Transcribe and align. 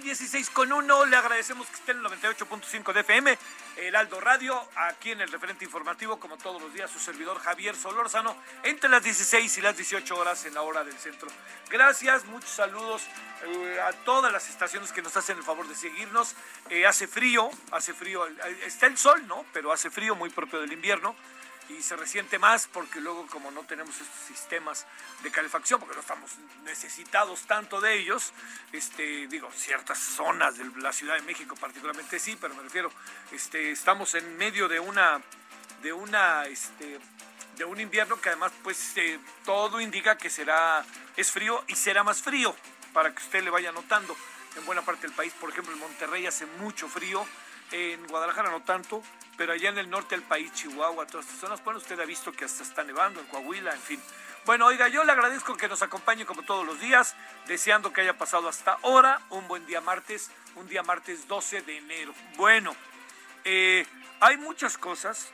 Casi 0.00 0.08
16 0.08 0.50
con 0.50 0.72
1. 0.72 1.06
Le 1.06 1.16
agradecemos 1.16 1.66
que 1.66 1.74
esté 1.74 1.92
en 1.92 1.98
el 1.98 2.04
98.5 2.04 2.92
de 2.92 3.00
FM, 3.00 3.38
Heraldo 3.76 4.20
Radio, 4.20 4.60
aquí 4.76 5.10
en 5.10 5.20
el 5.20 5.30
referente 5.30 5.64
informativo, 5.64 6.18
como 6.18 6.36
todos 6.36 6.60
los 6.60 6.72
días, 6.72 6.90
su 6.90 6.98
servidor 6.98 7.38
Javier 7.38 7.76
Solórzano, 7.76 8.36
entre 8.62 8.88
las 8.88 9.02
16 9.02 9.58
y 9.58 9.60
las 9.60 9.76
18 9.76 10.16
horas 10.16 10.44
en 10.46 10.54
la 10.54 10.62
hora 10.62 10.84
del 10.84 10.96
centro. 10.96 11.28
Gracias, 11.68 12.24
muchos 12.26 12.50
saludos 12.50 13.02
eh, 13.44 13.80
a 13.80 13.92
todas 14.04 14.32
las 14.32 14.48
estaciones 14.48 14.92
que 14.92 15.02
nos 15.02 15.16
hacen 15.16 15.36
el 15.36 15.44
favor 15.44 15.68
de 15.68 15.74
seguirnos. 15.74 16.34
Eh, 16.70 16.86
hace 16.86 17.06
frío, 17.06 17.50
hace 17.70 17.92
frío, 17.92 18.26
eh, 18.26 18.60
está 18.66 18.86
el 18.86 18.96
sol, 18.96 19.26
¿no? 19.26 19.44
Pero 19.52 19.72
hace 19.72 19.90
frío, 19.90 20.14
muy 20.14 20.30
propio 20.30 20.60
del 20.60 20.72
invierno 20.72 21.14
y 21.78 21.82
se 21.82 21.96
resiente 21.96 22.38
más 22.38 22.66
porque 22.66 23.00
luego 23.00 23.26
como 23.26 23.50
no 23.50 23.62
tenemos 23.62 24.00
estos 24.00 24.26
sistemas 24.26 24.86
de 25.22 25.30
calefacción, 25.30 25.78
porque 25.78 25.94
no 25.94 26.00
estamos 26.00 26.30
necesitados 26.64 27.42
tanto 27.42 27.80
de 27.80 27.98
ellos, 27.98 28.32
este, 28.72 29.26
digo, 29.28 29.50
ciertas 29.54 29.98
zonas 29.98 30.58
de 30.58 30.64
la 30.80 30.92
Ciudad 30.92 31.14
de 31.14 31.22
México 31.22 31.54
particularmente 31.56 32.18
sí, 32.18 32.36
pero 32.40 32.54
me 32.54 32.62
refiero, 32.62 32.90
este, 33.32 33.70
estamos 33.70 34.14
en 34.14 34.36
medio 34.36 34.68
de 34.68 34.80
una, 34.80 35.20
de 35.82 35.92
una, 35.92 36.44
este, 36.46 36.98
de 37.56 37.64
un 37.64 37.80
invierno 37.80 38.20
que 38.20 38.30
además 38.30 38.52
pues 38.62 38.96
eh, 38.96 39.18
todo 39.44 39.80
indica 39.80 40.16
que 40.16 40.30
será, 40.30 40.84
es 41.16 41.30
frío 41.30 41.62
y 41.68 41.76
será 41.76 42.02
más 42.02 42.22
frío, 42.22 42.54
para 42.92 43.14
que 43.14 43.22
usted 43.22 43.44
le 43.44 43.50
vaya 43.50 43.72
notando. 43.72 44.16
En 44.56 44.66
buena 44.66 44.82
parte 44.82 45.06
del 45.06 45.14
país, 45.14 45.32
por 45.40 45.50
ejemplo 45.50 45.72
en 45.72 45.78
Monterrey 45.78 46.26
hace 46.26 46.44
mucho 46.44 46.88
frío, 46.88 47.24
en 47.70 48.04
Guadalajara 48.08 48.50
no 48.50 48.62
tanto, 48.62 49.02
pero 49.40 49.54
allá 49.54 49.70
en 49.70 49.78
el 49.78 49.88
norte 49.88 50.14
del 50.14 50.22
país, 50.22 50.52
Chihuahua, 50.52 51.06
todas 51.06 51.24
estas 51.24 51.40
zonas, 51.40 51.64
bueno, 51.64 51.78
usted 51.78 51.98
ha 51.98 52.04
visto 52.04 52.30
que 52.30 52.44
hasta 52.44 52.62
está 52.62 52.84
nevando 52.84 53.20
en 53.20 53.26
Coahuila, 53.28 53.72
en 53.72 53.80
fin. 53.80 53.98
Bueno, 54.44 54.66
oiga, 54.66 54.88
yo 54.88 55.02
le 55.02 55.12
agradezco 55.12 55.56
que 55.56 55.66
nos 55.66 55.80
acompañe 55.80 56.26
como 56.26 56.42
todos 56.42 56.66
los 56.66 56.78
días, 56.78 57.16
deseando 57.46 57.90
que 57.90 58.02
haya 58.02 58.18
pasado 58.18 58.50
hasta 58.50 58.72
ahora 58.82 59.18
un 59.30 59.48
buen 59.48 59.64
día 59.64 59.80
martes, 59.80 60.30
un 60.56 60.68
día 60.68 60.82
martes 60.82 61.26
12 61.26 61.62
de 61.62 61.78
enero. 61.78 62.12
Bueno, 62.36 62.76
eh, 63.44 63.86
hay 64.20 64.36
muchas 64.36 64.76
cosas 64.76 65.30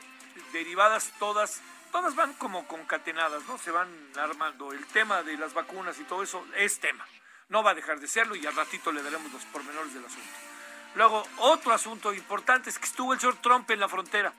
derivadas 0.53 1.11
todas, 1.19 1.59
todas 1.91 2.15
van 2.15 2.31
como 2.35 2.65
concatenadas, 2.65 3.43
¿no? 3.45 3.57
Se 3.57 3.71
van 3.71 3.89
armando. 4.15 4.71
El 4.71 4.85
tema 4.85 5.21
de 5.21 5.35
las 5.35 5.53
vacunas 5.53 5.99
y 5.99 6.05
todo 6.05 6.23
eso 6.23 6.47
es 6.55 6.79
tema. 6.79 7.05
No 7.49 7.61
va 7.61 7.71
a 7.71 7.75
dejar 7.75 7.99
de 7.99 8.07
serlo 8.07 8.37
y 8.37 8.45
al 8.45 8.55
ratito 8.55 8.89
le 8.93 9.03
daremos 9.03 9.33
los 9.33 9.43
pormenores 9.43 9.93
del 9.93 10.05
asunto. 10.05 10.46
Luego, 10.97 11.23
otro 11.37 11.73
asunto 11.73 12.11
importante 12.11 12.71
es 12.71 12.79
que 12.79 12.85
estuvo 12.85 13.13
el 13.13 13.19
señor 13.19 13.35
Trump 13.35 13.69
en 13.69 13.79
la 13.79 13.87
frontera. 13.87 14.33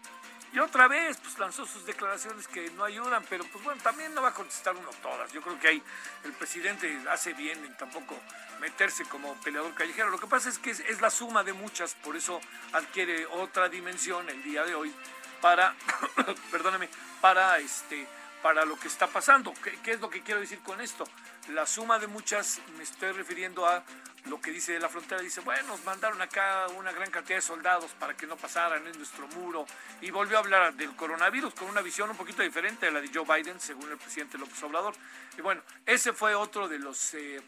Y 0.52 0.58
otra 0.58 0.88
vez, 0.88 1.16
pues 1.18 1.38
lanzó 1.38 1.64
sus 1.64 1.86
declaraciones 1.86 2.48
que 2.48 2.68
no 2.72 2.82
ayudan, 2.82 3.22
pero 3.30 3.44
pues 3.44 3.62
bueno, 3.62 3.80
también 3.80 4.12
no 4.12 4.22
va 4.22 4.30
a 4.30 4.34
contestar 4.34 4.74
uno 4.74 4.88
todas. 5.00 5.32
Yo 5.32 5.40
creo 5.40 5.56
que 5.60 5.68
ahí 5.68 5.82
el 6.24 6.32
presidente 6.32 6.98
hace 7.10 7.32
bien 7.34 7.64
en 7.64 7.76
tampoco 7.76 8.18
meterse 8.60 9.04
como 9.04 9.34
peleador 9.34 9.72
callejero. 9.74 10.10
Lo 10.10 10.18
que 10.18 10.26
pasa 10.26 10.48
es 10.48 10.58
que 10.58 10.72
es, 10.72 11.00
la 11.00 11.10
suma 11.10 11.44
de 11.44 11.52
muchas, 11.52 11.94
por 11.94 12.16
eso 12.16 12.40
adquiere 12.72 13.26
otra 13.26 13.68
dimensión 13.68 14.28
el 14.28 14.42
día 14.42 14.64
de 14.64 14.74
hoy 14.74 14.92
para, 15.40 15.76
perdóname, 16.50 16.88
para 17.20 17.58
este 17.58 18.04
para 18.42 18.64
lo 18.64 18.78
que 18.78 18.88
está 18.88 19.06
pasando. 19.06 19.52
¿Qué, 19.62 19.78
¿Qué, 19.82 19.92
es 19.92 20.00
lo 20.00 20.10
que 20.10 20.22
quiero 20.22 20.40
decir 20.40 20.60
con 20.60 20.80
esto? 20.80 21.04
La 21.48 21.66
suma 21.66 21.98
de 21.98 22.06
muchas, 22.06 22.60
me 22.76 22.82
estoy 22.82 23.12
refiriendo 23.12 23.66
a 23.66 23.82
lo 24.26 24.38
que 24.38 24.50
dice 24.50 24.72
de 24.72 24.80
la 24.80 24.88
frontera, 24.90 25.22
dice, 25.22 25.40
bueno, 25.40 25.68
nos 25.68 25.84
mandaron 25.84 26.20
acá 26.20 26.66
una 26.76 26.92
gran 26.92 27.10
cantidad 27.10 27.38
de 27.38 27.42
soldados 27.42 27.90
para 27.98 28.14
que 28.14 28.26
no 28.26 28.36
pasaran 28.36 28.86
en 28.86 28.96
nuestro 28.98 29.26
muro, 29.28 29.64
y 30.02 30.10
volvió 30.10 30.36
a 30.36 30.40
hablar 30.40 30.74
del 30.74 30.94
coronavirus 30.94 31.54
con 31.54 31.70
una 31.70 31.80
visión 31.80 32.10
un 32.10 32.16
poquito 32.16 32.42
diferente 32.42 32.86
de 32.86 32.92
la 32.92 33.00
de 33.00 33.10
Joe 33.12 33.24
Biden, 33.24 33.58
según 33.60 33.90
el 33.90 33.96
presidente 33.96 34.36
López 34.36 34.62
Obrador. 34.62 34.94
Y 35.38 35.40
bueno, 35.40 35.62
ese 35.86 36.12
fue 36.12 36.34
otro 36.34 36.68
de 36.68 36.78
los... 36.78 37.14
Eh, 37.14 37.40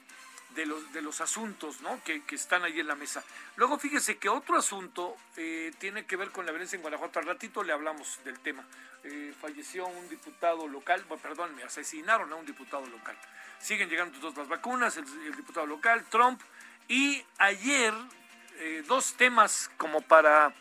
de 0.55 0.67
los, 0.67 0.93
de 0.93 1.03
los 1.03 1.21
asuntos 1.21 1.81
¿no? 1.81 2.03
que, 2.03 2.23
que, 2.25 2.35
están 2.35 2.65
ahí 2.65 2.81
en 2.81 2.87
la 2.87 2.95
mesa. 2.95 3.23
Luego 3.57 3.79
fíjese 3.79 4.19
que 4.19 4.29
otro 4.29 4.57
asunto 4.57 5.17
eh, 5.37 5.73
tiene 5.79 6.05
que 6.07 6.17
ver 6.17 6.31
con 6.31 6.45
la 6.47 6.53
violencia 6.53 6.77
en 6.77 6.83
Guanajuato. 6.83 7.19
Al 7.19 7.27
ratito 7.27 7.63
le 7.63 7.73
hablamos 7.73 8.19
del 8.25 8.39
tema. 8.41 8.65
Eh, 9.05 9.35
falleció 9.41 9.87
un 9.87 10.09
diputado 10.09 10.69
local, 10.69 11.05
perdón, 11.23 11.55
me 11.55 11.63
asesinaron 11.63 12.33
a 12.33 12.37
un 12.37 12.45
diputado 12.45 12.87
local. 12.87 13.17
Siguen 13.61 13.89
llegando 13.89 14.19
todas 14.19 14.37
las 14.37 14.49
vacunas, 14.49 14.97
el, 14.97 15.05
el 15.27 15.37
diputado 15.37 15.67
local, 15.67 16.05
Trump. 16.11 16.41
Y 16.89 17.25
ayer 17.39 17.95
eh, 18.63 18.85
dos 18.87 19.15
temas 19.15 19.71
como 19.79 20.03
para, 20.03 20.53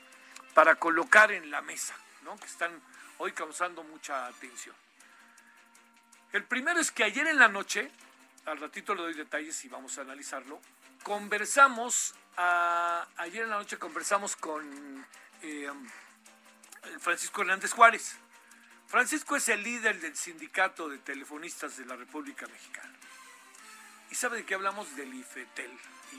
para 0.53 0.75
colocar 0.75 1.31
en 1.33 1.51
la 1.51 1.61
mesa, 1.61 1.95
¿no? 2.23 2.37
que 2.37 2.45
están 2.45 2.71
hoy 3.17 3.33
causando 3.33 3.83
mucha 3.83 4.25
atención. 4.27 4.75
El 6.31 6.45
primero 6.45 6.79
es 6.79 6.91
que 6.91 7.03
ayer 7.03 7.27
en 7.27 7.39
la 7.39 7.49
noche 7.49 7.91
al 8.45 8.59
ratito 8.59 8.95
le 8.95 9.03
doy 9.03 9.13
detalles 9.13 9.63
y 9.65 9.69
vamos 9.69 9.97
a 9.97 10.01
analizarlo. 10.01 10.59
Conversamos, 11.03 12.15
a, 12.37 13.07
ayer 13.17 13.43
en 13.43 13.49
la 13.49 13.57
noche 13.57 13.77
conversamos 13.77 14.35
con 14.35 15.05
eh, 15.41 15.69
Francisco 16.99 17.41
Hernández 17.41 17.71
Juárez. 17.73 18.15
Francisco 18.87 19.35
es 19.35 19.47
el 19.49 19.63
líder 19.63 19.99
del 19.99 20.15
sindicato 20.15 20.89
de 20.89 20.97
telefonistas 20.97 21.77
de 21.77 21.85
la 21.85 21.95
República 21.95 22.47
Mexicana. 22.47 22.93
¿Y 24.09 24.15
sabe 24.15 24.37
de 24.37 24.45
qué 24.45 24.55
hablamos? 24.55 24.95
Del 24.95 25.13
IFETEL. 25.13 25.71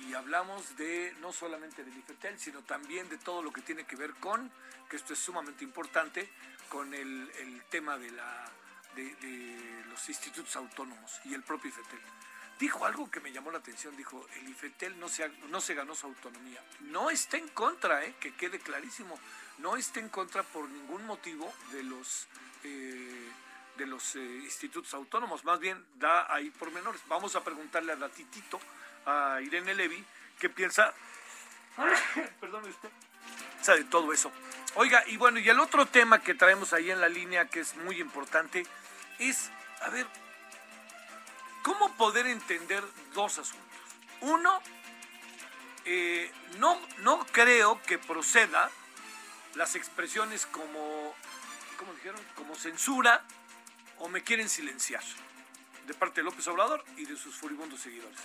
Y 0.07 0.15
hablamos 0.15 0.77
de 0.77 1.13
no 1.21 1.33
solamente 1.33 1.83
del 1.83 1.97
IFETEL, 1.97 2.39
sino 2.39 2.63
también 2.63 3.09
de 3.09 3.19
todo 3.19 3.43
lo 3.43 3.53
que 3.53 3.61
tiene 3.61 3.85
que 3.85 3.97
ver 3.97 4.15
con, 4.15 4.51
que 4.89 4.97
esto 4.97 5.15
es 5.15 5.19
sumamente 5.19 5.65
importante, 5.65 6.31
con 6.69 6.95
el, 6.95 7.29
el 7.41 7.65
tema 7.65 7.99
de 7.99 8.13
la, 8.13 8.49
de, 8.95 9.85
los 9.89 10.09
institutos 10.09 10.55
autónomos 10.57 11.21
y 11.25 11.35
el 11.35 11.43
propio 11.43 11.69
IFETEL. 11.69 12.01
Dijo 12.59 12.85
algo 12.85 13.11
que 13.11 13.21
me 13.21 13.33
llamó 13.33 13.51
la 13.51 13.59
atención, 13.59 13.97
dijo, 13.97 14.27
el 14.37 14.49
IFETEL 14.49 14.99
no 15.01 15.09
se, 15.09 15.29
no 15.49 15.61
se 15.61 15.75
ganó 15.75 15.95
su 15.95 16.07
autonomía. 16.07 16.63
No 16.81 17.11
está 17.11 17.39
en 17.39 17.49
contra, 17.49 18.05
eh, 18.05 18.15
que 18.21 18.35
quede 18.35 18.59
clarísimo, 18.59 19.19
no 19.59 19.77
está 19.77 19.99
en 20.01 20.09
contra 20.11 20.43
por 20.43 20.69
ningún 20.69 21.05
motivo 21.07 21.53
de 21.73 21.83
los, 21.83 22.29
eh, 22.65 23.29
de 23.77 23.87
los 23.87 24.15
eh, 24.17 24.21
institutos 24.21 24.93
autónomos, 24.95 25.45
más 25.45 25.59
bien 25.59 25.85
da 25.97 26.33
ahí 26.33 26.51
pormenores. 26.51 27.01
Vamos 27.09 27.35
a 27.35 27.43
preguntarle 27.43 27.93
a 27.93 27.97
ratitito 27.97 28.61
a 29.07 29.41
Irene 29.43 29.75
Levy 29.75 30.05
qué 30.39 30.51
piensa, 30.51 30.93
perdón 32.41 32.65
usted, 32.69 32.91
de 33.69 33.85
todo 33.85 34.13
eso. 34.13 34.33
Oiga, 34.75 35.05
y 35.07 35.17
bueno, 35.17 35.39
y 35.39 35.49
el 35.49 35.61
otro 35.61 35.87
tema 35.87 36.21
que 36.21 36.35
traemos 36.35 36.73
ahí 36.73 36.91
en 36.91 37.01
la 37.01 37.09
línea 37.09 37.47
que 37.49 37.61
es 37.61 37.77
muy 37.77 38.01
importante 38.01 38.67
es, 39.21 39.51
a 39.83 39.91
ver, 39.91 40.07
¿cómo 41.63 41.95
poder 41.97 42.27
entender 42.27 42.83
dos 43.15 43.39
asuntos? 43.39 43.67
Uno, 44.23 44.61
eh, 45.85 46.31
no, 46.59 46.79
no 46.99 47.25
creo 47.27 47.81
que 47.83 47.99
proceda 47.99 48.71
las 49.55 49.77
expresiones 49.77 50.47
como, 50.47 51.15
¿cómo 51.79 51.93
dijeron? 51.95 52.21
Como 52.35 52.55
censura 52.55 53.23
o 53.99 54.09
me 54.09 54.23
quieren 54.23 54.49
silenciar 54.49 55.03
de 55.87 55.95
parte 55.95 56.21
de 56.21 56.25
López 56.25 56.47
Obrador 56.49 56.85
y 56.97 57.05
de 57.05 57.17
sus 57.17 57.35
furibundos 57.35 57.81
seguidores. 57.81 58.19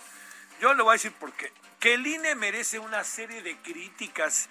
Yo 0.60 0.72
le 0.74 0.82
voy 0.82 0.92
a 0.92 0.94
decir 0.94 1.12
por 1.12 1.32
qué. 1.32 1.52
Que 1.80 1.94
el 1.94 2.06
INE 2.06 2.34
merece 2.34 2.78
una 2.78 3.04
serie 3.04 3.42
de 3.42 3.56
críticas, 3.58 4.48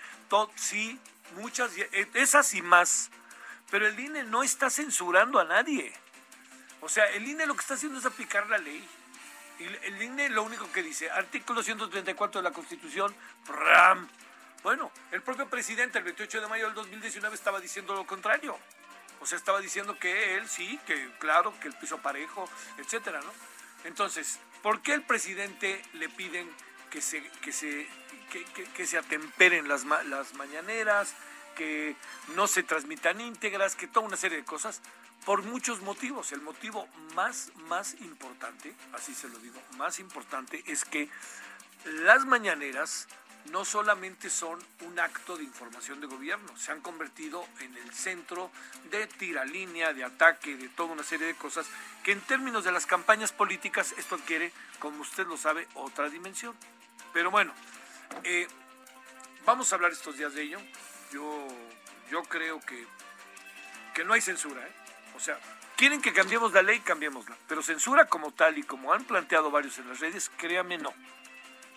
sí, 0.55 0.99
muchas, 1.35 1.71
eh, 1.77 2.07
esas 2.13 2.53
y 2.53 2.61
más. 2.61 3.09
Pero 3.71 3.87
el 3.87 3.99
INE 3.99 4.23
no 4.23 4.43
está 4.43 4.69
censurando 4.69 5.39
a 5.39 5.45
nadie. 5.45 5.93
O 6.81 6.89
sea, 6.89 7.05
el 7.11 7.27
INE 7.27 7.45
lo 7.45 7.55
que 7.55 7.61
está 7.61 7.75
haciendo 7.75 7.99
es 7.99 8.05
aplicar 8.05 8.47
la 8.49 8.57
ley. 8.57 8.87
Y 9.59 9.63
el 9.63 10.01
INE 10.01 10.29
lo 10.29 10.43
único 10.43 10.71
que 10.71 10.83
dice, 10.83 11.09
artículo 11.09 11.63
134 11.63 12.41
de 12.41 12.49
la 12.49 12.53
Constitución, 12.53 13.15
¡pram! 13.45 14.07
Bueno, 14.63 14.91
el 15.11 15.21
propio 15.21 15.47
presidente 15.47 15.99
el 15.99 16.03
28 16.03 16.41
de 16.41 16.47
mayo 16.47 16.65
del 16.65 16.73
2019 16.73 17.35
estaba 17.35 17.59
diciendo 17.59 17.93
lo 17.93 18.05
contrario. 18.05 18.57
O 19.21 19.25
sea, 19.25 19.37
estaba 19.37 19.61
diciendo 19.61 19.97
que 19.97 20.35
él 20.35 20.49
sí, 20.49 20.79
que 20.85 21.09
claro, 21.19 21.53
que 21.59 21.67
el 21.67 21.75
piso 21.75 21.99
parejo, 21.99 22.49
etcétera, 22.77 23.21
¿no? 23.21 23.31
Entonces, 23.83 24.39
¿por 24.61 24.81
qué 24.81 24.93
el 24.93 25.03
presidente 25.03 25.81
le 25.93 26.09
piden 26.09 26.49
que 26.89 27.01
se, 27.01 27.21
que 27.41 27.51
se, 27.51 27.87
que, 28.75 28.87
se 28.87 28.97
atemperen 28.97 29.67
las, 29.67 29.85
las 29.85 30.33
mañaneras, 30.33 31.13
que 31.55 31.95
no 32.35 32.47
se 32.47 32.63
transmitan 32.63 33.21
íntegras, 33.21 33.75
que 33.75 33.87
toda 33.87 34.07
una 34.07 34.17
serie 34.17 34.39
de 34.39 34.45
cosas? 34.45 34.81
Por 35.25 35.41
muchos 35.43 35.81
motivos. 35.81 36.31
El 36.31 36.41
motivo 36.41 36.87
más, 37.15 37.51
más 37.67 37.95
importante, 38.01 38.75
así 38.93 39.13
se 39.13 39.27
lo 39.27 39.39
digo, 39.39 39.59
más 39.77 39.99
importante 39.99 40.63
es 40.67 40.85
que 40.85 41.09
las 41.85 42.25
mañaneras 42.25 43.07
no 43.51 43.63
solamente 43.63 44.29
son 44.29 44.59
un 44.81 44.99
acto 44.99 45.37
de 45.37 45.43
información 45.43 46.01
de 46.01 46.07
gobierno, 46.07 46.55
se 46.57 46.71
han 46.71 46.81
convertido 46.81 47.45
en 47.59 47.75
el 47.77 47.91
centro 47.91 48.51
de 48.89 49.05
tiralínea, 49.07 49.93
de 49.93 50.03
ataque, 50.03 50.55
de 50.57 50.69
toda 50.69 50.93
una 50.93 51.03
serie 51.03 51.27
de 51.27 51.35
cosas 51.35 51.67
que 52.03 52.11
en 52.11 52.21
términos 52.21 52.63
de 52.63 52.71
las 52.71 52.85
campañas 52.85 53.31
políticas 53.31 53.93
esto 53.97 54.15
adquiere, 54.15 54.51
como 54.79 55.01
usted 55.01 55.27
lo 55.27 55.37
sabe, 55.37 55.67
otra 55.75 56.09
dimensión. 56.09 56.55
Pero 57.13 57.29
bueno, 57.31 57.53
eh, 58.23 58.47
vamos 59.45 59.71
a 59.71 59.75
hablar 59.75 59.91
estos 59.91 60.17
días 60.17 60.33
de 60.33 60.43
ello. 60.43 60.59
Yo, 61.11 61.47
yo 62.09 62.23
creo 62.23 62.59
que, 62.61 62.85
que 63.93 64.03
no 64.03 64.13
hay 64.13 64.21
censura. 64.21 64.65
¿eh? 64.67 64.84
O 65.15 65.19
sea, 65.19 65.39
quieren 65.75 66.01
que 66.01 66.13
cambiemos 66.13 66.53
la 66.53 66.61
ley, 66.61 66.79
cambiémosla. 66.79 67.35
Pero 67.47 67.61
censura 67.61 68.05
como 68.05 68.31
tal 68.31 68.57
y 68.57 68.63
como 68.63 68.93
han 68.93 69.03
planteado 69.03 69.51
varios 69.51 69.77
en 69.77 69.89
las 69.89 69.99
redes, 69.99 70.31
créame, 70.37 70.77
no 70.77 70.93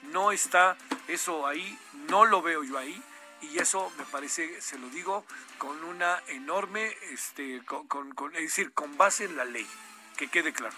no 0.03 0.33
está 0.33 0.77
eso 1.07 1.47
ahí, 1.47 1.79
no 2.09 2.25
lo 2.25 2.43
veo 2.43 2.63
yo 2.65 2.79
ahí. 2.79 3.03
Y 3.41 3.59
eso 3.59 3.93
me 3.97 4.05
parece, 4.05 4.61
se 4.61 4.79
lo 4.79 4.89
digo, 4.91 5.25
con 5.59 5.85
una 5.85 6.21
enorme, 6.27 6.97
este, 7.13 7.63
con, 7.65 8.11
es 8.35 8.43
decir, 8.43 8.73
con 8.73 8.97
base 8.97 9.25
en 9.25 9.37
la 9.37 9.45
ley, 9.45 9.67
que 10.17 10.27
quede 10.27 10.53
claro. 10.53 10.75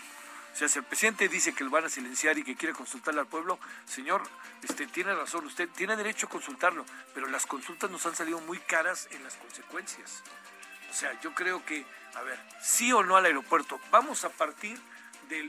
O 0.52 0.56
sea, 0.56 0.68
si 0.68 0.78
el 0.78 0.84
presidente 0.84 1.28
dice 1.28 1.54
que 1.54 1.64
lo 1.64 1.70
van 1.70 1.86
a 1.86 1.88
silenciar 1.88 2.36
y 2.36 2.44
que 2.44 2.56
quiere 2.56 2.74
consultarle 2.74 3.20
al 3.20 3.26
pueblo, 3.26 3.58
señor, 3.86 4.22
este, 4.62 4.86
tiene 4.86 5.14
razón, 5.14 5.46
usted 5.46 5.70
tiene 5.70 5.96
derecho 5.96 6.26
a 6.26 6.30
consultarlo, 6.30 6.84
pero 7.14 7.28
las 7.28 7.46
consultas 7.46 7.90
nos 7.90 8.04
han 8.04 8.14
salido 8.14 8.40
muy 8.40 8.58
caras 8.58 9.08
en 9.12 9.24
las 9.24 9.36
consecuencias. 9.36 10.22
O 10.90 10.92
sea, 10.92 11.18
yo 11.20 11.34
creo 11.34 11.64
que, 11.64 11.86
a 12.14 12.22
ver, 12.22 12.38
sí 12.60 12.92
o 12.92 13.02
no 13.02 13.16
al 13.16 13.24
aeropuerto, 13.24 13.80
vamos 13.90 14.24
a 14.24 14.30
partir 14.30 14.78
de, 15.28 15.48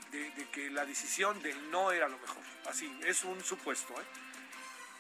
que 0.52 0.70
la 0.70 0.86
decisión 0.86 1.42
del 1.42 1.72
no 1.72 1.92
era 1.92 2.08
lo 2.08 2.18
mejor. 2.20 2.44
Así, 2.70 2.96
es 3.04 3.24
un 3.24 3.44
supuesto. 3.44 3.94
¿eh? 4.00 4.06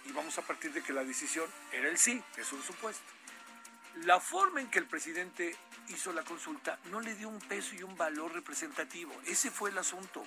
Y 0.05 0.11
vamos 0.11 0.37
a 0.39 0.41
partir 0.41 0.73
de 0.73 0.81
que 0.81 0.93
la 0.93 1.03
decisión 1.03 1.47
era 1.71 1.87
el 1.87 1.97
sí, 1.97 2.21
es 2.37 2.51
un 2.51 2.63
supuesto. 2.63 3.03
La 4.03 4.19
forma 4.19 4.61
en 4.61 4.71
que 4.71 4.79
el 4.79 4.87
presidente 4.87 5.55
hizo 5.89 6.11
la 6.11 6.23
consulta 6.23 6.79
no 6.85 7.01
le 7.01 7.13
dio 7.13 7.29
un 7.29 7.39
peso 7.39 7.75
y 7.75 7.83
un 7.83 7.95
valor 7.95 8.33
representativo. 8.33 9.13
Ese 9.27 9.51
fue 9.51 9.69
el 9.69 9.77
asunto. 9.77 10.25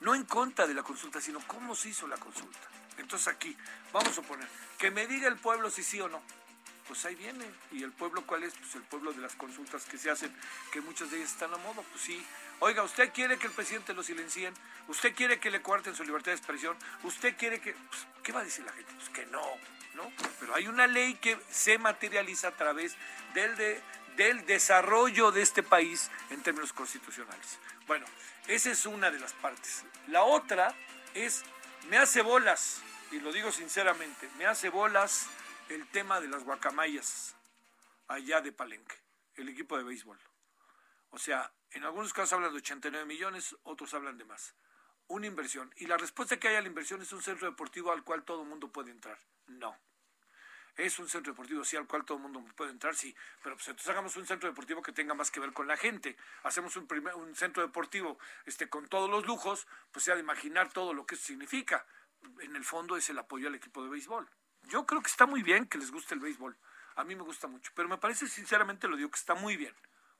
No 0.00 0.14
en 0.16 0.24
contra 0.24 0.66
de 0.66 0.74
la 0.74 0.82
consulta, 0.82 1.20
sino 1.20 1.38
cómo 1.46 1.76
se 1.76 1.90
hizo 1.90 2.08
la 2.08 2.16
consulta. 2.16 2.58
Entonces 2.98 3.28
aquí, 3.28 3.56
vamos 3.92 4.18
a 4.18 4.22
poner, 4.22 4.48
que 4.78 4.90
me 4.90 5.06
diga 5.06 5.28
el 5.28 5.36
pueblo 5.36 5.70
si 5.70 5.84
sí 5.84 6.00
o 6.00 6.08
no 6.08 6.20
pues 6.86 7.04
ahí 7.04 7.14
viene. 7.14 7.44
¿Y 7.72 7.82
el 7.82 7.92
pueblo 7.92 8.24
cuál 8.26 8.44
es? 8.44 8.54
Pues 8.54 8.74
el 8.74 8.82
pueblo 8.82 9.12
de 9.12 9.20
las 9.20 9.34
consultas 9.34 9.84
que 9.84 9.98
se 9.98 10.10
hacen, 10.10 10.34
que 10.72 10.80
muchas 10.80 11.10
de 11.10 11.18
ellas 11.18 11.32
están 11.32 11.52
a 11.52 11.56
modo. 11.58 11.82
Pues 11.82 12.02
sí. 12.02 12.24
Oiga, 12.60 12.82
¿usted 12.82 13.12
quiere 13.12 13.38
que 13.38 13.46
el 13.46 13.52
presidente 13.52 13.94
lo 13.94 14.02
silencien? 14.02 14.54
¿Usted 14.88 15.14
quiere 15.14 15.40
que 15.40 15.50
le 15.50 15.60
cuarten 15.60 15.94
su 15.94 16.04
libertad 16.04 16.32
de 16.32 16.36
expresión? 16.38 16.76
¿Usted 17.02 17.36
quiere 17.36 17.60
que...? 17.60 17.72
Pues, 17.72 18.06
¿Qué 18.22 18.32
va 18.32 18.40
a 18.40 18.44
decir 18.44 18.64
la 18.64 18.72
gente? 18.72 18.92
Pues 18.94 19.08
que 19.10 19.26
no, 19.26 19.44
¿no? 19.94 20.10
Pero 20.40 20.54
hay 20.54 20.68
una 20.68 20.86
ley 20.86 21.14
que 21.14 21.38
se 21.50 21.78
materializa 21.78 22.48
a 22.48 22.56
través 22.56 22.94
del, 23.34 23.56
de, 23.56 23.82
del 24.16 24.46
desarrollo 24.46 25.32
de 25.32 25.42
este 25.42 25.62
país 25.62 26.10
en 26.30 26.42
términos 26.42 26.72
constitucionales. 26.72 27.58
Bueno, 27.86 28.06
esa 28.46 28.70
es 28.70 28.86
una 28.86 29.10
de 29.10 29.18
las 29.18 29.32
partes. 29.34 29.84
La 30.08 30.22
otra 30.22 30.74
es, 31.14 31.42
me 31.88 31.98
hace 31.98 32.22
bolas, 32.22 32.80
y 33.10 33.20
lo 33.20 33.32
digo 33.32 33.52
sinceramente, 33.52 34.28
me 34.38 34.46
hace 34.46 34.68
bolas 34.68 35.26
el 35.68 35.86
tema 35.88 36.20
de 36.20 36.28
las 36.28 36.44
guacamayas 36.44 37.34
allá 38.08 38.40
de 38.40 38.52
Palenque, 38.52 38.96
el 39.36 39.48
equipo 39.48 39.76
de 39.76 39.84
béisbol. 39.84 40.18
O 41.10 41.18
sea, 41.18 41.52
en 41.70 41.84
algunos 41.84 42.12
casos 42.12 42.34
hablan 42.34 42.52
de 42.52 42.58
89 42.58 43.06
millones, 43.06 43.56
otros 43.62 43.94
hablan 43.94 44.18
de 44.18 44.24
más. 44.24 44.54
Una 45.06 45.26
inversión. 45.26 45.72
Y 45.76 45.86
la 45.86 45.96
respuesta 45.96 46.38
que 46.38 46.48
hay 46.48 46.56
a 46.56 46.60
la 46.60 46.68
inversión 46.68 47.00
es 47.02 47.12
un 47.12 47.22
centro 47.22 47.48
deportivo 47.48 47.92
al 47.92 48.04
cual 48.04 48.24
todo 48.24 48.42
el 48.42 48.48
mundo 48.48 48.70
puede 48.70 48.90
entrar. 48.90 49.18
No. 49.46 49.76
Es 50.76 50.98
un 50.98 51.08
centro 51.08 51.32
deportivo, 51.32 51.64
sí, 51.64 51.76
al 51.76 51.86
cual 51.86 52.04
todo 52.04 52.16
el 52.16 52.22
mundo 52.24 52.44
puede 52.56 52.72
entrar, 52.72 52.96
sí. 52.96 53.14
Pero 53.42 53.54
pues 53.54 53.68
entonces 53.68 53.88
hagamos 53.88 54.16
un 54.16 54.26
centro 54.26 54.48
deportivo 54.48 54.82
que 54.82 54.92
tenga 54.92 55.14
más 55.14 55.30
que 55.30 55.38
ver 55.38 55.52
con 55.52 55.68
la 55.68 55.76
gente. 55.76 56.16
Hacemos 56.42 56.76
un, 56.76 56.86
primer, 56.88 57.14
un 57.14 57.34
centro 57.36 57.62
deportivo 57.62 58.18
este, 58.44 58.68
con 58.68 58.88
todos 58.88 59.08
los 59.08 59.24
lujos, 59.24 59.68
pues 59.92 60.04
se 60.04 60.10
ha 60.10 60.14
de 60.14 60.20
imaginar 60.20 60.72
todo 60.72 60.92
lo 60.92 61.06
que 61.06 61.14
eso 61.14 61.24
significa. 61.24 61.86
En 62.40 62.56
el 62.56 62.64
fondo 62.64 62.96
es 62.96 63.08
el 63.08 63.18
apoyo 63.18 63.46
al 63.46 63.54
equipo 63.54 63.84
de 63.84 63.90
béisbol. 63.90 64.28
Yo 64.68 64.86
creo 64.86 65.02
que 65.02 65.10
está 65.10 65.26
muy 65.26 65.42
bien 65.42 65.66
que 65.66 65.78
les 65.78 65.90
guste 65.90 66.14
el 66.14 66.20
béisbol. 66.20 66.56
A 66.96 67.04
mí 67.04 67.14
me 67.14 67.22
gusta 67.22 67.48
mucho, 67.48 67.72
pero 67.74 67.88
me 67.88 67.98
parece 67.98 68.28
sinceramente 68.28 68.88
lo 68.88 68.96
digo 68.96 69.10
que 69.10 69.18
está 69.18 69.34
muy 69.34 69.56
bien. 69.56 69.74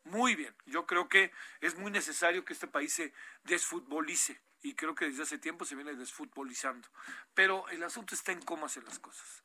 Muy 0.05 0.35
bien. 0.35 0.55
Yo 0.67 0.87
creo 0.87 1.08
que 1.08 1.32
es 1.61 1.76
muy 1.76 1.91
necesario 1.91 2.44
que 2.44 2.52
este 2.52 2.67
país 2.67 2.93
se 2.93 3.12
desfutbolice 3.44 4.41
y 4.62 4.75
creo 4.75 4.94
que 4.94 5.06
desde 5.06 5.23
hace 5.23 5.38
tiempo 5.38 5.64
se 5.64 5.75
viene 5.75 5.94
desfutbolizando. 5.94 6.88
Pero 7.34 7.69
el 7.69 7.82
asunto 7.82 8.15
está 8.15 8.32
en 8.32 8.43
cómo 8.43 8.67
hacer 8.67 8.84
las 8.84 8.98
cosas. 8.98 9.43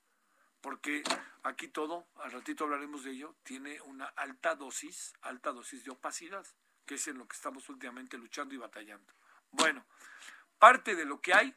Porque 0.62 1.04
aquí 1.44 1.70
todo, 1.70 2.08
al 2.16 2.32
ratito 2.32 2.66
hablaremos 2.66 3.04
de 3.04 3.12
ello, 3.12 3.36
tiene 3.44 3.80
una 3.82 4.06
alta 4.06 4.56
dosis, 4.56 5.14
alta 5.22 5.52
dosis 5.52 5.86
de 5.86 5.92
opacidad, 5.92 6.46
que 6.86 6.96
es 6.96 7.08
en 7.08 7.18
lo 7.18 7.28
que 7.28 7.36
estamos 7.36 7.70
últimamente 7.70 8.18
luchando 8.18 8.54
y 8.54 8.58
batallando. 8.58 9.14
Bueno, 9.52 9.86
parte 10.58 10.96
de 10.96 11.06
lo 11.06 11.22
que 11.22 11.34
hay, 11.34 11.56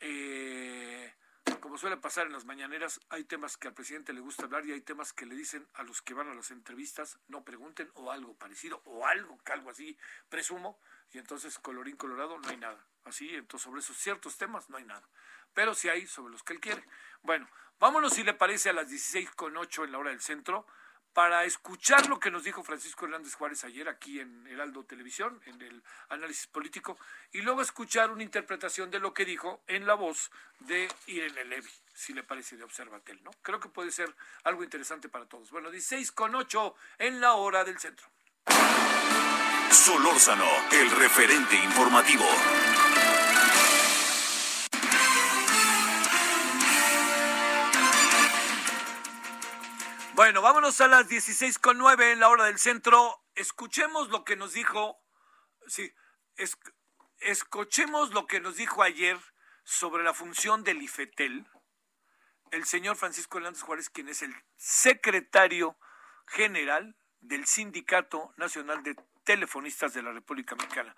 eh, 0.00 1.14
como 1.60 1.78
suele 1.78 1.96
pasar 1.96 2.26
en 2.26 2.32
las 2.32 2.44
mañaneras, 2.44 3.00
hay 3.08 3.24
temas 3.24 3.56
que 3.56 3.68
al 3.68 3.74
presidente 3.74 4.12
le 4.12 4.20
gusta 4.20 4.44
hablar 4.44 4.66
y 4.66 4.72
hay 4.72 4.80
temas 4.80 5.12
que 5.12 5.26
le 5.26 5.34
dicen 5.34 5.66
a 5.74 5.82
los 5.82 6.02
que 6.02 6.14
van 6.14 6.28
a 6.28 6.34
las 6.34 6.50
entrevistas 6.50 7.18
no 7.28 7.44
pregunten 7.44 7.90
o 7.94 8.10
algo 8.10 8.34
parecido 8.34 8.80
o 8.84 9.06
algo, 9.06 9.38
algo 9.46 9.70
así, 9.70 9.96
presumo, 10.28 10.78
y 11.12 11.18
entonces 11.18 11.58
colorín 11.58 11.96
colorado 11.96 12.38
no 12.38 12.48
hay 12.48 12.56
nada. 12.56 12.84
Así, 13.04 13.34
entonces 13.34 13.64
sobre 13.64 13.80
esos 13.80 13.96
ciertos 13.96 14.36
temas 14.36 14.68
no 14.68 14.76
hay 14.76 14.84
nada. 14.84 15.08
Pero 15.54 15.74
sí 15.74 15.88
hay 15.88 16.06
sobre 16.06 16.32
los 16.32 16.42
que 16.42 16.52
él 16.52 16.60
quiere. 16.60 16.84
Bueno, 17.22 17.48
vámonos 17.78 18.12
si 18.12 18.22
le 18.22 18.34
parece 18.34 18.70
a 18.70 18.74
las 18.74 18.88
16 18.88 19.30
con 19.30 19.56
8 19.56 19.84
en 19.84 19.92
la 19.92 19.98
hora 19.98 20.10
del 20.10 20.20
centro 20.20 20.66
para 21.12 21.44
escuchar 21.44 22.08
lo 22.08 22.20
que 22.20 22.30
nos 22.30 22.44
dijo 22.44 22.62
Francisco 22.62 23.04
Hernández 23.04 23.34
Juárez 23.34 23.64
ayer 23.64 23.88
aquí 23.88 24.20
en 24.20 24.46
Heraldo 24.46 24.84
Televisión, 24.84 25.40
en 25.46 25.60
el 25.62 25.82
análisis 26.08 26.46
político, 26.46 26.98
y 27.32 27.40
luego 27.40 27.62
escuchar 27.62 28.10
una 28.10 28.22
interpretación 28.22 28.90
de 28.90 29.00
lo 29.00 29.12
que 29.12 29.24
dijo 29.24 29.62
en 29.66 29.86
la 29.86 29.94
voz 29.94 30.30
de 30.60 30.88
Irene 31.06 31.44
Levy, 31.44 31.70
si 31.94 32.12
le 32.12 32.22
parece 32.22 32.56
de 32.56 32.64
Observatel, 32.64 33.22
¿no? 33.22 33.30
Creo 33.42 33.60
que 33.60 33.68
puede 33.68 33.90
ser 33.90 34.14
algo 34.44 34.62
interesante 34.62 35.08
para 35.08 35.26
todos. 35.26 35.50
Bueno, 35.50 35.70
16 35.70 36.12
con 36.12 36.34
8 36.34 36.74
en 36.98 37.20
la 37.20 37.32
hora 37.32 37.64
del 37.64 37.78
centro. 37.78 38.06
Solórzano, 39.70 40.48
el 40.72 40.90
referente 40.90 41.56
informativo. 41.56 42.26
Bueno, 50.18 50.42
vámonos 50.42 50.80
a 50.80 50.88
las 50.88 51.06
16 51.06 51.60
con 51.60 51.78
9 51.78 52.10
en 52.10 52.18
la 52.18 52.28
hora 52.28 52.46
del 52.46 52.58
centro. 52.58 53.22
Escuchemos 53.36 54.08
lo 54.08 54.24
que 54.24 54.34
nos 54.34 54.52
dijo, 54.52 55.00
sí, 55.68 55.94
escuchemos 57.20 58.12
lo 58.12 58.26
que 58.26 58.40
nos 58.40 58.56
dijo 58.56 58.82
ayer 58.82 59.16
sobre 59.62 60.02
la 60.02 60.12
función 60.12 60.64
del 60.64 60.82
IFETEL, 60.82 61.46
el 62.50 62.64
señor 62.64 62.96
Francisco 62.96 63.38
Hernández 63.38 63.62
Juárez, 63.62 63.90
quien 63.90 64.08
es 64.08 64.22
el 64.22 64.34
secretario 64.56 65.78
general 66.26 66.96
del 67.20 67.46
Sindicato 67.46 68.34
Nacional 68.36 68.82
de 68.82 68.96
Telefonistas 69.22 69.94
de 69.94 70.02
la 70.02 70.10
República 70.10 70.56
Mexicana. 70.56 70.96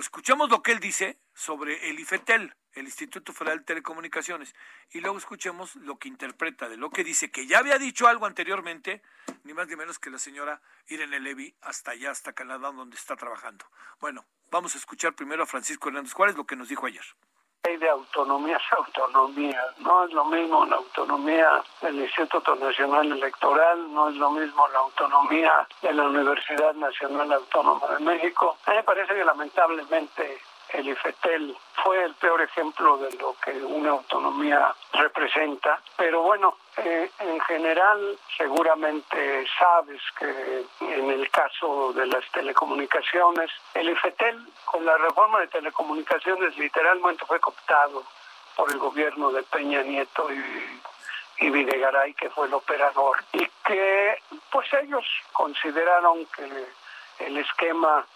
Escuchemos 0.00 0.50
lo 0.50 0.62
que 0.62 0.72
él 0.72 0.80
dice 0.80 1.18
sobre 1.34 1.90
el 1.90 2.00
IFETEL, 2.00 2.54
el 2.72 2.84
Instituto 2.86 3.32
Federal 3.32 3.58
de 3.58 3.64
Telecomunicaciones, 3.64 4.54
y 4.90 5.00
luego 5.00 5.18
escuchemos 5.18 5.76
lo 5.76 5.98
que 5.98 6.08
interpreta 6.08 6.68
de 6.68 6.76
lo 6.76 6.90
que 6.90 7.04
dice, 7.04 7.30
que 7.30 7.46
ya 7.46 7.58
había 7.58 7.78
dicho 7.78 8.08
algo 8.08 8.26
anteriormente, 8.26 9.02
ni 9.44 9.52
más 9.52 9.68
ni 9.68 9.76
menos 9.76 9.98
que 9.98 10.10
la 10.10 10.18
señora 10.18 10.62
Irene 10.86 11.20
Levy, 11.20 11.54
hasta 11.60 11.90
allá, 11.90 12.10
hasta 12.10 12.32
Canadá, 12.32 12.72
donde 12.72 12.96
está 12.96 13.16
trabajando. 13.16 13.66
Bueno, 14.00 14.24
vamos 14.50 14.74
a 14.74 14.78
escuchar 14.78 15.14
primero 15.14 15.42
a 15.42 15.46
Francisco 15.46 15.88
Hernández 15.88 16.12
Juárez 16.12 16.36
lo 16.36 16.46
que 16.46 16.56
nos 16.56 16.68
dijo 16.68 16.86
ayer 16.86 17.04
de 17.78 17.88
autonomía 17.88 18.56
es 18.56 18.72
autonomía. 18.76 19.64
No 19.78 20.04
es 20.04 20.12
lo 20.12 20.24
mismo 20.24 20.66
la 20.66 20.76
autonomía 20.76 21.62
del 21.80 22.00
Instituto 22.00 22.56
Nacional 22.56 23.12
Electoral, 23.12 23.94
no 23.94 24.08
es 24.08 24.16
lo 24.16 24.32
mismo 24.32 24.66
la 24.72 24.80
autonomía 24.80 25.68
de 25.80 25.92
la 25.92 26.08
Universidad 26.08 26.74
Nacional 26.74 27.32
Autónoma 27.32 27.86
de 27.94 28.04
México. 28.04 28.56
A 28.66 28.70
mí 28.70 28.76
me 28.78 28.82
parece 28.82 29.14
que 29.14 29.24
lamentablemente 29.24 30.40
el 30.72 30.88
IFETEL 30.88 31.56
fue 31.82 32.04
el 32.04 32.14
peor 32.14 32.40
ejemplo 32.42 32.96
de 32.98 33.12
lo 33.18 33.34
que 33.44 33.52
una 33.52 33.90
autonomía 33.90 34.74
representa. 34.92 35.80
Pero 35.96 36.22
bueno, 36.22 36.56
eh, 36.76 37.10
en 37.18 37.40
general 37.40 38.18
seguramente 38.36 39.46
sabes 39.58 40.00
que 40.18 40.64
en 40.80 41.10
el 41.10 41.30
caso 41.30 41.92
de 41.92 42.06
las 42.06 42.24
telecomunicaciones, 42.32 43.50
el 43.74 43.90
IFETEL 43.90 44.46
con 44.64 44.84
la 44.84 44.96
reforma 44.96 45.40
de 45.40 45.48
telecomunicaciones 45.48 46.56
literalmente 46.56 47.24
fue 47.26 47.40
cooptado 47.40 48.04
por 48.56 48.70
el 48.70 48.78
gobierno 48.78 49.30
de 49.32 49.42
Peña 49.44 49.82
Nieto 49.82 50.32
y 50.32 50.80
y 51.42 52.14
que 52.14 52.30
fue 52.30 52.46
el 52.46 52.54
operador, 52.54 53.16
y 53.32 53.46
que 53.66 54.18
pues 54.50 54.68
ellos 54.74 55.04
consideraron 55.32 56.24
que 56.26 56.44
el 57.18 57.36
esquema 57.38 58.06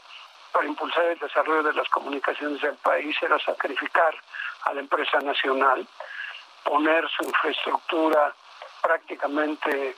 para 0.57 0.69
impulsar 0.69 1.05
el 1.05 1.19
desarrollo 1.19 1.65
de 1.65 1.75
las 1.75 1.87
comunicaciones 1.91 2.63
del 2.63 2.77
país 2.77 3.15
era 3.21 3.39
sacrificar 3.39 4.15
a 4.63 4.73
la 4.73 4.81
empresa 4.81 5.19
nacional, 5.19 5.87
poner 6.65 7.07
su 7.11 7.25
infraestructura 7.25 8.35
prácticamente 8.81 9.95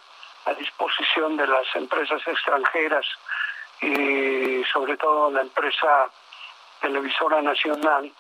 a 0.47 0.55
disposición 0.55 1.37
de 1.37 1.47
las 1.47 1.65
empresas 1.77 2.21
extranjeras 2.27 3.07
y 3.81 4.65
sobre 4.73 4.97
todo 4.97 5.31
la 5.31 5.43
empresa 5.43 6.11
televisora 6.81 7.41
nacional 7.41 8.13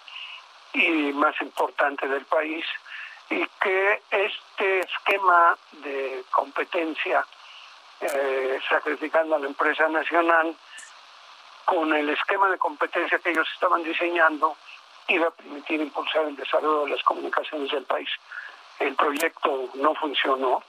y 0.74 1.12
más 1.14 1.34
importante 1.40 2.06
del 2.06 2.24
país 2.26 2.64
y 3.30 3.44
que 3.60 4.00
este 4.12 4.78
esquema 4.78 5.58
de 5.72 6.22
competencia 6.30 7.26
eh, 8.00 8.60
sacrificando 8.68 9.34
a 9.34 9.40
la 9.40 9.48
empresa 9.48 9.88
nacional 9.88 10.54
con 11.68 11.92
el 11.92 12.08
esquema 12.08 12.48
de 12.48 12.56
competencia 12.56 13.18
que 13.18 13.28
ellos 13.28 13.46
estaban 13.52 13.84
diseñando, 13.84 14.56
iba 15.06 15.28
a 15.28 15.30
permitir 15.30 15.78
impulsar 15.82 16.24
el 16.24 16.34
desarrollo 16.34 16.86
de 16.86 16.92
las 16.92 17.02
comunicaciones 17.02 17.70
del 17.70 17.84
país. 17.84 18.08
El 18.78 18.96
proyecto 18.96 19.68
no 19.74 19.94
funcionó. 19.96 20.62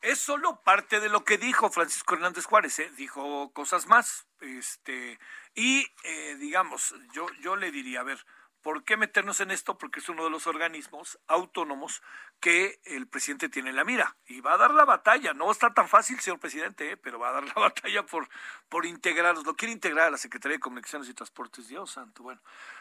Es 0.00 0.18
solo 0.18 0.58
parte 0.64 0.98
de 0.98 1.08
lo 1.08 1.22
que 1.22 1.38
dijo 1.38 1.70
Francisco 1.70 2.16
Hernández 2.16 2.46
Juárez, 2.46 2.76
¿eh? 2.80 2.90
dijo 2.96 3.52
cosas 3.52 3.86
más. 3.86 4.26
Este, 4.40 5.20
y 5.54 5.86
eh, 6.02 6.34
digamos, 6.40 6.92
yo, 7.12 7.26
yo 7.40 7.54
le 7.54 7.70
diría, 7.70 8.00
a 8.00 8.04
ver, 8.04 8.18
¿Por 8.62 8.84
qué 8.84 8.96
meternos 8.96 9.40
en 9.40 9.50
esto? 9.50 9.76
Porque 9.76 9.98
es 9.98 10.08
uno 10.08 10.22
de 10.24 10.30
los 10.30 10.46
organismos 10.46 11.18
autónomos 11.26 12.00
que 12.40 12.80
el 12.84 13.08
presidente 13.08 13.48
tiene 13.48 13.70
en 13.70 13.76
la 13.76 13.84
mira 13.84 14.16
y 14.26 14.40
va 14.40 14.54
a 14.54 14.56
dar 14.56 14.72
la 14.72 14.84
batalla. 14.84 15.34
No 15.34 15.50
está 15.50 15.74
tan 15.74 15.88
fácil, 15.88 16.20
señor 16.20 16.38
presidente, 16.38 16.92
¿eh? 16.92 16.96
pero 16.96 17.18
va 17.18 17.30
a 17.30 17.32
dar 17.32 17.44
la 17.44 17.54
batalla 17.56 18.06
por, 18.06 18.28
por 18.68 18.86
integrarlos. 18.86 19.44
Lo 19.44 19.56
quiere 19.56 19.72
integrar 19.72 20.06
a 20.06 20.10
la 20.10 20.16
Secretaría 20.16 20.56
de 20.56 20.60
Comunicaciones 20.60 21.08
y 21.08 21.14
Transportes. 21.14 21.66
Dios 21.66 21.90
santo, 21.90 22.22
bueno, 22.22 22.40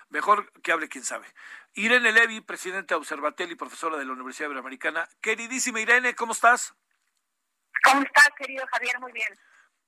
mejor 0.09 0.51
que 0.61 0.71
hable 0.71 0.87
quien 0.87 1.03
sabe. 1.03 1.25
Irene 1.73 2.11
Levy, 2.11 2.41
presidenta 2.41 2.93
de 2.93 2.99
Observatel 2.99 3.51
y 3.51 3.55
profesora 3.55 3.97
de 3.97 4.05
la 4.05 4.13
Universidad 4.13 4.49
Iberoamericana. 4.49 5.09
Queridísima 5.19 5.81
Irene, 5.81 6.13
¿cómo 6.13 6.33
estás? 6.33 6.75
¿Cómo 7.83 8.03
estás, 8.03 8.29
querido 8.37 8.65
Javier? 8.67 8.99
Muy 8.99 9.11
bien. 9.11 9.39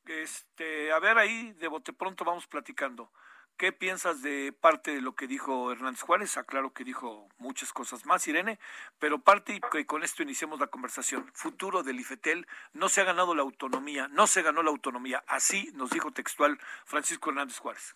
Este, 0.05 0.91
a 0.91 0.99
ver 0.99 1.19
ahí, 1.19 1.53
de 1.53 1.67
bote 1.67 1.93
pronto 1.93 2.25
vamos 2.25 2.47
platicando. 2.47 3.11
¿Qué 3.57 3.71
piensas 3.71 4.21
de 4.23 4.51
parte 4.51 4.91
de 4.91 5.01
lo 5.01 5.15
que 5.15 5.27
dijo 5.27 5.71
Hernández 5.71 6.01
Juárez? 6.01 6.37
Aclaro 6.37 6.73
que 6.73 6.83
dijo 6.83 7.29
muchas 7.37 7.71
cosas 7.71 8.05
más, 8.05 8.27
Irene, 8.27 8.59
pero 8.99 9.19
parte 9.19 9.61
que 9.71 9.85
con 9.85 10.03
esto 10.03 10.23
iniciemos 10.23 10.59
la 10.59 10.67
conversación. 10.67 11.31
Futuro 11.33 11.83
del 11.83 11.99
IFETEL, 11.99 12.47
no 12.73 12.89
se 12.89 13.01
ha 13.01 13.03
ganado 13.03 13.35
la 13.35 13.43
autonomía, 13.43 14.07
no 14.09 14.25
se 14.27 14.41
ganó 14.41 14.63
la 14.63 14.71
autonomía. 14.71 15.23
Así 15.27 15.71
nos 15.75 15.91
dijo 15.91 16.11
textual 16.11 16.59
Francisco 16.85 17.29
Hernández 17.29 17.59
Juárez. 17.59 17.95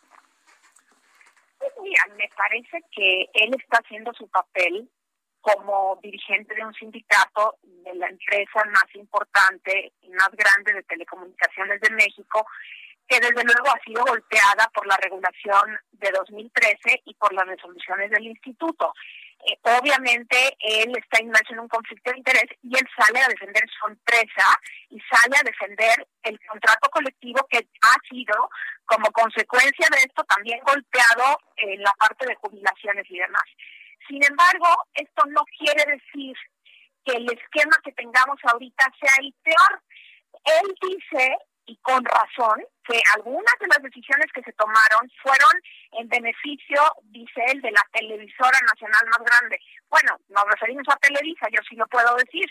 Mira, 1.82 2.04
me 2.16 2.30
parece 2.38 2.84
que 2.92 3.30
él 3.34 3.56
está 3.56 3.80
haciendo 3.84 4.14
su 4.14 4.28
papel 4.30 4.90
como 5.42 6.00
dirigente 6.04 6.54
de 6.54 6.66
un 6.66 6.74
sindicato 6.74 7.58
de 7.64 7.96
la 7.96 8.10
empresa 8.10 8.64
más 8.66 8.86
importante 8.94 9.94
y 10.02 10.10
más 10.10 10.30
grande 10.32 10.74
de 10.74 10.84
telecomunicaciones 10.84 11.82
de 11.82 11.90
México 11.92 12.46
que 13.08 13.20
desde 13.20 13.44
luego 13.44 13.70
ha 13.70 13.80
sido 13.86 14.04
golpeada 14.04 14.70
por 14.74 14.86
la 14.86 14.98
regulación 14.98 15.80
de 15.92 16.12
2013 16.12 17.02
y 17.06 17.14
por 17.16 17.34
las 17.34 17.48
resoluciones 17.48 18.12
del 18.12 18.28
instituto. 18.28 18.94
Eh, 19.46 19.58
obviamente 19.80 20.58
él 20.60 20.92
está 20.98 21.22
inmerso 21.22 21.54
en 21.54 21.60
un 21.60 21.68
conflicto 21.68 22.12
de 22.12 22.18
interés 22.18 22.50
y 22.64 22.76
él 22.76 22.88
sale 22.98 23.20
a 23.22 23.28
defender 23.28 23.64
su 23.70 23.88
empresa 23.88 24.60
y 24.90 25.00
sale 25.02 25.38
a 25.38 25.44
defender 25.44 26.08
el 26.24 26.40
contrato 26.48 26.90
colectivo 26.90 27.46
que 27.50 27.60
ha 27.60 27.96
sido 28.10 28.50
como 28.86 29.12
consecuencia 29.12 29.88
de 29.92 29.98
esto 30.00 30.24
también 30.24 30.60
golpeado 30.66 31.40
en 31.58 31.82
la 31.82 31.94
parte 31.94 32.26
de 32.26 32.36
jubilaciones 32.36 33.06
y 33.10 33.20
demás. 33.20 33.46
Sin 34.08 34.24
embargo, 34.24 34.68
esto 34.94 35.24
no 35.28 35.44
quiere 35.58 35.84
decir 35.86 36.36
que 37.06 37.14
el 37.14 37.32
esquema 37.32 37.78
que 37.84 37.92
tengamos 37.94 38.40
ahorita 38.44 38.86
sea 39.00 39.14
el 39.20 39.34
peor. 39.44 39.82
Él 40.44 40.76
dice 40.82 41.38
y 41.68 41.76
con 41.78 42.04
razón 42.04 42.64
que 42.84 43.00
algunas 43.16 43.54
de 43.60 43.68
las 43.68 43.84
decisiones 43.84 44.32
que 44.34 44.42
se 44.42 44.54
tomaron 44.54 45.12
fueron 45.22 45.52
en 45.92 46.08
beneficio, 46.08 46.82
dice 47.04 47.44
él, 47.52 47.62
de 47.62 47.72
la 47.72 47.86
televisora 47.92 48.58
nacional 48.62 49.06
más 49.12 49.20
grande. 49.20 49.60
Bueno, 49.90 50.18
nos 50.30 50.44
referimos 50.46 50.88
a 50.90 50.96
Televisa, 50.98 51.48
yo 51.52 51.60
sí 51.70 51.76
lo 51.76 51.86
puedo 51.88 52.16
decir. 52.16 52.50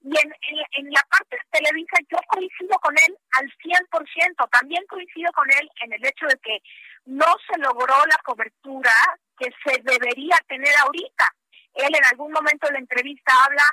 Y 0.00 0.12
en, 0.18 0.34
en, 0.72 0.90
la 0.92 1.02
parte 1.10 1.36
de 1.36 1.58
Televisa 1.58 1.96
yo 2.10 2.18
coincido 2.28 2.76
con 2.80 2.94
él 3.06 3.16
al 3.32 3.46
100%, 3.62 4.48
también 4.50 4.84
coincido 4.86 5.30
con 5.32 5.50
él 5.50 5.68
en 5.82 5.92
el 5.92 6.04
hecho 6.04 6.26
de 6.26 6.38
que 6.42 6.58
no 7.04 7.26
se 7.46 7.58
logró 7.58 7.94
la 8.06 8.20
cobertura 8.24 8.92
que 9.38 9.50
se 9.64 9.80
debería 9.82 10.36
tener 10.48 10.72
ahorita. 10.80 11.34
Él 11.74 11.94
en 11.94 12.04
algún 12.12 12.32
momento 12.32 12.66
de 12.66 12.74
la 12.74 12.78
entrevista 12.80 13.32
habla 13.44 13.64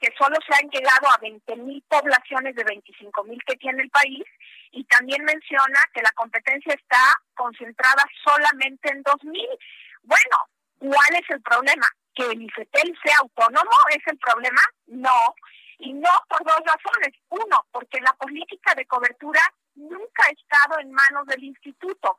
que 0.00 0.12
solo 0.18 0.36
se 0.46 0.54
han 0.54 0.70
llegado 0.70 1.08
a 1.08 1.18
20 1.20 1.56
mil 1.56 1.82
poblaciones 1.88 2.54
de 2.54 2.64
25 2.64 3.24
mil 3.24 3.42
que 3.44 3.56
tiene 3.56 3.82
el 3.82 3.90
país 3.90 4.24
y 4.70 4.84
también 4.84 5.24
menciona 5.24 5.80
que 5.92 6.02
la 6.02 6.10
competencia 6.12 6.74
está 6.74 7.02
concentrada 7.34 8.04
solamente 8.24 8.90
en 8.90 9.02
2 9.02 9.24
mil. 9.24 9.48
Bueno, 10.02 10.36
¿cuál 10.78 11.14
es 11.20 11.28
el 11.30 11.42
problema? 11.42 11.86
¿Que 12.14 12.26
el 12.26 12.42
IFETEL 12.42 12.98
sea 13.02 13.16
autónomo 13.20 13.76
es 13.90 14.06
el 14.06 14.18
problema? 14.18 14.62
No, 14.86 15.34
y 15.78 15.92
no 15.92 16.10
por 16.28 16.44
dos 16.44 16.60
razones. 16.64 17.14
Uno, 17.30 17.66
porque 17.72 18.00
la 18.00 18.12
política 18.14 18.74
de 18.74 18.86
cobertura 18.86 19.40
nunca 19.74 20.24
ha 20.26 20.30
estado 20.30 20.80
en 20.80 20.92
manos 20.92 21.26
del 21.26 21.44
instituto 21.44 22.16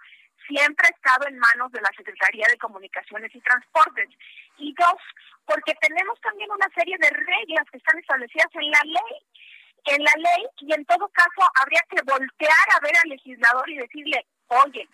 siempre 0.50 0.88
ha 0.88 0.96
estado 0.96 1.28
en 1.28 1.38
manos 1.38 1.72
de 1.72 1.82
la 1.82 1.92
Secretaría 1.96 2.48
de 2.50 2.58
Comunicaciones 2.58 3.34
y 3.34 3.42
Transportes. 3.42 4.10
Y 4.58 4.74
dos, 4.74 5.02
porque 5.50 5.74
tenemos 5.82 6.22
también 6.22 6.52
una 6.52 6.70
serie 6.76 6.96
de 7.00 7.10
reglas 7.10 7.66
que 7.72 7.78
están 7.78 7.98
establecidas 7.98 8.48
en 8.54 8.70
la 8.70 8.82
ley. 8.86 9.16
En 9.86 10.04
la 10.04 10.12
ley, 10.18 10.46
y 10.60 10.74
en 10.74 10.86
todo 10.86 11.10
caso, 11.10 11.50
habría 11.56 11.82
que 11.90 12.02
voltear 12.04 12.68
a 12.76 12.80
ver 12.82 12.94
al 13.04 13.10
legislador 13.10 13.68
y 13.70 13.78
decirle, 13.78 14.28
oye, 14.48 14.88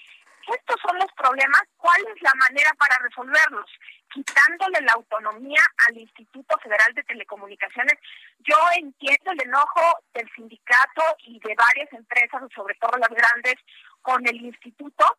estos 0.48 0.80
son 0.80 0.98
los 0.98 1.12
problemas, 1.14 1.62
¿cuál 1.76 2.00
es 2.16 2.22
la 2.22 2.32
manera 2.36 2.72
para 2.78 2.96
resolverlos? 3.00 3.66
Quitándole 4.14 4.80
la 4.82 4.94
autonomía 4.94 5.62
al 5.88 5.98
Instituto 5.98 6.58
Federal 6.60 6.94
de 6.94 7.04
Telecomunicaciones. 7.04 7.96
Yo 8.40 8.56
entiendo 8.78 9.32
el 9.32 9.42
enojo 9.42 9.82
del 10.14 10.30
sindicato 10.36 11.04
y 11.26 11.40
de 11.40 11.56
varias 11.56 11.92
empresas, 11.92 12.44
sobre 12.56 12.76
todo 12.76 12.98
las 12.98 13.10
grandes, 13.10 13.56
con 14.02 14.26
el 14.26 14.38
instituto, 14.38 15.18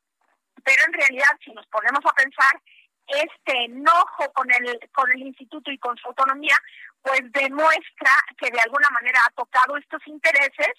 pero 0.64 0.82
en 0.86 0.92
realidad 0.92 1.36
si 1.44 1.50
nos 1.52 1.66
ponemos 1.66 2.00
a 2.06 2.14
pensar 2.14 2.62
este 3.06 3.64
enojo 3.64 4.32
con 4.34 4.50
el 4.52 4.78
con 4.92 5.10
el 5.12 5.22
instituto 5.22 5.70
y 5.70 5.78
con 5.78 5.96
su 5.96 6.08
autonomía 6.08 6.56
pues 7.02 7.20
demuestra 7.32 8.10
que 8.36 8.50
de 8.50 8.60
alguna 8.60 8.88
manera 8.90 9.20
ha 9.26 9.30
tocado 9.30 9.76
estos 9.76 10.04
intereses 10.06 10.72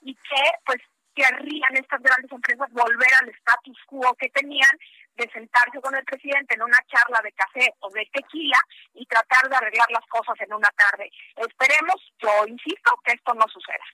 y 0.00 0.14
que 0.14 0.42
pues 0.64 0.80
querrían 1.14 1.76
estas 1.76 2.02
grandes 2.02 2.30
empresas 2.32 2.70
volver 2.72 3.14
al 3.20 3.28
status 3.28 3.78
quo 3.86 4.14
que 4.14 4.28
tenían 4.30 4.78
de 5.16 5.30
sentarse 5.30 5.80
con 5.80 5.94
el 5.94 6.04
presidente 6.04 6.54
en 6.54 6.62
una 6.62 6.78
charla 6.88 7.20
de 7.22 7.32
café 7.32 7.72
o 7.80 7.90
de 7.90 8.08
tequila 8.12 8.58
y 8.94 9.06
tratar 9.06 9.48
de 9.48 9.56
arreglar 9.56 9.88
las 9.90 10.04
cosas 10.06 10.34
en 10.40 10.52
una 10.52 10.70
tarde. 10.70 11.10
Esperemos, 11.36 11.96
yo 12.18 12.46
insisto, 12.48 13.00
que 13.04 13.12
esto 13.12 13.32
no 13.34 13.46
suceda. 13.48 13.84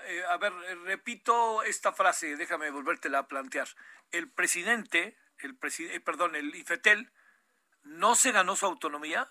eh, 0.00 0.22
a 0.28 0.36
ver, 0.36 0.52
repito 0.84 1.62
esta 1.62 1.92
frase, 1.92 2.36
déjame 2.36 2.70
volvértela 2.70 3.20
a 3.20 3.28
plantear. 3.28 3.66
El 4.12 4.30
presidente, 4.30 5.16
el 5.46 5.56
presidente, 5.56 6.00
perdón, 6.00 6.36
el 6.36 6.54
IFETEL, 6.54 7.10
¿no 7.84 8.14
se 8.14 8.32
ganó 8.32 8.56
su 8.56 8.66
autonomía? 8.66 9.28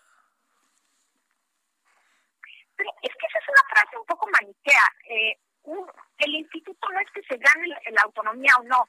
es 3.01 3.11
que 3.15 3.25
esa 3.27 3.39
es 3.39 3.49
una 3.49 3.63
frase 3.69 3.97
un 3.97 4.05
poco 4.05 4.27
maniquea. 4.27 4.87
Eh, 5.09 5.37
el 6.17 6.35
instituto 6.35 6.89
no 6.89 6.99
es 6.99 7.09
que 7.11 7.21
se 7.23 7.37
gane 7.37 7.67
la, 7.67 8.01
autonomía 8.03 8.51
o 8.59 8.63
no. 8.63 8.87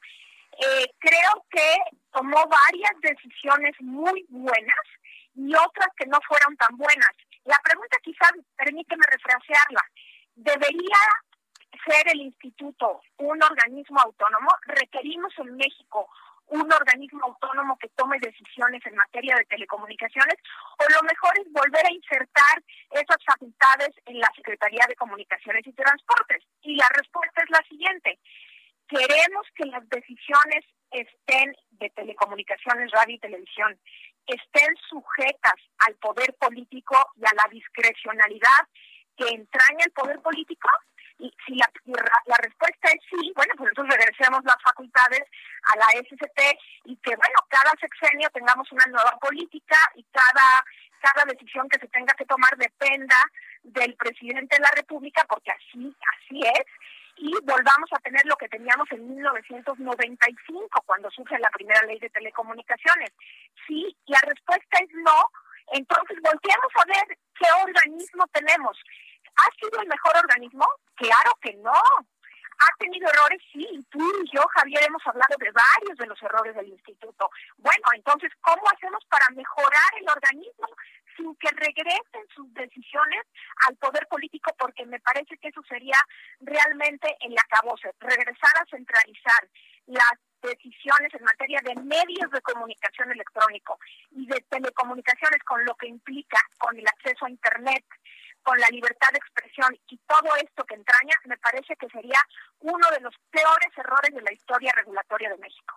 Eh, 0.59 0.87
creo 0.99 1.47
que 1.51 1.77
tomó 2.13 2.45
varias 2.47 2.93
decisiones 3.01 3.75
muy 3.81 4.25
buenas 4.29 4.85
y 5.35 5.55
otras 5.55 5.89
que 5.97 6.07
no 6.07 6.19
fueron 6.27 6.57
tan 6.57 6.77
buenas. 6.77 7.11
La 7.45 7.59
pregunta 7.63 7.99
quizás, 8.03 8.33
permíteme 8.57 9.05
refrasearla, 9.11 9.83
¿debería 10.35 10.99
ser 11.87 12.09
el 12.09 12.21
instituto 12.21 13.03
un 13.19 13.43
organismo 13.43 14.01
autónomo? 14.01 14.49
¿Requerimos 14.63 15.33
en 15.39 15.57
México 15.57 16.09
un 16.49 16.73
organismo 16.73 17.25
autónomo 17.25 17.77
que 17.79 17.89
tome 17.97 18.19
decisiones 18.21 18.85
en 18.87 18.95
materia 18.95 19.37
de 19.37 19.45
telecomunicaciones 19.47 20.37
o 20.79 20.85
lo 20.93 21.03
mejor 21.09 21.33
es 21.39 21.51
volver 21.53 21.87
a 21.87 21.93
insertar 21.93 22.63
esas 22.91 23.19
facultades 23.25 23.91
en 24.07 24.19
la 24.19 24.31
Secretaría 24.37 24.85
de 24.89 24.97
Comunicaciones 24.97 25.67
y 25.67 25.73
Transportes. 25.73 26.43
Y 26.63 26.77
la 26.77 26.89
respuesta 26.95 27.43
es 27.43 27.51
la 27.51 27.63
siguiente. 27.69 28.19
Queremos 28.89 29.47
que 29.57 29.67
las 29.67 29.89
decisiones 29.89 30.65
estén 30.91 31.57
de 31.73 31.91
telecomunicaciones, 31.91 32.91
radio 32.93 33.17
y 33.17 33.19
televisión, 33.19 33.79
estén 34.27 34.75
sujetas 34.89 35.59
al 35.87 35.95
poder 35.97 36.35
político 36.35 36.97
y 37.17 37.25
a 37.25 37.35
la 37.35 37.49
discrecionalidad 37.51 38.69
que 39.17 39.29
entraña 39.29 39.85
el 39.85 39.93
poder 39.93 40.21
político 40.21 40.69
y 41.19 41.33
si 41.47 41.55
la, 41.55 41.71
la, 42.27 42.37
respuesta 42.39 42.89
es 42.89 43.01
sí, 43.09 43.33
bueno, 43.37 43.55
pues 43.57 43.69
entonces 43.71 43.97
regresemos 43.97 44.45
las 44.45 44.61
facultades 44.63 45.23
a 45.73 45.77
la 45.77 45.87
SCT 46.03 46.41
y 46.85 46.97
que, 46.97 47.15
bueno, 47.17 47.39
cada 47.49 47.71
sexenio 47.81 48.29
tengamos 48.31 48.71
una 48.73 48.85
nueva 48.89 49.17
política 49.21 49.77
y 49.95 50.05
cada, 50.13 50.65
cada 51.01 51.25
decisión 51.27 51.69
que 51.69 51.79
se 51.79 51.89
tenga 51.89 52.15
que 52.15 52.27
tomar 52.27 52.57
dependa 52.57 53.17
del 53.63 53.95
presidente 53.95 54.57
de 54.57 54.63
la 54.63 54.73
República, 54.75 55.25
porque 55.29 55.53
así, 55.53 55.97
así 56.19 56.41
es, 56.41 56.67
y 57.17 57.33
volvamos 57.45 57.91
a 57.93 58.01
tener 58.01 58.27
lo 58.27 58.37
que 58.37 58.49
teníamos 58.49 58.91
en 58.91 59.15
1995, 59.15 60.83
cuando 60.85 61.11
surge 61.11 61.39
la 61.39 61.51
primera 61.51 61.81
ley 61.87 61.99
de 62.01 62.11
telecomunicaciones. 62.11 63.13
Si 63.67 63.97
la 64.07 64.19
respuesta 64.23 64.79
es 64.83 64.89
no, 64.95 65.31
entonces 65.73 66.19
volteamos 66.23 66.73
a 66.75 66.85
ver 66.87 67.19
qué 67.39 67.47
organismo 67.65 68.27
tenemos. 68.33 68.77
¿Ha 69.37 69.51
sido 69.61 69.81
el 69.81 69.89
mejor 69.89 70.17
organismo? 70.17 70.67
Claro 70.95 71.33
que 71.41 71.55
no. 71.55 71.73
¿Ha 72.61 72.77
tenido 72.79 73.09
errores? 73.11 73.43
Sí, 73.53 73.67
tú 73.91 73.99
y 73.99 74.31
yo, 74.33 74.43
Javier, 74.55 74.85
hemos 74.87 75.05
hablado 75.07 75.35
de 75.39 75.51
varios 75.51 75.99
de 75.99 76.07
los 76.07 76.23
errores 76.23 76.55
del 76.55 76.69
instituto. 76.69 77.29
Bueno, 77.57 77.85
entonces, 77.95 78.31
¿cómo 78.41 78.63
hacemos 78.73 79.05
para 79.07 79.27
mejorar 79.31 79.91
el 80.01 80.09
organismo 80.09 80.69
sin 81.17 81.35
que 81.37 81.51
regresen 81.51 82.27
sus 82.35 82.53
decisiones 82.55 83.23
al 83.67 83.77
poder 83.77 84.07
político? 84.07 84.55
Porque 84.57 84.87
me 84.87 85.01
parece 85.01 85.37
que 85.39 85.49
eso 85.49 85.63
sería 85.69 85.99
realmente 86.41 87.17
el 87.21 87.37
acabose, 87.37 87.91
regresar 87.99 88.57
a 88.61 88.67
centralizar 88.71 89.49
las 89.87 90.15
decisiones 90.43 91.13
en 91.15 91.25
materia 91.25 91.61
de 91.65 91.75
medios 91.83 92.31
de 92.31 92.41
comunicación 92.43 93.11
electrónico 93.11 93.79
y 94.11 94.27
de 94.27 94.41
telecomunicaciones 94.49 95.43
con 95.45 95.65
lo 95.65 95.75
que 95.75 95.89
implica 95.89 96.39
con 96.59 96.79
el 96.79 96.87
acceso 96.87 97.25
a 97.25 97.31
Internet, 97.31 97.85
con 98.45 98.59
la 98.59 98.69
libertad 98.69 99.09
de 99.11 99.19
expresión 99.19 99.77
y 99.89 99.99
todo 100.07 100.37
esto 100.37 100.65
que 100.65 100.75
entraña, 100.75 101.15
me 101.25 101.37
parece 101.39 101.75
que 101.77 101.89
sería 101.89 102.21
uno 102.61 102.89
de 102.91 103.01
los 103.01 103.15
peores 103.31 103.77
errores 103.77 104.15
de 104.15 104.23
la 104.23 104.33
historia 104.33 104.73
regulatoria 104.73 105.31
de 105.31 105.39
México. 105.39 105.75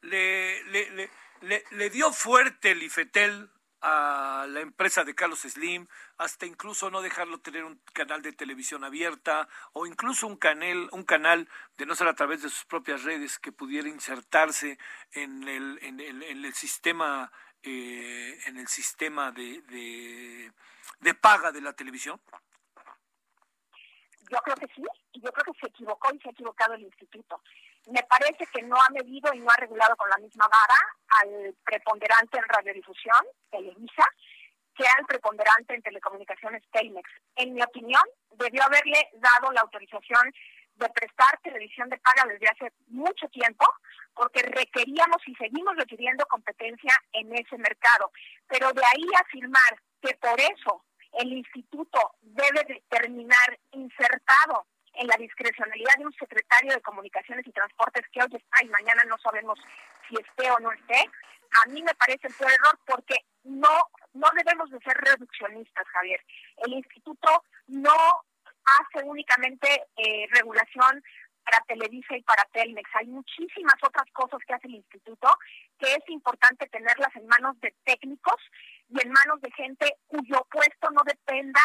Le, 0.00 0.64
le, 0.64 1.10
le, 1.42 1.64
le 1.70 1.90
dio 1.90 2.12
fuerte 2.12 2.72
el 2.72 2.82
IFETEL 2.82 3.50
a 3.82 4.46
la 4.48 4.60
empresa 4.60 5.04
de 5.04 5.14
Carlos 5.14 5.40
Slim, 5.40 5.86
hasta 6.16 6.46
incluso 6.46 6.90
no 6.90 7.02
dejarlo 7.02 7.38
tener 7.38 7.64
un 7.64 7.80
canal 7.92 8.22
de 8.22 8.32
televisión 8.32 8.82
abierta 8.82 9.48
o 9.72 9.86
incluso 9.86 10.26
un 10.26 10.36
canal, 10.36 10.88
un 10.92 11.04
canal 11.04 11.48
de 11.76 11.86
no 11.86 11.94
ser 11.94 12.08
a 12.08 12.14
través 12.14 12.42
de 12.42 12.48
sus 12.48 12.64
propias 12.64 13.04
redes 13.04 13.38
que 13.38 13.52
pudiera 13.52 13.88
insertarse 13.88 14.78
en 15.12 15.46
el, 15.46 15.78
en 15.82 16.00
el, 16.00 16.22
en 16.22 16.44
el 16.44 16.54
sistema 16.54 17.30
eh, 17.68 18.38
en 18.46 18.58
el 18.58 18.68
sistema 18.68 19.32
de, 19.32 19.60
de, 19.62 20.52
paga 21.14 21.52
de 21.52 21.60
la 21.60 21.72
televisión? 21.72 22.20
Yo 24.30 24.38
creo 24.38 24.56
que 24.56 24.66
sí, 24.74 24.82
y 25.12 25.20
yo 25.20 25.30
creo 25.30 25.52
que 25.52 25.60
se 25.60 25.66
equivocó 25.68 26.12
y 26.12 26.18
se 26.18 26.28
ha 26.28 26.32
equivocado 26.32 26.74
el 26.74 26.82
instituto. 26.82 27.40
Me 27.86 28.02
parece 28.02 28.46
que 28.52 28.62
no 28.62 28.76
ha 28.76 28.88
medido 28.90 29.32
y 29.32 29.38
no 29.38 29.50
ha 29.50 29.56
regulado 29.56 29.94
con 29.96 30.10
la 30.10 30.16
misma 30.16 30.46
vara 30.48 30.80
al 31.20 31.54
preponderante 31.64 32.38
en 32.38 32.44
radiodifusión, 32.48 33.24
Televisa, 33.50 34.04
que 34.74 34.84
al 34.86 35.06
preponderante 35.06 35.74
en 35.74 35.82
telecomunicaciones, 35.82 36.62
Telmex. 36.72 37.08
En 37.36 37.54
mi 37.54 37.62
opinión, 37.62 38.02
debió 38.32 38.64
haberle 38.64 39.08
dado 39.14 39.52
la 39.52 39.60
autorización 39.60 40.32
de 40.74 40.88
prestar 40.90 41.38
televisión 41.42 41.88
de 41.88 41.98
paga 41.98 42.24
desde 42.28 42.48
hace 42.48 42.72
mucho 42.88 43.28
tiempo, 43.28 43.64
porque 44.14 44.42
requeríamos 44.42 45.22
y 45.26 45.34
seguimos 45.36 45.74
requiriendo 45.76 46.26
competencia 46.26 46.92
en 47.12 47.34
ese 47.34 47.56
mercado. 47.56 48.10
Pero 48.46 48.72
de 48.72 48.82
ahí 48.84 49.06
afirmar 49.24 49.80
que 50.06 50.14
por 50.16 50.40
eso 50.40 50.84
el 51.18 51.32
instituto 51.32 52.14
debe 52.22 52.62
de 52.68 52.82
terminar 52.88 53.58
insertado 53.72 54.66
en 54.94 55.08
la 55.08 55.16
discrecionalidad 55.16 55.94
de 55.98 56.06
un 56.06 56.12
secretario 56.14 56.72
de 56.72 56.80
Comunicaciones 56.80 57.46
y 57.46 57.52
Transportes 57.52 58.04
que 58.12 58.20
hoy 58.22 58.28
está 58.32 58.64
y 58.64 58.68
mañana 58.68 59.02
no 59.08 59.18
sabemos 59.18 59.58
si 60.08 60.14
esté 60.14 60.50
o 60.50 60.58
no 60.60 60.70
esté, 60.72 61.10
a 61.64 61.68
mí 61.68 61.82
me 61.82 61.94
parece 61.94 62.28
un 62.28 62.48
error 62.48 62.78
porque 62.86 63.16
no, 63.44 63.68
no 64.14 64.28
debemos 64.36 64.70
de 64.70 64.78
ser 64.80 64.96
reduccionistas, 64.96 65.86
Javier. 65.88 66.20
El 66.58 66.72
instituto 66.74 67.44
no 67.68 68.24
hace 68.64 69.04
únicamente 69.04 69.68
eh, 69.96 70.26
regulación 70.30 71.02
para 71.44 71.64
Televisa 71.66 72.16
y 72.16 72.22
para 72.22 72.44
Telmex. 72.52 72.90
Hay 72.94 73.06
muchísimas 73.06 73.76
otras 73.82 74.10
cosas 74.12 74.40
que 74.46 74.54
hace 74.54 74.66
el 74.66 74.76
instituto 74.76 75.28
que 75.78 75.92
es 75.92 76.08
importante 76.08 76.66
tenerlas 76.68 77.14
en 77.14 77.26
manos 77.26 77.58
de 77.60 77.72
técnicos 77.84 78.36
y 78.88 79.00
en 79.00 79.12
manos 79.12 79.40
de 79.40 79.50
gente 79.52 79.96
cuyo 80.06 80.46
puesto 80.50 80.90
no 80.90 81.02
dependa 81.04 81.60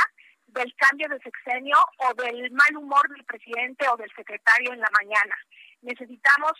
del 0.48 0.74
cambio 0.76 1.08
de 1.10 1.20
sexenio 1.20 1.78
o 1.98 2.14
del 2.16 2.52
mal 2.52 2.76
humor 2.78 3.08
del 3.10 3.24
presidente 3.26 3.88
o 3.88 3.98
del 3.98 4.12
secretario 4.16 4.74
en 4.74 4.80
la 4.80 4.90
mañana. 5.00 5.36
Necesitamos 5.82 6.54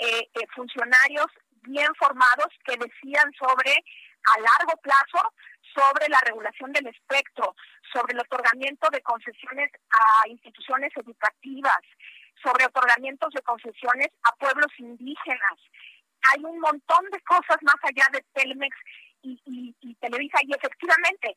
eh, 0.00 0.28
eh, 0.34 0.46
funcionarios 0.54 1.26
bien 1.62 1.92
formados 1.98 2.48
que 2.64 2.76
decidan 2.76 3.32
sobre 3.38 3.72
a 3.72 4.40
largo 4.40 4.76
plazo 4.82 5.32
sobre 5.76 6.08
la 6.08 6.20
regulación 6.24 6.72
del 6.72 6.86
espectro, 6.86 7.54
sobre 7.92 8.14
el 8.14 8.20
otorgamiento 8.20 8.88
de 8.90 9.02
concesiones 9.02 9.70
a 9.90 10.28
instituciones 10.28 10.90
educativas, 10.96 11.80
sobre 12.42 12.64
otorgamientos 12.64 13.32
de 13.34 13.42
concesiones 13.42 14.08
a 14.22 14.32
pueblos 14.36 14.72
indígenas. 14.78 15.58
Hay 16.32 16.44
un 16.44 16.58
montón 16.60 17.04
de 17.12 17.20
cosas 17.22 17.58
más 17.62 17.76
allá 17.82 18.06
de 18.12 18.24
Telmex 18.32 18.74
y, 19.26 19.74
y, 19.80 19.94
Televisa 19.96 20.38
y 20.42 20.52
efectivamente 20.52 21.34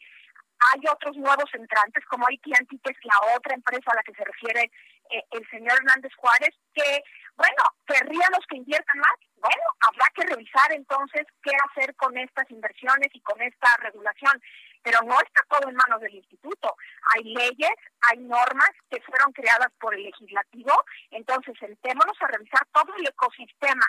hay 0.59 0.81
otros 0.91 1.15
nuevos 1.15 1.49
entrantes 1.53 2.03
como 2.05 2.25
AT&T, 2.25 2.79
que 2.83 2.91
es 2.91 2.97
la 3.03 3.35
otra 3.35 3.55
empresa 3.55 3.91
a 3.91 3.95
la 3.95 4.03
que 4.03 4.13
se 4.13 4.25
refiere 4.25 4.69
eh, 5.09 5.23
el 5.31 5.49
señor 5.49 5.73
Hernández 5.77 6.11
Juárez, 6.17 6.53
que, 6.73 7.01
bueno, 7.35 7.63
querríamos 7.87 8.45
que 8.49 8.57
inviertan 8.57 8.99
más. 8.99 9.15
Bueno, 9.37 9.63
habrá 9.87 10.05
que 10.13 10.27
revisar 10.27 10.71
entonces 10.73 11.25
qué 11.41 11.51
hacer 11.69 11.95
con 11.95 12.17
estas 12.17 12.49
inversiones 12.51 13.07
y 13.13 13.21
con 13.21 13.41
esta 13.41 13.75
regulación. 13.77 14.41
Pero 14.83 14.99
no 15.03 15.15
está 15.19 15.43
todo 15.49 15.69
en 15.69 15.75
manos 15.75 16.01
del 16.01 16.15
instituto. 16.15 16.75
Hay 17.15 17.23
leyes, 17.23 17.75
hay 18.09 18.19
normas 18.19 18.71
que 18.89 19.01
fueron 19.01 19.31
creadas 19.33 19.71
por 19.79 19.95
el 19.95 20.03
legislativo. 20.03 20.73
Entonces, 21.11 21.55
sentémonos 21.59 22.21
a 22.21 22.27
revisar 22.27 22.65
todo 22.73 22.95
el 22.97 23.07
ecosistema. 23.07 23.85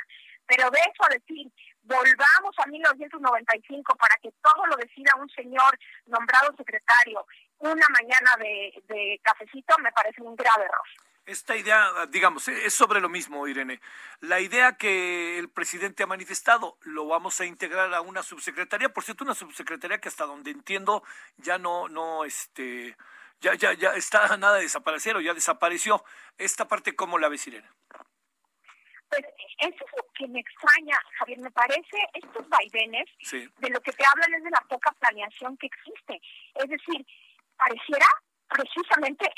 Pero 0.50 0.68
de 0.68 0.80
eso 0.80 1.04
a 1.04 1.14
decir, 1.14 1.46
volvamos 1.84 2.58
a 2.58 2.66
1995 2.66 3.94
para 3.94 4.16
que 4.16 4.32
todo 4.42 4.66
lo 4.66 4.76
decida 4.76 5.12
un 5.16 5.30
señor 5.30 5.78
nombrado 6.06 6.52
secretario 6.56 7.24
una 7.60 7.86
mañana 7.90 8.36
de, 8.38 9.20
cafecito, 9.22 9.76
me 9.78 9.92
parece 9.92 10.22
un 10.22 10.34
grave 10.34 10.64
error. 10.64 10.86
Esta 11.24 11.54
idea, 11.54 12.06
digamos, 12.08 12.48
es 12.48 12.74
sobre 12.74 13.00
lo 13.00 13.08
mismo, 13.08 13.46
Irene. 13.46 13.80
La 14.20 14.40
idea 14.40 14.76
que 14.76 15.38
el 15.38 15.50
presidente 15.50 16.02
ha 16.02 16.06
manifestado, 16.06 16.78
lo 16.80 17.06
vamos 17.06 17.40
a 17.40 17.44
integrar 17.44 17.94
a 17.94 18.00
una 18.00 18.24
subsecretaría, 18.24 18.88
por 18.88 19.04
cierto, 19.04 19.22
una 19.22 19.34
subsecretaría 19.34 20.00
que 20.00 20.08
hasta 20.08 20.24
donde 20.24 20.50
entiendo 20.50 21.04
ya 21.36 21.58
no, 21.58 21.88
no, 21.88 22.24
este, 22.24 22.96
ya, 23.40 23.54
ya, 23.54 23.74
ya 23.74 23.90
está 23.90 24.36
nada 24.36 24.56
de 24.56 24.62
desaparecer 24.62 25.14
o 25.14 25.20
ya 25.20 25.34
desapareció. 25.34 26.02
Esta 26.38 26.66
parte, 26.66 26.96
¿cómo 26.96 27.18
la 27.18 27.28
ves, 27.28 27.46
Irene? 27.46 27.68
Pues 29.10 29.26
eso 29.58 29.84
es 29.84 29.92
lo 29.96 30.06
que 30.14 30.28
me 30.28 30.40
extraña, 30.40 30.96
Javier. 31.18 31.40
Me 31.40 31.50
parece 31.50 31.98
estos 32.14 32.48
vaivenes 32.48 33.06
de 33.58 33.70
lo 33.70 33.80
que 33.80 33.92
te 33.92 34.04
hablan 34.06 34.34
es 34.34 34.44
de 34.44 34.50
la 34.50 34.64
poca 34.68 34.92
planeación 34.92 35.56
que 35.56 35.66
existe. 35.66 36.20
Es 36.54 36.68
decir, 36.68 37.04
pareciera 37.56 38.06
precisamente 38.50 39.30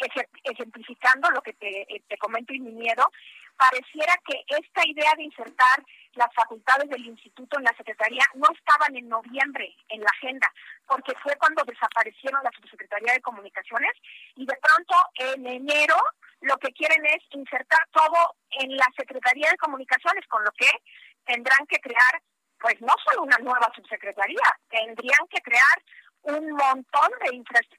ejemplificando 0.45 1.31
lo 1.31 1.43
que 1.43 1.53
te, 1.53 1.87
te 2.09 2.19
comento 2.19 2.55
y 2.55 2.61
mi 2.61 2.73
miedo, 2.73 3.11
pareciera 3.57 4.15
que 4.27 4.43
esta 4.49 4.87
idea 4.87 5.13
de 5.17 5.25
insertar 5.25 5.85
las 6.15 6.33
facultades 6.35 6.89
del 6.89 7.05
instituto 7.07 7.59
en 7.59 7.65
la 7.65 7.77
Secretaría 7.77 8.25
no 8.35 8.47
estaban 8.53 8.97
en 8.97 9.09
noviembre 9.09 9.77
en 9.89 10.01
la 10.01 10.11
agenda, 10.11 10.51
porque 10.87 11.13
fue 11.23 11.37
cuando 11.37 11.63
desaparecieron 11.65 12.43
la 12.43 12.51
Subsecretaría 12.53 13.13
de 13.13 13.21
Comunicaciones 13.21 13.93
y 14.37 14.47
de 14.47 14.57
pronto 14.57 14.95
en 15.15 15.47
enero 15.47 15.97
lo 16.41 16.57
que 16.59 16.73
quieren 16.73 17.05
es 17.07 17.23
insertar 17.31 17.87
todo 17.93 18.35
en 18.51 18.77
la 18.77 18.87
Secretaría 18.97 19.51
de 19.51 19.59
Comunicaciones, 19.59 20.27
con 20.27 20.45
lo 20.45 20.51
que 20.53 20.69
tendrán 21.25 21.67
que 21.69 21.79
crear, 21.81 22.21
pues 22.59 22.81
no 22.81 22.95
solo 23.05 23.23
una 23.23 23.39
nueva 23.39 23.71
subsecretaría, 23.75 24.59
tendrían 24.69 25.27
que 25.31 25.41
crear 25.41 25.83
un 26.23 26.51
montón 26.53 27.11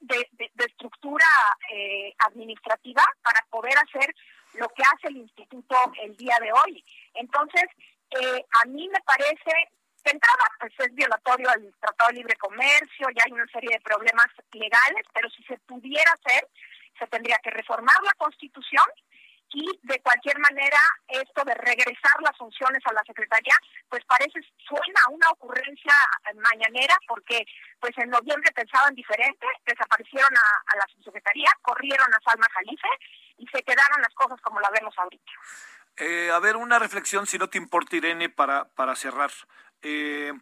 de, 0.00 0.28
de, 0.32 0.64
estructura 0.64 1.26
eh, 1.72 2.14
administrativa 2.26 3.02
para 3.22 3.40
poder 3.50 3.74
hacer 3.78 4.14
lo 4.54 4.68
que 4.68 4.82
hace 4.82 5.08
el 5.08 5.16
instituto 5.18 5.76
el 6.02 6.16
día 6.16 6.36
de 6.40 6.52
hoy. 6.52 6.84
Entonces, 7.14 7.64
eh, 8.10 8.44
a 8.62 8.66
mí 8.66 8.88
me 8.88 9.00
parece, 9.00 9.70
de 10.04 10.10
entrada, 10.10 10.44
pues 10.60 10.72
es 10.78 10.94
violatorio 10.94 11.48
al 11.50 11.74
Tratado 11.80 12.08
de 12.10 12.16
Libre 12.16 12.36
Comercio, 12.36 13.08
ya 13.16 13.24
hay 13.24 13.32
una 13.32 13.46
serie 13.46 13.70
de 13.72 13.80
problemas 13.80 14.28
legales, 14.52 15.06
pero 15.12 15.28
si 15.30 15.42
se 15.44 15.56
pudiera 15.58 16.12
hacer, 16.12 16.46
se 16.98 17.06
tendría 17.06 17.38
que 17.42 17.50
reformar 17.50 17.96
la 18.02 18.12
Constitución 18.12 18.84
y 19.54 19.80
de 19.82 20.02
cualquier 20.02 20.38
manera 20.40 20.78
esto 21.06 21.44
de 21.44 21.54
regresar 21.54 22.20
las 22.20 22.36
funciones 22.36 22.82
a 22.84 22.92
la 22.92 23.02
Secretaría, 23.06 23.54
pues 23.88 24.04
parece, 24.04 24.40
suena 24.66 25.00
una 25.10 25.30
ocurrencia 25.30 25.94
mañanera 26.34 26.96
porque 27.06 27.46
pues 27.78 27.96
en 27.98 28.10
noviembre 28.10 28.50
pensaban 28.52 28.94
diferente, 28.94 29.46
desaparecieron 29.64 30.32
a, 30.36 30.76
la 30.76 30.86
subsecretaría, 30.92 31.50
corrieron 31.62 32.12
a 32.12 32.18
Salma 32.28 32.46
Jalife 32.52 32.88
y 33.38 33.46
se 33.46 33.62
quedaron 33.62 34.02
las 34.02 34.12
cosas 34.14 34.40
como 34.40 34.60
la 34.60 34.70
vemos 34.70 34.94
ahorita. 34.98 35.32
Eh, 35.96 36.30
a 36.32 36.40
ver, 36.40 36.56
una 36.56 36.80
reflexión, 36.80 37.26
si 37.26 37.38
no 37.38 37.48
te 37.48 37.58
importa, 37.58 37.94
Irene, 37.94 38.28
para, 38.28 38.68
para 38.74 38.96
cerrar. 38.96 39.30
Eh, 39.82 40.32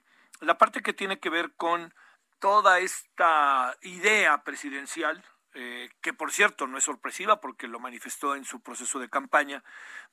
la 0.41 0.57
parte 0.57 0.83
que 0.83 0.95
tiene 0.95 1.21
que 1.21 1.29
ver 1.29 1.53
con 1.53 1.93
toda 2.39 2.79
esta 2.79 3.77
idea 3.83 4.43
presidencial, 4.43 5.23
eh, 5.55 5.91
que 6.01 6.15
por 6.15 6.33
cierto 6.33 6.67
no 6.67 6.79
es 6.79 6.85
sorpresiva 6.85 7.41
porque 7.41 7.69
lo 7.69 7.79
manifestó 7.79 8.35
en 8.35 8.45
su 8.45 8.61
proceso 8.61 8.99
de 8.99 9.11
campaña, 9.11 9.63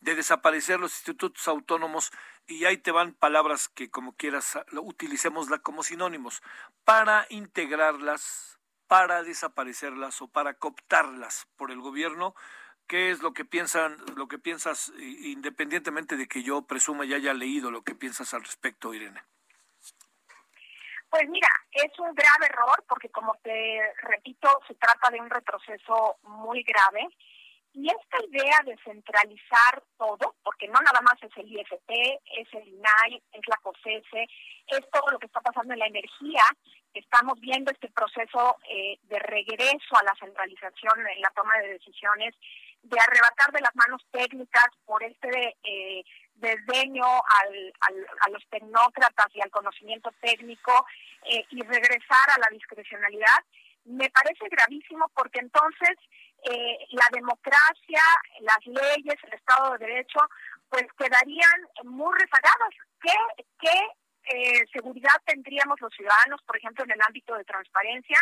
de 0.02 0.16
desaparecer 0.16 0.80
los 0.80 0.94
institutos 0.94 1.48
autónomos 1.48 2.12
y 2.46 2.66
ahí 2.66 2.78
te 2.78 2.92
van 2.92 3.14
palabras 3.14 3.70
que 3.70 3.90
como 3.90 4.16
quieras 4.16 4.60
utilicémosla 4.74 5.60
como 5.60 5.84
sinónimos, 5.84 6.42
para 6.84 7.26
integrarlas, 7.30 8.60
para 8.88 9.24
desaparecerlas 9.24 10.22
o 10.22 10.28
para 10.28 10.56
cooptarlas 10.56 11.48
por 11.56 11.72
el 11.72 11.80
gobierno. 11.80 12.36
¿Qué 12.88 13.12
es 13.12 13.22
lo 13.22 13.34
que 13.34 13.46
piensan, 13.46 13.98
lo 14.16 14.28
que 14.28 14.40
piensas, 14.40 14.92
independientemente 14.98 16.18
de 16.18 16.28
que 16.28 16.44
yo 16.44 16.64
presuma 16.64 17.06
y 17.06 17.14
haya 17.14 17.34
leído 17.34 17.72
lo 17.72 17.84
que 17.84 17.94
piensas 17.96 18.34
al 18.34 18.44
respecto, 18.44 18.94
Irene? 18.94 19.24
Pues 21.10 21.28
mira, 21.28 21.50
es 21.72 21.98
un 22.00 22.14
grave 22.14 22.46
error 22.46 22.84
porque 22.88 23.10
como 23.10 23.34
te 23.42 23.82
repito, 24.04 24.48
se 24.68 24.76
trata 24.76 25.10
de 25.12 25.20
un 25.20 25.30
retroceso 25.30 26.18
muy 26.24 26.64
grave. 26.64 27.08
Y 27.72 27.88
esta 27.88 28.18
idea 28.28 28.58
de 28.66 28.76
centralizar 28.84 29.84
todo, 29.98 30.36
porque 30.44 30.68
no 30.68 30.80
nada 30.82 31.02
más 31.02 31.22
es 31.22 31.32
el 31.38 31.52
IFT, 31.52 31.90
es 32.38 32.48
el 32.54 32.68
INAI, 32.68 33.22
es 33.32 33.42
la 33.48 33.58
COSESE, 33.58 34.28
es 34.68 34.90
todo 34.92 35.12
lo 35.12 35.20
que 35.20 35.28
está 35.28 35.40
pasando 35.40 35.74
en 35.74 35.80
la 35.80 35.86
energía, 35.86 36.44
estamos 36.94 37.40
viendo 37.40 37.72
este 37.72 37.90
proceso 37.90 38.58
eh, 38.68 38.98
de 39.04 39.20
regreso 39.20 39.96
a 40.00 40.04
la 40.04 40.16
centralización 40.20 41.08
en 41.16 41.22
la 41.22 41.30
toma 41.36 41.54
de 41.62 41.74
decisiones, 41.74 42.36
de 42.82 43.00
arrebatar 43.00 43.52
de 43.52 43.62
las 43.62 43.76
manos 43.76 44.02
técnicas 44.12 44.68
por 44.86 45.04
este 45.04 45.58
eh, 45.64 46.04
desdeño 46.40 47.06
al, 47.06 47.74
a 48.22 48.30
los 48.30 48.46
tecnócratas 48.50 49.28
y 49.34 49.42
al 49.42 49.52
conocimiento 49.52 50.12
técnico 50.22 50.86
eh, 51.26 51.46
y 51.50 51.62
regresar 51.64 52.30
a 52.36 52.40
la 52.40 52.48
discrecionalidad, 52.52 53.40
me 53.86 54.10
parece 54.10 54.48
gravísimo 54.50 55.10
porque 55.16 55.40
entonces 55.40 55.98
eh, 56.44 56.78
la 56.92 57.08
democracia, 57.12 58.02
las 58.42 58.66
leyes, 58.66 59.16
el 59.24 59.34
Estado 59.34 59.72
de 59.74 59.86
Derecho, 59.86 60.20
pues 60.70 60.86
quedarían 60.98 61.68
muy 61.84 62.14
rezagadas. 62.18 62.70
¿Qué, 63.02 63.46
qué 63.60 63.78
eh, 64.36 64.66
seguridad 64.72 65.16
tendríamos 65.26 65.82
los 65.82 65.94
ciudadanos, 65.94 66.42
por 66.44 66.58
ejemplo, 66.58 66.86
en 66.86 66.92
el 66.92 67.02
ámbito 67.06 67.36
de 67.36 67.44
transparencia? 67.44 68.18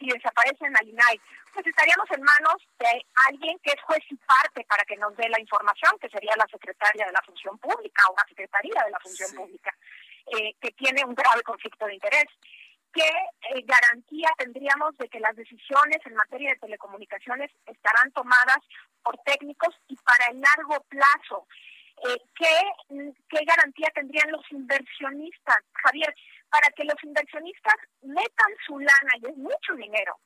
Si 0.00 0.06
desaparecen 0.08 0.74
al 0.76 0.88
INAI, 0.88 1.20
pues 1.52 1.66
estaríamos 1.66 2.10
en 2.10 2.22
manos 2.22 2.56
de 2.78 3.04
alguien 3.28 3.58
que 3.60 3.70
es 3.70 3.82
juez 3.82 4.00
y 4.08 4.16
parte 4.16 4.64
para 4.64 4.84
que 4.84 4.96
nos 4.96 5.14
dé 5.16 5.28
la 5.28 5.38
información, 5.38 5.92
que 6.00 6.08
sería 6.08 6.32
la 6.36 6.46
secretaria 6.50 7.06
de 7.06 7.12
la 7.12 7.22
Función 7.22 7.58
Pública 7.58 8.02
o 8.08 8.16
la 8.16 8.24
secretaría 8.26 8.82
de 8.84 8.90
la 8.90 9.00
Función 9.00 9.30
Pública, 9.34 9.74
eh, 10.26 10.54
que 10.60 10.70
tiene 10.72 11.04
un 11.04 11.14
grave 11.14 11.42
conflicto 11.42 11.86
de 11.86 11.94
interés. 11.94 12.26
¿Qué 12.92 13.06
eh, 13.06 13.62
garantía 13.64 14.30
tendríamos 14.38 14.96
de 14.96 15.08
que 15.08 15.20
las 15.20 15.36
decisiones 15.36 16.00
en 16.04 16.14
materia 16.14 16.50
de 16.50 16.58
telecomunicaciones 16.58 17.50
estarán 17.66 18.10
tomadas 18.12 18.58
por 19.02 19.16
técnicos 19.18 19.76
y 19.88 19.96
para 19.96 20.26
el 20.32 20.40
largo 20.40 20.82
plazo? 20.88 21.46
Eh, 22.08 22.16
¿qué, 22.34 23.12
¿Qué 23.28 23.44
garantía 23.44 23.90
tendrían 23.94 24.32
los 24.32 24.50
inversionistas? 24.50 25.58
Javier, 25.74 26.14
para 26.50 26.68
que 26.70 26.84
los 26.84 27.02
inversionistas 27.02 27.76
metan 28.02 28.52
su 28.66 28.78
lana, 28.78 29.12
y 29.22 29.26
es 29.26 29.36
mucho 29.36 29.74
dinero, 29.76 30.18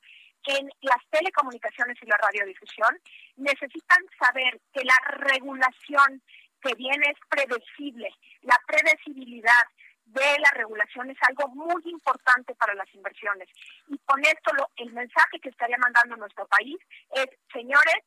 en 0.47 0.69
las 0.81 0.97
telecomunicaciones 1.09 1.97
y 2.01 2.05
la 2.05 2.17
radiodifusión, 2.17 2.99
necesitan 3.37 4.03
saber 4.19 4.59
que 4.73 4.83
la 4.83 4.97
regulación 5.27 6.21
que 6.61 6.75
viene 6.75 7.07
es 7.09 7.19
predecible. 7.29 8.09
La 8.41 8.59
predecibilidad 8.67 9.63
de 10.05 10.39
la 10.39 10.51
regulación 10.53 11.09
es 11.09 11.17
algo 11.27 11.47
muy 11.49 11.81
importante 11.85 12.53
para 12.55 12.75
las 12.75 12.93
inversiones. 12.93 13.49
Y 13.87 13.97
con 13.99 14.19
esto 14.21 14.53
lo, 14.53 14.69
el 14.77 14.93
mensaje 14.93 15.39
que 15.41 15.49
estaría 15.49 15.77
mandando 15.77 16.15
nuestro 16.15 16.47
país 16.47 16.77
es, 17.11 17.27
señores, 17.51 18.03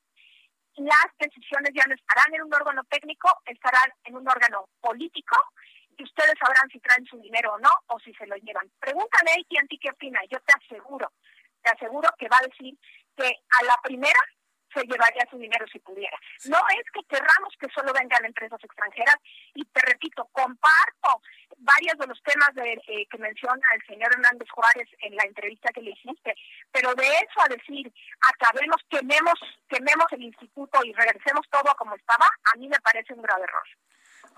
las 0.77 1.07
decisiones 1.19 1.73
ya 1.75 1.85
no 1.89 1.95
estarán 1.95 2.33
en 2.35 2.43
un 2.43 2.55
órgano 2.55 2.85
técnico, 2.85 3.29
estarán 3.47 3.93
en 4.05 4.17
un 4.17 4.29
órgano 4.29 4.69
político 4.81 5.37
y 5.99 6.05
ustedes 6.05 6.35
sabrán 6.39 6.69
si 6.71 6.79
traen 6.81 7.05
su 7.07 7.19
dinero 7.21 7.53
o 7.55 7.59
no 7.59 7.71
o 7.89 7.99
si 7.99 8.15
se 8.15 8.27
lo 8.27 8.37
llevan. 8.37 8.71
Pregúntale 8.79 9.33
a 9.33 9.67
ti 9.67 9.79
qué 9.79 9.91
opina. 9.91 10.21
Yo 10.31 10.39
te 10.41 10.55
aseguro, 10.55 11.13
te 11.63 11.71
aseguro 11.71 12.09
que 12.19 12.29
va 12.29 12.39
a 12.39 12.47
decir 12.47 12.79
que 13.17 13.27
a 13.27 13.65
la 13.65 13.77
primera 13.83 14.21
se 14.73 14.83
llevaría 14.85 15.27
su 15.31 15.39
dinero 15.39 15.67
si 15.73 15.79
pudiera. 15.81 16.17
No 16.45 16.59
es 16.77 16.85
que 16.93 17.03
querramos 17.09 17.55
que 17.59 17.69
solo 17.75 17.93
vengan 17.93 18.25
empresas 18.25 18.63
extranjeras 18.63 19.17
y 19.55 19.65
te 19.65 19.81
repito, 19.81 20.29
comparto 20.33 21.23
varios 21.57 21.99
de 21.99 22.07
los 22.07 22.23
temas 22.23 22.55
de, 22.55 22.73
eh, 22.87 23.07
que 23.11 23.19
menciona 23.19 23.63
el 23.75 23.83
señor 23.87 24.13
Hernández 24.13 24.49
Juárez 24.51 24.89
en 25.01 25.17
la 25.17 25.25
entrevista 25.25 25.73
que 25.73 25.83
le 25.83 25.91
hiciste, 25.91 26.35
pero 26.71 26.95
de 26.95 27.07
eso 27.07 27.41
a 27.43 27.49
decir, 27.49 27.93
acabemos, 28.21 28.77
quememos, 28.89 29.41
quememos 29.69 30.07
el 30.13 30.23
instituto 30.23 30.85
y 30.85 30.93
regresemos 30.93 31.49
todo 31.51 31.75
como 31.77 31.97
estaba, 31.97 32.27
a 32.53 32.57
mí 32.59 32.69
me 32.69 32.79
parece 32.81 33.15
un 33.15 33.23
grave 33.23 33.45
error. 33.45 33.67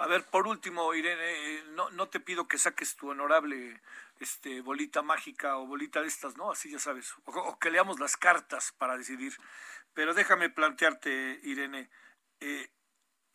A 0.01 0.07
ver, 0.07 0.25
por 0.25 0.47
último, 0.47 0.95
Irene, 0.95 1.59
eh, 1.59 1.65
no, 1.73 1.91
no 1.91 2.09
te 2.09 2.21
pido 2.21 2.49
que 2.49 2.57
saques 2.57 2.97
tu 2.97 3.11
honorable 3.11 3.83
este, 4.19 4.63
bolita 4.63 5.03
mágica 5.03 5.59
o 5.59 5.67
bolita 5.67 6.01
de 6.01 6.09
estas, 6.09 6.39
¿no? 6.39 6.51
Así 6.51 6.71
ya 6.71 6.79
sabes, 6.79 7.15
o, 7.27 7.59
que 7.59 7.71
leamos 7.71 8.01
las 8.01 8.17
cartas 8.17 8.73
para 8.79 8.97
decidir. 8.97 9.37
Pero 9.93 10.15
déjame 10.15 10.49
plantearte, 10.49 11.41
Irene, 11.43 11.91
eh, 12.41 12.73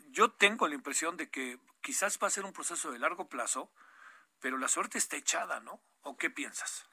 yo 0.07 0.31
tengo 0.31 0.67
la 0.67 0.73
impresión 0.73 1.17
de 1.17 1.29
que 1.29 1.59
quizás 1.81 2.17
va 2.17 2.25
a 2.25 2.31
ser 2.31 2.45
un 2.45 2.53
proceso 2.53 2.91
de 2.91 2.97
largo 2.97 3.29
plazo, 3.29 3.71
pero 4.39 4.57
la 4.57 4.67
suerte 4.67 4.97
está 4.97 5.17
echada, 5.17 5.59
¿no? 5.59 5.83
¿O 6.01 6.17
qué 6.17 6.31
piensas? 6.31 6.89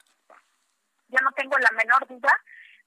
Yo 1.07 1.17
no 1.23 1.31
tengo 1.31 1.57
la 1.57 1.71
menor 1.71 2.07
duda 2.07 2.31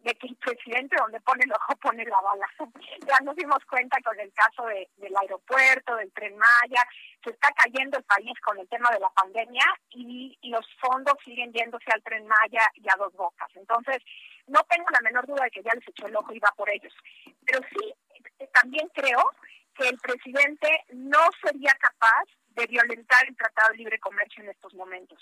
de 0.00 0.14
que 0.14 0.28
el 0.28 0.36
presidente 0.36 0.96
donde 0.96 1.20
pone 1.20 1.44
el 1.44 1.52
ojo 1.52 1.76
pone 1.76 2.04
la 2.04 2.20
bala. 2.20 2.46
ya 3.08 3.18
nos 3.24 3.36
dimos 3.36 3.64
cuenta 3.64 3.98
con 4.02 4.18
el 4.20 4.32
caso 4.32 4.64
de, 4.66 4.88
del 4.96 5.16
aeropuerto, 5.16 5.96
del 5.96 6.12
tren 6.12 6.36
Maya, 6.36 6.86
se 7.24 7.30
está 7.30 7.50
cayendo 7.52 7.98
el 7.98 8.04
país 8.04 8.38
con 8.40 8.58
el 8.58 8.68
tema 8.68 8.88
de 8.92 9.00
la 9.00 9.10
pandemia 9.10 9.64
y, 9.90 10.38
los 10.42 10.66
fondos 10.80 11.14
siguen 11.24 11.52
yéndose 11.52 11.90
al 11.92 12.02
tren 12.02 12.26
Maya 12.26 12.70
y 12.74 12.88
a 12.88 12.96
dos 12.96 13.12
bocas. 13.14 13.48
Entonces, 13.56 13.98
no 14.46 14.60
tengo 14.70 14.86
la 14.90 15.00
menor 15.00 15.26
duda 15.26 15.44
de 15.44 15.50
que 15.50 15.62
ya 15.62 15.72
les 15.74 15.86
echó 15.88 16.06
el 16.06 16.16
ojo 16.16 16.32
y 16.32 16.38
va 16.38 16.52
por 16.56 16.70
ellos. 16.70 16.94
Pero 17.44 17.60
sí, 17.68 17.92
también 18.52 18.88
creo 18.94 19.32
que 19.74 19.88
el 19.88 19.98
presidente 19.98 20.84
no 20.92 21.18
sería 21.42 21.74
capaz 21.74 22.24
de 22.56 22.66
violentar 22.66 23.26
el 23.28 23.36
Tratado 23.36 23.72
de 23.72 23.78
Libre 23.78 23.98
Comercio 23.98 24.42
en 24.42 24.50
estos 24.50 24.72
momentos. 24.74 25.18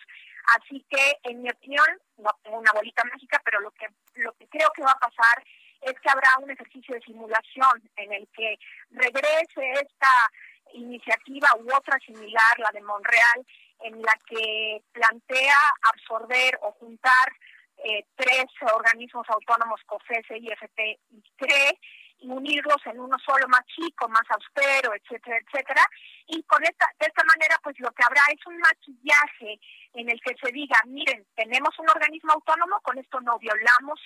Así 0.57 0.85
que, 0.91 1.19
en 1.25 1.43
mi 1.43 1.51
opinión, 1.51 1.87
no 2.19 2.31
tengo 2.43 2.59
una 2.59 2.73
bolita 2.73 3.03
mágica, 3.05 3.41
pero 3.45 3.61
lo 3.61 3.71
que, 3.73 3.87
lo 4.15 4.33
que 4.35 4.47
creo 4.49 4.71
que 4.75 4.83
va 4.83 4.93
a 4.93 4.99
pasar 4.99 5.43
es 5.81 5.95
que 6.01 6.11
habrá 6.11 6.29
un 6.43 6.51
ejercicio 6.51 6.95
de 6.95 7.01
simulación 7.03 7.91
en 7.97 8.13
el 8.13 8.29
que 8.29 8.59
regrese 8.91 9.73
esta 9.73 10.31
iniciativa 10.73 11.49
u 11.59 11.75
otra 11.75 11.99
similar, 12.05 12.59
la 12.59 12.71
de 12.73 12.83
Monreal, 12.83 13.47
en 13.81 14.01
la 14.03 14.19
que 14.27 14.83
plantea 14.93 15.59
absorber 15.93 16.59
o 16.63 16.73
juntar 16.73 17.33
eh, 17.79 18.05
tres 18.17 18.47
organismos 18.75 19.29
autónomos, 19.29 19.81
COFESE, 19.87 20.39
IFT 20.39 20.81
y 21.11 21.23
CRE, 21.37 21.79
y 22.25 22.31
unirlos 22.31 22.81
en 22.87 22.99
uno 22.99 23.17
solo 23.19 23.47
más 23.49 23.65
chico, 23.67 24.09
más 24.09 24.25
austero, 24.31 24.95
etcétera, 24.95 25.37
etcétera. 25.45 25.83
Y 26.27 26.43
con 26.45 26.63
esta, 26.65 26.87
de 26.99 27.07
esta 27.07 27.23
manera, 27.25 27.61
pues 27.63 27.79
lo 27.81 27.91
que 27.93 28.03
habrá 28.03 28.23
es 28.33 28.41
un 28.47 28.57
maquillaje 28.59 29.61
en 29.93 30.09
el 30.09 30.21
que 30.23 30.35
se 30.43 30.51
diga, 30.51 30.77
miren, 30.87 31.27
tenemos 31.37 31.79
un 31.79 31.89
organismo 31.91 32.33
autónomo, 32.33 32.81
con 32.81 32.99
esto 32.99 33.21
no 33.21 33.39
violamos 33.39 34.01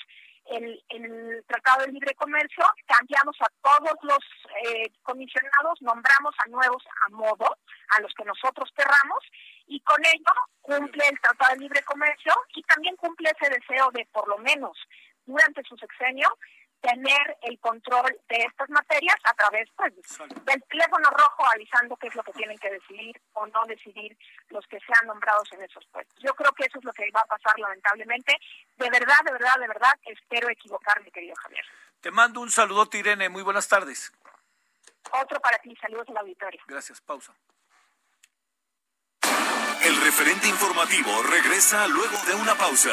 el, 0.50 1.44
Tratado 1.46 1.86
de 1.86 1.92
Libre 1.92 2.14
Comercio, 2.14 2.64
cambiamos 2.86 3.36
a 3.40 3.46
todos 3.62 3.96
los 4.02 4.18
eh, 4.64 4.90
comisionados, 5.02 5.80
nombramos 5.80 6.34
a 6.44 6.48
nuevos 6.48 6.82
a 7.06 7.10
modo, 7.10 7.56
a 7.96 8.00
los 8.00 8.12
que 8.14 8.24
nosotros 8.24 8.70
querramos, 8.76 9.22
y 9.66 9.80
con 9.80 10.00
ello 10.04 10.32
cumple 10.60 11.06
el 11.08 11.20
Tratado 11.20 11.54
de 11.54 11.60
Libre 11.60 11.82
Comercio 11.82 12.32
y 12.54 12.62
también 12.62 12.96
cumple 12.96 13.30
ese 13.30 13.50
deseo 13.50 13.90
de, 13.92 14.06
por 14.12 14.26
lo 14.28 14.38
menos 14.38 14.76
durante 15.26 15.62
su 15.64 15.76
sexenio, 15.76 16.28
tener 16.80 17.36
el 17.42 17.58
control 17.58 18.16
de 18.28 18.36
estas 18.36 18.68
materias 18.70 19.16
a 19.24 19.34
través 19.34 19.68
pues, 19.76 19.92
del 20.44 20.62
teléfono 20.64 21.10
rojo 21.10 21.44
avisando 21.52 21.96
qué 21.96 22.08
es 22.08 22.14
lo 22.14 22.22
que 22.22 22.32
tienen 22.32 22.58
que 22.58 22.70
decidir 22.70 23.20
o 23.32 23.46
no 23.46 23.64
decidir 23.66 24.16
los 24.48 24.66
que 24.66 24.78
sean 24.80 25.06
nombrados 25.06 25.50
en 25.52 25.62
esos 25.62 25.84
puestos. 25.86 26.16
Yo 26.22 26.34
creo 26.34 26.52
que 26.52 26.64
eso 26.64 26.78
es 26.78 26.84
lo 26.84 26.92
que 26.92 27.10
va 27.10 27.20
a 27.20 27.26
pasar 27.26 27.58
lamentablemente. 27.58 28.36
De 28.76 28.90
verdad, 28.90 29.18
de 29.24 29.32
verdad, 29.32 29.58
de 29.58 29.68
verdad, 29.68 29.98
espero 30.04 30.48
equivocarme, 30.48 31.10
querido 31.10 31.34
Javier. 31.36 31.64
Te 32.00 32.10
mando 32.10 32.40
un 32.40 32.50
saludo, 32.50 32.88
Irene. 32.92 33.28
Muy 33.28 33.42
buenas 33.42 33.68
tardes. 33.68 34.12
Otro 35.10 35.40
para 35.40 35.58
ti. 35.58 35.74
Saludos 35.80 36.08
la 36.10 36.20
auditorio. 36.20 36.60
Gracias. 36.66 37.00
Pausa. 37.00 37.34
El 39.82 39.96
referente 40.02 40.48
informativo 40.48 41.22
regresa 41.22 41.86
luego 41.88 42.16
de 42.26 42.34
una 42.34 42.54
pausa. 42.56 42.92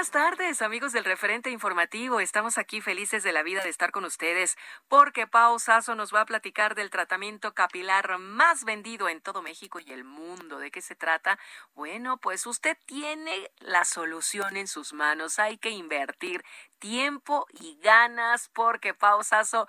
Buenas 0.00 0.12
tardes, 0.12 0.62
amigos 0.62 0.92
del 0.92 1.04
referente 1.04 1.50
informativo. 1.50 2.20
Estamos 2.20 2.56
aquí 2.56 2.80
felices 2.80 3.22
de 3.22 3.32
la 3.32 3.42
vida 3.42 3.60
de 3.62 3.68
estar 3.68 3.90
con 3.90 4.06
ustedes 4.06 4.56
porque 4.88 5.26
Pau 5.26 5.58
Sasso 5.58 5.94
nos 5.94 6.14
va 6.14 6.22
a 6.22 6.24
platicar 6.24 6.74
del 6.74 6.88
tratamiento 6.88 7.52
capilar 7.52 8.16
más 8.16 8.64
vendido 8.64 9.10
en 9.10 9.20
todo 9.20 9.42
México 9.42 9.78
y 9.78 9.92
el 9.92 10.04
mundo. 10.04 10.58
¿De 10.58 10.70
qué 10.70 10.80
se 10.80 10.94
trata? 10.94 11.38
Bueno, 11.74 12.16
pues 12.16 12.46
usted 12.46 12.78
tiene 12.86 13.50
la 13.58 13.84
solución 13.84 14.56
en 14.56 14.68
sus 14.68 14.94
manos. 14.94 15.38
Hay 15.38 15.58
que 15.58 15.68
invertir 15.68 16.46
tiempo 16.78 17.46
y 17.60 17.78
ganas 17.82 18.48
porque 18.54 18.94
Pau 18.94 19.22
Sasso, 19.22 19.68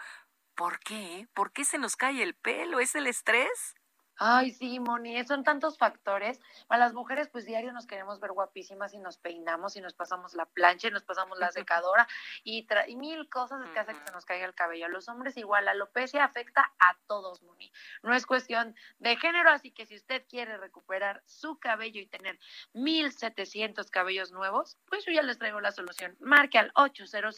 ¿por 0.55 0.79
qué? 0.79 1.27
¿Por 1.33 1.51
qué 1.51 1.65
se 1.65 1.77
nos 1.77 1.97
cae 1.97 2.23
el 2.23 2.35
pelo? 2.35 2.79
¿Es 2.79 2.95
el 2.95 3.07
estrés? 3.07 3.75
Ay, 4.23 4.51
sí, 4.51 4.79
Moni, 4.79 5.23
son 5.23 5.43
tantos 5.43 5.79
factores. 5.79 6.39
Para 6.67 6.85
las 6.85 6.93
mujeres, 6.93 7.27
pues 7.29 7.47
diario 7.47 7.73
nos 7.73 7.87
queremos 7.87 8.19
ver 8.19 8.33
guapísimas 8.33 8.93
y 8.93 8.99
nos 8.99 9.17
peinamos 9.17 9.75
y 9.77 9.81
nos 9.81 9.95
pasamos 9.95 10.35
la 10.35 10.45
plancha 10.45 10.89
y 10.89 10.91
nos 10.91 11.01
pasamos 11.01 11.39
la 11.39 11.49
secadora 11.51 12.07
y, 12.43 12.67
y 12.85 12.95
mil 12.97 13.27
cosas 13.29 13.67
que 13.71 13.79
hacen 13.79 13.97
que 13.97 14.05
se 14.05 14.13
nos 14.13 14.23
caiga 14.25 14.45
el 14.45 14.53
cabello. 14.53 14.85
A 14.85 14.89
los 14.89 15.09
hombres 15.09 15.37
igual, 15.37 15.65
la 15.65 15.71
alopecia 15.71 16.23
afecta 16.23 16.71
a 16.77 16.99
todos, 17.07 17.41
Moni. 17.41 17.71
No 18.03 18.13
es 18.13 18.27
cuestión 18.27 18.75
de 18.99 19.17
género, 19.17 19.49
así 19.49 19.71
que 19.71 19.87
si 19.87 19.95
usted 19.95 20.23
quiere 20.29 20.55
recuperar 20.57 21.23
su 21.25 21.57
cabello 21.57 21.99
y 21.99 22.05
tener 22.05 22.39
mil 22.73 23.11
setecientos 23.13 23.89
cabellos 23.89 24.31
nuevos, 24.31 24.77
pues 24.87 25.03
yo 25.03 25.13
ya 25.13 25.23
les 25.23 25.39
traigo 25.39 25.61
la 25.61 25.71
solución. 25.71 26.15
Marque 26.19 26.59
al 26.59 26.71
800 26.75 27.35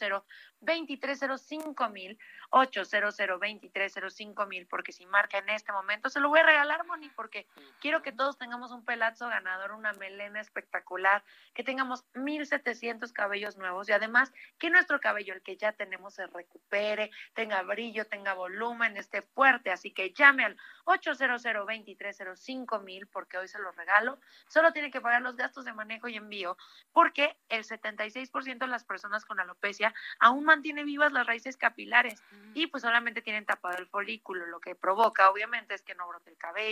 2305 0.60 1.90
mil, 1.90 2.20
800 2.50 3.16
2305 3.16 4.46
mil, 4.48 4.68
porque 4.68 4.92
si 4.92 5.06
marca 5.06 5.38
en 5.38 5.48
este 5.48 5.72
momento 5.72 6.10
se 6.10 6.20
lo 6.20 6.28
voy 6.28 6.42
a 6.42 6.44
regalar 6.44 6.73
Porque 7.16 7.48
quiero 7.80 8.02
que 8.02 8.12
todos 8.12 8.38
tengamos 8.38 8.72
un 8.72 8.84
pelazo 8.84 9.28
ganador, 9.28 9.72
una 9.74 9.94
melena 9.94 10.42
espectacular, 10.42 11.24
que 11.54 11.64
tengamos 11.64 12.06
1700 12.14 13.12
cabellos 13.14 13.58
nuevos 13.58 13.90
y 13.90 13.92
además 13.92 14.34
que 14.58 14.70
nuestro 14.70 15.00
cabello, 15.00 15.34
el 15.34 15.42
que 15.42 15.58
ya 15.58 15.74
tenemos, 15.74 16.16
se 16.16 16.26
recupere, 16.28 17.12
tenga 17.34 17.62
brillo, 17.62 18.06
tenga 18.06 18.34
volumen, 18.34 18.98
esté 18.98 19.22
fuerte. 19.22 19.72
Así 19.72 19.92
que 19.92 20.12
llame 20.14 20.46
al 20.46 20.58
800 20.86 21.44
2305 21.44 22.80
mil 22.80 23.08
porque 23.08 23.38
hoy 23.38 23.48
se 23.48 23.60
lo 23.60 23.72
regalo. 23.72 24.20
Solo 24.48 24.74
tiene 24.74 24.92
que 24.92 25.02
pagar 25.02 25.22
los 25.22 25.36
gastos 25.36 25.66
de 25.66 25.74
manejo 25.74 26.08
y 26.08 26.16
envío 26.16 26.58
porque 26.92 27.38
el 27.50 27.64
76% 27.64 28.58
de 28.58 28.68
las 28.68 28.84
personas 28.84 29.26
con 29.26 29.40
alopecia 29.40 29.94
aún 30.20 30.46
mantiene 30.46 30.84
vivas 30.84 31.12
las 31.12 31.28
raíces 31.28 31.58
capilares 31.58 32.24
y 32.54 32.68
pues 32.68 32.82
solamente 32.82 33.22
tienen 33.22 33.46
tapado 33.46 33.78
el 33.78 33.88
folículo, 33.88 34.46
lo 34.48 34.60
que 34.60 34.76
provoca 34.76 35.30
obviamente 35.30 35.74
es 35.74 35.82
que 35.82 35.96
no 35.96 36.08
brote 36.08 36.30
el 36.30 36.38
cabello 36.38 36.63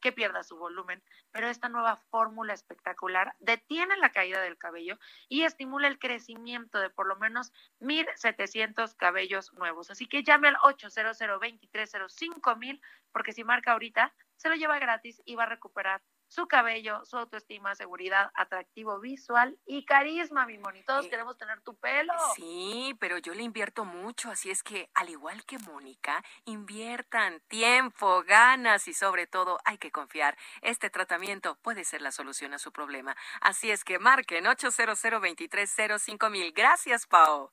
que 0.00 0.12
pierda 0.12 0.42
su 0.42 0.56
volumen, 0.56 1.02
pero 1.30 1.48
esta 1.48 1.68
nueva 1.68 1.96
fórmula 2.10 2.54
espectacular 2.54 3.34
detiene 3.38 3.96
la 3.96 4.12
caída 4.12 4.40
del 4.40 4.58
cabello 4.58 4.98
y 5.28 5.42
estimula 5.42 5.88
el 5.88 5.98
crecimiento 5.98 6.78
de 6.78 6.90
por 6.90 7.06
lo 7.06 7.16
menos 7.16 7.52
1.700 7.80 8.96
cabellos 8.96 9.52
nuevos. 9.54 9.90
Así 9.90 10.06
que 10.06 10.22
llame 10.22 10.48
al 10.48 10.56
800 10.62 11.18
2305 11.18 12.56
mil 12.56 12.80
porque 13.12 13.32
si 13.32 13.44
marca 13.44 13.72
ahorita, 13.72 14.14
se 14.36 14.48
lo 14.48 14.54
lleva 14.54 14.78
gratis 14.78 15.20
y 15.24 15.34
va 15.34 15.44
a 15.44 15.46
recuperar 15.46 16.02
su 16.28 16.46
cabello, 16.46 17.04
su 17.04 17.16
autoestima, 17.16 17.74
seguridad, 17.74 18.30
atractivo 18.34 19.00
visual 19.00 19.58
y 19.66 19.84
carisma, 19.84 20.46
mi 20.46 20.58
moni. 20.58 20.82
Todos 20.84 21.06
eh, 21.06 21.10
queremos 21.10 21.36
tener 21.36 21.60
tu 21.62 21.74
pelo. 21.76 22.12
Sí, 22.36 22.96
pero 23.00 23.18
yo 23.18 23.34
le 23.34 23.42
invierto 23.42 23.84
mucho, 23.84 24.30
así 24.30 24.50
es 24.50 24.62
que, 24.62 24.90
al 24.94 25.08
igual 25.08 25.44
que 25.44 25.58
Mónica, 25.58 26.22
inviertan 26.44 27.40
tiempo, 27.48 28.22
ganas 28.24 28.88
y 28.88 28.94
sobre 28.94 29.26
todo 29.26 29.58
hay 29.64 29.78
que 29.78 29.90
confiar. 29.90 30.36
Este 30.62 30.90
tratamiento 30.90 31.56
puede 31.62 31.84
ser 31.84 32.02
la 32.02 32.12
solución 32.12 32.54
a 32.54 32.58
su 32.58 32.72
problema. 32.72 33.16
Así 33.40 33.70
es 33.70 33.84
que 33.84 33.98
marquen 33.98 34.46
800 34.46 34.98
230 35.02 36.30
mil. 36.30 36.52
Gracias, 36.52 37.06
Pau. 37.06 37.50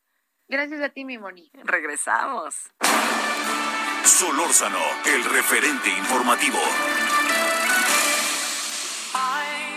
Gracias 0.47 0.81
a 0.81 0.89
ti, 0.89 1.05
mi 1.05 1.17
moni. 1.17 1.49
Regresamos. 1.53 2.55
Solórzano, 4.03 4.79
el 5.05 5.23
referente 5.23 5.89
informativo. 5.89 6.59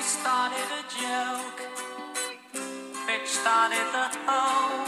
started 0.08 0.68
a 0.72 0.82
joke, 0.88 1.60
bitch 3.06 3.26
started 3.26 3.86
the 3.92 4.08
whole 4.26 4.87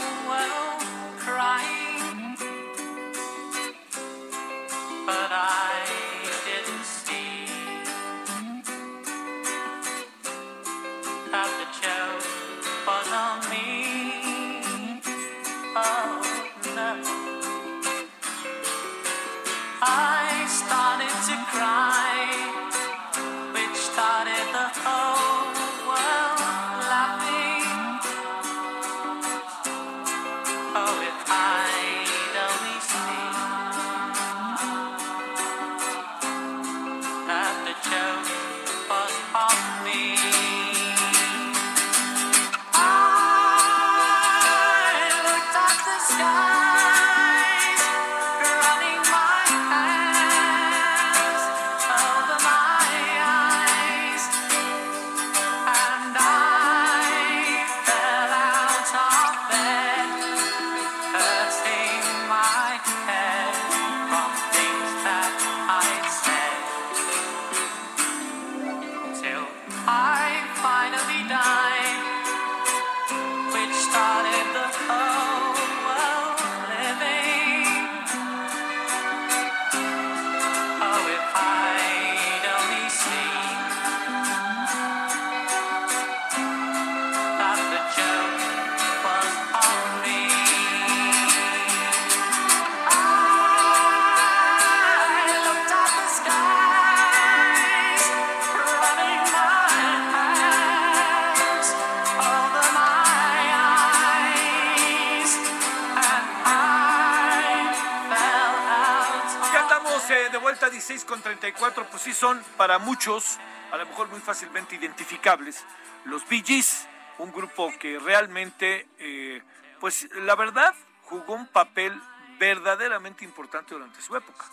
para 112.61 112.77
muchos, 112.77 113.39
a 113.71 113.77
lo 113.77 113.87
mejor 113.87 114.07
muy 114.09 114.19
fácilmente 114.19 114.75
identificables, 114.75 115.65
los 116.05 116.29
Bee 116.29 116.43
Gees, 116.45 116.85
un 117.17 117.31
grupo 117.31 117.73
que 117.79 117.97
realmente, 117.97 118.87
eh, 118.99 119.41
pues 119.79 120.07
la 120.13 120.35
verdad, 120.35 120.75
jugó 121.05 121.33
un 121.33 121.47
papel 121.47 121.99
verdaderamente 122.37 123.25
importante 123.25 123.73
durante 123.73 123.99
su 123.99 124.15
época, 124.15 124.45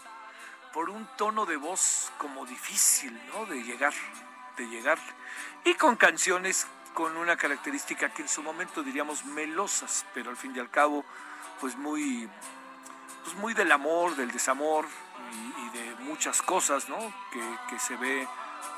por 0.72 0.88
un 0.88 1.06
tono 1.18 1.44
de 1.44 1.58
voz 1.58 2.10
como 2.16 2.46
difícil, 2.46 3.12
¿no? 3.26 3.44
De 3.44 3.62
llegar, 3.62 3.92
de 4.56 4.66
llegar, 4.68 4.98
y 5.66 5.74
con 5.74 5.96
canciones 5.96 6.66
con 6.94 7.14
una 7.14 7.36
característica 7.36 8.08
que 8.08 8.22
en 8.22 8.28
su 8.30 8.42
momento 8.42 8.82
diríamos 8.82 9.26
melosas, 9.26 10.06
pero 10.14 10.30
al 10.30 10.38
fin 10.38 10.56
y 10.56 10.60
al 10.60 10.70
cabo, 10.70 11.04
pues 11.60 11.76
muy, 11.76 12.26
pues 13.22 13.36
muy 13.36 13.52
del 13.52 13.70
amor, 13.70 14.16
del 14.16 14.30
desamor 14.30 14.86
y, 15.32 15.78
de 15.78 15.94
muchas 16.04 16.42
cosas, 16.42 16.88
¿no? 16.88 16.98
Que, 17.68 17.78
se 17.78 17.96
ve, 17.96 18.26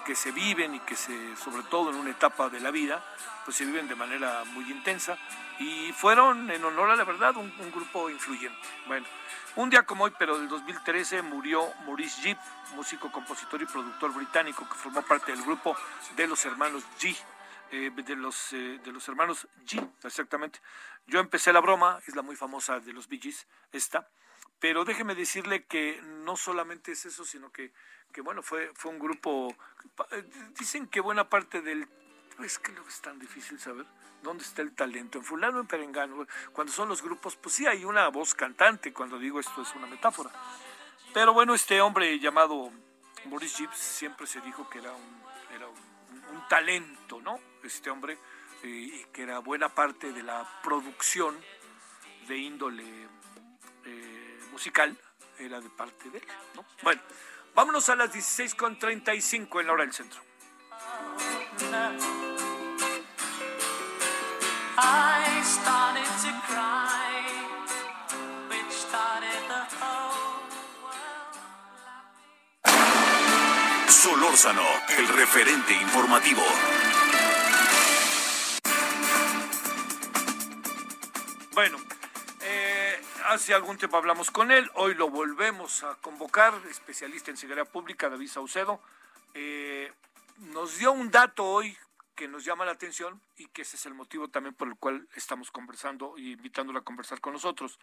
que 0.05 0.14
se 0.14 0.33
viven 0.33 0.74
y 0.74 0.81
que 0.81 0.96
se, 0.96 1.37
sobre 1.37 1.62
todo 1.64 1.90
en 1.90 1.96
una 1.96 2.11
etapa 2.11 2.48
de 2.48 2.61
la 2.61 2.70
vida, 2.70 3.05
pues 3.44 3.57
se 3.57 3.64
viven 3.64 3.88
de 3.88 3.94
manera 3.94 4.44
muy 4.53 4.70
intensa 4.70 5.16
y 5.59 5.92
fueron, 5.92 6.50
en 6.50 6.64
honor 6.64 6.90
a 6.90 6.96
la 6.96 7.05
verdad, 7.05 7.37
un, 7.37 7.53
grupo 7.70 8.11
influyente. 8.11 8.59
Bueno, 8.87 9.07
un 9.57 9.70
día 9.70 9.85
como 9.85 10.05
hoy, 10.05 10.12
pero 10.18 10.38
del 10.38 10.48
2013, 10.48 11.22
murió 11.22 11.72
Maurice 11.85 12.22
Jeep, 12.22 12.38
músico, 12.74 13.12
compositor 13.12 13.61
y 13.62 13.66
productor 13.66 14.12
británico 14.12 14.68
que 14.68 14.74
formó 14.74 15.03
parte 15.03 15.33
del 15.33 15.42
grupo 15.42 15.76
de 16.16 16.26
los 16.26 16.44
hermanos 16.44 16.85
G. 16.98 17.16
Eh, 17.72 17.92
de, 17.94 18.16
los, 18.16 18.53
eh, 18.53 18.81
de 18.83 18.90
los 18.90 19.07
hermanos 19.07 19.46
G, 19.64 19.88
exactamente. 20.03 20.61
Yo 21.07 21.20
empecé 21.20 21.53
la 21.53 21.61
broma, 21.61 22.00
es 22.05 22.16
la 22.16 22.22
muy 22.22 22.35
famosa 22.35 22.81
de 22.81 22.92
los 22.92 23.07
Bee 23.07 23.20
Gees, 23.20 23.46
esta, 23.70 24.09
pero 24.60 24.84
déjeme 24.84 25.14
decirle 25.14 25.64
que 25.64 26.00
no 26.02 26.36
solamente 26.36 26.92
es 26.92 27.06
eso, 27.06 27.24
sino 27.24 27.50
que, 27.50 27.72
que 28.12 28.20
bueno, 28.20 28.42
fue, 28.42 28.70
fue 28.74 28.92
un 28.92 28.98
grupo, 28.98 29.54
eh, 30.12 30.24
dicen 30.58 30.86
que 30.86 31.00
buena 31.00 31.28
parte 31.28 31.62
del, 31.62 31.88
es 32.44 32.58
que 32.58 32.72
lo 32.72 32.86
es 32.86 33.00
tan 33.00 33.18
difícil 33.18 33.58
saber, 33.58 33.86
¿dónde 34.22 34.44
está 34.44 34.60
el 34.60 34.72
talento? 34.72 35.18
En 35.18 35.24
fulano, 35.24 35.60
en 35.60 35.66
perengano, 35.66 36.26
cuando 36.52 36.72
son 36.72 36.90
los 36.90 37.02
grupos, 37.02 37.36
pues 37.36 37.54
sí 37.54 37.66
hay 37.66 37.86
una 37.86 38.08
voz 38.08 38.34
cantante, 38.34 38.92
cuando 38.92 39.18
digo 39.18 39.40
esto 39.40 39.62
es 39.62 39.74
una 39.74 39.86
metáfora. 39.86 40.30
Pero 41.14 41.32
bueno, 41.32 41.54
este 41.54 41.80
hombre 41.80 42.18
llamado 42.20 42.70
Boris 43.24 43.56
Gibbs 43.56 43.78
siempre 43.78 44.26
se 44.26 44.42
dijo 44.42 44.68
que 44.68 44.78
era 44.78 44.92
un, 44.92 45.22
era 45.56 45.66
un, 45.68 46.48
talento, 46.48 47.20
¿no? 47.20 47.38
Este 47.62 47.90
hombre, 47.90 48.18
eh, 48.62 49.06
que 49.12 49.22
era 49.22 49.38
buena 49.38 49.68
parte 49.68 50.12
de 50.12 50.22
la 50.22 50.60
producción 50.62 51.36
de 52.28 52.36
índole 52.36 53.08
musical 54.60 54.94
era 55.38 55.58
de 55.58 55.70
parte 55.70 56.10
de 56.10 56.18
él. 56.18 56.24
¿no? 56.54 56.66
Bueno, 56.82 57.00
vámonos 57.54 57.88
a 57.88 57.96
las 57.96 58.12
16.35 58.12 59.60
en 59.60 59.66
la 59.66 59.72
hora 59.72 59.84
del 59.84 59.94
centro. 59.94 60.20
Solórzano, 73.88 74.62
el 74.98 75.08
referente 75.08 75.72
informativo. 75.72 76.42
Bueno, 81.54 81.78
hace 83.30 83.54
algún 83.54 83.78
tiempo 83.78 83.96
hablamos 83.96 84.28
con 84.32 84.50
él, 84.50 84.68
hoy 84.74 84.94
lo 84.94 85.08
volvemos 85.08 85.84
a 85.84 85.94
convocar, 85.96 86.52
especialista 86.68 87.30
en 87.30 87.36
seguridad 87.36 87.68
pública, 87.68 88.08
David 88.08 88.26
Saucedo. 88.26 88.80
Eh, 89.34 89.92
nos 90.38 90.78
dio 90.78 90.90
un 90.90 91.12
dato 91.12 91.44
hoy 91.44 91.76
que 92.16 92.26
nos 92.26 92.44
llama 92.44 92.64
la 92.64 92.72
atención 92.72 93.22
y 93.36 93.46
que 93.46 93.62
ese 93.62 93.76
es 93.76 93.86
el 93.86 93.94
motivo 93.94 94.28
también 94.28 94.56
por 94.56 94.66
el 94.66 94.74
cual 94.74 95.08
estamos 95.14 95.52
conversando 95.52 96.18
y 96.18 96.32
invitándolo 96.32 96.80
a 96.80 96.84
conversar 96.84 97.20
con 97.20 97.32
nosotros. 97.32 97.78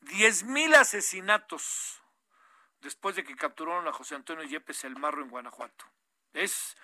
Diez 0.00 0.42
mil 0.42 0.74
asesinatos 0.74 2.02
después 2.80 3.14
de 3.14 3.22
que 3.22 3.36
capturaron 3.36 3.86
a 3.86 3.92
José 3.92 4.16
Antonio 4.16 4.42
Yepes 4.42 4.82
el 4.82 4.96
Marro 4.96 5.22
en 5.22 5.30
Guanajuato. 5.30 5.84
Es, 6.32 6.76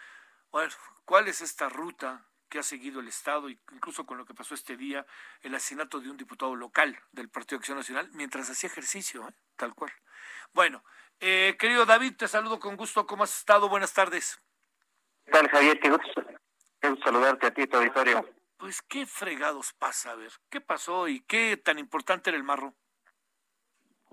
¿cuál 1.05 1.27
es 1.27 1.41
esta 1.41 1.69
ruta? 1.69 2.25
Que 2.49 2.59
ha 2.59 2.63
seguido 2.63 3.01
el 3.01 3.09
Estado, 3.09 3.49
incluso 3.49 4.07
con 4.07 4.19
lo 4.19 4.25
que 4.25 4.35
pasó 4.35 4.55
este 4.55 4.77
día, 4.77 5.07
el 5.43 5.55
asesinato 5.55 6.01
de 6.01 6.11
un 6.11 6.17
diputado 6.17 6.55
local 6.55 6.99
del 7.13 7.29
Partido 7.29 7.59
Acción 7.59 7.79
Nacional, 7.79 8.11
mientras 8.13 8.49
hacía 8.51 8.69
ejercicio, 8.69 9.29
¿eh? 9.29 9.35
tal 9.57 9.75
cual. 9.75 9.93
Bueno, 10.53 10.85
eh, 11.21 11.57
querido 11.59 11.87
David, 11.87 12.17
te 12.17 12.29
saludo 12.29 12.59
con 12.59 12.77
gusto. 12.77 13.07
¿Cómo 13.07 13.25
has 13.25 13.37
estado? 13.37 13.69
Buenas 13.69 13.93
tardes. 13.93 14.41
¿Qué 15.25 15.33
tal, 15.33 15.49
Javier? 15.49 15.81
Qué 15.81 15.91
gusto, 15.91 16.23
saludarte 17.03 17.47
a 17.47 17.51
ti, 17.53 17.67
tu 17.67 17.77
auditorio. 17.77 18.29
Pues 18.57 18.83
qué 18.83 19.07
fregados 19.07 19.73
pasa, 19.75 20.13
a 20.13 20.15
ver, 20.15 20.33
¿qué 20.49 20.61
pasó 20.61 21.09
y 21.09 21.21
qué 21.21 21.57
tan 21.57 21.79
importante 21.79 22.31
era 22.31 22.37
el 22.37 22.45
marro? 22.45 22.75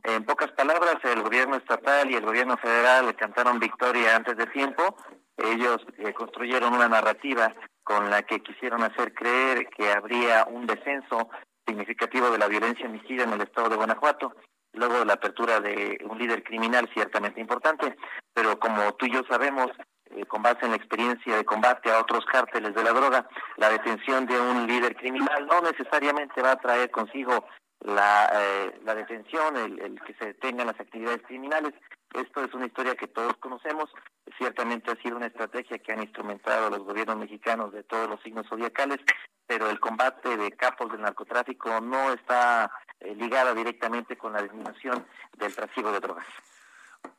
En 0.04 0.26
pocas 0.26 0.52
palabras, 0.52 0.98
el 1.04 1.22
gobierno 1.22 1.56
estatal 1.56 2.12
y 2.12 2.16
el 2.16 2.26
gobierno 2.26 2.58
federal 2.58 3.06
le 3.06 3.16
cantaron 3.16 3.60
victoria 3.60 4.18
antes 4.18 4.36
de 4.36 4.48
tiempo. 4.48 4.98
Ellos 5.38 5.78
eh, 5.98 6.14
construyeron 6.14 6.74
una 6.74 6.90
narrativa 6.90 7.56
con 7.84 8.10
la 8.10 8.24
que 8.24 8.42
quisieron 8.42 8.84
hacer 8.84 9.14
creer 9.14 9.68
que 9.68 9.92
habría 9.92 10.46
un 10.46 10.66
descenso 10.66 11.30
significativo 11.66 12.30
de 12.30 12.38
la 12.38 12.48
violencia 12.48 12.86
homicida 12.86 13.24
en 13.24 13.34
el 13.34 13.42
estado 13.42 13.70
de 13.70 13.76
Guanajuato, 13.76 14.36
luego 14.74 15.00
de 15.00 15.06
la 15.06 15.14
apertura 15.14 15.60
de 15.60 16.00
un 16.10 16.18
líder 16.18 16.44
criminal 16.44 16.90
ciertamente 16.94 17.40
importante, 17.40 17.96
pero 18.34 18.60
como 18.60 18.94
tú 18.96 19.06
y 19.06 19.12
yo 19.12 19.22
sabemos, 19.30 19.72
eh, 20.16 20.26
con 20.26 20.42
base 20.42 20.66
en 20.66 20.72
la 20.72 20.78
experiencia 20.78 21.38
de 21.38 21.46
combate 21.46 21.92
a 21.92 22.00
otros 22.00 22.26
cárteles 22.26 22.74
de 22.74 22.84
la 22.84 22.92
droga, 22.92 23.28
la 23.58 23.70
detención 23.70 24.26
de 24.26 24.40
un 24.40 24.68
líder 24.68 24.96
criminal 24.96 25.46
no 25.48 25.62
necesariamente 25.62 26.42
va 26.42 26.52
a 26.52 26.60
traer 26.60 26.92
consigo 26.92 27.46
la, 27.84 28.32
eh, 28.34 28.80
la 28.86 28.96
detención, 28.96 29.58
el, 29.58 30.00
que 30.06 30.14
se 30.16 30.26
detengan 30.26 30.68
las 30.68 30.80
actividades 30.80 31.22
criminales, 31.24 31.74
esto 32.14 32.44
es 32.44 32.54
una 32.54 32.66
historia 32.66 32.96
que 32.96 33.08
todos 33.08 33.36
conocemos, 33.38 33.92
ciertamente 34.38 34.92
ha 34.92 35.02
sido 35.02 35.18
una 35.18 35.28
estrategia 35.28 35.80
que 35.80 35.92
han 35.92 36.02
instrumentado 36.02 36.70
los 36.70 36.80
gobiernos 36.80 37.18
mexicanos 37.18 37.74
de 37.74 37.84
todos 37.84 38.10
los 38.10 38.22
signos 38.22 38.48
zodiacales, 38.48 39.00
pero 39.46 39.70
el 39.70 39.80
combate 39.80 40.38
de 40.38 40.52
capos 40.52 40.92
del 40.92 41.02
narcotráfico 41.02 41.82
no 41.82 42.14
está 42.14 42.72
eh, 43.00 43.14
ligada 43.16 43.54
directamente 43.54 44.18
con 44.18 44.34
la 44.34 44.42
disminución 44.42 45.06
del 45.38 45.54
tráfico 45.54 45.92
de 45.92 46.00
drogas. 46.00 46.28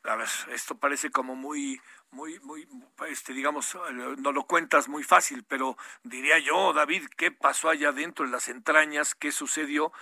A 0.04 0.16
ver, 0.16 0.28
esto 0.50 0.76
parece 0.76 1.10
como 1.10 1.34
muy, 1.34 1.78
muy, 2.10 2.40
muy, 2.40 2.66
este, 3.08 3.34
digamos, 3.34 3.76
no 4.16 4.32
lo 4.32 4.44
cuentas 4.44 4.88
muy 4.88 5.02
fácil, 5.02 5.44
pero 5.46 5.76
diría 6.02 6.38
yo, 6.38 6.72
David, 6.72 7.08
¿qué 7.18 7.30
pasó 7.30 7.68
allá 7.68 7.92
dentro 7.92 8.24
en 8.24 8.30
las 8.30 8.48
entrañas? 8.48 9.14
¿Qué 9.14 9.30
sucedió? 9.30 9.92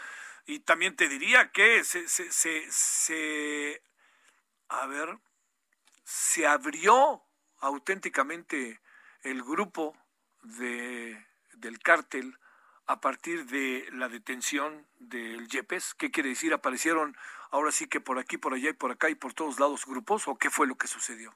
Y 0.45 0.61
también 0.61 0.97
te 0.97 1.09
diría 1.09 1.53
que 1.53 1.85
se, 1.85 2.09
se, 2.09 2.33
se, 2.33 2.67
se 2.71 3.83
a 4.69 4.87
ver, 4.87 5.19
se 6.05 6.47
abrió 6.47 7.23
auténticamente 7.59 8.81
el 9.23 9.43
grupo 9.43 9.97
de, 10.43 11.25
del 11.53 11.79
cártel 11.79 12.39
a 12.87 13.01
partir 13.01 13.47
de 13.47 13.89
la 13.93 14.09
detención 14.09 14.87
del 14.99 15.49
Yepes. 15.49 15.95
¿Qué 15.95 16.11
quiere 16.11 16.31
decir? 16.31 16.53
¿Aparecieron 16.53 17.17
ahora 17.51 17.71
sí 17.71 17.87
que 17.87 18.01
por 18.01 18.19
aquí, 18.19 18.37
por 18.39 18.55
allá 18.55 18.71
y 18.71 18.75
por 18.75 18.91
acá 18.91 19.09
y 19.11 19.15
por 19.15 19.35
todos 19.35 19.61
lados 19.61 19.87
grupos? 19.87 20.27
¿O 20.27 20.37
qué 20.37 20.51
fue 20.51 20.67
lo 20.67 20.77
que 20.77 20.89
sucedió? 20.89 21.35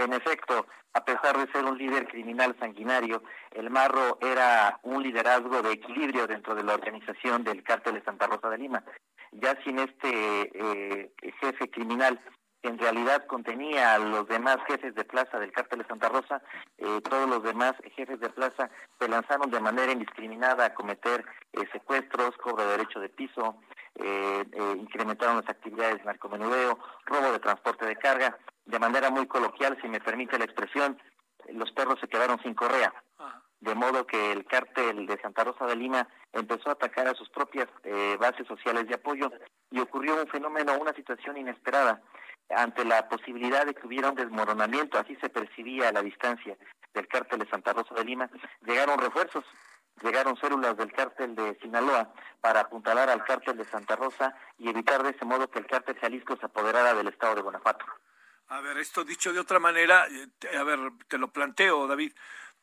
En 0.00 0.14
efecto, 0.14 0.66
a 0.94 1.04
pesar 1.04 1.36
de 1.36 1.52
ser 1.52 1.62
un 1.66 1.76
líder 1.76 2.08
criminal 2.08 2.56
sanguinario, 2.58 3.22
el 3.50 3.68
Marro 3.68 4.16
era 4.22 4.80
un 4.82 5.02
liderazgo 5.02 5.60
de 5.60 5.72
equilibrio 5.72 6.26
dentro 6.26 6.54
de 6.54 6.64
la 6.64 6.72
organización 6.72 7.44
del 7.44 7.62
cártel 7.62 7.96
de 7.96 8.04
Santa 8.04 8.26
Rosa 8.26 8.48
de 8.48 8.56
Lima. 8.56 8.82
Ya 9.32 9.62
sin 9.62 9.78
este 9.78 10.08
eh, 10.54 11.12
jefe 11.42 11.70
criminal 11.70 12.18
en 12.62 12.78
realidad 12.78 13.26
contenía 13.26 13.94
a 13.94 13.98
los 13.98 14.26
demás 14.26 14.56
jefes 14.66 14.94
de 14.94 15.04
plaza 15.04 15.38
del 15.38 15.52
cártel 15.52 15.80
de 15.80 15.88
Santa 15.88 16.08
Rosa, 16.08 16.42
eh, 16.78 17.00
todos 17.02 17.28
los 17.28 17.42
demás 17.42 17.74
jefes 17.94 18.18
de 18.20 18.30
plaza 18.30 18.70
se 18.98 19.06
lanzaron 19.06 19.50
de 19.50 19.60
manera 19.60 19.92
indiscriminada 19.92 20.64
a 20.64 20.74
cometer 20.74 21.26
eh, 21.52 21.68
secuestros, 21.72 22.38
cobro 22.38 22.64
de 22.64 22.70
derecho 22.70 23.00
de 23.00 23.10
piso, 23.10 23.60
incrementaron 24.76 25.36
las 25.36 25.48
actividades 25.48 25.98
de 25.98 26.04
narcomenudeo, 26.04 26.78
robo 27.06 27.32
de 27.32 27.38
transporte 27.38 27.86
de 27.86 27.96
carga, 27.96 28.38
de 28.64 28.78
manera 28.78 29.10
muy 29.10 29.26
coloquial, 29.26 29.76
si 29.80 29.88
me 29.88 30.00
permite 30.00 30.38
la 30.38 30.44
expresión, 30.44 31.00
los 31.48 31.72
perros 31.72 31.98
se 32.00 32.08
quedaron 32.08 32.40
sin 32.42 32.54
correa. 32.54 32.92
De 33.60 33.74
modo 33.74 34.06
que 34.06 34.32
el 34.32 34.46
cártel 34.46 35.06
de 35.06 35.20
Santa 35.20 35.44
Rosa 35.44 35.66
de 35.66 35.76
Lima 35.76 36.08
empezó 36.32 36.70
a 36.70 36.72
atacar 36.72 37.08
a 37.08 37.14
sus 37.14 37.28
propias 37.28 37.68
eh, 37.84 38.16
bases 38.18 38.46
sociales 38.46 38.88
de 38.88 38.94
apoyo 38.94 39.30
y 39.70 39.80
ocurrió 39.80 40.16
un 40.16 40.28
fenómeno, 40.28 40.78
una 40.80 40.94
situación 40.94 41.36
inesperada. 41.36 42.00
Ante 42.48 42.84
la 42.84 43.08
posibilidad 43.08 43.66
de 43.66 43.74
que 43.74 43.86
hubiera 43.86 44.08
un 44.08 44.16
desmoronamiento, 44.16 44.98
así 44.98 45.14
se 45.16 45.28
percibía 45.28 45.88
a 45.88 45.92
la 45.92 46.02
distancia 46.02 46.56
del 46.94 47.06
cártel 47.06 47.40
de 47.40 47.50
Santa 47.50 47.72
Rosa 47.72 47.94
de 47.94 48.04
Lima, 48.04 48.30
llegaron 48.64 48.98
refuerzos, 48.98 49.44
llegaron 50.02 50.36
células 50.36 50.76
del 50.76 50.92
cártel 50.92 51.34
de 51.34 51.58
Sinaloa 51.60 52.12
para 52.40 52.60
apuntalar 52.60 53.10
al 53.10 53.24
cártel 53.24 53.56
de 53.56 53.64
Santa 53.64 53.96
Rosa 53.96 54.34
y 54.58 54.68
evitar 54.68 55.02
de 55.02 55.10
ese 55.10 55.24
modo 55.24 55.50
que 55.50 55.58
el 55.58 55.66
cártel 55.66 55.98
Jalisco 55.98 56.36
se 56.36 56.46
apoderara 56.46 56.94
del 56.94 57.08
estado 57.08 57.34
de 57.34 57.42
Guanajuato. 57.42 57.84
A 58.48 58.60
ver, 58.60 58.78
esto 58.78 59.04
dicho 59.04 59.32
de 59.32 59.40
otra 59.40 59.60
manera, 59.60 60.06
eh, 60.08 60.56
a 60.56 60.64
ver, 60.64 60.78
te 61.08 61.18
lo 61.18 61.28
planteo, 61.28 61.86
David 61.86 62.12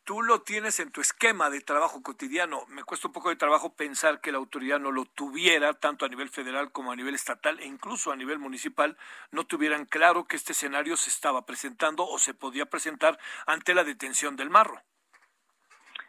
tú 0.08 0.22
lo 0.22 0.42
tienes 0.42 0.80
en 0.80 0.90
tu 0.90 1.02
esquema 1.02 1.50
de 1.50 1.60
trabajo 1.60 2.02
cotidiano. 2.02 2.66
Me 2.70 2.86
cuesta 2.86 3.10
un 3.10 3.14
poco 3.14 3.28
de 3.28 3.36
trabajo 3.36 3.76
pensar 3.76 4.22
que 4.22 4.32
la 4.32 4.38
autoridad 4.38 4.80
no 4.80 4.94
lo 4.94 5.04
tuviera, 5.04 5.74
tanto 5.74 6.06
a 6.06 6.08
nivel 6.08 6.30
federal 6.30 6.72
como 6.72 6.94
a 6.94 6.96
nivel 6.96 7.14
estatal 7.14 7.60
e 7.60 7.66
incluso 7.66 8.14
a 8.14 8.16
nivel 8.16 8.40
municipal, 8.40 8.98
no 9.32 9.46
tuvieran 9.46 9.84
claro 9.84 10.24
que 10.26 10.38
este 10.38 10.54
escenario 10.54 10.96
se 10.96 11.10
estaba 11.10 11.46
presentando 11.46 12.08
o 12.08 12.20
se 12.20 12.34
podía 12.34 12.68
presentar 12.68 13.20
ante 13.46 13.74
la 13.74 13.84
detención 13.84 14.38
del 14.38 14.50
marro. 14.50 14.82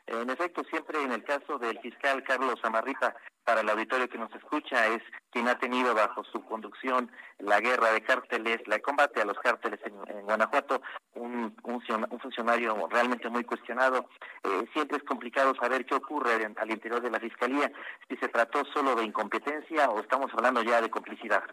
En 0.08 0.30
efecto, 0.30 0.62
siempre 0.64 1.02
en 1.02 1.12
el 1.12 1.22
caso 1.22 1.58
del 1.58 1.78
fiscal 1.80 2.22
Carlos 2.22 2.58
Amarripa, 2.62 3.14
para 3.44 3.60
el 3.60 3.68
auditorio 3.68 4.08
que 4.08 4.16
nos 4.16 4.34
escucha, 4.34 4.86
es 4.86 5.02
quien 5.30 5.48
ha 5.48 5.58
tenido 5.58 5.94
bajo 5.94 6.24
su 6.24 6.42
conducción 6.46 7.10
la 7.38 7.60
guerra 7.60 7.92
de 7.92 8.02
cárteles, 8.02 8.66
la 8.66 8.78
combate 8.78 9.20
a 9.20 9.26
los 9.26 9.38
cárteles 9.38 9.80
en, 9.84 10.22
Guanajuato, 10.22 10.80
un, 11.14 11.54
un, 11.62 12.20
funcionario 12.20 12.88
realmente 12.88 13.28
muy 13.28 13.44
cuestionado. 13.44 14.08
Eh, 14.44 14.66
siempre 14.72 14.96
es 14.96 15.04
complicado 15.04 15.54
saber 15.54 15.84
qué 15.84 15.94
ocurre 15.94 16.54
al 16.56 16.70
interior 16.70 17.02
de 17.02 17.10
la 17.10 17.20
Fiscalía, 17.20 17.70
si 18.08 18.16
se 18.16 18.28
trató 18.28 18.64
solo 18.72 18.94
de 18.94 19.04
incompetencia 19.04 19.90
o 19.90 20.00
estamos 20.00 20.32
hablando 20.32 20.62
ya 20.62 20.80
de 20.80 20.90
complicidad. 20.90 21.44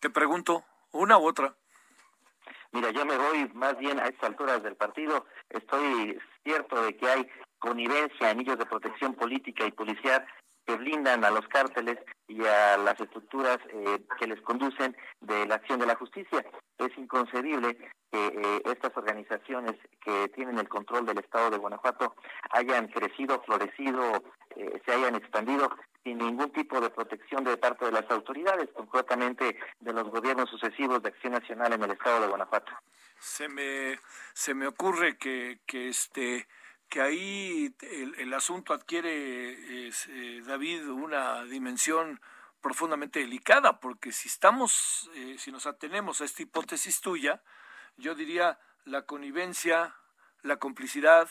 Te 0.00 0.08
pregunto, 0.08 0.64
una 0.92 1.18
u 1.18 1.26
otra. 1.26 1.54
Mira, 2.72 2.90
yo 2.90 3.04
me 3.06 3.16
voy 3.16 3.50
más 3.54 3.78
bien 3.78 3.98
a 3.98 4.06
estas 4.06 4.30
alturas 4.30 4.62
del 4.62 4.76
partido. 4.76 5.26
Estoy 5.48 6.18
cierto 6.44 6.82
de 6.82 6.96
que 6.96 7.08
hay 7.08 7.28
connivencia, 7.58 8.30
anillos 8.30 8.58
de 8.58 8.66
protección 8.66 9.14
política 9.14 9.64
y 9.66 9.72
policial 9.72 10.24
que 10.68 10.76
blindan 10.76 11.24
a 11.24 11.30
los 11.30 11.48
cárteles 11.48 11.96
y 12.28 12.44
a 12.44 12.76
las 12.76 13.00
estructuras 13.00 13.56
eh, 13.70 14.00
que 14.18 14.26
les 14.26 14.38
conducen 14.42 14.94
de 15.20 15.46
la 15.46 15.54
acción 15.54 15.80
de 15.80 15.86
la 15.86 15.94
justicia. 15.94 16.44
Es 16.76 16.90
inconcebible 16.98 17.74
que 18.12 18.26
eh, 18.26 18.62
estas 18.66 18.94
organizaciones 18.94 19.76
que 20.04 20.28
tienen 20.28 20.58
el 20.58 20.68
control 20.68 21.06
del 21.06 21.18
Estado 21.20 21.50
de 21.50 21.56
Guanajuato 21.56 22.14
hayan 22.50 22.88
crecido, 22.88 23.42
florecido, 23.46 24.22
eh, 24.56 24.78
se 24.84 24.92
hayan 24.92 25.14
expandido 25.14 25.70
sin 26.08 26.18
ningún 26.18 26.50
tipo 26.52 26.80
de 26.80 26.88
protección 26.88 27.44
de 27.44 27.58
parte 27.58 27.84
de 27.84 27.92
las 27.92 28.10
autoridades, 28.10 28.70
concretamente 28.74 29.58
de 29.78 29.92
los 29.92 30.08
gobiernos 30.08 30.48
sucesivos 30.48 31.02
de 31.02 31.10
Acción 31.10 31.34
Nacional 31.34 31.74
en 31.74 31.82
el 31.82 31.90
Estado 31.90 32.22
de 32.22 32.28
Guanajuato. 32.28 32.72
Se 33.18 33.46
me, 33.48 34.00
se 34.32 34.54
me 34.54 34.66
ocurre 34.66 35.18
que, 35.18 35.60
que 35.66 35.88
este 35.88 36.48
que 36.88 37.02
ahí 37.02 37.74
el, 37.82 38.32
asunto 38.32 38.72
adquiere, 38.72 39.10
eh, 39.10 40.42
David, 40.46 40.88
una 40.88 41.44
dimensión 41.44 42.18
profundamente 42.62 43.20
delicada, 43.20 43.78
porque 43.78 44.10
si 44.10 44.28
estamos, 44.28 45.10
eh, 45.14 45.36
si 45.38 45.52
nos 45.52 45.66
atenemos 45.66 46.22
a 46.22 46.24
esta 46.24 46.42
hipótesis 46.42 47.02
tuya, 47.02 47.42
yo 47.98 48.14
diría 48.14 48.58
la 48.86 49.02
connivencia, 49.02 49.94
la 50.40 50.56
complicidad, 50.56 51.28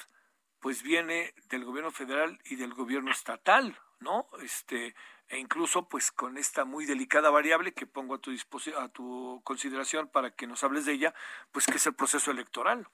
pues 0.59 0.83
viene 0.83 1.33
del 1.49 1.65
gobierno 1.65 1.89
federal 1.89 2.37
y 2.45 2.55
del 2.57 2.75
gobierno 2.75 3.09
estatal, 3.09 3.75
¿no? 3.99 4.27
Este, 4.41 4.95
e 5.29 5.37
incluso 5.37 5.87
pues 5.89 6.11
con 6.11 6.37
esta 6.37 6.65
muy 6.65 6.85
delicada 6.85 7.29
variable 7.29 7.73
que 7.73 7.85
pongo 7.85 8.15
a 8.15 8.19
tu 8.19 8.31
a 8.77 8.89
tu 8.89 9.41
consideración 9.43 10.07
para 10.07 10.31
que 10.31 10.47
nos 10.47 10.63
hables 10.63 10.85
de 10.85 10.93
ella, 10.93 11.13
pues 11.51 11.65
que 11.65 11.77
es 11.77 11.87
el 11.87 11.95
proceso 11.95 12.31
electoral. 12.31 12.87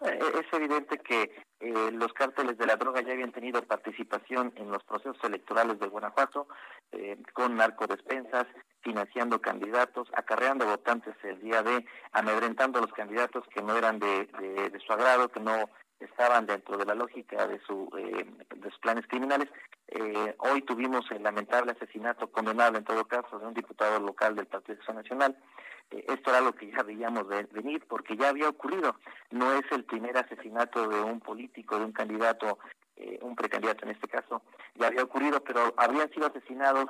Eh, 0.00 0.18
es 0.40 0.52
evidente 0.52 0.98
que 0.98 1.30
eh, 1.60 1.90
los 1.92 2.12
cárteles 2.12 2.58
de 2.58 2.66
la 2.66 2.76
droga 2.76 3.00
ya 3.00 3.12
habían 3.12 3.32
tenido 3.32 3.62
participación 3.62 4.52
en 4.56 4.70
los 4.70 4.82
procesos 4.84 5.22
electorales 5.22 5.78
de 5.78 5.86
Guanajuato 5.86 6.48
eh, 6.92 7.16
con 7.32 7.56
narcodespensas, 7.56 8.46
financiando 8.82 9.40
candidatos, 9.40 10.08
acarreando 10.14 10.66
votantes 10.66 11.14
el 11.22 11.40
día 11.40 11.62
de, 11.62 11.86
amedrentando 12.12 12.78
a 12.78 12.82
los 12.82 12.92
candidatos 12.92 13.44
que 13.54 13.62
no 13.62 13.76
eran 13.76 13.98
de, 13.98 14.26
de, 14.26 14.80
su 14.80 14.92
agrado, 14.92 15.30
que 15.30 15.40
no 15.40 15.70
estaban 16.00 16.46
dentro 16.46 16.76
de 16.76 16.84
la 16.84 16.94
lógica 16.94 17.46
de, 17.46 17.60
su, 17.60 17.88
de 17.94 18.70
sus 18.70 18.78
planes 18.80 19.06
criminales. 19.06 19.48
hoy 20.38 20.62
tuvimos 20.62 21.10
el 21.10 21.22
lamentable 21.22 21.72
asesinato, 21.72 22.30
condenable 22.30 22.78
en 22.78 22.84
todo 22.84 23.04
caso, 23.06 23.38
de 23.38 23.46
un 23.46 23.54
diputado 23.54 24.00
local 24.00 24.34
del 24.36 24.46
Partido 24.46 24.78
de 24.86 24.94
Nacional. 24.94 25.36
Eh, 25.90 26.04
esto 26.08 26.30
era 26.30 26.40
lo 26.40 26.54
que 26.54 26.70
ya 26.70 26.82
veíamos 26.82 27.26
venir 27.52 27.84
porque 27.88 28.16
ya 28.16 28.28
había 28.28 28.48
ocurrido. 28.48 28.96
No 29.30 29.52
es 29.52 29.64
el 29.70 29.84
primer 29.84 30.16
asesinato 30.16 30.88
de 30.88 31.00
un 31.00 31.20
político, 31.20 31.78
de 31.78 31.84
un 31.84 31.92
candidato, 31.92 32.58
eh, 32.96 33.18
un 33.22 33.34
precandidato 33.34 33.84
en 33.84 33.92
este 33.92 34.08
caso, 34.08 34.42
ya 34.74 34.88
había 34.88 35.02
ocurrido, 35.02 35.42
pero 35.42 35.74
habían 35.76 36.10
sido 36.10 36.26
asesinados 36.26 36.86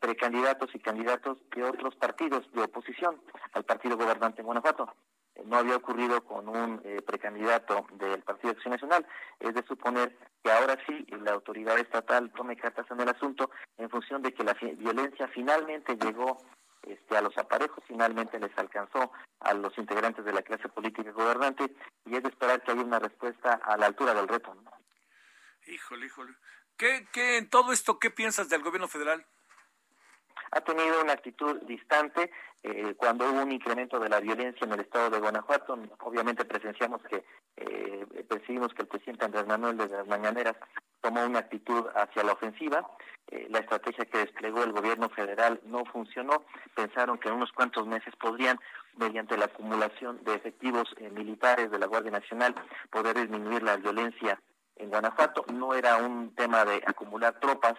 precandidatos 0.00 0.74
y 0.74 0.78
candidatos 0.78 1.38
de 1.54 1.62
otros 1.62 1.94
partidos 1.96 2.50
de 2.52 2.62
oposición 2.62 3.20
al 3.52 3.64
partido 3.64 3.96
gobernante 3.96 4.40
en 4.40 4.46
Guanajuato. 4.46 4.92
Eh, 5.36 5.42
no 5.46 5.56
había 5.56 5.76
ocurrido 5.76 6.24
con 6.24 6.48
un 6.48 6.82
precandidato 7.06 7.86
del 7.92 8.22
Partido 8.22 8.52
de 8.52 8.56
Acción 8.56 8.72
Nacional. 8.72 9.06
Es 9.38 9.54
de 9.54 9.62
suponer 9.64 10.16
que 10.42 10.50
ahora 10.50 10.76
sí 10.86 11.06
la 11.22 11.32
autoridad 11.32 11.78
estatal 11.78 12.32
tome 12.32 12.56
cartas 12.56 12.86
en 12.90 13.00
el 13.00 13.08
asunto 13.08 13.50
en 13.78 13.88
función 13.88 14.22
de 14.22 14.34
que 14.34 14.44
la 14.44 14.54
violencia 14.54 15.28
finalmente 15.28 15.96
llegó 15.96 16.38
este, 16.86 17.16
a 17.16 17.20
los 17.20 17.36
aparejos 17.36 17.82
finalmente 17.88 18.38
les 18.38 18.56
alcanzó 18.56 19.10
a 19.40 19.54
los 19.54 19.76
integrantes 19.76 20.24
de 20.24 20.32
la 20.32 20.42
clase 20.42 20.68
política 20.68 21.10
gobernante 21.10 21.74
y 22.04 22.16
es 22.16 22.22
de 22.22 22.28
esperar 22.28 22.62
que 22.62 22.70
haya 22.70 22.82
una 22.82 23.00
respuesta 23.00 23.54
a 23.54 23.76
la 23.76 23.86
altura 23.86 24.14
del 24.14 24.28
reto. 24.28 24.56
Híjole, 25.66 26.06
híjole. 26.06 26.32
¿Qué, 26.76 27.08
¿Qué 27.12 27.38
en 27.38 27.50
todo 27.50 27.72
esto 27.72 27.98
qué 27.98 28.10
piensas 28.10 28.48
del 28.48 28.62
gobierno 28.62 28.86
federal? 28.86 29.26
Ha 30.52 30.60
tenido 30.60 31.02
una 31.02 31.12
actitud 31.12 31.60
distante 31.62 32.30
eh, 32.62 32.94
cuando 32.96 33.30
hubo 33.30 33.42
un 33.42 33.52
incremento 33.52 33.98
de 33.98 34.08
la 34.08 34.20
violencia 34.20 34.64
en 34.64 34.72
el 34.72 34.80
estado 34.80 35.10
de 35.10 35.20
Guanajuato. 35.20 35.78
Obviamente 36.00 36.44
presenciamos 36.44 37.02
que 37.02 37.24
eh, 37.56 38.06
percibimos 38.28 38.74
que 38.74 38.82
el 38.82 38.88
presidente 38.88 39.24
Andrés 39.24 39.46
Manuel 39.46 39.76
de 39.76 39.88
las 39.88 40.06
mañaneras 40.06 40.56
tomó 41.00 41.24
una 41.24 41.40
actitud 41.40 41.86
hacia 41.94 42.24
la 42.24 42.32
ofensiva. 42.32 42.88
Eh, 43.28 43.46
la 43.50 43.58
estrategia 43.58 44.04
que 44.04 44.18
desplegó 44.18 44.62
el 44.62 44.72
gobierno 44.72 45.08
federal 45.08 45.60
no 45.64 45.84
funcionó. 45.84 46.44
Pensaron 46.74 47.18
que 47.18 47.28
en 47.28 47.34
unos 47.34 47.52
cuantos 47.52 47.86
meses 47.86 48.14
podrían, 48.16 48.58
mediante 48.96 49.36
la 49.36 49.46
acumulación 49.46 50.22
de 50.24 50.34
efectivos 50.34 50.88
eh, 50.98 51.10
militares 51.10 51.70
de 51.70 51.78
la 51.78 51.86
Guardia 51.86 52.12
Nacional, 52.12 52.54
poder 52.90 53.16
disminuir 53.16 53.62
la 53.62 53.76
violencia 53.76 54.40
en 54.76 54.90
Guanajuato. 54.90 55.44
No 55.52 55.74
era 55.74 55.96
un 55.96 56.34
tema 56.34 56.64
de 56.64 56.82
acumular 56.86 57.38
tropas, 57.40 57.74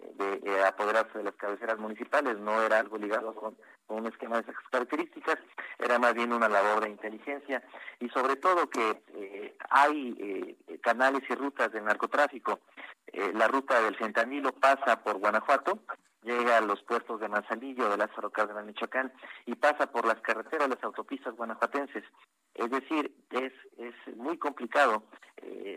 eh, 0.00 0.40
de 0.42 0.64
apoderarse 0.64 1.18
de 1.18 1.24
las 1.24 1.34
cabeceras 1.34 1.78
municipales, 1.78 2.38
no 2.38 2.62
era 2.62 2.78
algo 2.78 2.98
ligado 2.98 3.34
con 3.34 3.56
un 3.88 4.06
esquema 4.06 4.36
de 4.36 4.42
esas 4.42 4.54
características, 4.70 5.38
era 5.78 5.98
más 5.98 6.14
bien 6.14 6.32
una 6.32 6.48
labor 6.48 6.82
de 6.82 6.90
inteligencia 6.90 7.62
y 8.00 8.08
sobre 8.10 8.36
todo 8.36 8.68
que 8.68 9.02
eh, 9.14 9.56
hay 9.70 10.56
eh, 10.68 10.78
canales 10.80 11.22
y 11.28 11.34
rutas 11.34 11.72
de 11.72 11.80
narcotráfico. 11.80 12.60
Eh, 13.06 13.32
la 13.34 13.48
ruta 13.48 13.80
del 13.80 13.96
fentanilo 13.96 14.52
pasa 14.52 15.02
por 15.02 15.18
Guanajuato, 15.18 15.78
llega 16.22 16.58
a 16.58 16.60
los 16.60 16.82
puertos 16.82 17.20
de 17.20 17.28
Manzanillo, 17.28 17.88
de 17.88 17.96
Lázaro 17.96 18.30
Cárdenas, 18.30 18.66
Michoacán, 18.66 19.12
y 19.46 19.54
pasa 19.54 19.90
por 19.90 20.06
las 20.06 20.20
carreteras, 20.20 20.68
las 20.68 20.82
autopistas 20.82 21.34
guanajuatenses. 21.34 22.04
Es 22.54 22.70
decir, 22.70 23.14
es, 23.30 23.52
es 23.78 24.16
muy 24.16 24.36
complicado 24.36 25.04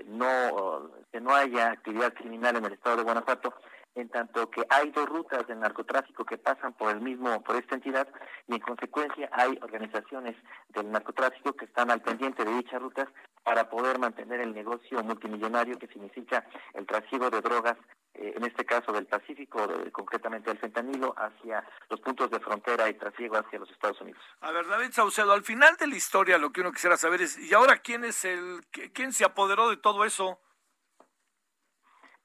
no 0.08 0.92
que 1.12 1.22
no 1.22 1.36
haya 1.36 1.72
actividad 1.72 2.14
criminal 2.16 2.58
en 2.58 2.66
el 2.66 2.74
estado 2.74 2.98
de 2.98 3.04
Guanajuato 3.04 3.54
en 3.96 4.10
tanto 4.10 4.50
que 4.50 4.66
hay 4.70 4.90
dos 4.92 5.08
rutas 5.08 5.46
de 5.48 5.56
narcotráfico 5.56 6.26
que 6.26 6.38
pasan 6.38 6.74
por 6.74 6.92
el 6.92 7.02
mismo, 7.02 7.44
por 7.44 7.56
esta 7.56 7.76
entidad, 7.76 8.08
y 8.48 8.56
en 8.56 8.60
consecuencia 8.60 9.30
hay 9.34 9.58
organizaciones 9.62 10.36
del 10.70 10.92
narcotráfico 10.92 11.54
que 11.54 11.66
están 11.66 11.92
al 11.92 12.02
pendiente 12.02 12.46
de 12.46 12.54
dichas 12.54 12.82
rutas 12.82 13.08
para 13.44 13.70
poder 13.70 14.00
mantener 14.00 14.40
el 14.40 14.54
negocio 14.54 15.04
multimillonario 15.04 15.78
que 15.78 15.88
significa 15.88 16.46
el 16.74 16.86
trasiego 16.86 17.30
de 17.30 17.42
drogas, 17.42 17.78
eh, 18.14 18.34
en 18.36 18.46
este 18.46 18.66
caso 18.66 18.92
del 18.92 19.08
Pacífico, 19.08 19.68
concretamente 19.92 20.50
del 20.50 20.60
fentanilo, 20.60 21.14
hacia 21.18 21.66
los 21.90 22.00
puntos 22.02 22.30
de 22.30 22.40
frontera 22.40 22.88
y 22.90 22.94
trasiego 22.94 23.38
hacia 23.38 23.60
los 23.60 23.70
Estados 23.72 24.00
Unidos. 24.02 24.22
A 24.42 24.52
ver, 24.52 24.68
David 24.68 24.92
Saucedo, 24.92 25.34
al 25.34 25.44
final 25.44 25.76
de 25.78 25.88
la 25.88 25.96
historia 25.96 26.38
lo 26.38 26.52
que 26.52 26.62
uno 26.62 26.72
quisiera 26.72 26.98
saber 26.98 27.22
es, 27.22 27.38
¿y 27.38 27.54
ahora 27.54 27.78
quién 27.78 28.06
es 28.06 28.24
el, 28.26 28.62
quién 28.94 29.12
se 29.12 29.26
apoderó 29.26 29.70
de 29.70 29.78
todo 29.78 30.06
eso? 30.06 30.40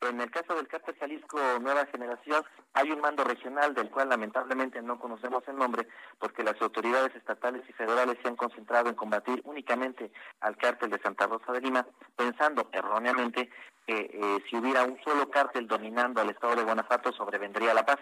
En 0.03 0.21
el 0.21 0.31
caso 0.31 0.55
del 0.55 0.69
cártel 0.69 0.95
Jalisco 0.99 1.39
Nueva 1.61 1.87
Generación 1.87 2.45
hay 2.75 2.91
un 2.91 3.01
mando 3.01 3.25
regional 3.25 3.75
del 3.75 3.91
cual 3.91 4.11
lamentablemente 4.11 4.83
no 4.83 4.99
conocemos 4.99 5.43
el 5.49 5.57
nombre 5.57 5.89
porque 6.19 6.45
las 6.45 6.61
autoridades 6.61 7.17
estatales 7.17 7.63
y 7.69 7.73
federales 7.73 8.19
se 8.23 8.29
han 8.29 8.37
concentrado 8.37 8.91
en 8.91 8.95
combatir 8.95 9.41
únicamente 9.45 10.13
al 10.41 10.57
cártel 10.59 10.91
de 10.91 11.01
Santa 11.01 11.27
Rosa 11.27 11.51
de 11.53 11.63
Lima, 11.63 11.87
pensando 12.15 12.69
erróneamente 12.73 13.49
que 13.87 14.11
eh, 14.13 14.45
si 14.49 14.57
hubiera 14.57 14.85
un 14.85 14.99
solo 15.03 15.31
cártel 15.31 15.67
dominando 15.67 16.21
al 16.21 16.29
estado 16.31 16.57
de 16.57 16.65
Guanajuato 16.65 17.13
sobrevendría 17.13 17.73
la 17.73 17.87
paz. 17.87 17.99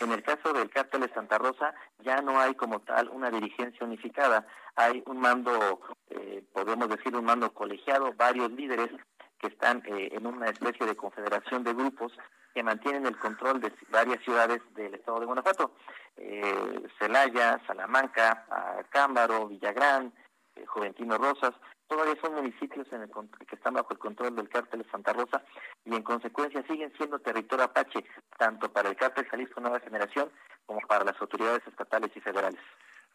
En 0.00 0.12
el 0.12 0.22
caso 0.22 0.52
del 0.52 0.68
cártel 0.68 1.00
de 1.00 1.14
Santa 1.14 1.38
Rosa 1.38 1.74
ya 2.00 2.20
no 2.20 2.38
hay 2.38 2.54
como 2.54 2.80
tal 2.80 3.08
una 3.08 3.30
dirigencia 3.30 3.86
unificada, 3.86 4.46
hay 4.76 5.02
un 5.06 5.18
mando, 5.18 5.80
eh, 6.10 6.44
podemos 6.52 6.88
decir 6.90 7.16
un 7.16 7.24
mando 7.24 7.52
colegiado, 7.54 8.12
varios 8.12 8.52
líderes 8.52 8.90
que 9.38 9.48
están 9.48 9.82
eh, 9.86 10.08
en 10.12 10.26
una 10.26 10.46
especie 10.46 10.86
de 10.86 10.96
confederación 10.96 11.64
de 11.64 11.74
grupos 11.74 12.12
que 12.54 12.62
mantienen 12.62 13.06
el 13.06 13.16
control 13.18 13.60
de 13.60 13.72
varias 13.90 14.22
ciudades 14.24 14.60
del 14.74 14.94
estado 14.94 15.20
de 15.20 15.26
Guanajuato. 15.26 15.74
Eh, 16.16 16.82
Celaya, 16.98 17.60
Salamanca, 17.66 18.44
Cámbaro, 18.90 19.46
Villagrán, 19.46 20.12
eh, 20.56 20.66
Juventino 20.66 21.18
Rosas, 21.18 21.54
todavía 21.86 22.20
son 22.20 22.34
municipios 22.34 22.86
en 22.92 23.02
el, 23.02 23.10
que 23.46 23.56
están 23.56 23.74
bajo 23.74 23.92
el 23.92 23.98
control 23.98 24.34
del 24.34 24.48
cártel 24.48 24.82
de 24.82 24.90
Santa 24.90 25.12
Rosa 25.12 25.42
y 25.84 25.94
en 25.94 26.02
consecuencia 26.02 26.64
siguen 26.66 26.92
siendo 26.96 27.18
territorio 27.20 27.64
apache, 27.64 28.04
tanto 28.36 28.70
para 28.72 28.88
el 28.88 28.96
cártel 28.96 29.26
Jalisco 29.26 29.60
Nueva 29.60 29.80
Generación 29.80 30.30
como 30.66 30.80
para 30.80 31.04
las 31.04 31.20
autoridades 31.20 31.66
estatales 31.66 32.10
y 32.14 32.20
federales. 32.20 32.60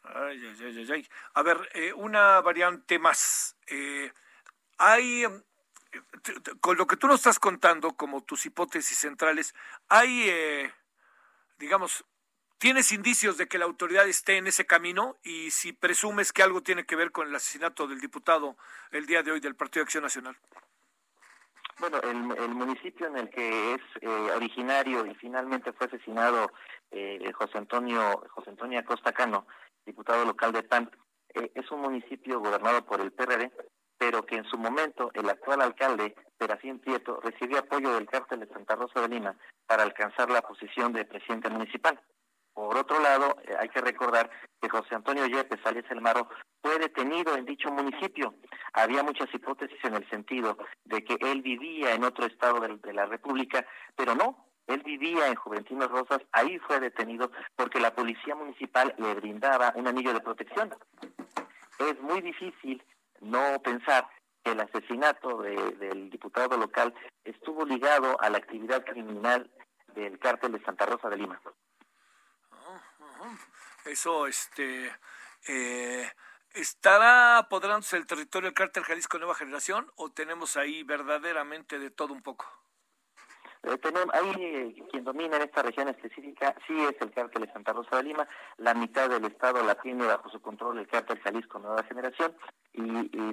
Ay, 0.03 0.39
ay, 0.43 0.77
ay, 0.77 0.91
ay. 0.91 1.07
A 1.33 1.43
ver, 1.43 1.57
eh, 1.73 1.93
una 1.93 2.41
variante 2.41 2.99
más. 2.99 3.55
Eh, 3.67 4.11
hay, 4.77 5.23
con 6.61 6.77
lo 6.77 6.87
que 6.87 6.97
tú 6.97 7.07
nos 7.07 7.17
estás 7.17 7.39
contando, 7.39 7.95
como 7.95 8.23
tus 8.23 8.45
hipótesis 8.45 8.97
centrales, 8.97 9.53
hay, 9.89 10.29
eh, 10.29 10.73
digamos, 11.57 12.05
¿Tienes 12.63 12.93
indicios 12.93 13.37
de 13.37 13.49
que 13.49 13.57
la 13.57 13.65
autoridad 13.65 14.07
esté 14.07 14.37
en 14.37 14.47
ese 14.47 14.65
camino? 14.65 15.17
Y 15.21 15.51
si 15.51 15.73
presumes 15.73 16.31
que 16.31 16.43
algo 16.43 16.63
tiene 16.63 16.85
que 16.85 16.95
ver 16.95 17.11
con 17.11 17.27
el 17.27 17.35
asesinato 17.35 17.87
del 17.87 17.99
diputado 17.99 18.55
el 18.91 19.05
día 19.05 19.21
de 19.21 19.33
hoy 19.33 19.41
del 19.41 19.53
Partido 19.53 19.81
de 19.81 19.87
Acción 19.87 20.03
Nacional. 20.03 20.37
Bueno, 21.77 21.99
el, 21.99 22.49
municipio 22.55 23.07
en 23.07 23.17
el 23.17 23.29
que 23.29 23.73
es 23.73 23.81
eh, 23.99 24.07
originario 24.07 25.05
y 25.05 25.13
finalmente 25.15 25.73
fue 25.73 25.87
asesinado 25.87 26.53
eh, 26.91 27.29
José 27.33 27.57
Antonio 27.57 28.23
José 28.29 28.51
Antonio 28.51 28.79
Acosta 28.79 29.11
Cano, 29.11 29.45
diputado 29.85 30.23
local 30.23 30.53
de 30.53 30.63
PAN, 30.63 30.89
eh, 31.33 31.51
es 31.55 31.69
un 31.69 31.81
municipio 31.81 32.39
gobernado 32.39 32.85
por 32.85 33.01
el 33.01 33.11
PRD, 33.11 33.51
pero 33.97 34.25
que 34.25 34.35
en 34.35 34.45
su 34.45 34.57
momento 34.57 35.11
el 35.13 35.29
actual 35.29 35.61
alcalde, 35.61 36.15
Serafín 36.39 36.79
Prieto, 36.79 37.19
recibió 37.21 37.59
apoyo 37.59 37.93
del 37.93 38.07
cártel 38.07 38.41
de 38.41 38.47
Santa 38.47 38.75
Rosa 38.75 39.01
de 39.01 39.09
Lima 39.09 39.35
para 39.65 39.83
alcanzar 39.83 40.29
la 40.29 40.41
posición 40.41 40.93
de 40.93 41.05
presidente 41.05 41.49
municipal. 41.49 41.99
Por 42.53 42.77
otro 42.77 42.99
lado, 42.99 43.35
eh, 43.43 43.55
hay 43.59 43.69
que 43.69 43.81
recordar 43.81 44.29
que 44.61 44.69
José 44.69 44.95
Antonio 44.95 45.25
Yepes 45.25 45.65
Alias 45.65 45.89
El 45.89 46.01
Maro 46.01 46.29
fue 46.61 46.77
detenido 46.77 47.35
en 47.35 47.45
dicho 47.45 47.71
municipio. 47.71 48.35
Había 48.73 49.03
muchas 49.03 49.33
hipótesis 49.33 49.77
en 49.83 49.95
el 49.95 50.07
sentido 50.09 50.57
de 50.85 51.03
que 51.03 51.17
él 51.19 51.41
vivía 51.41 51.93
en 51.93 52.03
otro 52.03 52.25
estado 52.25 52.59
de, 52.59 52.93
la 52.93 53.05
República, 53.07 53.65
pero 53.95 54.13
no, 54.13 54.47
él 54.67 54.83
vivía 54.83 55.27
en 55.27 55.35
Juventino 55.35 55.87
Rosas, 55.87 56.19
ahí 56.31 56.59
fue 56.59 56.79
detenido 56.79 57.31
porque 57.55 57.79
la 57.79 57.93
policía 57.95 58.35
municipal 58.35 58.93
le 58.97 59.15
brindaba 59.15 59.73
un 59.75 59.87
anillo 59.87 60.13
de 60.13 60.21
protección. 60.21 60.73
Es 61.79 61.99
muy 62.01 62.21
difícil 62.21 62.81
no 63.23 63.61
pensar 63.61 64.07
que 64.43 64.51
el 64.51 64.59
asesinato 64.59 65.41
del 65.41 66.09
diputado 66.09 66.57
local 66.57 66.93
estuvo 67.23 67.65
ligado 67.65 68.19
a 68.21 68.29
la 68.29 68.37
actividad 68.37 68.83
criminal 68.83 69.49
del 69.95 70.19
cártel 70.19 70.51
de 70.51 70.63
Santa 70.63 70.85
Rosa 70.85 71.09
de 71.09 71.17
Lima. 71.17 71.39
Eso, 73.85 74.27
este, 74.27 74.91
eh, 75.47 76.11
¿estará 76.53 77.37
apoderándose 77.37 77.97
el 77.97 78.05
territorio 78.05 78.47
del 78.47 78.55
cártel 78.55 78.83
Jalisco 78.83 79.17
Nueva 79.17 79.35
Generación 79.35 79.91
o 79.95 80.11
tenemos 80.11 80.57
ahí 80.57 80.83
verdaderamente 80.83 81.79
de 81.79 81.89
todo 81.89 82.13
un 82.13 82.21
poco? 82.21 82.62
Eh, 83.63 83.77
tenemos, 83.77 84.13
ahí 84.13 84.33
eh, 84.37 84.83
quien 84.91 85.05
domina 85.05 85.37
en 85.37 85.43
esta 85.43 85.61
región 85.61 85.87
específica 85.87 86.53
sí 86.67 86.73
es 86.81 87.01
el 87.01 87.11
cártel 87.11 87.45
de 87.45 87.53
Santa 87.53 87.71
Rosa 87.71 87.95
de 87.95 88.03
Lima, 88.03 88.27
la 88.57 88.73
mitad 88.73 89.09
del 89.09 89.23
estado 89.23 89.63
la 89.63 89.75
tiene 89.75 90.05
bajo 90.05 90.29
su 90.29 90.41
control 90.41 90.79
el 90.79 90.87
cártel 90.87 91.21
Jalisco 91.21 91.59
Nueva 91.59 91.83
Generación 91.83 92.33
y, 92.73 92.83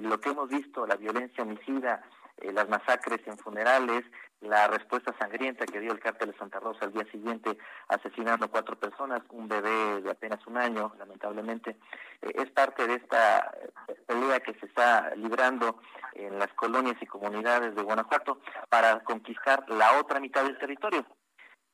lo 0.01 0.21
que 0.21 0.29
hemos 0.29 0.47
visto, 0.47 0.87
la 0.87 0.95
violencia 0.95 1.43
homicida, 1.43 2.01
eh, 2.37 2.51
las 2.51 2.67
masacres 2.69 3.19
en 3.25 3.37
funerales, 3.37 4.03
la 4.41 4.67
respuesta 4.67 5.15
sangrienta 5.19 5.65
que 5.65 5.79
dio 5.79 5.91
el 5.91 5.99
cártel 5.99 6.31
de 6.31 6.37
Santa 6.37 6.59
Rosa 6.59 6.85
al 6.85 6.93
día 6.93 7.05
siguiente, 7.11 7.57
asesinando 7.87 8.49
cuatro 8.49 8.77
personas, 8.77 9.21
un 9.29 9.47
bebé 9.47 10.01
de 10.01 10.09
apenas 10.09 10.45
un 10.47 10.57
año, 10.57 10.93
lamentablemente, 10.97 11.77
eh, 12.21 12.31
es 12.35 12.49
parte 12.51 12.87
de 12.87 12.95
esta 12.95 13.51
eh, 13.87 13.95
pelea 14.07 14.39
que 14.39 14.53
se 14.55 14.65
está 14.65 15.13
librando 15.15 15.79
en 16.13 16.39
las 16.39 16.51
colonias 16.53 16.97
y 17.01 17.05
comunidades 17.05 17.75
de 17.75 17.83
Guanajuato 17.83 18.39
para 18.69 19.03
conquistar 19.03 19.63
la 19.69 19.99
otra 19.99 20.19
mitad 20.19 20.43
del 20.43 20.57
territorio. 20.57 21.05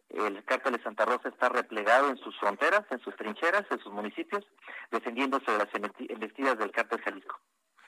El 0.10 0.44
cártel 0.46 0.74
de 0.74 0.84
Santa 0.84 1.06
Rosa 1.06 1.30
está 1.30 1.50
replegado 1.50 2.10
en 2.10 2.18
sus 2.18 2.38
fronteras, 2.40 2.84
en 2.92 3.00
sus 3.00 3.16
trincheras, 3.16 3.66
en 3.70 3.80
sus 3.80 3.92
municipios, 3.92 4.46
defendiéndose 4.90 5.52
de 5.52 5.58
las 5.58 5.68
embestidas 5.74 6.58
del 6.58 6.72
cártel 6.72 7.02
Jalisco 7.02 7.38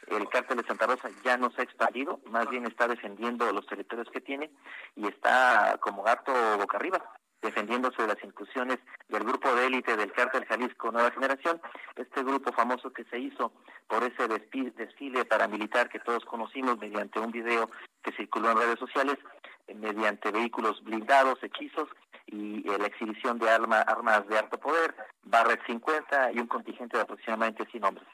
el 0.09 0.27
cártel 0.29 0.57
de 0.57 0.67
Santa 0.67 0.87
Rosa 0.87 1.09
ya 1.23 1.37
no 1.37 1.51
se 1.51 1.61
ha 1.61 1.63
expandido, 1.63 2.19
más 2.25 2.49
bien 2.49 2.65
está 2.65 2.87
defendiendo 2.87 3.51
los 3.51 3.65
territorios 3.67 4.09
que 4.11 4.21
tiene 4.21 4.49
y 4.95 5.07
está 5.07 5.77
como 5.81 6.03
gato 6.03 6.31
boca 6.57 6.77
arriba, 6.77 7.03
defendiéndose 7.41 8.01
de 8.01 8.09
las 8.09 8.23
inclusiones 8.23 8.79
del 9.07 9.23
grupo 9.23 9.53
de 9.55 9.67
élite 9.67 9.95
del 9.95 10.11
cártel 10.11 10.45
Jalisco 10.45 10.91
Nueva 10.91 11.11
Generación, 11.11 11.61
este 11.95 12.23
grupo 12.23 12.51
famoso 12.51 12.91
que 12.91 13.05
se 13.05 13.19
hizo 13.19 13.53
por 13.87 14.03
ese 14.03 14.27
desfile 14.27 15.25
paramilitar 15.25 15.89
que 15.89 15.99
todos 15.99 16.25
conocimos 16.25 16.77
mediante 16.77 17.19
un 17.19 17.31
video 17.31 17.69
que 18.03 18.11
circuló 18.11 18.51
en 18.51 18.57
redes 18.57 18.79
sociales, 18.79 19.17
eh, 19.67 19.75
mediante 19.75 20.31
vehículos 20.31 20.83
blindados, 20.83 21.41
hechizos 21.41 21.87
y 22.25 22.69
eh, 22.69 22.77
la 22.77 22.87
exhibición 22.87 23.39
de 23.39 23.49
armas 23.49 24.27
de 24.27 24.37
alto 24.37 24.59
poder, 24.59 24.95
Barret 25.23 25.61
50 25.65 26.33
y 26.33 26.39
un 26.39 26.47
contingente 26.47 26.97
de 26.97 27.03
aproximadamente 27.03 27.65
100 27.71 27.83
hombres. 27.85 28.07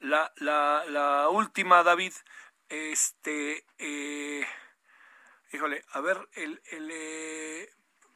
La, 0.00 0.32
la, 0.36 0.84
la 0.88 1.28
última, 1.28 1.82
David, 1.82 2.12
este, 2.68 3.64
eh, 3.78 4.46
híjole, 5.52 5.84
a 5.92 6.00
ver, 6.00 6.28
el, 6.34 6.60
el, 6.70 6.90
eh, 6.92 7.68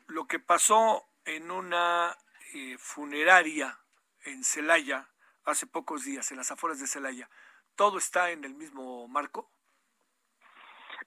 lo 0.07 0.27
que 0.27 0.39
pasó 0.39 1.09
en 1.25 1.51
una 1.51 2.17
eh, 2.55 2.77
funeraria 2.79 3.79
en 4.25 4.45
Celaya 4.45 5.09
hace 5.45 5.67
pocos 5.67 6.05
días, 6.05 6.31
en 6.31 6.39
las 6.39 6.51
afueras 6.51 6.81
de 6.81 6.87
Celaya, 6.87 7.31
¿todo 7.75 7.99
está 7.99 8.31
en 8.31 8.45
el 8.45 8.55
mismo 8.55 9.09
marco? 9.09 9.51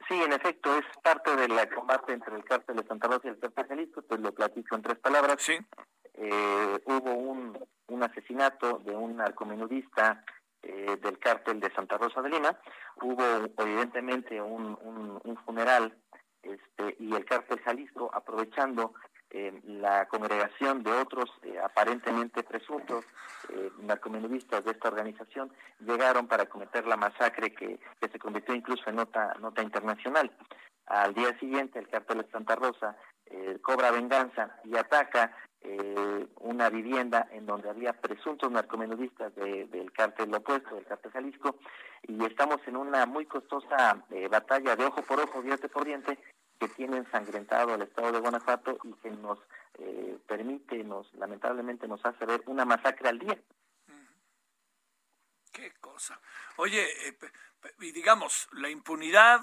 Sí, 0.08 0.16
en 0.16 0.34
efecto, 0.34 0.78
es 0.78 0.86
parte 1.04 1.36
del 1.36 1.70
combate 1.76 2.14
entre 2.14 2.36
el 2.36 2.44
cártel 2.44 2.78
de 2.78 2.88
Santa 2.88 3.08
Rosa 3.08 3.28
y 3.28 3.30
el 3.30 3.40
cártel 3.40 3.68
Jalisco, 3.68 4.02
pues 4.02 4.20
lo 4.20 4.34
platico 4.34 4.76
en 4.76 4.82
tres 4.82 4.98
palabras. 4.98 5.42
Sí. 5.42 5.60
hubo 6.86 7.14
un, 7.14 7.60
un 7.88 8.04
asesinato 8.04 8.80
de 8.80 8.96
un 8.96 9.18
narcomenudista 9.18 10.24
eh, 10.64 10.98
del 11.02 11.18
cártel 11.18 11.60
de 11.60 11.72
Santa 11.72 11.98
Rosa 11.98 12.22
de 12.22 12.30
Lima. 12.30 12.58
Hubo 13.02 13.24
evidentemente 13.58 14.40
un, 14.40 14.78
un, 15.24 15.38
funeral 15.38 15.98
este, 16.44 16.96
y 17.00 17.16
el 17.16 17.26
cártel 17.26 17.60
Jalisco, 17.62 18.12
aprovechando 18.14 18.94
eh, 19.32 19.60
la 19.66 20.08
congregación 20.08 20.84
de 20.84 20.92
otros 20.92 21.32
eh, 21.44 21.58
aparentemente 21.64 22.44
presuntos 22.44 23.06
narcomenudistas 23.80 24.64
de 24.64 24.72
esta 24.72 24.90
organización, 24.90 25.52
llegaron 25.80 26.28
para 26.28 26.46
cometer 26.46 26.86
la 26.86 26.96
masacre 26.96 27.54
que, 27.54 27.80
que 28.00 28.08
se 28.10 28.20
convirtió 28.20 28.54
incluso 28.54 28.88
en 28.88 28.98
nota, 28.98 29.34
nota 29.40 29.64
internacional. 29.64 30.32
Al 30.86 31.14
día 31.14 31.38
siguiente, 31.40 31.80
el 31.80 31.90
cártel 31.90 32.20
de 32.20 32.30
Santa 32.30 32.56
Rosa 32.56 32.96
cobra 33.62 33.92
venganza 33.92 34.60
y 34.64 34.76
ataca 34.76 35.36
eh, 35.64 36.28
una 36.40 36.72
vivienda 36.72 37.28
en 37.32 37.46
donde 37.46 37.70
había 37.70 37.94
presuntos 37.94 38.52
narcomenudistas 38.52 39.36
del 39.36 39.92
cártel 39.94 40.34
opuesto, 40.34 40.74
del 40.74 40.86
cártel 40.86 41.12
Jalisco, 41.12 41.60
y 42.02 42.26
estamos 42.26 42.60
en 42.66 42.78
una 42.78 43.06
muy 43.06 43.28
costosa 43.28 44.04
eh, 44.10 44.28
batalla 44.28 44.76
de 44.76 44.86
ojo 44.86 45.04
por 45.04 45.20
ojo, 45.20 45.44
diente 45.44 45.70
por 45.70 45.86
diente, 45.86 46.18
que 46.60 46.68
tiene 46.70 46.98
ensangrentado 46.98 47.76
al 47.76 47.84
estado 47.84 48.12
de 48.12 48.20
Guanajuato 48.20 48.80
y 48.84 48.94
que 48.94 49.12
nos 49.12 49.38
eh, 49.78 50.18
permite, 50.26 50.84
nos 50.84 51.14
lamentablemente 51.14 51.88
nos 51.88 52.04
hace 52.04 52.26
ver 52.26 52.42
una 52.48 52.66
masacre 52.66 53.10
al 53.10 53.20
día. 53.20 53.40
Qué 55.52 55.74
cosa. 55.80 56.20
Oye, 56.58 56.88
y 57.82 57.92
digamos, 57.92 58.50
la 58.54 58.70
impunidad 58.70 59.42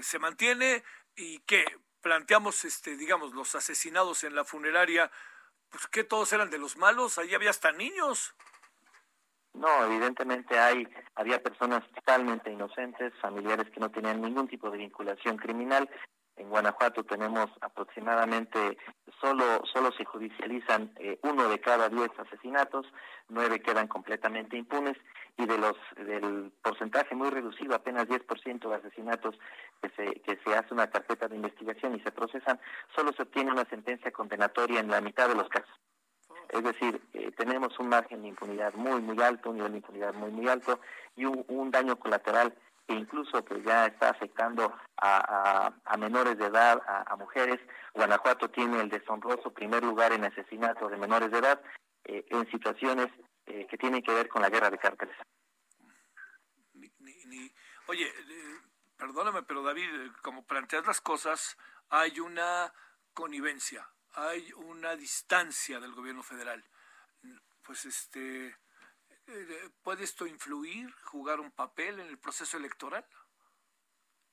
se 0.00 0.18
mantiene 0.18 0.82
y 1.14 1.40
qué, 1.40 1.64
planteamos, 2.00 2.64
este, 2.64 2.96
digamos, 2.96 3.34
los 3.34 3.54
asesinados 3.54 4.24
en 4.24 4.34
la 4.34 4.44
funeraria, 4.44 5.10
pues 5.70 5.86
que 5.88 6.04
todos 6.04 6.32
eran 6.32 6.50
de 6.50 6.58
los 6.58 6.76
malos, 6.76 7.18
ahí 7.18 7.34
había 7.34 7.50
hasta 7.50 7.72
niños. 7.72 8.34
No, 9.54 9.84
evidentemente 9.86 10.58
hay, 10.58 10.86
había 11.16 11.42
personas 11.42 11.82
totalmente 11.92 12.50
inocentes, 12.50 13.12
familiares 13.20 13.70
que 13.70 13.80
no 13.80 13.90
tenían 13.90 14.20
ningún 14.20 14.46
tipo 14.46 14.70
de 14.70 14.78
vinculación 14.78 15.36
criminal. 15.36 15.90
En 16.36 16.48
Guanajuato 16.48 17.02
tenemos 17.02 17.50
aproximadamente, 17.60 18.78
solo, 19.20 19.62
solo 19.72 19.90
se 19.92 20.04
judicializan 20.04 20.92
eh, 21.00 21.18
uno 21.22 21.48
de 21.48 21.60
cada 21.60 21.88
diez 21.88 22.10
asesinatos, 22.16 22.86
nueve 23.28 23.60
quedan 23.60 23.88
completamente 23.88 24.56
impunes 24.56 24.96
y 25.38 25.46
de 25.46 25.56
los 25.56 25.76
del 25.96 26.52
porcentaje 26.62 27.14
muy 27.14 27.30
reducido, 27.30 27.74
apenas 27.76 28.08
10% 28.08 28.68
de 28.68 28.74
asesinatos 28.74 29.38
que 29.80 29.88
se, 29.90 30.20
que 30.20 30.36
se 30.44 30.54
hace 30.54 30.74
una 30.74 30.90
carpeta 30.90 31.28
de 31.28 31.36
investigación 31.36 31.94
y 31.94 32.00
se 32.00 32.10
procesan, 32.10 32.60
solo 32.94 33.12
se 33.12 33.22
obtiene 33.22 33.52
una 33.52 33.64
sentencia 33.64 34.10
condenatoria 34.10 34.80
en 34.80 34.90
la 34.90 35.00
mitad 35.00 35.28
de 35.28 35.36
los 35.36 35.48
casos. 35.48 35.74
Es 36.48 36.64
decir, 36.64 37.00
eh, 37.12 37.30
tenemos 37.36 37.78
un 37.78 37.88
margen 37.88 38.22
de 38.22 38.28
impunidad 38.28 38.74
muy, 38.74 39.00
muy 39.00 39.20
alto, 39.22 39.50
un 39.50 39.56
nivel 39.56 39.72
de 39.72 39.78
impunidad 39.78 40.14
muy, 40.14 40.30
muy 40.30 40.48
alto 40.48 40.80
y 41.14 41.24
un, 41.24 41.70
daño 41.70 41.96
colateral 41.96 42.54
que 42.86 42.94
incluso 42.94 43.44
pues 43.44 43.62
ya 43.64 43.86
está 43.86 44.10
afectando 44.10 44.72
a, 44.96 45.70
menores 45.98 46.38
de 46.38 46.46
edad, 46.46 46.80
a, 46.86 47.14
mujeres. 47.16 47.60
Guanajuato 47.94 48.48
tiene 48.48 48.80
el 48.80 48.88
deshonroso 48.88 49.52
primer 49.52 49.84
lugar 49.84 50.12
en 50.12 50.24
asesinato 50.24 50.88
de 50.88 50.96
menores 50.96 51.30
de 51.30 51.38
edad 51.38 51.60
eh, 52.04 52.24
en 52.30 52.50
situaciones 52.50 53.08
eh, 53.48 53.66
que 53.66 53.78
tienen 53.78 54.02
que 54.02 54.12
ver 54.12 54.28
con 54.28 54.42
la 54.42 54.50
guerra 54.50 54.70
de 54.70 54.78
cárteles. 54.78 55.16
oye, 57.86 58.06
eh, 58.06 58.60
perdóname, 58.96 59.42
pero 59.42 59.62
David, 59.62 59.88
como 60.22 60.46
planteas 60.46 60.86
las 60.86 61.00
cosas, 61.00 61.56
hay 61.88 62.20
una 62.20 62.72
connivencia, 63.14 63.88
hay 64.12 64.52
una 64.52 64.94
distancia 64.96 65.80
del 65.80 65.94
gobierno 65.94 66.22
federal. 66.22 66.62
Pues 67.62 67.86
este 67.86 68.56
eh, 69.28 69.70
¿Puede 69.82 70.04
esto 70.04 70.26
influir, 70.26 70.90
jugar 71.04 71.38
un 71.40 71.50
papel 71.50 72.00
en 72.00 72.06
el 72.08 72.18
proceso 72.18 72.56
electoral? 72.56 73.04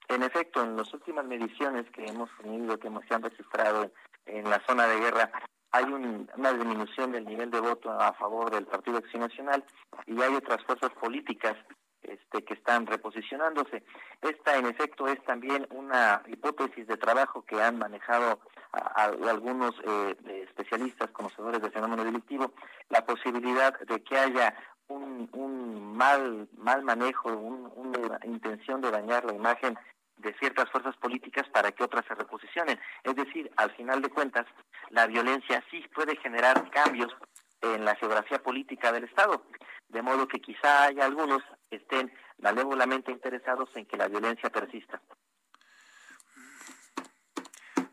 En 0.07 0.24
efecto, 0.24 0.63
en 0.63 0.78
las 0.78 0.93
últimas 0.93 1.26
mediciones 1.26 1.89
que 1.91 2.05
hemos 2.05 2.30
tenido, 2.38 2.80
que 2.80 2.88
hemos 2.88 3.03
han 3.09 3.24
registrado 3.24 3.91
en 4.26 4.49
la 4.49 4.66
zona 4.66 4.88
de 4.88 4.99
guerra, 4.99 5.32
hay 5.76 5.84
una 5.92 6.54
disminución 6.54 7.12
del 7.12 7.26
nivel 7.26 7.52
de 7.52 7.60
voto 7.60 7.92
a 7.92 8.14
favor 8.14 8.50
del 8.50 8.66
Partido 8.66 8.98
Acción 8.98 9.24
Nacional 9.24 9.64
y 10.06 10.22
hay 10.22 10.34
otras 10.34 10.64
fuerzas 10.64 10.92
políticas 10.92 11.58
este, 12.02 12.46
que 12.46 12.54
están 12.54 12.86
reposicionándose. 12.86 13.84
Esta, 14.22 14.56
en 14.56 14.68
efecto, 14.68 15.08
es 15.08 15.22
también 15.26 15.68
una 15.72 16.22
hipótesis 16.28 16.88
de 16.88 16.96
trabajo 16.96 17.44
que 17.44 17.62
han 17.62 17.78
manejado 17.78 18.40
algunos 18.72 19.76
eh, 19.84 20.16
especialistas, 20.48 21.12
conocedores 21.12 21.62
del 21.62 21.72
fenómeno 21.72 22.06
delictivo, 22.06 22.54
la 22.90 23.06
posibilidad 23.06 23.78
de 23.80 24.02
que 24.02 24.18
haya 24.18 24.56
un, 24.88 25.30
un 25.34 25.98
mal, 25.98 26.48
mal 26.58 26.84
manejo, 26.84 27.30
una 27.30 28.20
intención 28.24 28.82
de 28.82 28.92
dañar 28.92 29.26
la 29.26 29.34
imagen 29.34 29.78
de 30.26 30.34
ciertas 30.40 30.70
fuerzas 30.72 30.98
políticas 30.98 31.48
para 31.50 31.72
que 31.72 31.84
otras 31.84 32.04
se 32.08 32.16
reposicionen. 32.16 32.80
Es 33.04 33.16
decir, 33.16 33.50
al 33.58 33.72
final 33.76 34.02
de 34.02 34.10
cuentas, 34.10 34.46
la 34.90 35.06
violencia 35.06 35.64
sí 35.70 35.86
puede 35.94 36.16
generar 36.18 36.70
cambios 36.72 37.16
en 37.62 37.86
la 37.86 37.96
geografía 37.96 38.42
política 38.42 38.92
del 38.92 39.04
Estado, 39.04 39.46
de 39.88 40.02
modo 40.02 40.28
que 40.28 40.42
quizá 40.42 40.86
haya 40.86 41.06
algunos 41.06 41.44
que 41.70 41.78
estén 41.78 42.12
malévolamente 42.40 43.12
interesados 43.12 43.70
en 43.76 43.86
que 43.86 43.98
la 43.98 44.08
violencia 44.08 44.50
persista. 44.50 45.00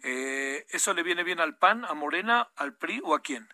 Eh, 0.02 0.64
¿Eso 0.70 0.94
le 0.94 1.02
viene 1.02 1.22
bien 1.22 1.38
al 1.38 1.58
PAN, 1.58 1.84
a 1.84 1.94
Morena, 1.94 2.48
al 2.56 2.74
PRI 2.74 3.02
o 3.04 3.14
a 3.14 3.20
quién? 3.20 3.46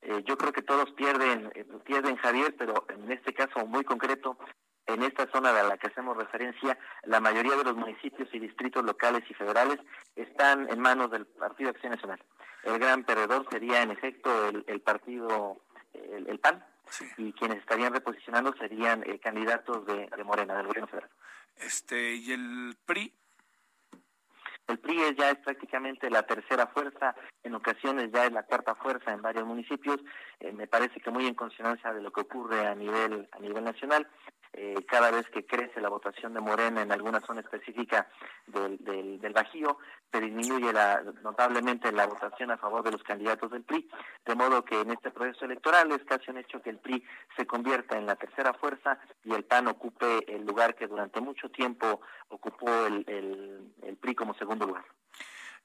Eh, 0.00 0.22
yo 0.24 0.38
creo 0.38 0.52
que 0.52 0.62
todos 0.62 0.90
pierden, 0.92 1.52
eh, 1.54 1.66
pierden 1.84 2.16
Javier, 2.16 2.56
pero 2.56 2.86
en 2.88 3.12
este 3.12 3.34
caso 3.34 3.66
muy 3.66 3.84
concreto, 3.84 4.38
en 4.88 5.02
esta 5.02 5.30
zona 5.30 5.50
a 5.50 5.62
la 5.62 5.76
que 5.76 5.88
hacemos 5.88 6.16
referencia, 6.16 6.78
la 7.04 7.20
mayoría 7.20 7.56
de 7.56 7.64
los 7.64 7.76
municipios 7.76 8.28
y 8.32 8.38
distritos 8.38 8.84
locales 8.84 9.22
y 9.28 9.34
federales 9.34 9.78
están 10.16 10.68
en 10.70 10.80
manos 10.80 11.10
del 11.10 11.26
Partido 11.26 11.70
Acción 11.70 11.92
Nacional. 11.92 12.20
El 12.64 12.78
gran 12.78 13.04
perdedor 13.04 13.46
sería, 13.50 13.82
en 13.82 13.90
efecto, 13.90 14.48
el, 14.48 14.80
partido, 14.80 15.58
el, 15.92 16.38
PAN, 16.40 16.64
y 17.18 17.32
quienes 17.34 17.58
estarían 17.58 17.92
reposicionando 17.92 18.54
serían 18.54 19.02
eh, 19.04 19.18
candidatos 19.18 19.86
de, 19.86 20.08
de 20.08 20.24
Morena, 20.24 20.56
del 20.56 20.66
gobierno 20.66 20.88
federal. 20.88 21.10
Este, 21.58 22.14
¿Y 22.16 22.32
el 22.32 22.76
PRI? 22.86 23.12
El 24.68 24.78
PRI 24.78 25.16
ya 25.16 25.30
es 25.30 25.38
prácticamente 25.38 26.10
la 26.10 26.24
tercera 26.24 26.66
fuerza, 26.66 27.14
en 27.42 27.54
ocasiones 27.54 28.10
ya 28.12 28.26
es 28.26 28.32
la 28.32 28.42
cuarta 28.42 28.74
fuerza 28.74 29.12
en 29.12 29.22
varios 29.22 29.46
municipios. 29.46 29.98
Eh, 30.40 30.52
me 30.52 30.66
parece 30.66 31.00
que 31.00 31.10
muy 31.10 31.26
en 31.26 31.34
consonancia 31.34 31.92
de 31.92 32.02
lo 32.02 32.12
que 32.12 32.20
ocurre 32.20 32.66
a 32.66 32.74
nivel 32.74 33.28
a 33.32 33.38
nivel 33.38 33.64
nacional. 33.64 34.06
Eh, 34.54 34.84
cada 34.88 35.10
vez 35.10 35.28
que 35.28 35.44
crece 35.44 35.80
la 35.80 35.88
votación 35.88 36.32
de 36.34 36.40
Morena 36.40 36.82
en 36.82 36.90
alguna 36.90 37.20
zona 37.20 37.42
específica 37.42 38.08
del, 38.46 38.78
del, 38.80 39.32
Bajío, 39.32 39.78
se 40.10 40.20
disminuye 40.20 40.72
la, 40.72 41.02
notablemente 41.22 41.92
la 41.92 42.06
votación 42.06 42.50
a 42.50 42.56
favor 42.56 42.82
de 42.82 42.92
los 42.92 43.02
candidatos 43.02 43.50
del 43.50 43.62
PRI, 43.62 43.88
de 44.24 44.34
modo 44.34 44.64
que 44.64 44.80
en 44.80 44.90
este 44.90 45.10
proceso 45.10 45.44
electoral 45.44 45.92
es 45.92 46.02
casi 46.04 46.30
un 46.30 46.38
hecho 46.38 46.62
que 46.62 46.70
el 46.70 46.78
PRI 46.78 47.04
se 47.36 47.46
convierta 47.46 47.98
en 47.98 48.06
la 48.06 48.16
tercera 48.16 48.54
fuerza 48.54 48.98
y 49.22 49.34
el 49.34 49.44
PAN 49.44 49.68
ocupe 49.68 50.24
el 50.26 50.44
lugar 50.46 50.74
que 50.74 50.86
durante 50.86 51.20
mucho 51.20 51.50
tiempo 51.50 52.00
ocupó 52.28 52.68
el, 52.86 53.04
el, 53.06 53.96
PRI 53.96 54.14
como 54.14 54.34
segundo 54.34 54.66
lugar. 54.66 54.84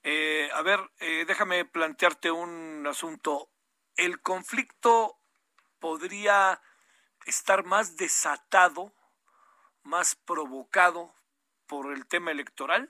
Eh, 0.04 0.50
a 0.54 0.62
ver, 0.62 0.80
eh, 1.00 1.24
déjame 1.26 1.66
plantearte 1.66 2.30
un 2.30 2.86
asunto. 2.86 3.50
¿El 3.96 4.22
conflicto 4.22 5.20
podría 5.80 6.60
estar 7.26 7.66
más 7.66 7.98
desatado, 7.98 8.92
más 9.84 10.16
provocado 10.16 11.14
por 11.68 11.92
el 11.94 12.06
tema 12.06 12.32
electoral? 12.32 12.90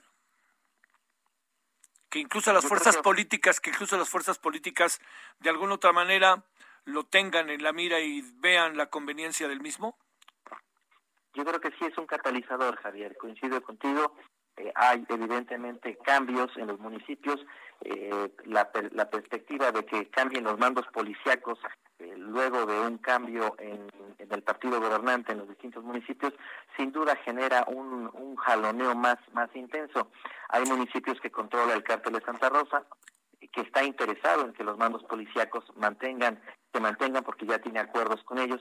Que 2.10 2.20
incluso 2.20 2.52
las 2.52 2.66
fuerzas 2.66 2.96
políticas, 2.98 3.60
que 3.60 3.70
incluso 3.70 3.96
las 3.96 4.08
fuerzas 4.08 4.38
políticas 4.38 5.00
de 5.40 5.50
alguna 5.50 5.74
otra 5.74 5.92
manera 5.92 6.44
lo 6.84 7.04
tengan 7.04 7.50
en 7.50 7.62
la 7.62 7.72
mira 7.72 8.00
y 8.00 8.22
vean 8.36 8.76
la 8.76 8.86
conveniencia 8.86 9.48
del 9.48 9.60
mismo? 9.60 9.98
Yo 11.34 11.44
creo 11.44 11.60
que 11.60 11.70
sí 11.72 11.84
es 11.84 11.98
un 11.98 12.06
catalizador, 12.06 12.76
Javier. 12.76 13.16
Coincido 13.16 13.60
contigo. 13.62 14.16
Eh, 14.56 14.72
hay 14.76 15.04
evidentemente 15.08 15.98
cambios 15.98 16.56
en 16.56 16.68
los 16.68 16.78
municipios. 16.78 17.44
Eh, 17.80 18.30
la, 18.44 18.70
la, 18.92 19.10
perspectiva 19.10 19.72
de 19.72 19.84
que 19.84 20.08
cambien 20.10 20.44
los 20.44 20.58
mandos 20.58 20.86
policíacos 20.92 21.58
eh, 22.04 22.14
luego 22.16 22.66
de 22.66 22.80
un 22.80 22.98
cambio 22.98 23.54
en, 23.58 23.90
el 24.18 24.42
partido 24.42 24.80
gobernante 24.80 25.32
en 25.32 25.38
los 25.38 25.48
distintos 25.48 25.82
municipios, 25.84 26.34
sin 26.76 26.92
duda 26.92 27.16
genera 27.24 27.64
un, 27.66 28.10
un 28.12 28.36
jaloneo 28.36 28.94
más, 28.94 29.16
más 29.32 29.48
intenso. 29.54 30.10
Hay 30.48 30.64
municipios 30.64 31.20
que 31.20 31.30
controla 31.30 31.74
el 31.74 31.82
cártel 31.82 32.14
de 32.14 32.20
Santa 32.20 32.48
Rosa, 32.48 32.84
que 33.52 33.60
está 33.62 33.84
interesado 33.84 34.44
en 34.44 34.52
que 34.52 34.64
los 34.64 34.76
mandos 34.76 35.04
policíacos 35.04 35.64
mantengan, 35.76 36.40
se 36.72 36.80
mantengan 36.80 37.24
porque 37.24 37.46
ya 37.46 37.58
tiene 37.58 37.80
acuerdos 37.80 38.22
con 38.24 38.38
ellos. 38.38 38.60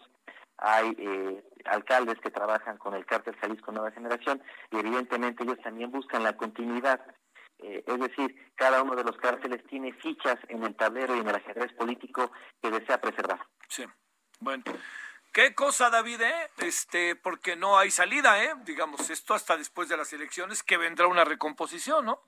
Hay 0.57 0.95
eh, 0.97 1.43
alcaldes 1.65 2.19
que 2.19 2.29
trabajan 2.29 2.77
con 2.77 2.93
el 2.93 3.05
cártel 3.05 3.35
Jalisco 3.37 3.71
Nueva 3.71 3.91
Generación 3.91 4.41
y 4.71 4.77
evidentemente 4.77 5.43
ellos 5.43 5.59
también 5.63 5.91
buscan 5.91 6.23
la 6.23 6.37
continuidad 6.37 7.01
eh, 7.63 7.83
es 7.87 7.99
decir, 7.99 8.51
cada 8.55 8.83
uno 8.83 8.95
de 8.95 9.03
los 9.03 9.15
cárteles 9.17 9.65
tiene 9.67 9.93
fichas 9.93 10.37
en 10.49 10.63
el 10.63 10.75
tablero 10.75 11.15
y 11.15 11.19
en 11.19 11.27
el 11.27 11.35
ajedrez 11.35 11.71
político 11.73 12.31
que 12.61 12.69
desea 12.69 12.99
preservar. 12.99 13.39
Sí, 13.69 13.85
bueno. 14.39 14.63
¿Qué 15.31 15.55
cosa, 15.55 15.89
David? 15.89 16.21
Eh? 16.21 16.49
Este, 16.57 17.15
porque 17.15 17.55
no 17.55 17.79
hay 17.79 17.89
salida, 17.89 18.43
¿eh? 18.43 18.53
Digamos, 18.65 19.09
esto 19.09 19.33
hasta 19.33 19.57
después 19.57 19.89
de 19.89 19.97
las 19.97 20.13
elecciones, 20.13 20.61
que 20.61 20.77
vendrá 20.77 21.07
una 21.07 21.23
recomposición, 21.23 22.05
¿no? 22.05 22.21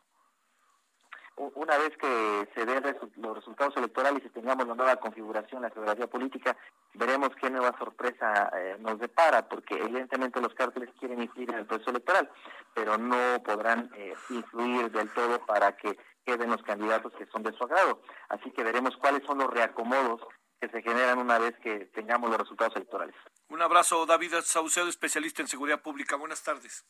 Una 1.38 1.78
vez 1.78 1.98
que 1.98 2.48
se 2.54 2.66
den 2.66 2.84
los 3.18 3.36
resultados 3.36 3.76
electorales 3.76 4.24
y 4.26 4.30
tengamos 4.30 4.68
la 4.68 4.76
nueva 4.76 4.96
configuración, 4.98 5.62
la 5.62 5.70
geografía 5.70 6.08
política, 6.08 6.56
veremos 6.94 7.30
qué 7.40 7.50
nueva 7.50 7.78
sorpresa 7.78 8.50
eh, 8.56 8.78
nos 8.80 9.00
depara, 9.00 9.48
porque 9.48 9.76
evidentemente 9.76 10.40
los 10.40 10.54
cárteles 10.54 10.90
quieren 11.00 11.22
influir 11.22 11.50
en 11.50 11.60
el 11.60 11.66
proceso 11.66 11.90
electoral, 11.90 12.30
pero 12.74 12.98
no 12.98 13.44
podrán 13.44 13.92
eh, 13.96 14.14
influir 14.30 14.92
del 14.92 15.10
todo 15.14 15.46
para 15.46 15.76
que 15.76 15.98
queden 16.26 16.50
los 16.50 16.64
candidatos 16.64 17.14
que 17.14 17.26
son 17.28 17.44
de 17.44 17.52
su 17.54 17.64
agrado. 17.64 18.02
Así 18.30 18.52
que 18.52 18.64
veremos 18.64 18.96
cuáles 18.98 19.24
son 19.26 19.38
los 19.40 19.50
reacomodos 19.50 20.22
que 20.60 20.70
se 20.70 20.82
generan 20.82 21.20
una 21.20 21.38
vez 21.38 21.56
que 21.60 21.86
tengamos 21.94 22.30
los 22.30 22.40
resultados 22.40 22.76
electorales. 22.78 23.16
Un 23.50 23.62
abrazo, 23.62 24.06
David 24.06 24.36
Saucedo, 24.44 24.88
especialista 24.88 25.42
en 25.42 25.48
seguridad 25.48 25.82
pública. 25.82 26.16
Buenas 26.16 26.42
tardes. 26.44 26.86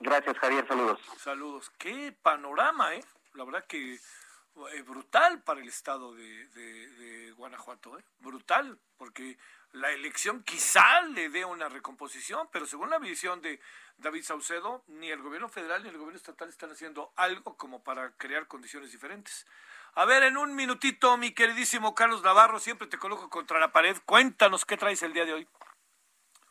Gracias, 0.00 0.36
Javier. 0.38 0.66
Saludos. 0.66 1.00
Saludos. 1.18 1.70
Qué 1.78 2.14
panorama, 2.22 2.94
¿eh? 2.94 3.00
La 3.34 3.44
verdad 3.44 3.66
que 3.66 3.94
eh, 3.94 4.82
brutal 4.82 5.42
para 5.42 5.60
el 5.60 5.68
estado 5.68 6.14
de, 6.14 7.32
Guanajuato, 7.36 7.98
¿eh? 7.98 8.04
brutal, 8.20 8.78
porque 8.96 9.36
la 9.72 9.90
elección 9.90 10.44
quizá 10.44 11.02
le 11.02 11.28
dé 11.28 11.44
una 11.44 11.68
recomposición, 11.68 12.48
pero 12.52 12.64
según 12.64 12.90
la 12.90 12.98
visión 12.98 13.42
de 13.42 13.60
David 13.98 14.22
Saucedo, 14.22 14.84
ni 14.86 15.10
el 15.10 15.20
gobierno 15.20 15.48
federal 15.48 15.82
ni 15.82 15.88
el 15.88 15.98
gobierno 15.98 16.16
estatal 16.16 16.48
están 16.48 16.70
haciendo 16.70 17.12
algo 17.16 17.56
como 17.56 17.82
para 17.82 18.12
crear 18.16 18.46
condiciones 18.46 18.92
diferentes. 18.92 19.46
A 19.94 20.04
ver, 20.04 20.22
en 20.22 20.36
un 20.36 20.54
minutito, 20.54 21.16
mi 21.16 21.32
queridísimo 21.32 21.94
Carlos 21.94 22.22
Navarro, 22.22 22.60
siempre 22.60 22.86
te 22.86 22.98
coloco 22.98 23.28
contra 23.30 23.58
la 23.58 23.72
pared. 23.72 23.96
Cuéntanos 24.06 24.64
qué 24.64 24.76
traes 24.76 25.02
el 25.02 25.12
día 25.12 25.24
de 25.24 25.34
hoy. 25.34 25.48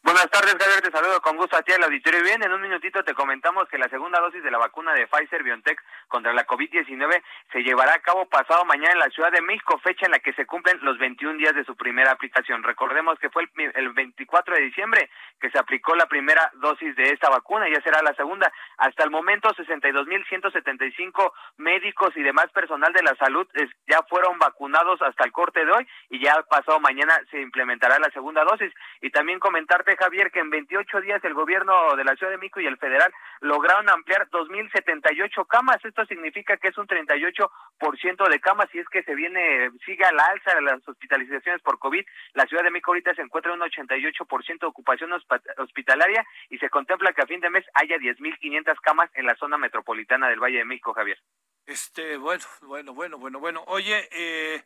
Buenas 0.04 0.30
tardes, 0.30 0.58
Javier. 0.60 0.82
Te 0.82 0.92
saludo 0.92 1.22
con 1.22 1.38
gusto 1.38 1.56
a 1.56 1.62
ti 1.62 1.72
al 1.72 1.86
auditorio. 1.86 2.22
Bien, 2.24 2.44
en 2.44 2.52
un 2.52 2.62
minutito 2.62 3.06
te 3.06 3.14
comentamos 3.14 3.70
que 3.70 3.78
la 3.78 3.88
segunda 3.88 4.20
dosis 4.20 4.44
de 4.44 4.52
la 4.52 4.58
vacuna 4.58 4.94
de 4.94 5.08
Pfizer 5.08 5.44
BioNTech 5.44 5.82
contra 6.10 6.34
la 6.34 6.46
COVID-19 6.46 7.24
se 7.54 7.64
llevará 7.64 7.94
a 7.94 8.02
cabo 8.02 8.26
pasado 8.26 8.66
mañana 8.66 8.92
en 8.92 9.00
la 9.00 9.10
Ciudad 9.12 9.32
de 9.32 9.42
México, 9.42 9.80
fecha 9.82 10.06
en 10.06 10.12
la 10.12 10.20
que 10.20 10.34
se 10.34 10.46
cumplen 10.46 10.78
los 10.82 10.98
21 10.98 11.38
días 11.38 11.56
de 11.56 11.64
su 11.64 11.78
primera 11.78 12.12
aplicación. 12.12 12.64
Recordemos 12.64 13.18
que 13.18 13.30
fue 13.30 13.44
el, 13.44 13.72
el 13.76 13.94
24 13.94 14.56
de 14.56 14.62
diciembre 14.64 15.10
que 15.40 15.50
se 15.52 15.58
aplicó 15.58 15.96
la 15.96 16.08
primera 16.08 16.52
dosis 16.56 16.94
de 16.98 17.04
esta 17.04 17.30
vacuna, 17.30 17.70
ya 17.70 17.82
será 17.82 18.02
la 18.02 18.14
segunda. 18.16 18.52
Hasta 18.80 19.06
el 19.06 19.10
momento, 19.10 19.54
62.175 19.56 21.32
médicos 21.56 22.12
y 22.18 22.24
demás 22.24 22.48
personal 22.52 22.92
de 22.92 23.04
la 23.04 23.16
salud 23.16 23.48
ya 23.88 24.02
fueron 24.10 24.38
vacunados 24.38 25.02
hasta 25.02 25.24
el 25.24 25.32
corte 25.32 25.64
de 25.64 25.72
hoy 25.72 25.88
y 26.10 26.20
ya 26.22 26.42
pasado 26.50 26.82
mañana 26.82 27.14
se 27.32 27.40
implementará 27.40 28.00
la 28.00 28.12
segunda 28.12 28.44
dosis. 28.44 28.74
Y 29.00 29.10
también 29.10 29.40
comentarte 29.40 29.93
Javier, 29.96 30.32
que 30.32 30.40
en 30.40 30.50
28 30.50 31.02
días 31.02 31.24
el 31.24 31.34
gobierno 31.34 31.96
de 31.96 32.04
la 32.04 32.16
Ciudad 32.16 32.32
de 32.32 32.38
México 32.38 32.60
y 32.60 32.68
el 32.68 32.78
federal 32.78 33.14
lograron 33.42 33.90
ampliar 33.90 34.30
2.078 34.30 35.48
camas. 35.48 35.84
Esto 35.84 36.06
significa 36.06 36.58
que 36.58 36.70
es 36.70 36.78
un 36.78 36.88
38% 36.88 38.30
de 38.30 38.40
camas 38.40 38.68
y 38.74 38.80
es 38.80 38.88
que 38.90 39.04
se 39.04 39.16
viene, 39.16 39.72
sigue 39.86 40.06
a 40.06 40.12
la 40.12 40.26
alza 40.26 40.56
de 40.56 40.62
las 40.62 40.88
hospitalizaciones 40.88 41.62
por 41.62 41.80
COVID. 41.80 42.06
La 42.34 42.46
Ciudad 42.46 42.64
de 42.64 42.72
México 42.72 42.92
ahorita 42.92 43.14
se 43.16 43.22
encuentra 43.22 43.54
en 43.54 43.62
un 43.62 43.70
88% 43.70 44.60
de 44.60 44.68
ocupación 44.68 45.12
hospitalaria 45.58 46.26
y 46.50 46.58
se 46.58 46.70
contempla 46.70 47.14
que 47.14 47.22
a 47.22 47.28
fin 47.28 47.40
de 47.40 47.50
mes 47.50 47.66
haya 47.74 47.98
10.500 47.98 48.76
camas 48.82 49.10
en 49.14 49.26
la 49.26 49.36
zona 49.36 49.58
metropolitana 49.58 50.30
del 50.30 50.40
Valle 50.40 50.60
de 50.60 50.66
México, 50.66 50.94
Javier. 50.94 51.20
Este, 51.66 52.18
bueno, 52.18 52.44
bueno, 52.62 52.94
bueno, 52.94 53.18
bueno, 53.18 53.40
bueno. 53.40 53.64
Oye, 53.68 54.10
eh, 54.12 54.64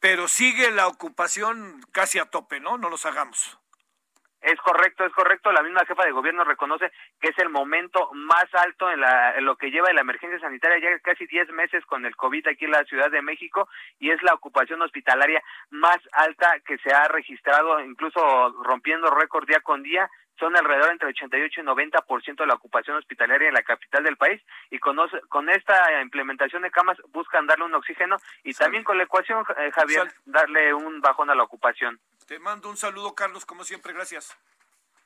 pero 0.00 0.28
sigue 0.28 0.70
la 0.70 0.86
ocupación 0.86 1.80
casi 1.92 2.18
a 2.18 2.26
tope, 2.26 2.60
¿no? 2.60 2.78
No 2.78 2.88
los 2.88 3.04
hagamos. 3.04 3.58
Es 4.48 4.58
correcto, 4.60 5.04
es 5.04 5.12
correcto. 5.12 5.52
La 5.52 5.62
misma 5.62 5.84
jefa 5.84 6.06
de 6.06 6.10
gobierno 6.10 6.42
reconoce 6.42 6.90
que 7.20 7.28
es 7.28 7.38
el 7.38 7.50
momento 7.50 8.08
más 8.14 8.46
alto 8.54 8.90
en, 8.90 8.98
la, 8.98 9.36
en 9.36 9.44
lo 9.44 9.56
que 9.56 9.70
lleva 9.70 9.92
la 9.92 10.00
emergencia 10.00 10.40
sanitaria, 10.40 10.78
ya 10.78 10.98
casi 11.00 11.26
10 11.26 11.50
meses 11.50 11.84
con 11.84 12.06
el 12.06 12.16
COVID 12.16 12.48
aquí 12.48 12.64
en 12.64 12.70
la 12.70 12.84
Ciudad 12.84 13.10
de 13.10 13.20
México 13.20 13.68
y 13.98 14.10
es 14.10 14.22
la 14.22 14.32
ocupación 14.32 14.80
hospitalaria 14.80 15.42
más 15.68 15.98
alta 16.12 16.60
que 16.64 16.78
se 16.78 16.90
ha 16.90 17.08
registrado, 17.08 17.78
incluso 17.80 18.20
rompiendo 18.64 19.10
récord 19.10 19.46
día 19.46 19.60
con 19.60 19.82
día 19.82 20.08
son 20.38 20.56
alrededor 20.56 20.90
entre 20.92 21.08
88 21.08 21.60
y 21.60 21.64
90% 21.64 22.36
de 22.36 22.46
la 22.46 22.54
ocupación 22.54 22.96
hospitalaria 22.96 23.48
en 23.48 23.54
la 23.54 23.62
capital 23.62 24.04
del 24.04 24.16
país 24.16 24.40
y 24.70 24.78
con, 24.78 24.96
con 25.28 25.48
esta 25.48 26.00
implementación 26.00 26.62
de 26.62 26.70
camas 26.70 26.96
buscan 27.08 27.46
darle 27.46 27.64
un 27.64 27.74
oxígeno 27.74 28.16
y 28.44 28.54
también 28.54 28.84
con 28.84 28.96
la 28.98 29.04
ecuación, 29.04 29.44
eh, 29.58 29.70
Javier, 29.72 30.12
darle 30.24 30.72
un 30.74 31.00
bajón 31.00 31.30
a 31.30 31.34
la 31.34 31.42
ocupación. 31.42 32.00
Te 32.26 32.38
mando 32.38 32.68
un 32.68 32.76
saludo, 32.76 33.14
Carlos, 33.14 33.46
como 33.46 33.64
siempre, 33.64 33.92
gracias. 33.92 34.36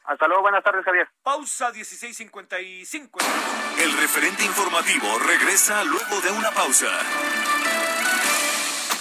Hasta 0.05 0.27
luego, 0.27 0.43
buenas 0.43 0.65
tardes, 0.65 0.85
Javier. 0.85 1.09
Pausa 1.23 1.71
1655. 1.71 3.21
El 3.79 3.93
referente 3.99 4.45
informativo 4.45 5.07
regresa 5.21 5.85
luego 5.85 6.21
de 6.21 6.31
una 6.33 6.51
pausa. 6.51 6.89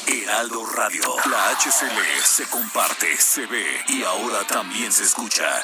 Heraldo 0.07 0.65
Radio, 0.75 1.01
la 1.29 1.49
HCL 1.55 2.21
se 2.23 2.49
comparte, 2.49 3.17
se 3.17 3.47
ve 3.47 3.65
y 3.87 4.03
ahora 4.03 4.45
también 4.45 4.91
se 4.91 5.03
escucha. 5.03 5.63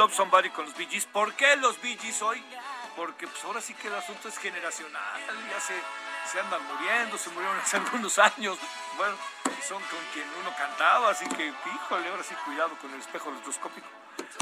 Love 0.00 0.14
Somebody 0.14 0.48
con 0.48 0.64
los 0.64 0.74
Bee 0.78 0.86
Gees. 0.86 1.04
¿Por 1.04 1.34
qué 1.34 1.56
los 1.56 1.78
Bee 1.82 1.94
Gees 1.98 2.22
hoy? 2.22 2.42
Porque 2.96 3.26
pues 3.26 3.44
ahora 3.44 3.60
sí 3.60 3.74
que 3.74 3.88
el 3.88 3.94
asunto 3.94 4.28
es 4.28 4.38
generacional. 4.38 5.20
Ya 5.50 5.60
se, 5.60 5.74
se 6.32 6.40
andan 6.40 6.58
muriendo, 6.68 7.18
se 7.18 7.28
murieron 7.28 7.58
hace 7.58 7.76
algunos 7.84 8.18
años. 8.18 8.58
Bueno, 8.96 9.14
son 9.62 9.82
con 9.82 9.98
quien 10.14 10.26
uno 10.40 10.56
cantaba, 10.56 11.10
así 11.10 11.28
que, 11.28 11.48
híjole, 11.48 12.08
ahora 12.08 12.22
sí, 12.22 12.34
cuidado 12.46 12.70
con 12.80 12.90
el 12.94 12.98
espejo 12.98 13.28
electroscópico. 13.28 13.86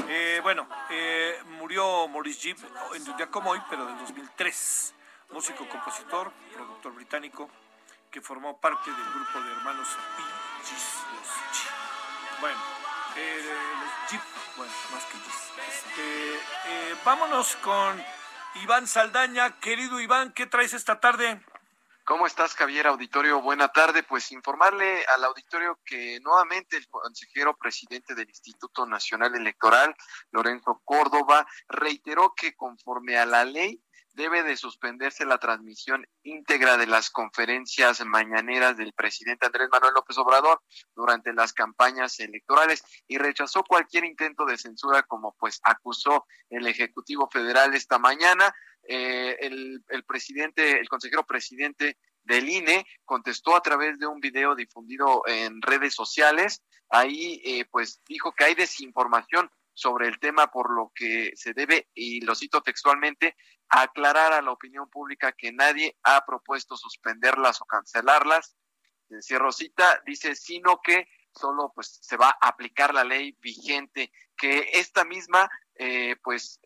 Eh, 0.07 0.39
bueno, 0.41 0.65
eh, 0.91 1.43
murió 1.47 2.07
Maurice 2.07 2.39
Gibb 2.39 2.65
en 2.95 3.09
un 3.09 3.17
día 3.17 3.29
como 3.29 3.49
hoy, 3.49 3.61
pero 3.69 3.85
del 3.85 3.97
2003. 3.97 4.93
Músico, 5.31 5.67
compositor, 5.67 6.31
productor 6.53 6.93
británico, 6.93 7.49
que 8.09 8.21
formó 8.21 8.57
parte 8.61 8.89
del 8.89 9.13
grupo 9.13 9.41
de 9.41 9.51
hermanos 9.51 9.89
Bee 10.15 10.69
Gees. 10.69 11.03
Bueno, 12.39 12.78
eh, 13.15 14.19
bueno, 14.57 14.71
más 14.91 15.05
que. 15.05 15.17
Este, 15.69 16.35
eh, 16.35 16.95
vámonos 17.05 17.55
con 17.57 18.03
Iván 18.55 18.87
Saldaña. 18.87 19.59
Querido 19.59 19.99
Iván, 19.99 20.33
¿qué 20.33 20.45
traes 20.45 20.73
esta 20.73 20.99
tarde? 20.99 21.41
¿Cómo 22.03 22.25
estás, 22.25 22.55
Javier 22.55 22.87
Auditorio? 22.87 23.39
Buena 23.39 23.67
tarde. 23.67 24.01
Pues 24.01 24.31
informarle 24.31 25.05
al 25.05 25.23
auditorio 25.25 25.79
que 25.85 26.19
nuevamente 26.21 26.77
el 26.77 26.87
consejero 26.87 27.55
presidente 27.55 28.15
del 28.15 28.27
Instituto 28.27 28.85
Nacional 28.87 29.35
Electoral, 29.35 29.95
Lorenzo 30.31 30.81
Córdoba, 30.83 31.45
reiteró 31.67 32.33
que 32.35 32.55
conforme 32.55 33.17
a 33.17 33.27
la 33.27 33.45
ley 33.45 33.79
debe 34.19 34.43
de 34.43 34.57
suspenderse 34.57 35.25
la 35.25 35.37
transmisión 35.37 36.05
íntegra 36.23 36.75
de 36.75 36.87
las 36.87 37.09
conferencias 37.09 38.05
mañaneras 38.05 38.75
del 38.75 38.91
presidente 38.91 39.45
Andrés 39.45 39.69
Manuel 39.71 39.93
López 39.95 40.17
Obrador 40.17 40.61
durante 40.93 41.31
las 41.31 41.53
campañas 41.53 42.19
electorales 42.19 42.83
y 43.07 43.17
rechazó 43.17 43.63
cualquier 43.63 44.03
intento 44.03 44.45
de 44.45 44.57
censura 44.57 45.03
como 45.03 45.37
pues 45.39 45.61
acusó 45.63 46.25
el 46.49 46.67
Ejecutivo 46.67 47.29
Federal 47.31 47.73
esta 47.73 47.97
mañana. 47.97 48.53
Eh, 48.83 49.37
el, 49.39 50.03
presidente, 50.05 50.81
el 50.81 50.89
consejero 50.89 51.23
presidente 51.25 51.97
del 52.23 52.49
INE 52.49 52.85
contestó 53.05 53.55
a 53.55 53.61
través 53.61 53.99
de 53.99 54.07
un 54.07 54.19
video 54.19 54.53
difundido 54.53 55.21
en 55.27 55.61
redes 55.61 55.95
sociales. 55.95 56.61
Ahí 56.89 57.41
eh, 57.45 57.65
pues 57.71 58.01
dijo 58.05 58.33
que 58.33 58.43
hay 58.43 58.55
desinformación 58.55 59.49
sobre 59.79 60.09
el 60.09 60.19
tema, 60.19 60.47
por 60.47 60.75
lo 60.75 60.91
que 60.93 61.31
se 61.35 61.53
debe, 61.53 61.87
y 61.93 62.19
lo 62.21 62.35
cito 62.35 62.61
textualmente, 62.61 63.37
aclarar 63.69 64.33
a 64.33 64.41
la 64.41 64.51
opinión 64.51 64.89
pública 64.89 65.31
que 65.31 65.51
nadie 65.51 65.97
ha 66.03 66.25
propuesto 66.25 66.75
suspenderlas 66.75 67.61
o 67.61 67.65
cancelarlas. 67.65 68.55
Cierro 69.21 69.51
cita, 69.51 70.01
dice, 70.05 70.35
sino 70.35 70.81
que 70.81 71.07
solo 71.33 71.71
pues 71.73 71.99
se 72.01 72.17
va 72.17 72.29
a 72.41 72.47
aplicar 72.47 72.93
la 72.93 73.03
ley 73.03 73.35
vigente, 73.39 74.11
que 74.37 74.69
esta 74.73 75.03
misma 75.03 75.49
eh, 75.75 76.15
pues 76.23 76.59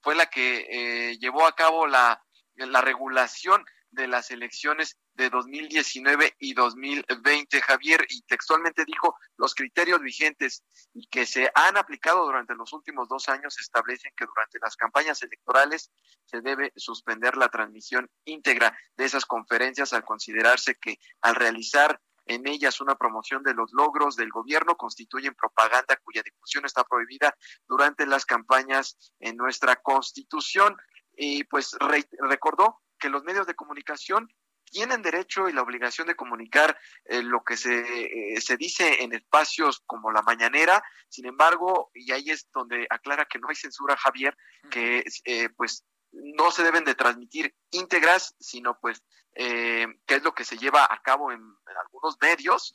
fue 0.00 0.14
la 0.14 0.26
que 0.26 0.66
eh, 0.68 1.18
llevó 1.18 1.46
a 1.46 1.54
cabo 1.54 1.86
la, 1.86 2.22
la 2.54 2.80
regulación 2.80 3.64
de 3.90 4.08
las 4.08 4.30
elecciones 4.30 4.98
de 5.14 5.30
2019 5.30 6.36
y 6.38 6.54
2020, 6.54 7.60
Javier, 7.60 8.06
y 8.08 8.22
textualmente 8.22 8.84
dijo, 8.84 9.16
los 9.36 9.54
criterios 9.54 10.00
vigentes 10.00 10.64
y 10.94 11.06
que 11.08 11.26
se 11.26 11.50
han 11.54 11.76
aplicado 11.76 12.24
durante 12.24 12.54
los 12.54 12.72
últimos 12.72 13.08
dos 13.08 13.28
años 13.28 13.58
establecen 13.58 14.12
que 14.16 14.26
durante 14.26 14.58
las 14.60 14.76
campañas 14.76 15.22
electorales 15.22 15.90
se 16.24 16.40
debe 16.40 16.72
suspender 16.76 17.36
la 17.36 17.48
transmisión 17.48 18.10
íntegra 18.24 18.76
de 18.96 19.04
esas 19.04 19.26
conferencias 19.26 19.92
al 19.92 20.04
considerarse 20.04 20.76
que 20.76 20.98
al 21.20 21.34
realizar 21.34 22.00
en 22.26 22.46
ellas 22.46 22.80
una 22.80 22.94
promoción 22.94 23.42
de 23.42 23.54
los 23.54 23.72
logros 23.72 24.16
del 24.16 24.30
gobierno 24.30 24.76
constituyen 24.76 25.34
propaganda 25.34 25.98
cuya 26.02 26.22
difusión 26.22 26.64
está 26.64 26.84
prohibida 26.84 27.36
durante 27.66 28.06
las 28.06 28.24
campañas 28.24 28.96
en 29.18 29.36
nuestra 29.36 29.76
constitución. 29.76 30.76
Y 31.14 31.44
pues 31.44 31.76
recordó 31.80 32.80
que 32.98 33.10
los 33.10 33.24
medios 33.24 33.46
de 33.46 33.54
comunicación 33.54 34.32
tienen 34.72 35.02
derecho 35.02 35.48
y 35.48 35.52
la 35.52 35.62
obligación 35.62 36.08
de 36.08 36.16
comunicar 36.16 36.76
eh, 37.04 37.22
lo 37.22 37.44
que 37.44 37.56
se, 37.56 38.34
eh, 38.34 38.40
se 38.40 38.56
dice 38.56 39.02
en 39.02 39.12
espacios 39.12 39.82
como 39.86 40.10
la 40.10 40.22
mañanera, 40.22 40.82
sin 41.08 41.26
embargo, 41.26 41.90
y 41.94 42.10
ahí 42.10 42.30
es 42.30 42.48
donde 42.52 42.86
aclara 42.90 43.26
que 43.26 43.38
no 43.38 43.48
hay 43.50 43.54
censura, 43.54 43.96
Javier, 43.96 44.36
que 44.70 45.04
eh, 45.26 45.48
pues 45.50 45.84
no 46.10 46.50
se 46.50 46.64
deben 46.64 46.84
de 46.84 46.94
transmitir 46.94 47.54
íntegras, 47.70 48.34
sino 48.40 48.78
pues 48.80 49.02
eh, 49.34 49.86
que 50.06 50.16
es 50.16 50.22
lo 50.22 50.34
que 50.34 50.44
se 50.44 50.56
lleva 50.56 50.84
a 50.90 51.00
cabo 51.02 51.30
en, 51.30 51.40
algunos 51.78 52.16
medios 52.20 52.74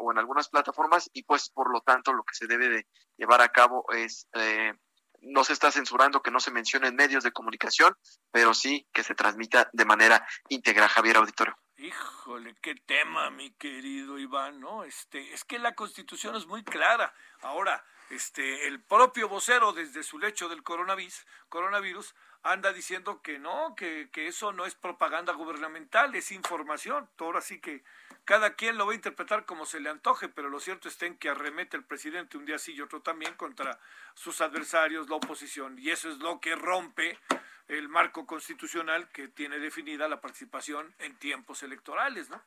o 0.00 0.10
en 0.10 0.18
algunas 0.18 0.48
plataformas 0.48 1.08
y 1.12 1.22
pues 1.22 1.48
por 1.48 1.72
lo 1.72 1.80
tanto 1.80 2.12
lo 2.12 2.24
que 2.24 2.34
se 2.34 2.48
debe 2.48 2.68
de 2.68 2.86
llevar 3.16 3.40
a 3.40 3.50
cabo 3.50 3.84
es 3.92 4.26
no 5.22 5.44
se 5.44 5.52
está 5.52 5.70
censurando 5.70 6.22
que 6.22 6.30
no 6.30 6.40
se 6.40 6.50
mencione 6.50 6.88
en 6.88 6.96
medios 6.96 7.24
de 7.24 7.32
comunicación, 7.32 7.96
pero 8.30 8.54
sí 8.54 8.86
que 8.92 9.04
se 9.04 9.14
transmita 9.14 9.68
de 9.72 9.84
manera 9.84 10.26
íntegra, 10.48 10.88
Javier 10.88 11.16
Auditorio. 11.16 11.56
Híjole, 11.76 12.56
qué 12.60 12.74
tema, 12.74 13.30
mi 13.30 13.52
querido 13.52 14.18
Iván, 14.18 14.58
¿no? 14.58 14.82
Este, 14.82 15.32
es 15.32 15.44
que 15.44 15.60
la 15.60 15.74
Constitución 15.74 16.34
es 16.34 16.46
muy 16.46 16.64
clara. 16.64 17.14
Ahora, 17.40 17.84
este, 18.10 18.66
el 18.66 18.82
propio 18.82 19.28
vocero 19.28 19.72
desde 19.72 20.02
su 20.02 20.18
lecho 20.18 20.48
del 20.48 20.62
coronavirus, 20.62 21.24
coronavirus 21.48 22.14
anda 22.42 22.72
diciendo 22.72 23.20
que 23.22 23.38
no, 23.38 23.74
que, 23.76 24.08
que 24.12 24.26
eso 24.26 24.52
no 24.52 24.66
es 24.66 24.74
propaganda 24.74 25.32
gubernamental, 25.32 26.14
es 26.14 26.32
información. 26.32 27.08
Ahora 27.18 27.40
sí 27.40 27.60
que 27.60 27.82
cada 28.24 28.54
quien 28.54 28.76
lo 28.76 28.86
va 28.86 28.92
a 28.92 28.96
interpretar 28.96 29.46
como 29.46 29.64
se 29.64 29.80
le 29.80 29.88
antoje, 29.88 30.28
pero 30.28 30.50
lo 30.50 30.60
cierto 30.60 30.88
está 30.88 31.06
en 31.06 31.16
que 31.16 31.30
arremete 31.30 31.76
el 31.76 31.84
presidente 31.84 32.36
un 32.36 32.44
día 32.44 32.58
sí 32.58 32.74
y 32.74 32.80
otro 32.80 33.00
también 33.00 33.34
contra 33.34 33.78
sus 34.14 34.40
adversarios, 34.40 35.08
la 35.08 35.16
oposición, 35.16 35.78
y 35.78 35.90
eso 35.90 36.10
es 36.10 36.18
lo 36.18 36.40
que 36.40 36.54
rompe 36.54 37.18
el 37.68 37.88
marco 37.88 38.26
constitucional 38.26 39.08
que 39.08 39.28
tiene 39.28 39.58
definida 39.58 40.08
la 40.08 40.20
participación 40.20 40.94
en 40.98 41.16
tiempos 41.16 41.62
electorales, 41.62 42.28
¿no? 42.30 42.42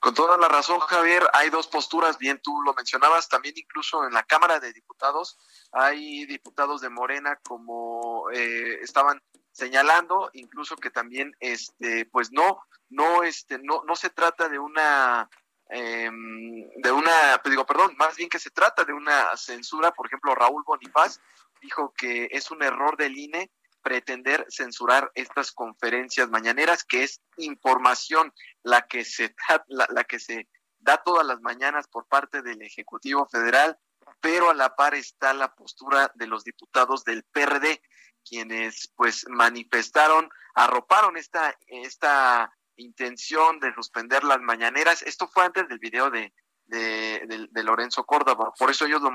Con 0.00 0.14
toda 0.14 0.38
la 0.38 0.48
razón, 0.48 0.80
Javier, 0.80 1.28
hay 1.32 1.50
dos 1.50 1.66
posturas, 1.66 2.18
bien 2.18 2.40
tú 2.42 2.62
lo 2.62 2.74
mencionabas, 2.74 3.28
también 3.28 3.54
incluso 3.56 4.04
en 4.04 4.14
la 4.14 4.22
Cámara 4.22 4.58
de 4.58 4.72
Diputados 4.72 5.38
hay 5.72 6.24
diputados 6.26 6.80
de 6.80 6.88
Morena 6.88 7.38
como 7.42 8.30
eh, 8.30 8.80
estaban 8.82 9.20
señalando, 9.52 10.30
incluso 10.34 10.76
que 10.76 10.90
también, 10.90 11.34
este, 11.40 12.04
pues 12.06 12.30
no, 12.30 12.60
no, 12.90 13.22
este, 13.22 13.58
no, 13.58 13.82
no 13.86 13.96
se 13.96 14.10
trata 14.10 14.48
de 14.48 14.58
una, 14.58 15.30
em, 15.70 16.68
de 16.76 16.92
una, 16.92 17.40
pues 17.42 17.50
digo, 17.50 17.64
perdón, 17.64 17.94
más 17.96 18.16
bien 18.16 18.28
que 18.28 18.38
se 18.38 18.50
trata 18.50 18.84
de 18.84 18.92
una 18.92 19.34
censura. 19.36 19.92
Por 19.92 20.06
ejemplo, 20.06 20.34
Raúl 20.34 20.62
Bonifaz 20.66 21.20
dijo 21.62 21.94
que 21.96 22.28
es 22.30 22.50
un 22.50 22.62
error 22.62 22.98
del 22.98 23.16
INE 23.16 23.50
pretender 23.86 24.44
censurar 24.50 25.12
estas 25.14 25.52
conferencias 25.52 26.28
mañaneras, 26.28 26.82
que 26.82 27.04
es 27.04 27.22
información 27.36 28.34
la 28.64 28.82
que 28.88 29.04
se 29.04 29.32
la, 29.68 29.86
la 29.90 30.02
que 30.02 30.18
se 30.18 30.48
da 30.80 31.04
todas 31.04 31.24
las 31.24 31.40
mañanas 31.40 31.86
por 31.86 32.08
parte 32.08 32.42
del 32.42 32.62
Ejecutivo 32.62 33.28
Federal, 33.28 33.78
pero 34.20 34.50
a 34.50 34.54
la 34.54 34.74
par 34.74 34.96
está 34.96 35.32
la 35.34 35.54
postura 35.54 36.10
de 36.16 36.26
los 36.26 36.42
diputados 36.42 37.04
del 37.04 37.22
PRD, 37.30 37.80
quienes 38.28 38.92
pues 38.96 39.24
manifestaron, 39.28 40.30
arroparon 40.56 41.16
esta, 41.16 41.56
esta 41.68 42.52
intención 42.74 43.60
de 43.60 43.72
suspender 43.72 44.24
las 44.24 44.40
mañaneras. 44.40 45.02
Esto 45.02 45.28
fue 45.28 45.44
antes 45.44 45.68
del 45.68 45.78
video 45.78 46.10
de, 46.10 46.34
de, 46.66 47.48
de, 47.50 47.62
Lorenzo 47.62 48.04
Córdoba. 48.04 48.52
Por 48.58 48.70
eso 48.70 48.86
ellos 48.86 49.02
lo 49.02 49.10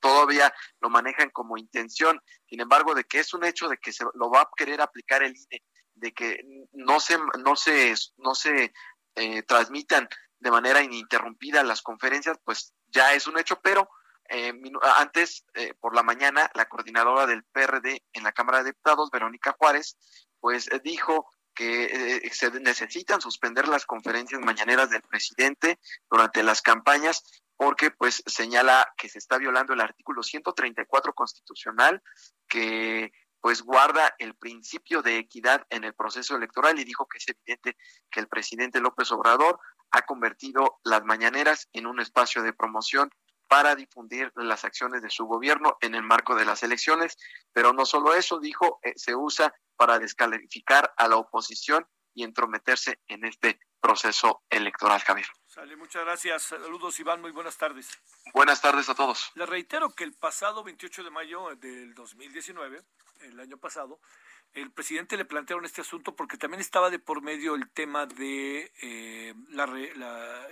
todavía 0.00 0.52
lo 0.80 0.90
manejan 0.90 1.30
como 1.30 1.56
intención. 1.56 2.20
Sin 2.46 2.60
embargo, 2.60 2.94
de 2.94 3.04
que 3.04 3.20
es 3.20 3.34
un 3.34 3.44
hecho 3.44 3.68
de 3.68 3.78
que 3.78 3.92
se 3.92 4.04
lo 4.14 4.30
va 4.30 4.42
a 4.42 4.50
querer 4.56 4.80
aplicar 4.80 5.22
el 5.22 5.36
INE, 5.36 5.62
de 5.94 6.12
que 6.12 6.40
no 6.72 7.00
se, 7.00 7.18
no 7.42 7.56
se, 7.56 7.94
no 8.18 8.34
se 8.34 8.72
eh, 9.14 9.42
transmitan 9.42 10.08
de 10.38 10.50
manera 10.50 10.82
ininterrumpida 10.82 11.62
las 11.62 11.82
conferencias, 11.82 12.38
pues 12.44 12.74
ya 12.88 13.12
es 13.14 13.26
un 13.26 13.38
hecho, 13.38 13.60
pero 13.60 13.88
eh, 14.28 14.52
antes, 14.96 15.44
eh, 15.54 15.74
por 15.80 15.94
la 15.94 16.02
mañana, 16.02 16.50
la 16.54 16.66
coordinadora 16.66 17.26
del 17.26 17.44
PRD 17.44 18.04
en 18.12 18.22
la 18.22 18.32
Cámara 18.32 18.58
de 18.58 18.70
Diputados, 18.70 19.10
Verónica 19.10 19.54
Juárez, 19.58 19.96
pues 20.38 20.70
dijo 20.82 21.30
que 21.54 21.84
eh, 22.24 22.30
se 22.32 22.50
necesitan 22.60 23.20
suspender 23.20 23.68
las 23.68 23.86
conferencias 23.86 24.40
mañaneras 24.40 24.90
del 24.90 25.02
presidente 25.02 25.78
durante 26.10 26.42
las 26.42 26.62
campañas 26.62 27.22
porque 27.56 27.90
pues 27.90 28.22
señala 28.26 28.90
que 28.96 29.08
se 29.08 29.18
está 29.18 29.36
violando 29.36 29.74
el 29.74 29.80
artículo 29.80 30.22
134 30.22 31.12
constitucional 31.12 32.02
que 32.48 33.12
pues 33.40 33.62
guarda 33.62 34.14
el 34.18 34.34
principio 34.34 35.02
de 35.02 35.18
equidad 35.18 35.66
en 35.70 35.84
el 35.84 35.94
proceso 35.94 36.36
electoral 36.36 36.78
y 36.78 36.84
dijo 36.84 37.06
que 37.06 37.18
es 37.18 37.26
evidente 37.28 37.76
que 38.10 38.20
el 38.20 38.28
presidente 38.28 38.80
López 38.80 39.10
Obrador 39.12 39.58
ha 39.90 40.02
convertido 40.02 40.78
las 40.84 41.04
mañaneras 41.04 41.68
en 41.72 41.86
un 41.86 42.00
espacio 42.00 42.42
de 42.42 42.52
promoción 42.52 43.10
para 43.50 43.74
difundir 43.74 44.30
las 44.36 44.64
acciones 44.64 45.02
de 45.02 45.10
su 45.10 45.26
gobierno 45.26 45.76
en 45.80 45.96
el 45.96 46.04
marco 46.04 46.36
de 46.36 46.44
las 46.44 46.62
elecciones, 46.62 47.18
pero 47.52 47.72
no 47.72 47.84
solo 47.84 48.14
eso, 48.14 48.38
dijo, 48.38 48.78
eh, 48.84 48.92
se 48.94 49.16
usa 49.16 49.52
para 49.74 49.98
descalificar 49.98 50.94
a 50.96 51.08
la 51.08 51.16
oposición 51.16 51.84
y 52.14 52.22
entrometerse 52.22 53.00
en 53.08 53.24
este 53.24 53.58
proceso 53.80 54.44
electoral, 54.48 55.00
Javier. 55.00 55.26
Sale, 55.48 55.74
muchas 55.74 56.04
gracias. 56.04 56.44
Saludos, 56.44 57.00
Iván. 57.00 57.20
Muy 57.20 57.32
buenas 57.32 57.56
tardes. 57.56 57.88
Buenas 58.32 58.62
tardes 58.62 58.88
a 58.88 58.94
todos. 58.94 59.32
Le 59.34 59.46
reitero 59.46 59.92
que 59.96 60.04
el 60.04 60.14
pasado 60.14 60.62
28 60.62 61.02
de 61.02 61.10
mayo 61.10 61.56
del 61.56 61.92
2019, 61.94 62.84
el 63.20 63.40
año 63.40 63.58
pasado, 63.58 64.00
el 64.52 64.72
presidente 64.72 65.16
le 65.16 65.24
plantearon 65.24 65.64
este 65.64 65.80
asunto 65.80 66.16
porque 66.16 66.36
también 66.36 66.60
estaba 66.60 66.90
de 66.90 66.98
por 66.98 67.22
medio 67.22 67.54
el 67.54 67.70
tema 67.70 68.06
de 68.06 68.72
eh, 68.82 69.34
la, 69.50 69.64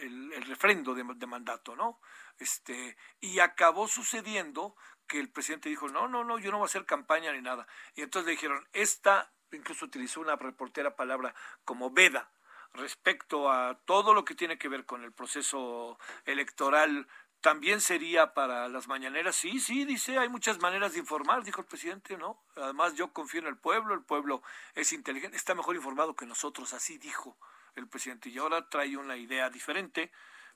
el, 0.01 0.33
el, 0.33 0.43
refrendo 0.43 0.95
de, 0.95 1.05
de 1.16 1.27
mandato, 1.27 1.75
¿no? 1.75 2.01
Este, 2.39 2.97
y 3.21 3.41
acabó 3.41 3.89
sucediendo 3.89 4.77
que 5.07 5.19
el 5.19 5.31
presidente 5.31 5.69
dijo, 5.69 5.89
no, 5.89 6.07
no, 6.07 6.23
no, 6.23 6.39
yo 6.39 6.51
no 6.51 6.59
voy 6.59 6.66
a 6.66 6.69
hacer 6.69 6.87
campaña 6.87 7.33
ni 7.33 7.41
nada. 7.41 7.66
Y 7.95 8.03
entonces 8.03 8.27
le 8.27 8.33
dijeron, 8.33 8.69
esta, 8.73 9.33
incluso 9.51 9.87
utilizó 9.87 10.21
una 10.21 10.37
reportera 10.37 10.95
palabra 10.95 11.35
como 11.64 11.91
veda, 11.91 12.31
respecto 12.75 13.51
a 13.51 13.81
todo 13.85 14.14
lo 14.14 14.25
que 14.25 14.35
tiene 14.35 14.59
que 14.59 14.69
ver 14.69 14.85
con 14.85 15.03
el 15.03 15.12
proceso 15.12 15.99
electoral, 16.25 17.09
también 17.41 17.80
sería 17.80 18.34
para 18.34 18.68
las 18.68 18.89
mañaneras. 18.89 19.36
Sí, 19.36 19.61
sí, 19.61 19.84
dice, 19.84 20.18
hay 20.18 20.28
muchas 20.28 20.59
maneras 20.59 20.93
de 20.93 20.99
informar, 20.99 21.45
dijo 21.45 21.61
el 21.61 21.66
presidente, 21.66 22.16
¿no? 22.16 22.43
Además, 22.57 22.95
yo 22.95 23.12
confío 23.12 23.41
en 23.41 23.47
el 23.47 23.57
pueblo, 23.57 23.95
el 23.95 24.03
pueblo 24.03 24.43
es 24.74 24.93
inteligente, 24.93 25.36
está 25.36 25.55
mejor 25.55 25.76
informado 25.76 26.16
que 26.16 26.26
nosotros, 26.26 26.72
así 26.72 26.99
dijo 26.99 27.39
el 27.76 27.89
presidente. 27.89 28.28
Y 28.28 28.39
ahora 28.39 28.68
trae 28.68 28.97
una 28.97 29.16
idea 29.16 29.51
diferente 29.51 30.11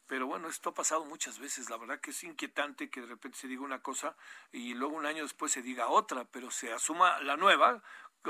pero 0.06 0.26
bueno, 0.26 0.48
esto 0.48 0.70
ha 0.70 0.74
pasado 0.74 1.04
muchas 1.04 1.38
veces. 1.38 1.70
La 1.70 1.76
verdad 1.76 2.00
que 2.00 2.10
es 2.10 2.24
inquietante 2.24 2.90
que 2.90 3.00
de 3.00 3.06
repente 3.06 3.38
se 3.38 3.48
diga 3.48 3.62
una 3.62 3.80
cosa 3.80 4.16
y 4.50 4.74
luego 4.74 4.94
un 4.96 5.06
año 5.06 5.22
después 5.22 5.52
se 5.52 5.62
diga 5.62 5.88
otra, 5.88 6.24
pero 6.24 6.50
se 6.50 6.72
asuma 6.72 7.18
la 7.20 7.36
nueva, 7.36 7.82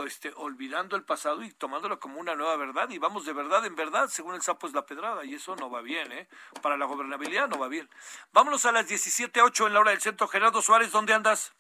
este, 0.07 0.33
olvidando 0.37 0.97
el 0.97 1.05
pasado 1.05 1.43
y 1.43 1.53
tomándolo 1.53 2.01
como 2.01 2.19
una 2.19 2.35
nueva 2.35 2.57
verdad. 2.57 2.89
Y 2.91 2.99
vamos 2.99 3.27
de 3.27 3.33
verdad 3.33 3.65
en 3.67 3.77
verdad, 3.77 4.09
según 4.09 4.35
el 4.35 4.43
sapo 4.43 4.67
es 4.67 4.73
la 4.73 4.87
pedrada. 4.87 5.25
Y 5.25 5.35
eso 5.35 5.55
no 5.57 5.71
va 5.71 5.83
bien, 5.83 6.11
¿eh? 6.13 6.29
Para 6.63 6.77
la 6.77 6.87
gobernabilidad 6.87 7.49
no 7.49 7.59
va 7.59 7.69
bien. 7.69 7.89
Vámonos 8.33 8.65
a 8.67 8.73
las 8.73 8.91
17.08 8.91 9.67
en 9.67 9.75
la 9.75 9.81
hora 9.81 9.91
del 9.91 10.01
centro. 10.01 10.29
Gerardo 10.29 10.63
Suárez, 10.63 10.91
¿dónde 10.91 11.13
andas? 11.13 11.53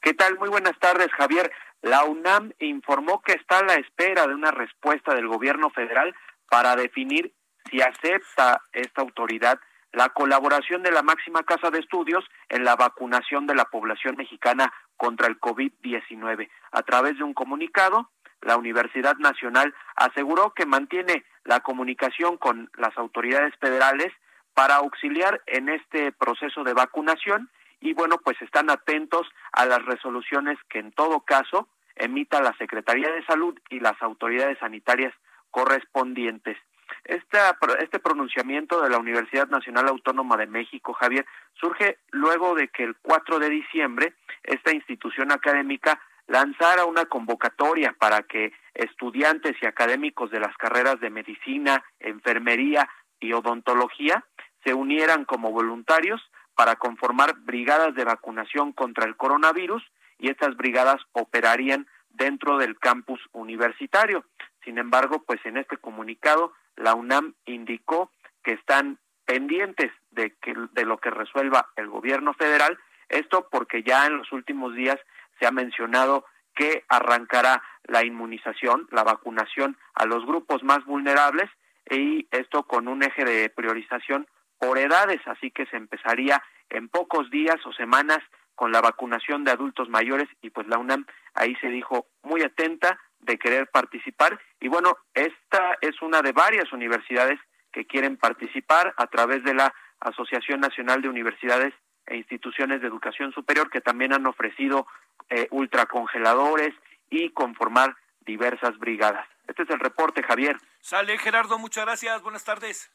¿Qué 0.00 0.14
tal? 0.14 0.38
Muy 0.38 0.48
buenas 0.48 0.78
tardes, 0.78 1.10
Javier. 1.12 1.52
La 1.82 2.04
UNAM 2.04 2.52
informó 2.60 3.20
que 3.22 3.32
está 3.32 3.58
a 3.58 3.64
la 3.64 3.74
espera 3.74 4.26
de 4.26 4.34
una 4.34 4.50
respuesta 4.50 5.14
del 5.14 5.26
gobierno 5.26 5.70
federal 5.70 6.14
para 6.48 6.76
definir 6.76 7.34
si 7.70 7.80
acepta 7.82 8.62
esta 8.72 9.02
autoridad 9.02 9.58
la 9.92 10.10
colaboración 10.10 10.82
de 10.82 10.90
la 10.90 11.02
máxima 11.02 11.42
casa 11.42 11.70
de 11.70 11.78
estudios 11.78 12.24
en 12.50 12.64
la 12.64 12.76
vacunación 12.76 13.46
de 13.46 13.54
la 13.54 13.64
población 13.64 14.16
mexicana 14.16 14.72
contra 14.96 15.26
el 15.26 15.38
COVID-19. 15.40 16.48
A 16.72 16.82
través 16.82 17.18
de 17.18 17.24
un 17.24 17.34
comunicado, 17.34 18.10
la 18.42 18.56
Universidad 18.56 19.16
Nacional 19.16 19.74
aseguró 19.96 20.52
que 20.54 20.66
mantiene 20.66 21.24
la 21.44 21.60
comunicación 21.60 22.36
con 22.36 22.70
las 22.76 22.96
autoridades 22.96 23.54
federales 23.60 24.12
para 24.54 24.76
auxiliar 24.76 25.42
en 25.46 25.68
este 25.68 26.12
proceso 26.12 26.64
de 26.64 26.72
vacunación 26.72 27.50
y 27.80 27.92
bueno, 27.92 28.18
pues 28.18 28.40
están 28.40 28.70
atentos 28.70 29.28
a 29.52 29.66
las 29.66 29.84
resoluciones 29.84 30.58
que 30.68 30.78
en 30.78 30.92
todo 30.92 31.20
caso 31.20 31.68
emita 31.94 32.40
la 32.40 32.56
Secretaría 32.56 33.10
de 33.10 33.24
Salud 33.24 33.58
y 33.70 33.80
las 33.80 34.00
autoridades 34.00 34.58
sanitarias 34.58 35.12
correspondientes. 35.50 36.56
Esta, 37.04 37.56
este 37.80 37.98
pronunciamiento 37.98 38.80
de 38.82 38.90
la 38.90 38.98
Universidad 38.98 39.48
Nacional 39.48 39.88
Autónoma 39.88 40.36
de 40.36 40.46
México, 40.46 40.92
Javier, 40.92 41.26
surge 41.54 41.98
luego 42.10 42.54
de 42.54 42.68
que 42.68 42.84
el 42.84 42.96
4 42.96 43.38
de 43.38 43.50
diciembre 43.50 44.14
esta 44.42 44.72
institución 44.72 45.32
académica 45.32 46.00
lanzara 46.26 46.84
una 46.84 47.06
convocatoria 47.06 47.94
para 47.98 48.22
que 48.22 48.52
estudiantes 48.74 49.56
y 49.60 49.66
académicos 49.66 50.30
de 50.30 50.40
las 50.40 50.56
carreras 50.56 51.00
de 51.00 51.10
medicina, 51.10 51.84
enfermería 52.00 52.88
y 53.20 53.32
odontología 53.32 54.24
se 54.64 54.74
unieran 54.74 55.24
como 55.24 55.52
voluntarios 55.52 56.20
para 56.54 56.76
conformar 56.76 57.34
brigadas 57.40 57.94
de 57.94 58.04
vacunación 58.04 58.72
contra 58.72 59.06
el 59.06 59.16
coronavirus 59.16 59.84
y 60.18 60.30
estas 60.30 60.56
brigadas 60.56 61.00
operarían 61.12 61.86
dentro 62.10 62.58
del 62.58 62.78
campus 62.78 63.20
universitario. 63.32 64.24
Sin 64.66 64.78
embargo, 64.78 65.22
pues 65.24 65.38
en 65.44 65.56
este 65.56 65.76
comunicado 65.76 66.52
la 66.74 66.94
UNAM 66.94 67.34
indicó 67.44 68.10
que 68.42 68.52
están 68.52 68.98
pendientes 69.24 69.92
de 70.10 70.34
que 70.42 70.54
de 70.72 70.84
lo 70.84 70.98
que 70.98 71.10
resuelva 71.10 71.70
el 71.76 71.88
gobierno 71.88 72.34
federal, 72.34 72.76
esto 73.08 73.48
porque 73.48 73.84
ya 73.84 74.06
en 74.06 74.18
los 74.18 74.32
últimos 74.32 74.74
días 74.74 74.98
se 75.38 75.46
ha 75.46 75.52
mencionado 75.52 76.26
que 76.56 76.84
arrancará 76.88 77.62
la 77.84 78.04
inmunización, 78.04 78.88
la 78.90 79.04
vacunación 79.04 79.76
a 79.94 80.04
los 80.04 80.26
grupos 80.26 80.64
más 80.64 80.84
vulnerables 80.84 81.48
y 81.88 82.26
esto 82.32 82.64
con 82.64 82.88
un 82.88 83.04
eje 83.04 83.24
de 83.24 83.48
priorización 83.50 84.26
por 84.58 84.78
edades, 84.78 85.20
así 85.26 85.52
que 85.52 85.66
se 85.66 85.76
empezaría 85.76 86.42
en 86.70 86.88
pocos 86.88 87.30
días 87.30 87.64
o 87.66 87.72
semanas 87.72 88.18
con 88.56 88.72
la 88.72 88.80
vacunación 88.80 89.44
de 89.44 89.52
adultos 89.52 89.88
mayores 89.88 90.28
y 90.42 90.50
pues 90.50 90.66
la 90.66 90.78
UNAM 90.78 91.06
ahí 91.34 91.54
se 91.60 91.68
dijo 91.68 92.08
muy 92.24 92.42
atenta 92.42 92.98
de 93.20 93.38
querer 93.38 93.68
participar 93.68 94.40
y 94.60 94.68
bueno, 94.68 94.96
esta 95.14 95.78
es 95.80 96.00
una 96.02 96.22
de 96.22 96.32
varias 96.32 96.72
universidades 96.72 97.38
que 97.72 97.86
quieren 97.86 98.16
participar 98.16 98.94
a 98.96 99.06
través 99.06 99.44
de 99.44 99.54
la 99.54 99.74
Asociación 100.00 100.60
Nacional 100.60 101.02
de 101.02 101.08
Universidades 101.08 101.74
e 102.06 102.16
Instituciones 102.16 102.80
de 102.80 102.86
Educación 102.86 103.32
Superior 103.32 103.70
que 103.70 103.80
también 103.80 104.12
han 104.12 104.26
ofrecido 104.26 104.86
eh, 105.28 105.48
ultracongeladores 105.50 106.74
y 107.10 107.30
conformar 107.30 107.96
diversas 108.20 108.78
brigadas. 108.78 109.26
Este 109.46 109.62
es 109.62 109.70
el 109.70 109.80
reporte, 109.80 110.22
Javier. 110.22 110.56
Sale, 110.80 111.18
Gerardo, 111.18 111.58
muchas 111.58 111.84
gracias. 111.84 112.22
Buenas 112.22 112.44
tardes. 112.44 112.90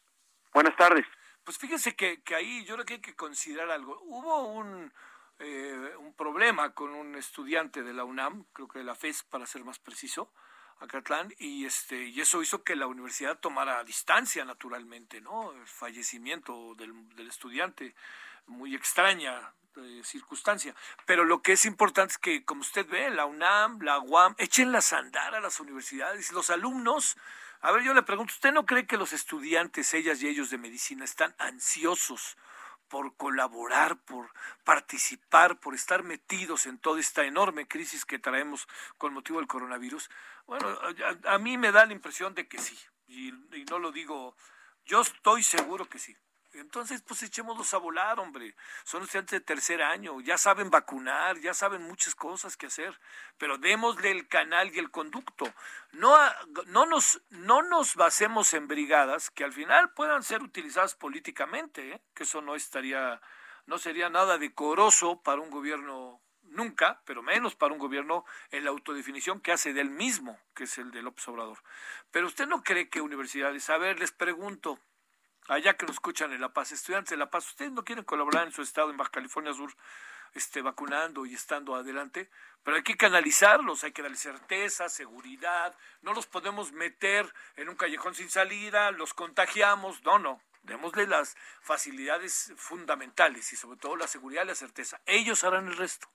Buenas 0.53 0.75
tardes. 0.75 1.05
Pues 1.43 1.57
fíjense 1.57 1.95
que, 1.95 2.21
que 2.23 2.35
ahí 2.35 2.65
yo 2.65 2.75
creo 2.75 2.85
que 2.85 2.93
hay 2.95 3.01
que 3.01 3.15
considerar 3.15 3.71
algo. 3.71 3.99
Hubo 4.03 4.47
un, 4.49 4.91
eh, 5.43 5.95
un 5.97 6.13
problema 6.13 6.73
con 6.73 6.93
un 6.93 7.15
estudiante 7.15 7.83
de 7.83 7.93
la 7.93 8.03
UNAM, 8.03 8.45
creo 8.53 8.67
que 8.67 8.79
de 8.79 8.85
la 8.85 8.95
FES 8.95 9.23
para 9.23 9.45
ser 9.45 9.63
más 9.63 9.79
preciso, 9.79 10.31
Acatlán, 10.79 11.33
y 11.37 11.65
este 11.65 12.05
y 12.05 12.21
eso 12.21 12.41
hizo 12.41 12.63
que 12.63 12.75
la 12.75 12.87
universidad 12.87 13.39
tomara 13.39 13.83
distancia 13.83 14.45
naturalmente, 14.45 15.21
¿no? 15.21 15.51
El 15.53 15.67
fallecimiento 15.67 16.75
del, 16.75 17.09
del 17.15 17.27
estudiante, 17.27 17.95
muy 18.47 18.75
extraña 18.75 19.53
eh, 19.77 20.01
circunstancia. 20.03 20.75
Pero 21.05 21.23
lo 21.23 21.41
que 21.41 21.53
es 21.53 21.65
importante 21.65 22.11
es 22.13 22.17
que, 22.17 22.43
como 22.43 22.61
usted 22.61 22.85
ve, 22.87 23.09
la 23.09 23.25
UNAM, 23.25 23.79
la 23.81 23.99
UAM, 23.99 24.35
echen 24.37 24.71
las 24.71 24.91
andar 24.91 25.33
a 25.33 25.39
las 25.39 25.59
universidades, 25.59 26.31
los 26.31 26.49
alumnos. 26.49 27.15
A 27.61 27.71
ver, 27.71 27.83
yo 27.83 27.93
le 27.93 28.03
pregunto, 28.03 28.33
¿usted 28.33 28.51
no 28.51 28.65
cree 28.65 28.85
que 28.85 28.97
los 28.97 29.13
estudiantes, 29.13 29.93
ellas 29.93 30.21
y 30.21 30.27
ellos 30.27 30.49
de 30.49 30.57
medicina, 30.57 31.05
están 31.05 31.33
ansiosos 31.37 32.37
por 32.91 33.15
colaborar, 33.15 33.97
por 34.03 34.29
participar, 34.65 35.61
por 35.61 35.73
estar 35.73 36.03
metidos 36.03 36.65
en 36.65 36.77
toda 36.77 36.99
esta 36.99 37.23
enorme 37.23 37.65
crisis 37.65 38.03
que 38.03 38.19
traemos 38.19 38.67
con 38.97 39.13
motivo 39.13 39.39
del 39.39 39.47
coronavirus? 39.47 40.09
Bueno, 40.45 40.67
a, 41.25 41.37
mí 41.37 41.57
me 41.57 41.71
da 41.71 41.85
la 41.85 41.93
impresión 41.93 42.35
de 42.35 42.49
que 42.49 42.59
sí, 42.59 42.77
y, 43.07 43.29
y 43.55 43.63
no 43.69 43.79
lo 43.79 43.93
digo, 43.93 44.35
yo 44.83 44.99
estoy 44.99 45.41
seguro 45.41 45.87
que 45.87 45.99
sí. 45.99 46.17
Entonces, 46.53 47.01
pues 47.01 47.23
echémoslos 47.23 47.73
a 47.73 47.77
volar, 47.77 48.19
hombre. 48.19 48.55
Son 48.83 49.03
estudiantes 49.03 49.39
de 49.39 49.45
tercer 49.45 49.81
año, 49.81 50.19
ya 50.21 50.37
saben 50.37 50.69
vacunar, 50.69 51.39
ya 51.39 51.53
saben 51.53 51.83
muchas 51.83 52.13
cosas 52.13 52.57
que 52.57 52.67
hacer, 52.67 52.99
pero 53.37 53.57
démosle 53.57 54.11
el 54.11 54.27
canal 54.27 54.73
y 54.73 54.79
el 54.79 54.91
conducto. 54.91 55.51
No, 55.93 56.17
no, 56.67 56.85
nos, 56.85 57.21
no 57.29 57.61
nos 57.61 57.95
basemos 57.95 58.53
en 58.53 58.67
brigadas 58.67 59.29
que 59.29 59.43
al 59.43 59.53
final 59.53 59.93
puedan 59.93 60.23
ser 60.23 60.41
utilizadas 60.41 60.95
políticamente, 60.95 61.93
¿eh? 61.93 62.01
que 62.13 62.23
eso 62.23 62.41
no 62.41 62.55
estaría, 62.55 63.21
no 63.65 63.77
sería 63.77 64.09
nada 64.09 64.37
decoroso 64.37 65.21
para 65.21 65.41
un 65.41 65.49
gobierno 65.49 66.21
nunca, 66.51 67.01
pero 67.05 67.21
menos 67.23 67.55
para 67.55 67.73
un 67.73 67.79
gobierno 67.79 68.25
en 68.51 68.65
la 68.65 68.71
autodefinición 68.71 69.39
que 69.39 69.51
hace 69.51 69.73
del 69.73 69.89
mismo, 69.89 70.37
que 70.53 70.65
es 70.65 70.77
el 70.77 70.91
de 70.91 71.01
López 71.01 71.27
Obrador. 71.27 71.57
Pero 72.11 72.27
usted 72.27 72.47
no 72.47 72.61
cree 72.63 72.89
que 72.89 73.01
universidades, 73.01 73.69
a 73.69 73.77
ver, 73.77 73.99
les 73.99 74.11
pregunto, 74.11 74.79
allá 75.47 75.75
que 75.75 75.85
nos 75.85 75.95
escuchan 75.95 76.31
en 76.33 76.41
La 76.41 76.53
Paz, 76.53 76.71
estudiantes 76.71 77.11
de 77.11 77.17
La 77.17 77.29
Paz, 77.29 77.47
ustedes 77.47 77.71
no 77.71 77.83
quieren 77.83 78.05
colaborar 78.05 78.45
en 78.45 78.53
su 78.53 78.61
estado 78.61 78.89
en 78.89 78.97
Baja 78.97 79.11
California 79.11 79.53
Sur, 79.53 79.73
este, 80.33 80.61
vacunando 80.61 81.25
y 81.25 81.33
estando 81.33 81.75
adelante, 81.75 82.29
pero 82.63 82.77
hay 82.77 82.83
que 82.83 82.95
canalizarlos, 82.95 83.83
hay 83.83 83.91
que 83.91 84.01
darles 84.01 84.21
certeza, 84.21 84.87
seguridad, 84.87 85.75
no 86.01 86.13
los 86.13 86.25
podemos 86.25 86.71
meter 86.71 87.33
en 87.57 87.69
un 87.69 87.75
callejón 87.75 88.15
sin 88.15 88.29
salida, 88.29 88.91
los 88.91 89.13
contagiamos, 89.13 90.03
no, 90.03 90.19
no, 90.19 90.41
démosle 90.63 91.07
las 91.07 91.35
facilidades 91.61 92.53
fundamentales 92.55 93.51
y 93.51 93.55
sobre 93.55 93.77
todo 93.77 93.95
la 93.95 94.07
seguridad 94.07 94.43
y 94.43 94.47
la 94.47 94.55
certeza. 94.55 95.01
Ellos 95.05 95.43
harán 95.43 95.67
el 95.67 95.77
resto. 95.77 96.07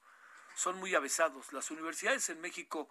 Son 0.55 0.79
muy 0.79 0.95
avesados. 0.95 1.53
Las 1.53 1.70
universidades 1.70 2.31
en 2.31 2.41
México 2.41 2.89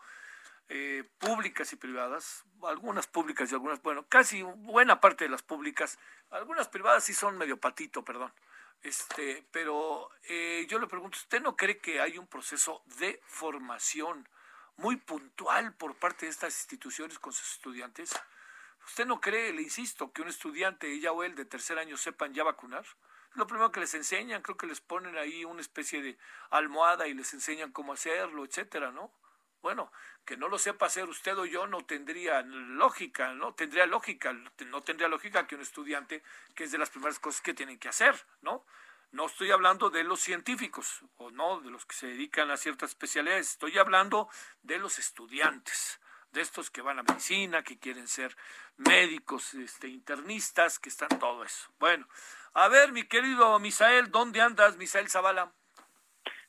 eh, 0.69 1.03
públicas 1.19 1.71
y 1.73 1.75
privadas, 1.75 2.43
algunas 2.63 3.07
públicas 3.07 3.51
y 3.51 3.55
algunas, 3.55 3.81
bueno, 3.81 4.05
casi 4.07 4.41
buena 4.41 4.99
parte 4.99 5.25
de 5.25 5.29
las 5.29 5.43
públicas, 5.43 5.99
algunas 6.31 6.67
privadas 6.67 7.03
sí 7.03 7.13
son 7.13 7.37
medio 7.37 7.57
patito, 7.57 8.03
perdón. 8.03 8.33
Este, 8.81 9.45
pero 9.51 10.09
eh, 10.23 10.65
yo 10.69 10.79
le 10.79 10.87
pregunto, 10.87 11.17
¿usted 11.17 11.41
no 11.41 11.55
cree 11.55 11.77
que 11.77 12.01
hay 12.01 12.17
un 12.17 12.27
proceso 12.27 12.83
de 12.97 13.21
formación 13.25 14.27
muy 14.77 14.97
puntual 14.97 15.73
por 15.73 15.95
parte 15.95 16.25
de 16.25 16.31
estas 16.31 16.53
instituciones 16.55 17.19
con 17.19 17.33
sus 17.33 17.53
estudiantes? 17.53 18.13
¿Usted 18.85 19.05
no 19.05 19.19
cree, 19.19 19.53
le 19.53 19.63
insisto, 19.63 20.11
que 20.11 20.21
un 20.21 20.27
estudiante, 20.27 20.91
ella 20.91 21.11
o 21.11 21.23
él 21.23 21.35
de 21.35 21.45
tercer 21.45 21.79
año 21.79 21.97
sepan 21.97 22.33
ya 22.33 22.43
vacunar? 22.43 22.85
Lo 23.33 23.47
primero 23.47 23.71
que 23.71 23.79
les 23.79 23.93
enseñan, 23.95 24.41
creo 24.41 24.57
que 24.57 24.67
les 24.67 24.81
ponen 24.81 25.17
ahí 25.17 25.43
una 25.43 25.61
especie 25.61 26.01
de 26.01 26.17
almohada 26.51 27.07
y 27.07 27.13
les 27.13 27.33
enseñan 27.33 27.71
cómo 27.71 27.93
hacerlo, 27.93 28.45
etcétera, 28.45 28.91
¿no? 28.91 29.11
Bueno, 29.65 29.91
que 30.25 30.37
no 30.37 30.47
lo 30.47 30.59
sepa 30.59 30.85
hacer 30.85 31.09
usted 31.09 31.35
o 31.39 31.45
yo 31.47 31.65
no 31.65 31.83
tendría 31.83 32.43
lógica, 32.43 33.33
¿no? 33.33 33.55
Tendría 33.55 33.87
lógica, 33.87 34.31
no 34.31 34.83
tendría 34.83 35.07
lógica 35.07 35.47
que 35.47 35.55
un 35.55 35.61
estudiante, 35.61 36.21
que 36.53 36.65
es 36.65 36.71
de 36.71 36.77
las 36.77 36.91
primeras 36.91 37.17
cosas 37.17 37.41
que 37.41 37.55
tienen 37.55 37.79
que 37.79 37.89
hacer, 37.89 38.13
¿no? 38.43 38.63
No 39.09 39.25
estoy 39.25 39.49
hablando 39.49 39.89
de 39.89 40.03
los 40.03 40.19
científicos 40.19 41.03
o 41.15 41.31
no 41.31 41.61
de 41.61 41.71
los 41.71 41.83
que 41.87 41.95
se 41.95 42.05
dedican 42.05 42.51
a 42.51 42.57
ciertas 42.57 42.91
especialidades, 42.91 43.53
estoy 43.53 43.79
hablando 43.79 44.29
de 44.61 44.77
los 44.77 44.99
estudiantes, 44.99 45.99
de 46.29 46.41
estos 46.41 46.69
que 46.69 46.83
van 46.83 46.99
a 46.99 47.03
medicina, 47.03 47.63
que 47.63 47.79
quieren 47.79 48.07
ser 48.07 48.37
médicos, 48.77 49.55
este, 49.55 49.87
internistas, 49.87 50.77
que 50.77 50.89
están 50.89 51.09
todo 51.17 51.43
eso. 51.43 51.73
Bueno, 51.79 52.07
a 52.53 52.67
ver, 52.67 52.91
mi 52.91 53.07
querido 53.07 53.57
Misael, 53.57 54.11
¿dónde 54.11 54.41
andas, 54.41 54.77
Misael 54.77 55.09
Zavala? 55.09 55.55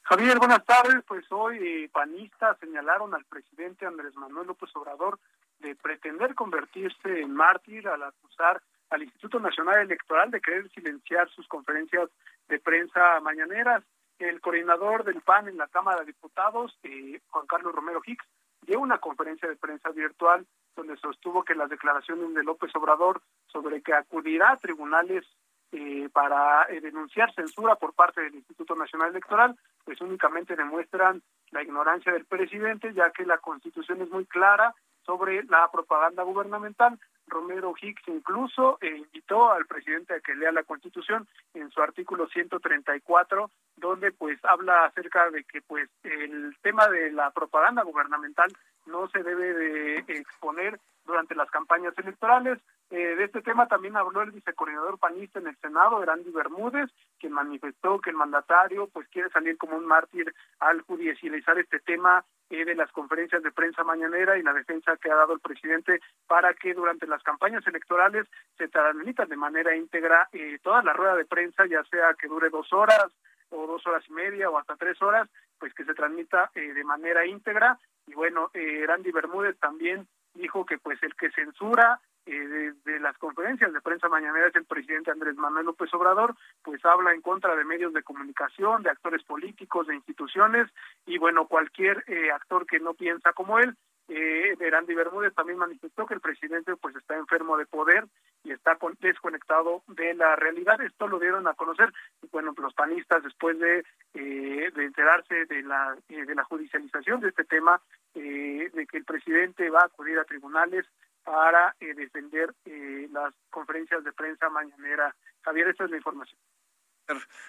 Javier, 0.09 0.39
buenas 0.39 0.65
tardes. 0.65 1.03
Pues 1.05 1.25
hoy 1.33 1.59
eh, 1.59 1.91
panistas 1.93 2.57
señalaron 2.61 3.13
al 3.13 3.25
presidente 3.25 3.87
Andrés 3.87 4.15
Manuel 4.15 4.47
López 4.47 4.71
Obrador 4.77 5.19
de 5.59 5.75
pretender 5.75 6.37
convertirse 6.37 7.23
en 7.23 7.35
mártir 7.35 7.89
al 7.89 8.05
acusar 8.05 8.63
al 8.91 9.03
Instituto 9.03 9.41
Nacional 9.41 9.81
Electoral 9.81 10.31
de 10.31 10.41
querer 10.41 10.71
silenciar 10.71 11.29
sus 11.31 11.49
conferencias 11.49 12.09
de 12.47 12.61
prensa 12.61 13.19
mañaneras. 13.21 13.83
El 14.21 14.41
coordinador 14.41 15.03
del 15.03 15.23
PAN 15.23 15.49
en 15.49 15.57
la 15.57 15.67
Cámara 15.67 15.99
de 16.01 16.07
Diputados, 16.07 16.79
eh, 16.85 17.21
Juan 17.31 17.47
Carlos 17.49 17.75
Romero 17.75 18.01
Hicks, 18.07 18.27
dio 18.63 18.79
una 18.79 18.99
conferencia 18.99 19.49
de 19.49 19.57
prensa 19.57 19.91
virtual 19.91 20.47
donde 20.77 20.97
sostuvo 20.99 21.43
que 21.43 21.57
las 21.57 21.69
declaraciones 21.69 22.33
de 22.33 22.45
López 22.45 22.71
Obrador 22.77 23.23
sobre 23.49 23.83
que 23.83 23.93
acudirá 23.93 24.53
a 24.53 24.57
tribunales 24.57 25.27
eh, 25.73 26.09
para 26.12 26.64
eh, 26.71 26.81
denunciar 26.81 27.35
censura 27.35 27.77
por 27.77 27.93
parte 27.95 28.21
del 28.21 28.35
Instituto 28.35 28.75
Nacional 28.75 29.11
Electoral, 29.11 29.57
pues 29.85 30.01
únicamente 30.01 30.57
demuestran 30.57 31.23
la 31.51 31.62
ignorancia 31.62 32.12
del 32.12 32.25
presidente, 32.25 32.93
ya 32.95 33.11
que 33.11 33.27
la 33.27 33.39
Constitución 33.39 34.03
es 34.03 34.11
muy 34.11 34.27
clara 34.27 34.75
sobre 35.05 35.45
la 35.45 35.69
propaganda 35.71 36.25
gubernamental. 36.25 36.99
Romero 37.29 37.75
Hicks 37.81 38.03
incluso 38.07 38.79
eh, 38.81 38.97
invitó 38.97 39.51
al 39.51 39.67
presidente 39.67 40.14
a 40.14 40.21
que 40.21 40.35
lea 40.35 40.53
la 40.53 40.62
Constitución 40.62 41.27
en 41.55 41.71
su 41.71 41.81
artículo 41.81 42.29
134, 42.29 43.51
donde 43.77 44.12
pues 44.12 44.39
habla 44.45 44.85
acerca 44.85 45.31
de 45.31 45.45
que 45.45 45.62
pues 45.62 45.89
el 46.05 46.57
tema 46.62 46.89
de 46.89 47.11
la 47.12 47.31
propaganda 47.31 47.83
gubernamental 47.83 48.53
no 48.87 49.09
se 49.09 49.23
debe 49.23 49.53
de 49.55 49.97
exponer 50.09 50.79
durante 51.05 51.35
las 51.35 51.51
campañas 51.51 51.97
electorales. 51.99 52.59
Eh, 52.91 53.16
de 53.16 53.24
este 53.24 53.43
tema 53.43 53.66
también 53.66 53.97
habló 53.97 54.22
el 54.22 54.30
vicecoordinador 54.30 54.99
panista 54.99 55.41
en 55.41 55.49
el 55.49 55.57
Senado, 55.57 56.03
Erandi 56.03 56.30
Bermúdez, 56.30 56.89
quien 57.18 57.32
manifestó 57.32 58.01
que 58.01 58.11
el 58.11 58.16
mandatario 58.16 58.89
pues 58.93 59.09
quiere 59.09 59.28
salir 59.30 59.59
como 59.59 59.76
un 59.76 59.87
mártir 59.87 60.32
al 60.61 60.82
judicializar 60.82 61.59
este 61.59 61.80
tema 61.80 62.24
eh, 62.49 62.64
de 62.64 62.76
las 62.76 62.93
conferencias 62.93 63.43
de 63.43 63.51
prensa 63.51 63.82
mañanera 63.82 64.39
y 64.39 64.43
la 64.43 64.53
defensa 64.53 64.97
que 64.99 65.11
ha 65.11 65.16
dado 65.16 65.32
el 65.32 65.41
presidente 65.41 66.01
para 66.28 66.55
que 66.55 66.74
durante 66.74 67.09
las 67.09 67.22
campañas 67.24 67.66
electorales 67.66 68.26
se 68.57 68.68
transmitan 68.68 69.28
de 69.28 69.37
manera 69.37 69.74
íntegra 69.74 70.28
eh, 70.32 70.59
toda 70.62 70.82
la 70.84 70.93
rueda 70.93 71.16
de 71.16 71.24
prensa, 71.24 71.66
ya 71.66 71.82
sea 71.84 72.14
que 72.14 72.28
dure 72.28 72.51
dos 72.51 72.72
horas 72.72 73.11
o 73.51 73.66
dos 73.66 73.87
horas 73.87 74.05
y 74.09 74.12
media 74.12 74.51
o 74.51 74.59
hasta 74.59 74.76
tres 74.76 75.01
horas, 75.03 75.28
pues 75.59 75.72
que 75.74 75.84
se 75.84 75.95
transmita 75.95 76.51
eh, 76.55 76.72
de 76.72 76.84
manera 76.84 77.26
íntegra. 77.26 77.78
Y 78.07 78.14
bueno, 78.14 78.51
eh, 78.55 78.84
Randy 78.87 79.11
Bermúdez 79.11 79.59
también 79.59 80.07
dijo 80.34 80.64
que 80.66 80.78
pues 80.78 81.03
el 81.03 81.14
que 81.14 81.30
censura 81.30 82.01
eh, 82.27 82.72
de, 82.85 83.01
las 83.01 83.16
conferencias 83.18 83.72
de 83.72 83.81
prensa 83.81 84.09
mañanera 84.09 84.49
es 84.49 84.57
el 84.57 84.64
presidente 84.64 85.11
Andrés 85.11 85.37
Manuel 85.37 85.66
López 85.66 85.93
Obrador, 85.95 86.35
pues 86.62 86.85
habla 86.85 87.12
en 87.12 87.22
contra 87.22 87.55
de 87.55 87.64
medios 87.64 87.93
de 87.93 88.03
comunicación, 88.03 88.83
de 88.83 88.91
actores 88.91 89.22
políticos, 89.22 89.87
de 89.87 89.95
instituciones 89.95 90.68
y 91.07 91.18
bueno, 91.18 91.47
cualquier 91.47 92.05
eh, 92.09 92.31
actor 92.33 92.66
que 92.66 92.81
no 92.81 92.95
piensa 92.95 93.33
como 93.33 93.59
él. 93.59 93.77
Eh, 94.09 94.57
Randy 94.70 94.95
Bermúdez 94.95 95.35
también 95.35 95.59
manifestó 95.59 96.07
que 96.07 96.14
el 96.14 96.20
presidente 96.20 96.77
pues 96.77 96.95
está 96.95 97.16
enfermo 97.16 97.57
de 97.57 97.66
poder 97.66 98.07
y 98.45 98.53
está 98.53 98.79
desconectado 99.01 99.83
de 99.89 100.14
la 100.14 100.37
realidad. 100.37 100.81
Esto 100.81 101.09
lo 101.09 101.18
dieron 101.18 101.49
a 101.49 101.55
conocer, 101.55 101.93
bueno, 102.31 102.55
los 102.57 102.74
panistas 102.74 103.22
después 103.24 103.59
de, 103.59 103.85
eh, 104.14 104.70
de 104.74 104.85
enterarse 104.85 105.47
de 105.47 105.62
la, 105.62 105.97
eh, 106.09 106.24
de 106.24 106.35
la 106.35 106.45
judicialización 106.45 107.20
de 107.20 107.29
este 107.31 107.45
tema, 107.45 107.81
eh, 108.14 108.70
de 108.72 108.87
que 108.87 108.99
el 108.99 109.05
presidente 109.05 109.68
va 109.70 109.81
a 109.81 109.87
acudir 109.87 110.18
a 110.18 110.24
tribunales 110.24 110.87
para 111.27 111.74
eh, 111.81 111.93
defender 111.95 112.55
eh, 112.64 113.09
las 113.11 113.35
conferencias 113.51 114.05
de 114.05 114.12
prensa 114.12 114.49
mañanera. 114.49 115.14
Javier, 115.43 115.68
esta 115.68 115.85
es 115.85 115.91
la 115.91 115.97
información. 115.97 116.41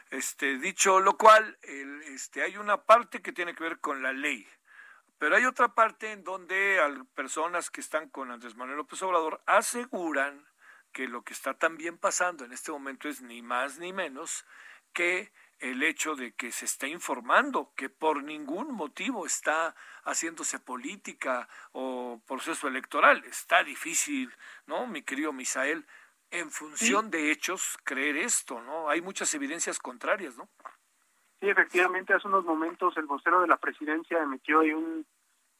Este, 0.09 0.57
dicho 0.57 0.99
lo 0.99 1.15
cual, 1.15 1.57
el, 1.61 2.01
este, 2.03 2.41
hay 2.41 2.57
una 2.57 2.83
parte 2.83 3.21
que 3.21 3.31
tiene 3.31 3.53
que 3.53 3.63
ver 3.63 3.79
con 3.79 4.01
la 4.01 4.13
ley, 4.13 4.47
pero 5.19 5.35
hay 5.35 5.45
otra 5.45 5.75
parte 5.75 6.11
en 6.11 6.23
donde 6.23 6.79
al, 6.79 7.05
personas 7.05 7.69
que 7.69 7.81
están 7.81 8.09
con 8.09 8.31
Andrés 8.31 8.55
Manuel 8.55 8.77
López 8.77 9.01
Obrador 9.03 9.41
aseguran 9.45 10.43
que 10.91 11.07
lo 11.07 11.21
que 11.21 11.33
está 11.33 11.53
también 11.53 11.99
pasando 11.99 12.45
en 12.45 12.53
este 12.53 12.71
momento 12.71 13.07
es 13.07 13.21
ni 13.21 13.43
más 13.43 13.77
ni 13.77 13.93
menos 13.93 14.43
que 14.91 15.31
el 15.59 15.83
hecho 15.83 16.15
de 16.15 16.33
que 16.33 16.51
se 16.51 16.65
está 16.65 16.87
informando 16.87 17.71
que 17.75 17.89
por 17.89 18.23
ningún 18.23 18.73
motivo 18.73 19.25
está 19.25 19.75
haciéndose 20.03 20.59
política 20.59 21.47
o 21.71 22.21
proceso 22.27 22.67
electoral. 22.67 23.23
Está 23.25 23.63
difícil, 23.63 24.31
¿no, 24.65 24.87
mi 24.87 25.01
querido 25.01 25.33
Misael? 25.33 25.85
En 26.29 26.51
función 26.51 27.05
sí. 27.05 27.11
de 27.11 27.31
hechos, 27.31 27.77
creer 27.83 28.17
esto, 28.17 28.61
¿no? 28.61 28.89
Hay 28.89 29.01
muchas 29.01 29.33
evidencias 29.33 29.79
contrarias, 29.79 30.37
¿no? 30.37 30.47
Sí, 31.39 31.49
efectivamente, 31.49 32.13
hace 32.13 32.27
unos 32.27 32.45
momentos 32.45 32.97
el 32.97 33.05
vocero 33.05 33.41
de 33.41 33.47
la 33.47 33.57
presidencia 33.57 34.21
emitió 34.21 34.59
ahí 34.59 34.73
un, 34.73 35.05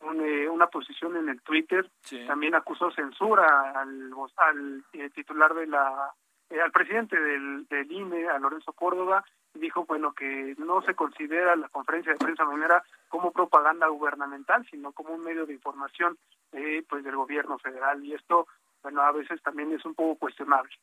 un 0.01 0.21
eh, 0.21 0.49
una 0.49 0.67
posición 0.67 1.15
en 1.15 1.29
el 1.29 1.41
Twitter. 1.41 1.89
Sí. 2.01 2.25
También 2.27 2.55
acusó 2.55 2.91
censura 2.91 3.79
al, 3.79 4.11
al 4.37 4.83
eh, 4.93 5.09
titular 5.11 5.53
de 5.53 5.67
la, 5.67 6.11
eh, 6.49 6.59
al 6.59 6.71
presidente 6.71 7.19
del, 7.19 7.67
del 7.67 7.91
INE, 7.91 8.27
a 8.27 8.39
Lorenzo 8.39 8.73
Córdoba, 8.73 9.23
dijo 9.59 9.85
bueno 9.85 10.13
que 10.13 10.55
no 10.57 10.81
se 10.81 10.95
considera 10.95 11.55
la 11.55 11.69
conferencia 11.69 12.13
de 12.13 12.17
prensa 12.17 12.45
mañanera 12.45 12.83
como 13.09 13.31
propaganda 13.31 13.87
gubernamental 13.87 14.65
sino 14.69 14.91
como 14.91 15.13
un 15.13 15.23
medio 15.23 15.45
de 15.45 15.53
información 15.53 16.17
eh, 16.53 16.83
pues 16.89 17.03
del 17.03 17.15
gobierno 17.15 17.57
federal 17.59 18.03
y 18.03 18.13
esto 18.13 18.47
bueno 18.83 19.01
a 19.01 19.11
veces 19.11 19.41
también 19.41 19.71
es 19.73 19.83
un 19.85 19.95
poco 19.95 20.17
cuestionable 20.17 20.73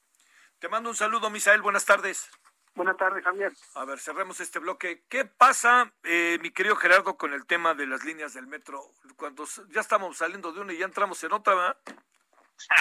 te 0.59 0.69
mando 0.69 0.91
un 0.91 0.97
saludo 0.97 1.31
Misael 1.31 1.63
buenas 1.63 1.85
tardes 1.85 2.31
Buenas 2.75 2.97
tardes, 2.97 3.23
Javier. 3.23 3.53
A 3.77 3.85
ver, 3.85 4.01
cerremos 4.01 4.41
este 4.41 4.59
bloque. 4.59 5.05
¿Qué 5.09 5.25
pasa, 5.25 5.93
eh, 6.03 6.39
mi 6.43 6.51
querido 6.51 6.75
Gerardo, 6.75 7.17
con 7.17 7.33
el 7.33 7.47
tema 7.47 7.73
de 7.75 7.87
las 7.87 8.05
líneas 8.05 8.35
del 8.35 8.49
metro? 8.49 8.83
Cuando 9.15 9.45
ya 9.69 9.81
estamos 9.81 10.17
saliendo 10.17 10.51
de 10.51 10.61
una 10.61 10.73
y 10.73 10.79
ya 10.79 10.85
entramos 10.85 11.23
en 11.23 11.33
otra, 11.33 11.55
¿verdad? 11.55 11.77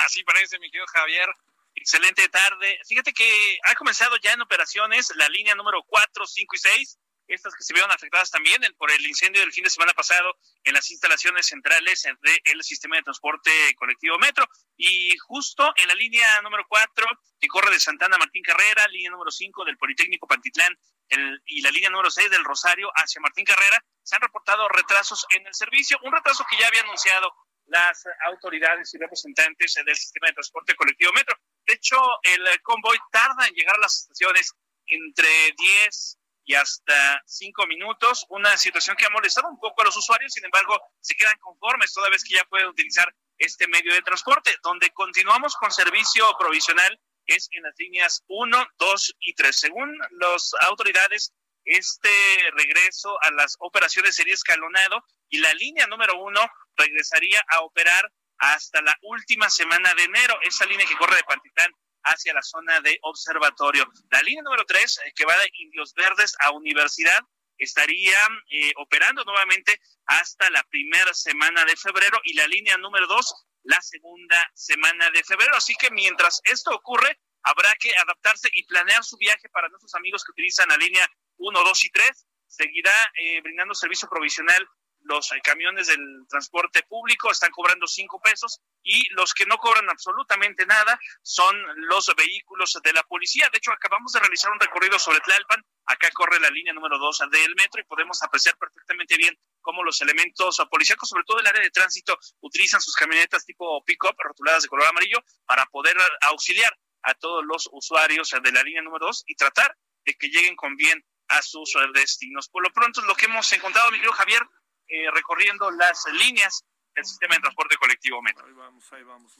Así 0.03 0.23
parece, 0.23 0.57
mi 0.57 0.71
querido 0.71 0.87
Javier. 0.87 1.29
Excelente 1.75 2.29
tarde. 2.29 2.79
Fíjate 2.87 3.13
que 3.13 3.59
ha 3.63 3.75
comenzado 3.75 4.15
ya 4.17 4.33
en 4.33 4.41
operaciones 4.41 5.11
la 5.15 5.27
línea 5.29 5.55
número 5.55 5.83
4, 5.83 6.25
5 6.25 6.55
y 6.55 6.59
6, 6.59 6.99
estas 7.27 7.55
que 7.55 7.63
se 7.63 7.73
vieron 7.73 7.91
afectadas 7.91 8.29
también 8.29 8.61
por 8.77 8.91
el 8.91 9.05
incendio 9.05 9.41
del 9.41 9.51
fin 9.51 9.63
de 9.63 9.69
semana 9.69 9.93
pasado 9.93 10.37
en 10.63 10.73
las 10.73 10.89
instalaciones 10.91 11.47
centrales 11.47 12.03
del 12.03 12.63
sistema 12.63 12.97
de 12.97 13.03
transporte 13.03 13.51
colectivo 13.75 14.17
Metro. 14.19 14.45
Y 14.75 15.17
justo 15.17 15.73
en 15.77 15.87
la 15.87 15.95
línea 15.95 16.41
número 16.41 16.65
4, 16.67 17.07
que 17.39 17.47
corre 17.47 17.71
de 17.71 17.79
Santana 17.79 18.17
Martín 18.17 18.43
Carrera, 18.43 18.87
línea 18.89 19.11
número 19.11 19.31
5 19.31 19.65
del 19.65 19.77
Politécnico 19.77 20.27
Pantitlán 20.27 20.77
el, 21.09 21.41
y 21.45 21.61
la 21.61 21.71
línea 21.71 21.89
número 21.89 22.11
6 22.11 22.29
del 22.29 22.43
Rosario 22.43 22.91
hacia 22.95 23.21
Martín 23.21 23.45
Carrera, 23.45 23.83
se 24.03 24.15
han 24.15 24.21
reportado 24.21 24.67
retrasos 24.67 25.25
en 25.31 25.47
el 25.47 25.53
servicio, 25.53 25.97
un 26.03 26.11
retraso 26.11 26.45
que 26.49 26.57
ya 26.57 26.67
había 26.67 26.81
anunciado 26.81 27.33
las 27.67 28.03
autoridades 28.27 28.93
y 28.93 28.97
representantes 28.97 29.73
del 29.73 29.95
sistema 29.95 30.27
de 30.27 30.33
transporte 30.33 30.75
colectivo 30.75 31.13
Metro. 31.13 31.35
De 31.65 31.73
hecho, 31.73 31.97
el 32.23 32.61
convoy 32.61 32.97
tarda 33.11 33.47
en 33.47 33.53
llegar 33.53 33.75
a 33.75 33.81
las 33.81 34.01
estaciones 34.01 34.53
entre 34.85 35.27
10 35.57 36.17
y 36.45 36.55
hasta 36.55 37.21
5 37.25 37.67
minutos, 37.67 38.25
una 38.29 38.57
situación 38.57 38.97
que 38.97 39.05
ha 39.05 39.09
molestado 39.09 39.47
un 39.47 39.59
poco 39.59 39.81
a 39.81 39.85
los 39.85 39.95
usuarios, 39.95 40.33
sin 40.33 40.43
embargo, 40.43 40.77
se 40.99 41.15
quedan 41.15 41.37
conformes 41.39 41.93
toda 41.93 42.09
vez 42.09 42.23
que 42.23 42.35
ya 42.35 42.43
pueden 42.45 42.67
utilizar 42.67 43.13
este 43.37 43.67
medio 43.67 43.93
de 43.93 44.01
transporte. 44.01 44.55
Donde 44.61 44.91
continuamos 44.91 45.55
con 45.55 45.71
servicio 45.71 46.25
provisional 46.37 46.99
es 47.25 47.47
en 47.51 47.63
las 47.63 47.73
líneas 47.77 48.23
1, 48.27 48.67
2 48.77 49.15
y 49.21 49.33
3. 49.33 49.55
Según 49.55 49.97
las 50.19 50.51
autoridades, 50.67 51.33
este 51.65 52.09
regreso 52.55 53.17
a 53.21 53.31
las 53.31 53.55
operaciones 53.59 54.15
sería 54.15 54.33
escalonado 54.33 55.05
y 55.29 55.39
la 55.39 55.53
línea 55.53 55.87
número 55.87 56.19
1 56.19 56.41
regresaría 56.77 57.43
a 57.49 57.61
operar 57.61 58.11
hasta 58.37 58.81
la 58.81 58.97
última 59.03 59.49
semana 59.49 59.93
de 59.93 60.03
enero, 60.03 60.37
esa 60.41 60.65
línea 60.65 60.85
que 60.85 60.97
corre 60.97 61.15
de 61.15 61.23
Pantitlán 61.23 61.71
hacia 62.03 62.33
la 62.33 62.41
zona 62.41 62.81
de 62.81 62.99
observatorio. 63.01 63.89
La 64.11 64.21
línea 64.21 64.43
número 64.43 64.65
3, 64.65 64.99
eh, 65.05 65.13
que 65.15 65.25
va 65.25 65.37
de 65.37 65.49
Indios 65.53 65.93
Verdes 65.93 66.35
a 66.39 66.51
Universidad, 66.51 67.21
estaría 67.57 68.19
eh, 68.49 68.73
operando 68.77 69.23
nuevamente 69.23 69.79
hasta 70.05 70.49
la 70.49 70.63
primera 70.63 71.13
semana 71.13 71.63
de 71.65 71.77
febrero 71.77 72.19
y 72.23 72.33
la 72.33 72.47
línea 72.47 72.77
número 72.77 73.07
2 73.07 73.45
la 73.63 73.81
segunda 73.81 74.51
semana 74.53 75.09
de 75.11 75.23
febrero. 75.23 75.55
Así 75.55 75.73
que 75.75 75.89
mientras 75.91 76.41
esto 76.43 76.71
ocurre, 76.71 77.19
habrá 77.43 77.73
que 77.79 77.91
adaptarse 77.95 78.49
y 78.51 78.65
planear 78.65 79.03
su 79.03 79.17
viaje 79.17 79.49
para 79.49 79.69
nuestros 79.69 79.95
amigos 79.95 80.23
que 80.23 80.31
utilizan 80.31 80.67
la 80.69 80.77
línea 80.77 81.07
1, 81.37 81.63
2 81.63 81.85
y 81.85 81.89
3. 81.89 82.27
Seguirá 82.47 83.11
eh, 83.17 83.41
brindando 83.41 83.73
servicio 83.73 84.09
provisional 84.09 84.67
los 85.03 85.31
eh, 85.31 85.41
camiones 85.43 85.87
del 85.87 86.25
transporte 86.29 86.83
público 86.83 87.31
están 87.31 87.51
cobrando 87.51 87.87
cinco 87.87 88.21
pesos 88.21 88.59
y 88.83 89.07
los 89.13 89.33
que 89.33 89.45
no 89.45 89.57
cobran 89.57 89.89
absolutamente 89.89 90.65
nada 90.65 90.99
son 91.21 91.55
los 91.87 92.11
vehículos 92.15 92.79
de 92.83 92.93
la 92.93 93.03
policía. 93.03 93.49
De 93.51 93.57
hecho, 93.57 93.71
acabamos 93.71 94.11
de 94.13 94.19
realizar 94.19 94.51
un 94.51 94.59
recorrido 94.59 94.97
sobre 94.99 95.19
Tlalpan. 95.21 95.63
Acá 95.85 96.09
corre 96.13 96.39
la 96.39 96.49
línea 96.49 96.73
número 96.73 96.97
dos 96.97 97.19
del 97.31 97.55
metro 97.55 97.81
y 97.81 97.85
podemos 97.85 98.21
apreciar 98.23 98.57
perfectamente 98.57 99.17
bien 99.17 99.37
cómo 99.61 99.83
los 99.83 100.01
elementos 100.01 100.61
policíacos, 100.69 101.09
sobre 101.09 101.23
todo 101.25 101.39
el 101.39 101.47
área 101.47 101.61
de 101.61 101.71
tránsito, 101.71 102.17
utilizan 102.41 102.81
sus 102.81 102.95
camionetas 102.95 103.45
tipo 103.45 103.83
pick-up 103.83 104.15
rotuladas 104.17 104.63
de 104.63 104.69
color 104.69 104.87
amarillo 104.87 105.23
para 105.45 105.65
poder 105.67 105.97
auxiliar 106.21 106.77
a 107.03 107.13
todos 107.15 107.43
los 107.45 107.69
usuarios 107.71 108.29
de 108.41 108.51
la 108.51 108.63
línea 108.63 108.81
número 108.81 109.07
dos 109.07 109.23
y 109.27 109.35
tratar 109.35 109.77
de 110.05 110.15
que 110.15 110.29
lleguen 110.29 110.55
con 110.55 110.75
bien 110.75 111.03
a 111.27 111.41
sus 111.41 111.73
destinos. 111.93 112.49
Por 112.49 112.63
lo 112.63 112.71
pronto, 112.71 113.01
lo 113.01 113.15
que 113.15 113.25
hemos 113.25 113.51
encontrado, 113.53 113.91
mi 113.91 113.97
querido 113.97 114.13
Javier, 114.13 114.41
eh, 114.87 115.09
recorriendo 115.11 115.71
las 115.71 116.05
líneas 116.11 116.63
del 116.95 117.05
sistema 117.05 117.35
de 117.35 117.41
transporte 117.41 117.77
colectivo 117.77 118.21
Metro. 118.21 118.45
Ahí 118.45 118.53
vamos, 118.53 118.93
ahí 118.93 119.03
vamos. 119.03 119.35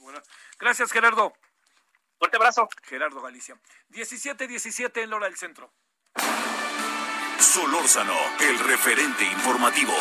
Gracias, 0.58 0.92
Gerardo. 0.92 1.32
Fuerte 2.18 2.36
abrazo. 2.36 2.68
Gerardo 2.82 3.20
Galicia. 3.20 3.58
17-17 3.90 5.02
en 5.02 5.10
Lora 5.10 5.26
del 5.26 5.36
Centro. 5.36 5.72
Solórzano, 7.38 8.16
el 8.40 8.58
referente 8.60 9.24
informativo. 9.24 9.92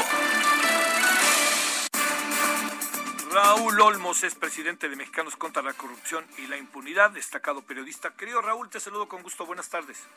Raúl 3.32 3.82
Olmos 3.82 4.24
es 4.24 4.36
presidente 4.36 4.90
de 4.90 4.96
Mexicanos 4.96 5.36
contra 5.36 5.64
la 5.64 5.74
Corrupción 5.74 6.24
y 6.38 6.46
la 6.46 6.58
Impunidad, 6.58 7.10
destacado 7.10 7.64
periodista. 7.64 8.16
Querido 8.16 8.42
Raúl, 8.42 8.70
te 8.70 8.80
saludo 8.80 9.08
con 9.08 9.24
gusto. 9.24 9.48
Buenas 9.48 9.70
tardes. 9.70 10.08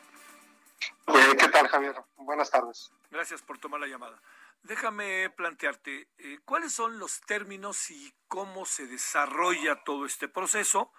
Eh, 1.07 1.35
¿Qué 1.39 1.47
tal, 1.49 1.67
Javier? 1.67 1.95
Buenas 2.15 2.51
tardes. 2.51 2.91
Gracias 3.09 3.41
por 3.41 3.57
tomar 3.57 3.79
la 3.79 3.87
llamada. 3.87 4.21
Déjame 4.63 5.29
plantearte 5.29 6.09
eh, 6.17 6.39
cuáles 6.45 6.73
son 6.73 6.99
los 6.99 7.21
términos 7.21 7.89
y 7.89 8.13
cómo 8.27 8.65
se 8.65 8.85
desarrolla 8.87 9.83
todo 9.83 10.05
este 10.05 10.27
proceso 10.27 10.91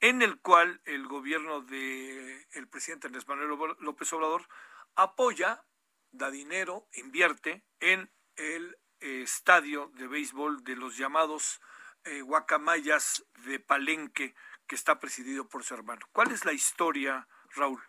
en 0.00 0.22
el 0.22 0.40
cual 0.40 0.80
el 0.84 1.06
gobierno 1.08 1.60
de 1.60 2.46
el 2.52 2.68
presidente 2.68 3.08
Andrés 3.08 3.26
Manuel 3.26 3.76
López 3.80 4.12
Obrador 4.12 4.46
apoya, 4.94 5.64
da 6.10 6.30
dinero, 6.30 6.88
invierte 6.92 7.64
en 7.80 8.10
el 8.36 8.78
eh, 9.00 9.22
estadio 9.22 9.90
de 9.94 10.06
béisbol 10.06 10.62
de 10.64 10.76
los 10.76 10.96
llamados 10.96 11.60
eh, 12.04 12.22
guacamayas 12.22 13.24
de 13.44 13.58
Palenque 13.58 14.34
que 14.66 14.76
está 14.76 14.98
presidido 15.00 15.48
por 15.48 15.64
su 15.64 15.74
hermano. 15.74 16.06
¿Cuál 16.12 16.30
es 16.30 16.44
la 16.44 16.52
historia, 16.52 17.26
Raúl? 17.50 17.82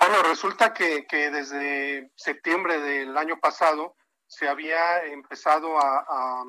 Bueno, 0.00 0.22
resulta 0.22 0.72
que, 0.72 1.06
que 1.06 1.30
desde 1.30 2.10
septiembre 2.16 2.80
del 2.80 3.16
año 3.18 3.38
pasado 3.38 3.96
se 4.26 4.48
había 4.48 5.04
empezado 5.04 5.78
a, 5.78 6.42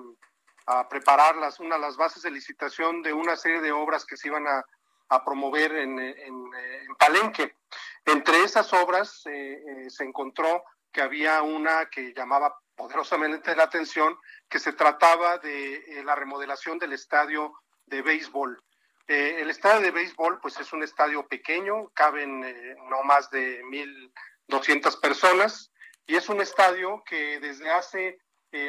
a, 0.68 0.88
preparar 0.88 1.36
las, 1.36 1.60
una, 1.60 1.78
las 1.78 1.98
bases 1.98 2.24
de 2.24 2.32
licitación 2.32 3.02
de 3.02 3.12
una 3.12 3.36
serie 3.36 3.60
de 3.60 3.74
obras 3.74 4.06
que 4.06 4.16
se 4.16 4.30
iban 4.30 4.48
a, 4.48 4.64
a 5.10 5.26
promover 5.26 5.76
en, 5.76 6.00
en, 6.00 6.50
Palenque. 6.98 7.58
Entre 8.06 8.42
esas 8.44 8.72
obras 8.72 9.24
eh, 9.26 9.62
eh, 9.68 9.90
se 9.90 10.06
encontró 10.06 10.64
que 10.92 11.02
había 11.02 11.42
una 11.42 11.90
que 11.90 12.14
llamaba 12.14 12.56
poderosamente 12.76 13.54
la 13.56 13.64
atención, 13.64 14.18
que 14.48 14.60
se 14.60 14.72
trataba 14.72 15.40
de 15.40 15.76
eh, 15.76 16.04
la 16.06 16.16
remodelación 16.16 16.80
del 16.80 16.94
estadio 16.94 17.54
de 17.86 18.02
béisbol. 18.02 18.64
El 19.12 19.50
estadio 19.50 19.82
de 19.82 19.92
béisbol, 19.92 20.40
pues 20.40 20.60
es 20.60 20.72
un 20.74 20.84
estadio 20.84 21.28
pequeño, 21.28 21.90
caben 21.94 22.42
no 22.90 23.04
más 23.04 23.30
de 23.30 23.64
1.200 23.64 25.00
personas, 25.00 25.72
y 26.06 26.16
es 26.16 26.30
un 26.30 26.42
estadio 26.42 27.04
que 27.06 27.40
desde 27.40 27.70
hace 27.70 28.20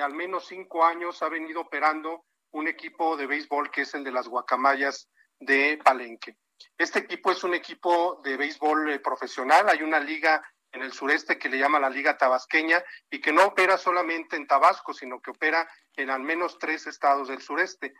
al 0.03 0.15
menos 0.15 0.47
cinco 0.47 0.85
años 0.85 1.23
ha 1.23 1.29
venido 1.29 1.61
operando 1.61 2.25
un 2.53 2.69
equipo 2.69 3.17
de 3.17 3.27
béisbol 3.27 3.71
que 3.71 3.83
es 3.83 3.95
el 3.95 4.05
de 4.05 4.13
las 4.13 4.29
Guacamayas 4.29 5.09
de 5.41 5.81
Palenque. 5.83 6.37
Este 6.79 7.01
equipo 7.01 7.33
es 7.33 7.43
un 7.45 7.55
equipo 7.55 8.21
de 8.23 8.37
béisbol 8.37 8.91
eh, 8.91 9.01
profesional. 9.01 9.69
Hay 9.69 9.83
una 9.83 9.99
liga 9.99 10.43
en 10.71 10.83
el 10.83 10.93
sureste 10.93 11.39
que 11.39 11.49
le 11.49 11.59
llama 11.59 11.81
la 11.81 11.91
Liga 11.91 12.17
Tabasqueña 12.17 12.83
y 13.11 13.21
que 13.21 13.33
no 13.33 13.47
opera 13.47 13.77
solamente 13.77 14.37
en 14.37 14.47
Tabasco, 14.47 14.95
sino 14.95 15.21
que 15.21 15.31
opera 15.31 15.69
en 15.97 16.09
al 16.09 16.23
menos 16.23 16.59
tres 16.59 16.87
estados 16.87 17.29
del 17.29 17.43
sureste. 17.43 17.95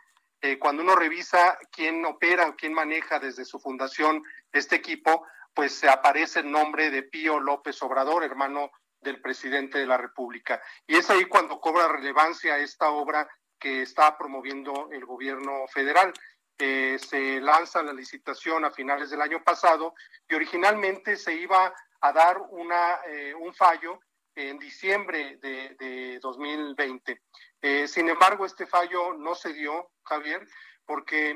Eh, 0.45 0.59
cuando 0.59 0.83
uno 0.83 0.93
revisa 0.93 1.57
quién 1.71 2.03
opera 2.03 2.49
o 2.49 2.55
quién 2.57 2.73
maneja 2.73 3.17
desde 3.17 3.45
su 3.45 3.61
fundación 3.61 4.21
este 4.51 4.75
equipo, 4.75 5.25
pues 5.53 5.73
se 5.73 5.87
aparece 5.87 6.41
el 6.41 6.51
nombre 6.51 6.91
de 6.91 7.03
Pío 7.03 7.39
López 7.39 7.81
Obrador, 7.81 8.25
hermano 8.25 8.69
del 8.99 9.21
presidente 9.21 9.77
de 9.77 9.85
la 9.85 9.95
República. 9.95 10.61
Y 10.85 10.97
es 10.97 11.09
ahí 11.09 11.23
cuando 11.25 11.61
cobra 11.61 11.87
relevancia 11.87 12.57
esta 12.57 12.89
obra 12.89 13.25
que 13.57 13.83
está 13.83 14.17
promoviendo 14.17 14.89
el 14.91 15.05
gobierno 15.05 15.65
federal. 15.69 16.11
Eh, 16.57 16.97
se 16.99 17.39
lanza 17.39 17.81
la 17.81 17.93
licitación 17.93 18.65
a 18.65 18.71
finales 18.71 19.11
del 19.11 19.21
año 19.21 19.41
pasado 19.45 19.95
y 20.27 20.35
originalmente 20.35 21.15
se 21.15 21.35
iba 21.35 21.73
a 22.01 22.11
dar 22.11 22.41
una, 22.49 22.99
eh, 23.07 23.33
un 23.33 23.53
fallo 23.53 24.01
en 24.35 24.57
diciembre 24.59 25.37
de, 25.37 26.19
2020. 26.21 27.21
Eh, 27.61 27.87
sin 27.87 28.09
embargo, 28.09 28.45
este 28.45 28.65
fallo 28.65 29.13
no 29.13 29.35
se 29.35 29.53
dio, 29.53 29.91
Javier, 30.03 30.47
porque 30.85 31.35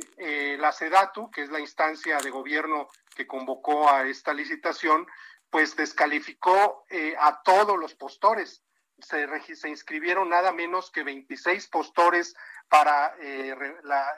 la 0.59 0.73
SEDATU, 0.73 1.31
que 1.31 1.43
es 1.43 1.49
la 1.49 1.61
instancia 1.61 2.17
de 2.17 2.29
gobierno 2.29 2.89
que 3.15 3.25
convocó 3.25 3.89
a 3.89 4.05
esta 4.05 4.33
licitación, 4.33 5.07
pues 5.49 5.73
descalificó 5.77 6.83
a 7.17 7.41
todos 7.43 7.77
los 7.79 7.95
postores. 7.95 8.61
Se, 8.99 9.69
inscribieron 9.69 10.29
nada 10.29 10.51
menos 10.51 10.91
que 10.91 11.03
26 11.03 11.67
postores 11.69 12.35
para 12.67 13.15
eh, 13.19 13.55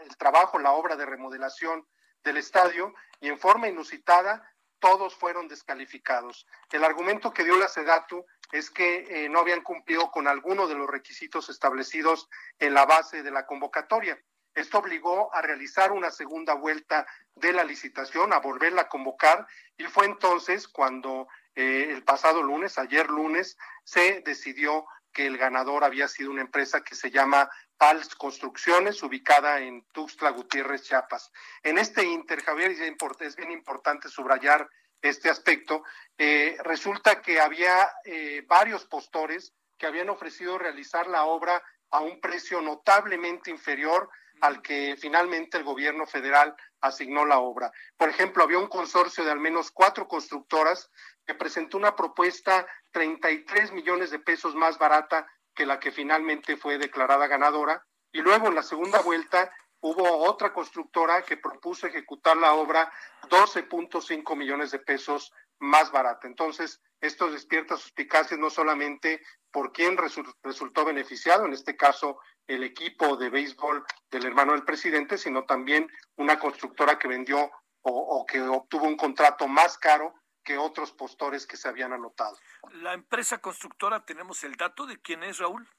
el 0.01 0.17
trabajo, 0.17 0.59
la 0.59 0.71
obra 0.71 0.95
de 0.95 1.05
remodelación 1.05 1.85
del 2.23 2.37
estadio 2.37 2.93
y 3.19 3.27
en 3.27 3.39
forma 3.39 3.67
inusitada 3.67 4.41
todos 4.79 5.15
fueron 5.15 5.47
descalificados. 5.47 6.45
El 6.71 6.83
argumento 6.83 7.33
que 7.33 7.43
dio 7.43 7.57
la 7.57 7.67
SEDATU 7.67 8.25
es 8.51 8.69
que 8.69 9.05
eh, 9.09 9.29
no 9.29 9.39
habían 9.39 9.61
cumplido 9.61 10.09
con 10.11 10.27
alguno 10.27 10.67
de 10.67 10.75
los 10.75 10.87
requisitos 10.87 11.49
establecidos 11.49 12.29
en 12.57 12.73
la 12.73 12.85
base 12.85 13.21
de 13.23 13.31
la 13.31 13.45
convocatoria. 13.45 14.19
Esto 14.55 14.79
obligó 14.79 15.33
a 15.33 15.41
realizar 15.41 15.91
una 15.91 16.11
segunda 16.11 16.53
vuelta 16.53 17.05
de 17.35 17.53
la 17.53 17.63
licitación, 17.63 18.33
a 18.33 18.39
volverla 18.39 18.83
a 18.83 18.89
convocar, 18.89 19.47
y 19.77 19.85
fue 19.85 20.05
entonces 20.05 20.67
cuando 20.67 21.27
eh, 21.55 21.87
el 21.91 22.03
pasado 22.03 22.41
lunes, 22.41 22.77
ayer 22.77 23.09
lunes, 23.09 23.57
se 23.83 24.21
decidió 24.21 24.85
que 25.13 25.27
el 25.27 25.37
ganador 25.37 25.83
había 25.83 26.07
sido 26.07 26.31
una 26.31 26.41
empresa 26.41 26.81
que 26.81 26.95
se 26.95 27.11
llama 27.11 27.49
Pals 27.79 28.13
Construcciones, 28.15 29.01
ubicada 29.03 29.61
en 29.61 29.85
Tuxtla 29.93 30.31
Gutiérrez, 30.31 30.83
Chiapas. 30.83 31.31
En 31.63 31.77
este 31.77 32.03
inter, 32.03 32.43
Javier, 32.43 32.71
es 32.71 33.35
bien 33.37 33.51
importante 33.51 34.09
subrayar 34.09 34.69
este 35.01 35.29
aspecto. 35.29 35.83
Eh, 36.17 36.57
resulta 36.65 37.21
que 37.21 37.39
había 37.39 37.89
eh, 38.03 38.43
varios 38.45 38.83
postores 38.85 39.53
que 39.77 39.87
habían 39.87 40.09
ofrecido 40.09 40.57
realizar 40.57 41.07
la 41.07 41.23
obra 41.23 41.63
a 41.91 42.01
un 42.01 42.19
precio 42.19 42.61
notablemente 42.61 43.49
inferior 43.49 44.09
al 44.41 44.61
que 44.61 44.97
finalmente 44.99 45.57
el 45.57 45.63
gobierno 45.63 46.05
federal 46.05 46.53
asignó 46.81 47.25
la 47.25 47.39
obra. 47.39 47.71
Por 47.95 48.09
ejemplo, 48.09 48.43
había 48.43 48.59
un 48.59 48.67
consorcio 48.67 49.23
de 49.23 49.31
al 49.31 49.39
menos 49.39 49.71
cuatro 49.71 50.05
constructoras 50.05 50.89
que 51.25 51.33
presentó 51.33 51.77
una 51.77 51.95
propuesta 51.95 52.67
33 52.91 53.71
millones 53.71 54.11
de 54.11 54.19
pesos 54.19 54.53
más 54.53 54.77
barata 54.77 55.25
que 55.59 55.65
la 55.65 55.77
que 55.77 55.91
finalmente 55.91 56.55
fue 56.55 56.77
declarada 56.77 57.27
ganadora. 57.27 57.85
Y 58.13 58.21
luego 58.21 58.47
en 58.47 58.55
la 58.55 58.63
segunda 58.63 59.01
vuelta 59.01 59.51
hubo 59.81 60.19
otra 60.19 60.53
constructora 60.53 61.21
que 61.23 61.35
propuso 61.35 61.85
ejecutar 61.85 62.37
la 62.37 62.53
obra 62.53 62.89
12.5 63.23 64.37
millones 64.37 64.71
de 64.71 64.79
pesos 64.79 65.33
más 65.59 65.91
barata. 65.91 66.29
Entonces, 66.29 66.79
esto 67.01 67.29
despierta 67.29 67.75
suspicacias 67.75 68.39
no 68.39 68.49
solamente 68.49 69.21
por 69.51 69.73
quién 69.73 69.97
resultó 69.97 70.85
beneficiado, 70.85 71.45
en 71.45 71.51
este 71.51 71.75
caso 71.75 72.21
el 72.47 72.63
equipo 72.63 73.17
de 73.17 73.29
béisbol 73.29 73.83
del 74.09 74.27
hermano 74.27 74.53
del 74.53 74.63
presidente, 74.63 75.17
sino 75.17 75.43
también 75.43 75.91
una 76.15 76.39
constructora 76.39 76.97
que 76.97 77.09
vendió 77.09 77.51
o 77.81 78.25
que 78.25 78.41
obtuvo 78.41 78.87
un 78.87 78.95
contrato 78.95 79.45
más 79.49 79.77
caro 79.77 80.13
que 80.49 80.57
otros 80.57 80.91
postores 80.91 81.45
que 81.45 81.57
se 81.57 81.69
habían 81.69 81.93
anotado. 81.93 82.35
La 82.71 82.95
empresa 82.95 83.37
constructora, 83.37 84.03
¿tenemos 84.03 84.43
el 84.43 84.55
dato 84.55 84.87
de 84.87 84.99
quién 84.99 85.21
es, 85.21 85.37
Raúl? 85.37 85.69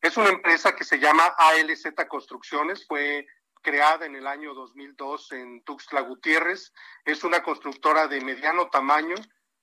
Es 0.00 0.16
una 0.16 0.30
empresa 0.30 0.74
que 0.74 0.82
se 0.82 0.98
llama 0.98 1.32
ALZ 1.38 1.94
Construcciones, 2.08 2.84
fue 2.88 3.24
creada 3.62 4.04
en 4.04 4.16
el 4.16 4.26
año 4.26 4.52
2002 4.52 5.30
en 5.30 5.62
Tuxtla 5.62 6.00
Gutiérrez. 6.00 6.72
Es 7.04 7.22
una 7.22 7.40
constructora 7.44 8.08
de 8.08 8.20
mediano 8.20 8.68
tamaño, 8.68 9.14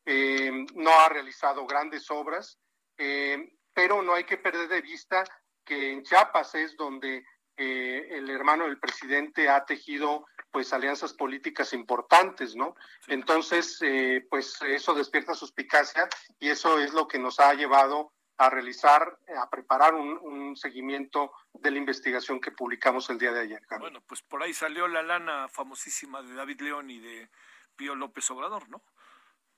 eh, 0.06 0.66
no 0.76 0.98
ha 0.98 1.10
realizado 1.10 1.68
grandes 1.68 2.10
obras, 2.10 2.58
eh, 2.98 3.52
pero 3.74 4.02
no 4.02 4.14
hay 4.14 4.24
que 4.24 4.38
perder 4.38 4.70
de 4.70 4.80
vista 4.80 5.26
que 5.66 5.92
en 5.92 6.04
Chiapas 6.04 6.56
es 6.56 6.78
donde 6.78 7.26
eh, 7.58 8.08
el 8.12 8.30
hermano 8.30 8.66
del 8.66 8.80
presidente 8.80 9.50
ha 9.50 9.66
tejido 9.66 10.26
pues 10.52 10.72
alianzas 10.74 11.14
políticas 11.14 11.74
importantes, 11.74 12.56
¿no? 12.56 12.76
Entonces, 13.08 13.78
eh, 13.82 14.26
pues 14.30 14.62
eso 14.62 14.94
despierta 14.94 15.34
suspicacia 15.34 16.08
y 16.40 16.50
eso 16.50 16.80
es 16.80 16.94
lo 16.94 17.08
que 17.08 17.20
nos 17.20 17.40
ha 17.40 17.54
llevado 17.54 18.14
a 18.38 18.50
realizar, 18.50 19.18
a 19.38 19.50
preparar 19.50 19.94
un, 19.94 20.56
seguimiento 20.56 21.34
de 21.54 21.72
la 21.72 21.78
investigación 21.78 22.40
que 22.40 22.52
publicamos 22.52 23.10
el 23.10 23.18
día 23.18 23.32
de 23.32 23.42
ayer. 23.42 23.62
Bueno, 23.80 24.02
pues 24.08 24.22
por 24.22 24.42
ahí 24.42 24.54
salió 24.54 24.88
la 24.88 25.04
lana 25.04 25.50
famosísima 25.50 26.22
de 26.22 26.34
David 26.34 26.62
León 26.62 26.90
y 26.90 27.00
de 27.00 27.30
Pío 27.76 27.96
López 27.96 28.30
Obrador, 28.32 28.70
¿no? 28.70 28.82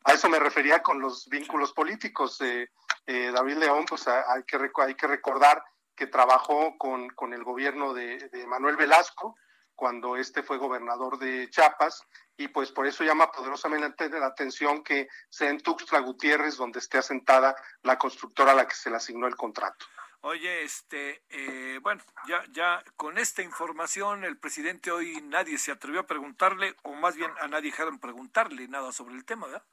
A 0.04 0.14
eso 0.14 0.30
me 0.30 0.40
refería 0.40 0.82
con 0.82 1.00
los 1.00 1.28
vínculos 1.28 1.74
políticos. 1.74 2.40
de 2.40 2.72
eh, 3.06 3.32
David 3.32 3.58
León, 3.58 3.86
pues 3.88 4.08
hay 4.08 4.44
que, 4.44 4.58
hay 4.82 4.96
que 4.96 5.08
recordar 5.08 5.64
que 5.98 6.08
trabajó 6.08 6.78
con, 6.78 7.10
con 7.10 7.34
el 7.34 7.44
gobierno 7.44 7.94
de, 7.94 8.30
de 8.30 8.48
Manuel 8.48 8.78
Velasco, 8.78 9.36
cuando 9.76 10.16
este 10.16 10.44
fue 10.44 10.58
gobernador 10.58 11.20
de 11.20 11.50
Chiapas 11.50 12.04
y 12.38 12.48
pues 12.48 12.72
por 12.72 12.88
eso 12.88 13.04
llama 13.04 13.32
poderosamente 13.32 14.10
la 14.10 14.28
atención 14.28 14.84
que 14.84 15.08
sea 15.30 15.50
en 15.50 15.60
Tuxtla 15.60 16.00
Gutiérrez 16.00 16.58
donde 16.58 16.80
esté 16.80 16.98
asentada 16.98 17.56
la 17.84 17.98
constructora 17.98 18.54
a 18.54 18.56
la 18.56 18.68
que 18.68 18.76
se 18.76 18.90
le 18.90 18.96
asignó 18.96 19.28
el 19.28 19.36
contrato. 19.36 19.86
Oye, 20.22 20.64
este, 20.64 21.24
eh, 21.30 21.80
bueno, 21.82 22.04
ya, 22.28 22.44
ya 22.50 22.84
con 22.96 23.18
esta 23.20 23.44
información 23.44 24.24
el 24.24 24.38
presidente 24.38 24.92
hoy 24.92 25.22
nadie 25.22 25.58
se 25.60 25.72
atrevió 25.72 26.02
a 26.02 26.08
preguntarle, 26.08 26.76
o 26.84 26.94
más 26.94 27.16
bien 27.16 27.32
a 27.40 27.48
nadie 27.48 27.70
dejaron 27.70 28.00
preguntarle 28.00 28.68
nada 28.68 28.92
sobre 28.92 29.16
el 29.16 29.26
tema, 29.26 29.46
¿verdad? 29.46 29.64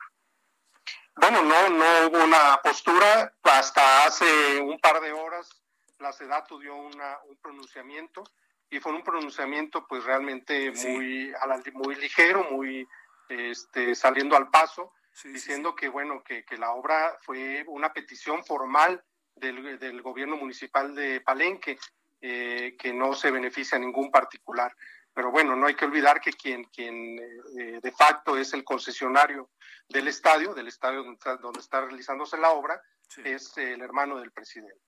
Bueno, 1.17 1.43
no, 1.43 1.71
no 1.71 2.09
hubo 2.09 2.25
una 2.25 2.61
postura. 2.63 3.33
Hasta 3.43 4.05
hace 4.05 4.61
un 4.61 4.79
par 4.81 5.01
de 5.01 5.13
horas 5.13 5.64
la 5.99 6.12
SEDATU 6.12 6.59
dio 6.59 6.75
una, 6.75 7.19
un 7.29 7.37
pronunciamiento 7.37 8.25
y 8.71 8.81
fue 8.81 8.93
un 8.93 9.03
pronunciamiento 9.03 9.87
pues 9.87 10.05
realmente 10.05 10.73
muy, 10.73 11.33
muy 11.75 11.95
ligero, 11.97 12.45
muy 12.51 12.87
este, 13.29 13.95
saliendo 13.95 14.37
al 14.37 14.51
paso, 14.51 14.93
diciendo 15.25 15.75
que 15.75 15.89
bueno, 15.89 16.23
que, 16.25 16.45
que, 16.45 16.57
la 16.57 16.73
obra 16.73 17.16
fue 17.23 17.65
una 17.69 17.93
petición 17.93 18.45
formal 18.45 19.03
del, 19.37 19.79
del 19.79 20.03
gobierno 20.03 20.37
municipal 20.37 20.95
de 20.95 21.21
Palenque, 21.21 21.79
eh, 22.21 22.77
que 22.79 22.93
no 22.93 23.15
se 23.15 23.31
beneficia 23.31 23.77
a 23.77 23.81
ningún 23.81 24.11
particular. 24.11 24.75
Pero 25.12 25.31
bueno, 25.31 25.55
no 25.55 25.66
hay 25.66 25.75
que 25.75 25.85
olvidar 25.85 26.21
que 26.21 26.33
quien, 26.33 26.65
quien 26.65 27.19
eh, 27.59 27.79
de 27.81 27.93
facto 27.93 28.37
es 28.37 28.53
el 28.53 28.65
concesionario 28.65 29.51
del 29.89 30.09
estadio, 30.09 30.55
del 30.55 30.66
estadio 30.66 31.05
donde 31.05 31.15
está, 31.15 31.37
donde 31.37 31.61
está 31.61 31.83
realizándose 31.83 32.37
la 32.37 32.51
obra, 32.51 32.81
es 33.23 33.57
el 33.59 33.81
hermano 33.81 34.19
del 34.19 34.33
presidente. 34.33 34.81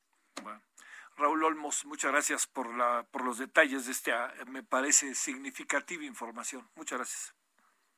Bueno. 0.42 0.60
Raúl 1.16 1.44
Olmos, 1.44 1.86
muchas 1.86 2.12
gracias 2.12 2.46
por, 2.46 2.74
la, 2.74 3.06
por 3.10 3.24
los 3.24 3.38
detalles 3.38 3.86
de 3.86 3.92
esta, 3.92 4.34
me 4.46 4.62
parece, 4.62 5.14
significativa 5.14 6.04
información. 6.04 6.68
Muchas 6.74 6.98
gracias. 6.98 7.34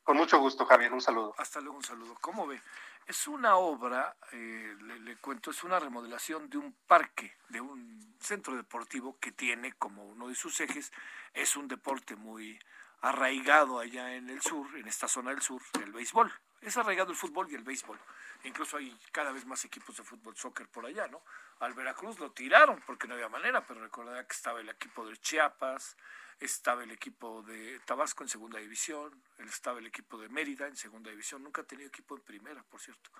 Con 0.05 0.17
mucho 0.17 0.39
gusto, 0.39 0.65
Javier. 0.65 0.93
Un 0.93 1.01
saludo. 1.01 1.35
Hasta 1.37 1.61
luego, 1.61 1.77
un 1.77 1.85
saludo. 1.85 2.17
¿Cómo 2.21 2.47
ve? 2.47 2.61
Es 3.07 3.27
una 3.27 3.57
obra, 3.57 4.17
eh, 4.33 4.77
le, 4.81 5.01
le, 5.01 5.17
cuento, 5.17 5.51
es 5.51 5.65
una 5.65 5.81
remodelación 5.81 6.49
de 6.49 6.59
un 6.59 6.77
parque, 6.87 7.37
de 7.49 7.61
un 7.61 8.17
centro 8.21 8.55
deportivo 8.55 9.19
que 9.19 9.33
tiene 9.33 9.73
como 9.73 10.05
uno 10.05 10.29
de 10.29 10.35
sus 10.35 10.61
ejes, 10.61 10.93
es 11.33 11.57
un 11.57 11.69
deporte 11.69 12.17
muy 12.17 12.59
arraigado 13.01 13.79
allá 13.79 14.15
en 14.15 14.29
el 14.31 14.41
sur, 14.43 14.67
en 14.77 14.89
esta 14.89 15.09
zona 15.09 15.31
del 15.31 15.43
sur, 15.43 15.63
el 15.83 15.93
béisbol. 15.93 16.33
Es 16.61 16.77
arraigado 16.77 17.11
el 17.11 17.17
fútbol 17.17 17.51
y 17.51 17.55
el 17.55 17.63
béisbol. 17.63 17.99
Incluso 18.45 18.77
hay 18.77 18.97
cada 19.13 19.33
vez 19.33 19.47
más 19.47 19.65
equipos 19.65 19.97
de 19.97 20.03
fútbol, 20.03 20.37
soccer 20.37 20.69
por 20.69 20.87
allá, 20.87 21.09
¿no? 21.09 21.23
Al 21.61 21.75
Veracruz 21.75 22.19
lo 22.19 22.31
tiraron 22.31 22.81
porque 22.87 23.09
no 23.09 23.15
había 23.15 23.29
manera, 23.29 23.67
pero 23.67 23.81
recordará 23.81 24.27
que 24.27 24.35
estaba 24.35 24.61
el 24.61 24.69
equipo 24.69 25.07
de 25.07 25.17
Chiapas, 25.17 25.97
estaba 26.39 26.85
el 26.85 26.91
equipo 26.93 27.43
de 27.43 27.81
Tabasco 27.81 28.23
en 28.23 28.29
segunda 28.29 28.59
división, 28.59 29.23
estaba 29.39 29.79
el 29.81 29.87
equipo 29.87 30.19
de 30.19 30.29
Mérida 30.29 30.67
en 30.69 30.77
segunda 30.77 31.11
división, 31.11 31.43
nunca 31.43 31.63
ha 31.63 31.65
tenido 31.65 31.89
equipo 31.89 32.17
en 32.17 32.23
primera, 32.23 32.63
por 32.63 32.81
cierto. 32.81 33.11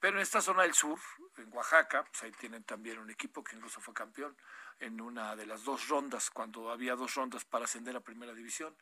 Pero 0.00 0.16
en 0.16 0.22
esta 0.22 0.40
zona 0.40 0.62
del 0.62 0.74
sur, 0.74 0.98
en 1.36 1.52
Oaxaca, 1.52 2.04
pues 2.04 2.22
ahí 2.22 2.32
tienen 2.32 2.64
también 2.64 2.98
un 2.98 3.10
equipo 3.10 3.44
que 3.44 3.56
incluso 3.56 3.80
fue 3.80 3.94
campeón 3.94 4.36
en 4.78 5.00
una 5.00 5.36
de 5.36 5.46
las 5.46 5.64
dos 5.64 5.88
rondas, 5.88 6.30
cuando 6.30 6.70
había 6.70 6.94
dos 6.96 7.14
rondas 7.14 7.44
para 7.44 7.64
ascender 7.64 7.96
a 7.96 8.00
primera 8.00 8.34
división. 8.34 8.74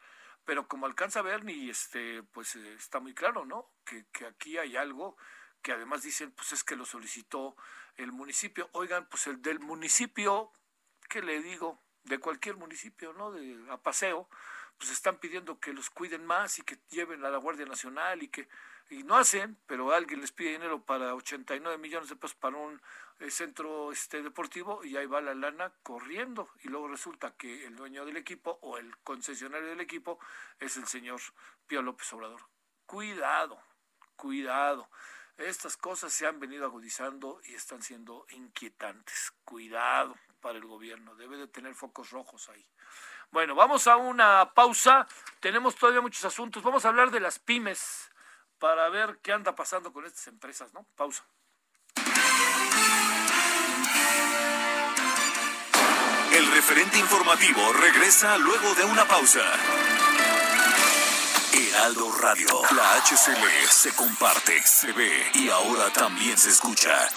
Pero 0.44 0.66
como 0.66 0.86
alcanza 0.86 1.20
a 1.20 1.23
ver, 1.23 1.44
ni 1.44 1.70
este, 1.70 2.23
pues 2.23 2.56
eh, 2.56 2.74
está 2.74 3.01
muy 3.01 3.14
claro, 3.14 3.44
¿no? 3.44 3.70
Que, 3.85 4.06
que 4.12 4.27
aquí 4.27 4.59
hay 4.59 4.77
algo 4.77 5.16
que 5.62 5.73
además 5.73 6.02
dicen, 6.02 6.32
pues 6.32 6.52
es 6.52 6.64
que 6.64 6.77
lo 6.77 6.85
solicitó 6.85 7.56
el 7.97 8.12
municipio. 8.12 8.69
Oigan, 8.73 9.09
pues 9.09 9.27
el 9.28 9.40
del 9.40 9.60
municipio, 9.60 10.52
¿qué 11.09 11.23
le 11.23 11.40
digo? 11.40 11.81
De 12.05 12.19
cualquier 12.19 12.56
municipio, 12.56 13.12
¿no? 13.12 13.31
De, 13.31 13.64
a 13.70 13.81
paseo, 13.81 14.28
pues 14.78 14.90
están 14.90 15.19
pidiendo 15.19 15.60
que 15.60 15.73
los 15.73 15.90
cuiden 15.90 16.27
más 16.27 16.59
y 16.59 16.62
que 16.62 16.78
lleven 16.90 17.24
a 17.24 17.31
la 17.31 17.39
Guardia 17.39 17.66
Nacional 17.66 18.23
y 18.23 18.28
que 18.28 18.48
y 18.93 19.05
no 19.05 19.16
hacen, 19.16 19.56
pero 19.66 19.93
alguien 19.93 20.20
les 20.20 20.32
pide 20.32 20.51
dinero 20.51 20.82
para 20.82 21.14
89 21.14 21.78
millones 21.78 22.10
de 22.10 22.16
pesos 22.16 22.35
para 22.35 22.59
un 22.59 22.81
eh, 23.20 23.31
centro 23.31 23.90
este 23.90 24.23
deportivo 24.23 24.85
y 24.85 24.98
ahí 24.98 25.06
va 25.06 25.23
la 25.23 25.35
lana 25.35 25.73
corriendo 25.82 26.51
y 26.62 26.69
luego 26.69 26.89
resulta 26.89 27.35
que 27.35 27.64
el 27.64 27.74
dueño 27.74 28.05
del 28.05 28.19
equipo 28.19 28.59
o 28.60 28.77
el 28.77 28.94
concesionario 28.98 29.69
del 29.69 29.81
equipo 29.81 30.19
es 30.60 30.77
el 30.77 30.86
señor 30.86 31.20
Pío 31.66 31.81
López 31.81 32.12
Obrador. 32.12 32.43
Cuidado, 32.85 33.59
cuidado. 34.14 34.90
Estas 35.39 35.78
cosas 35.78 36.12
se 36.12 36.27
han 36.27 36.39
venido 36.39 36.66
agudizando 36.66 37.40
y 37.44 37.55
están 37.55 37.82
siendo 37.82 38.27
inquietantes. 38.28 39.32
Cuidado 39.43 40.14
para 40.43 40.59
el 40.59 40.66
gobierno, 40.66 41.14
debe 41.14 41.39
de 41.39 41.48
tener 41.48 41.74
focos 41.74 42.10
rojos 42.10 42.51
ahí. 42.51 42.66
Bueno, 43.31 43.55
vamos 43.55 43.86
a 43.86 43.97
una 43.97 44.52
pausa. 44.52 45.09
Tenemos 45.40 45.77
todavía 45.77 46.02
muchos 46.02 46.27
asuntos. 46.27 46.62
Vamos 46.62 46.85
a 46.85 46.89
hablar 46.89 47.10
de 47.10 47.20
las 47.20 47.39
pymes 47.39 48.12
para 48.63 48.89
ver 48.91 49.19
qué 49.21 49.33
anda 49.33 49.57
pasando 49.57 49.93
con 49.93 50.07
estas 50.07 50.29
empresas, 50.29 50.73
¿no? 50.73 50.87
Pausa. 50.95 51.25
El 56.33 56.47
referente 56.53 56.97
informativo 56.97 57.73
regresa 57.73 58.39
luego 58.39 58.73
de 58.77 58.85
una 58.85 59.05
pausa. 59.05 59.41
Heraldo 61.53 62.13
Radio, 62.21 62.47
la 62.77 63.03
HCL 63.03 63.69
se 63.69 63.93
comparte, 63.97 64.63
se 64.63 64.93
ve 64.93 65.33
y 65.35 65.49
ahora 65.49 65.93
también 65.93 66.39
se 66.39 66.51
escucha. 66.51 67.09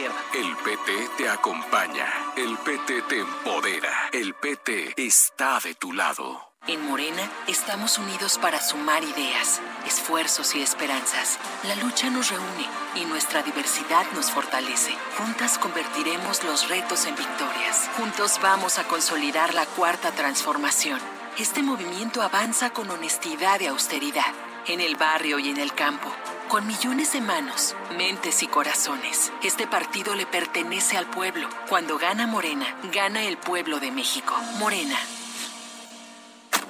El 0.00 0.56
PT 0.58 1.10
te 1.16 1.28
acompaña, 1.28 2.06
el 2.36 2.56
PT 2.58 3.02
te 3.08 3.18
empodera, 3.18 4.08
el 4.12 4.32
PT 4.32 4.94
está 4.96 5.58
de 5.58 5.74
tu 5.74 5.92
lado. 5.92 6.52
En 6.68 6.86
Morena 6.86 7.28
estamos 7.48 7.98
unidos 7.98 8.38
para 8.38 8.62
sumar 8.62 9.02
ideas, 9.02 9.60
esfuerzos 9.88 10.54
y 10.54 10.62
esperanzas. 10.62 11.40
La 11.64 11.74
lucha 11.74 12.10
nos 12.10 12.30
reúne 12.30 12.68
y 12.94 13.06
nuestra 13.06 13.42
diversidad 13.42 14.06
nos 14.14 14.30
fortalece. 14.30 14.94
Juntas 15.16 15.58
convertiremos 15.58 16.44
los 16.44 16.68
retos 16.68 17.04
en 17.06 17.16
victorias. 17.16 17.90
Juntos 17.96 18.38
vamos 18.40 18.78
a 18.78 18.84
consolidar 18.84 19.52
la 19.52 19.66
cuarta 19.66 20.12
transformación. 20.12 21.00
Este 21.38 21.60
movimiento 21.60 22.22
avanza 22.22 22.70
con 22.70 22.88
honestidad 22.88 23.58
y 23.58 23.66
austeridad, 23.66 24.32
en 24.68 24.80
el 24.80 24.94
barrio 24.94 25.40
y 25.40 25.48
en 25.48 25.56
el 25.56 25.74
campo 25.74 26.14
con 26.48 26.66
millones 26.66 27.12
de 27.12 27.20
manos, 27.20 27.76
mentes 27.96 28.42
y 28.42 28.46
corazones. 28.46 29.30
Este 29.42 29.66
partido 29.66 30.14
le 30.14 30.26
pertenece 30.26 30.96
al 30.96 31.08
pueblo. 31.10 31.48
Cuando 31.68 31.98
gana 31.98 32.26
Morena, 32.26 32.66
gana 32.92 33.22
el 33.22 33.36
pueblo 33.36 33.78
de 33.80 33.90
México. 33.90 34.34
Morena. 34.58 34.98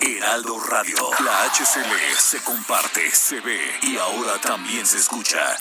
Heraldo 0.01 0.59
Radio, 0.61 0.97
la 1.25 1.45
HCL 1.45 2.19
se 2.19 2.43
comparte, 2.43 3.11
se 3.11 3.41
ve 3.41 3.61
y 3.83 3.97
ahora 3.99 4.39
también 4.41 4.87
se 4.87 4.99
escucha. 4.99 5.57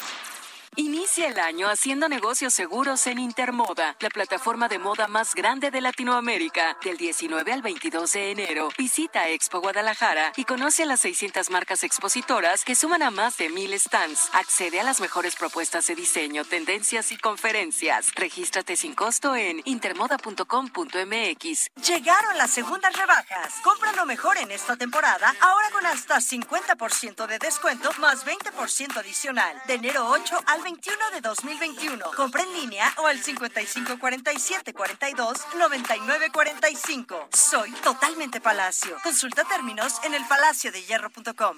Inicia 0.80 1.30
el 1.30 1.40
año 1.40 1.70
haciendo 1.70 2.08
negocios 2.08 2.54
seguros 2.54 3.08
en 3.08 3.18
Intermoda, 3.18 3.96
la 4.00 4.12
plataforma 4.12 4.68
de 4.68 4.78
moda 4.78 5.08
más 5.08 5.34
grande 5.34 5.72
de 5.72 5.82
Latinoamérica. 5.82 6.78
Del 6.84 6.98
19 6.98 7.52
al 7.52 7.64
22 7.64 8.14
de 8.14 8.30
enero, 8.30 8.70
visita 8.78 9.28
Expo 9.28 9.60
Guadalajara 9.60 10.34
y 10.36 10.44
conoce 10.44 10.84
a 10.84 10.86
las 10.86 11.00
600 11.00 11.50
marcas 11.50 11.84
expositoras 11.84 12.64
que 12.64 12.76
suman 12.76 13.02
a 13.02 13.10
más 13.10 13.38
de 13.38 13.50
mil 13.50 13.74
stands. 13.80 14.30
Accede 14.34 14.80
a 14.80 14.84
las 14.84 15.02
mejores 15.02 15.36
propuestas 15.36 15.88
de 15.88 15.96
diseño, 15.96 16.46
tendencias 16.46 17.12
y 17.12 17.18
conferencias. 17.18 18.14
Regístrate 18.14 18.76
sin 18.76 18.94
costo 18.94 19.36
en 19.36 19.64
intermoda.com.mx. 19.66 21.72
Llegaron 21.88 22.38
las 22.38 22.52
segundas 22.52 22.96
rebajas. 22.96 23.56
Compra 23.64 23.94
lo 23.94 24.06
mejor 24.06 24.38
en 24.38 24.52
esta 24.52 24.78
temporada, 24.78 25.36
ahora 25.42 25.72
con 25.72 25.88
hasta 25.88 26.18
50% 26.18 27.26
de 27.26 27.40
descuento 27.40 27.90
más 27.98 28.28
20% 28.28 28.98
adicional. 28.98 29.60
De 29.66 29.74
enero 29.74 30.08
8 30.10 30.44
al 30.46 30.67
21 30.68 30.98
de 31.14 31.22
2021. 31.22 32.12
Compra 32.14 32.44
en 32.44 32.52
línea 32.52 32.94
o 32.98 33.08
al 33.08 33.24
5547 33.24 34.74
42 34.74 35.38
99 35.58 36.30
45. 36.30 37.30
Soy 37.32 37.72
totalmente 37.72 38.42
Palacio. 38.42 38.98
Consulta 39.02 39.46
términos 39.46 39.94
en 40.04 40.14
elpalaciodehierro.com. 40.14 41.56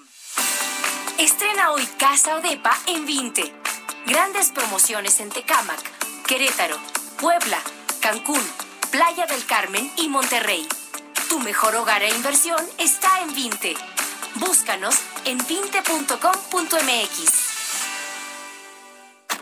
Estrena 1.18 1.72
hoy 1.72 1.84
Casa 1.98 2.36
Odepa 2.36 2.70
en 2.86 3.04
20. 3.04 3.52
Grandes 4.06 4.52
promociones 4.52 5.18
en 5.18 5.30
Tecámac, 5.30 5.82
Querétaro, 6.28 6.78
Puebla, 7.18 7.58
Cancún, 8.00 8.48
Playa 8.92 9.26
del 9.26 9.44
Carmen 9.44 9.90
y 9.96 10.08
Monterrey. 10.08 10.68
Tu 11.28 11.40
mejor 11.40 11.74
hogar 11.74 12.04
e 12.04 12.10
inversión 12.10 12.64
está 12.78 13.22
en 13.22 13.34
20. 13.34 13.74
Búscanos 14.36 14.94
en 15.24 15.40
20.com.mx. 15.40 17.49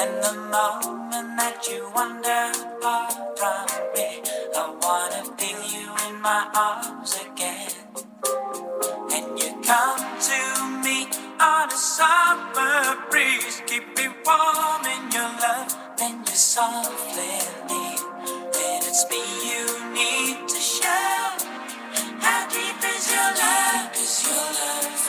And 0.00 0.22
the 0.22 0.32
moment 0.32 1.36
that 1.38 1.66
you 1.68 1.90
wander 1.92 2.54
far 2.80 3.10
from 3.34 3.66
me, 3.94 4.22
I 4.54 4.70
wanna 4.80 5.24
feel 5.34 5.62
you 5.74 5.90
in 6.06 6.22
my 6.22 6.46
arms 6.54 7.18
again. 7.26 7.74
And 9.10 9.26
you 9.40 9.50
come 9.66 9.98
to 10.30 10.42
me 10.86 11.08
on 11.40 11.72
a 11.72 11.76
summer 11.76 12.94
breeze, 13.10 13.60
keep 13.66 13.86
me 13.98 14.06
warm 14.24 14.86
in 14.86 15.10
your 15.10 15.32
love, 15.42 15.76
then 15.98 16.22
you 16.24 16.36
softly 16.54 17.34
leave. 17.66 18.04
Then 18.54 18.78
it's 18.86 19.04
me 19.10 19.18
you 19.50 19.66
need 19.98 20.46
to 20.46 20.60
show. 20.60 21.26
How 22.22 22.46
deep 22.46 22.78
is 22.94 23.10
your 23.10 23.30
love? 23.42 23.90
Is 23.94 24.22
your 24.22 24.46
love? 24.62 25.07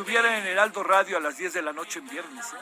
Estuviera 0.00 0.38
en 0.38 0.46
Heraldo 0.46 0.82
Radio 0.82 1.18
a 1.18 1.20
las 1.20 1.36
10 1.36 1.52
de 1.52 1.60
la 1.60 1.74
noche 1.74 1.98
en 1.98 2.08
viernes, 2.08 2.46
¿eh? 2.54 2.56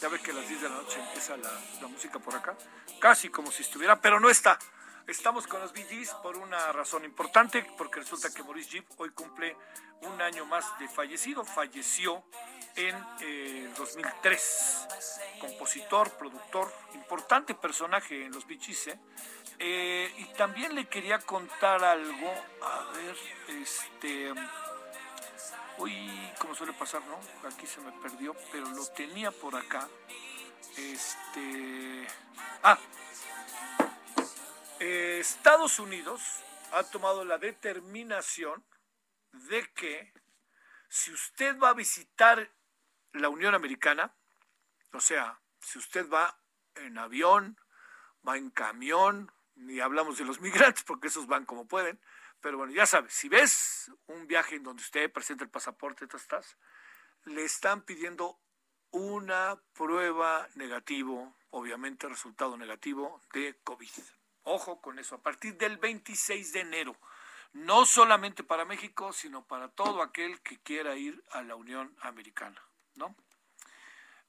Ya 0.00 0.08
ve 0.08 0.18
que 0.18 0.30
a 0.30 0.34
las 0.34 0.48
10 0.48 0.62
de 0.62 0.68
la 0.70 0.76
noche 0.76 0.98
empieza 0.98 1.36
la, 1.36 1.50
la 1.78 1.88
música 1.88 2.18
por 2.18 2.34
acá. 2.34 2.56
Casi 2.98 3.28
como 3.28 3.50
si 3.50 3.62
estuviera, 3.62 4.00
pero 4.00 4.18
no 4.18 4.30
está. 4.30 4.58
Estamos 5.06 5.46
con 5.46 5.60
los 5.60 5.74
Gees 5.74 6.14
por 6.22 6.38
una 6.38 6.72
razón 6.72 7.04
importante, 7.04 7.66
porque 7.76 8.00
resulta 8.00 8.32
que 8.32 8.42
Maurice 8.42 8.70
Jeep 8.70 8.86
hoy 8.96 9.10
cumple 9.10 9.58
un 10.00 10.22
año 10.22 10.46
más 10.46 10.64
de 10.78 10.88
fallecido. 10.88 11.44
Falleció 11.44 12.24
en 12.76 12.96
eh, 13.20 13.70
2003. 13.76 14.86
Compositor, 15.38 16.10
productor, 16.12 16.72
importante 16.94 17.54
personaje 17.54 18.24
en 18.24 18.32
los 18.32 18.46
Gees, 18.46 18.86
¿eh? 18.86 18.98
Eh, 19.58 20.14
y 20.16 20.24
también 20.32 20.74
le 20.74 20.88
quería 20.88 21.18
contar 21.18 21.84
algo. 21.84 22.32
A 22.62 22.90
ver, 22.94 23.16
este. 23.48 24.32
Uy, 25.80 26.10
como 26.38 26.54
suele 26.54 26.74
pasar, 26.74 27.02
¿no? 27.06 27.18
Aquí 27.48 27.66
se 27.66 27.80
me 27.80 27.90
perdió, 28.02 28.36
pero 28.52 28.68
lo 28.68 28.86
tenía 28.88 29.30
por 29.30 29.56
acá. 29.56 29.88
Este. 30.76 32.06
Ah. 32.62 32.78
Estados 34.78 35.78
Unidos 35.78 36.20
ha 36.72 36.82
tomado 36.82 37.24
la 37.24 37.38
determinación 37.38 38.62
de 39.32 39.66
que 39.72 40.12
si 40.90 41.12
usted 41.12 41.58
va 41.58 41.70
a 41.70 41.74
visitar 41.74 42.50
la 43.12 43.30
Unión 43.30 43.54
Americana, 43.54 44.14
o 44.92 45.00
sea, 45.00 45.40
si 45.60 45.78
usted 45.78 46.10
va 46.10 46.38
en 46.74 46.98
avión, 46.98 47.58
va 48.26 48.36
en 48.36 48.50
camión, 48.50 49.32
ni 49.54 49.80
hablamos 49.80 50.18
de 50.18 50.24
los 50.26 50.40
migrantes 50.42 50.84
porque 50.84 51.08
esos 51.08 51.26
van 51.26 51.46
como 51.46 51.66
pueden, 51.66 51.98
pero 52.40 52.58
bueno, 52.58 52.72
ya 52.72 52.86
sabes, 52.86 53.12
si 53.12 53.28
ves 53.28 53.90
un 54.06 54.26
viaje 54.26 54.56
en 54.56 54.62
donde 54.62 54.82
usted 54.82 55.12
presenta 55.12 55.44
el 55.44 55.50
pasaporte, 55.50 56.06
estás, 56.14 56.56
le 57.24 57.44
están 57.44 57.82
pidiendo 57.82 58.40
una 58.90 59.60
prueba 59.74 60.48
negativo, 60.54 61.36
obviamente 61.50 62.08
resultado 62.08 62.56
negativo 62.56 63.20
de 63.32 63.58
COVID. 63.62 63.90
Ojo 64.42 64.80
con 64.80 64.98
eso, 64.98 65.16
a 65.16 65.22
partir 65.22 65.56
del 65.56 65.76
26 65.76 66.52
de 66.52 66.60
enero, 66.60 66.96
no 67.52 67.84
solamente 67.84 68.42
para 68.42 68.64
México, 68.64 69.12
sino 69.12 69.46
para 69.46 69.68
todo 69.68 70.02
aquel 70.02 70.40
que 70.40 70.58
quiera 70.60 70.96
ir 70.96 71.22
a 71.30 71.42
la 71.42 71.56
Unión 71.56 71.94
Americana, 72.00 72.62
¿no? 72.94 73.14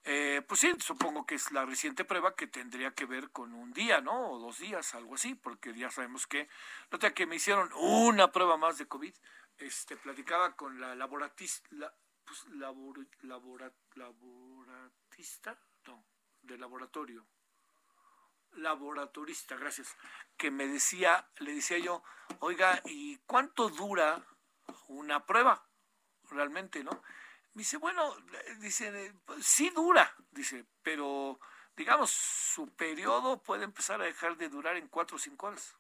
Eh, 0.04 0.42
pues 0.48 0.60
sí, 0.60 0.74
supongo 0.80 1.26
que 1.26 1.36
es 1.36 1.52
la 1.52 1.66
reciente 1.66 2.06
prueba 2.06 2.36
que 2.36 2.48
tendría 2.48 2.92
que 2.96 3.06
ver 3.06 3.30
con 3.30 3.54
un 3.54 3.72
día, 3.72 4.02
¿no? 4.02 4.32
O 4.32 4.40
dos 4.40 4.58
días, 4.58 4.96
algo 4.96 5.16
así, 5.16 5.36
porque 5.36 5.76
ya 5.76 5.92
sabemos 5.92 6.26
que, 6.26 6.50
nota 6.92 7.14
que 7.14 7.28
me 7.28 7.36
hicieron 7.36 7.72
una 7.74 8.32
prueba 8.32 8.58
más 8.58 8.80
de 8.80 8.88
COVID, 8.88 9.14
este, 9.58 9.98
platicaba 9.98 10.56
con 10.56 10.80
la 10.80 10.96
laboratista, 10.96 11.68
la, 11.72 11.94
pues, 12.26 12.46
labor, 12.50 13.06
labora, 13.22 13.72
laboratista, 13.94 15.60
no, 15.86 16.04
de 16.42 16.58
laboratorio, 16.58 17.28
laboratorista, 18.54 19.56
gracias, 19.56 19.96
que 20.36 20.50
me 20.50 20.68
decía, 20.68 21.30
le 21.38 21.54
decía 21.54 21.78
yo, 21.78 22.04
oiga, 22.40 22.82
¿y 22.86 23.18
cuánto 23.28 23.70
dura 23.70 24.26
una 24.88 25.26
prueba? 25.28 25.64
Realmente, 26.30 26.84
¿no? 26.84 27.04
Me 27.54 27.62
dice, 27.62 27.78
bueno, 27.78 28.16
dice, 28.60 29.14
sí 29.42 29.70
dura, 29.72 30.14
dice, 30.32 30.66
pero 30.82 31.40
digamos, 31.76 32.12
su 32.12 32.70
periodo 32.70 33.42
puede 33.42 33.66
empezar 33.66 34.02
a 34.02 34.06
dejar 34.06 34.38
de 34.38 34.50
durar 34.50 34.78
en 34.78 34.88
cuatro 34.88 35.18
o 35.18 35.20
cinco 35.20 35.48
horas. 35.48 35.76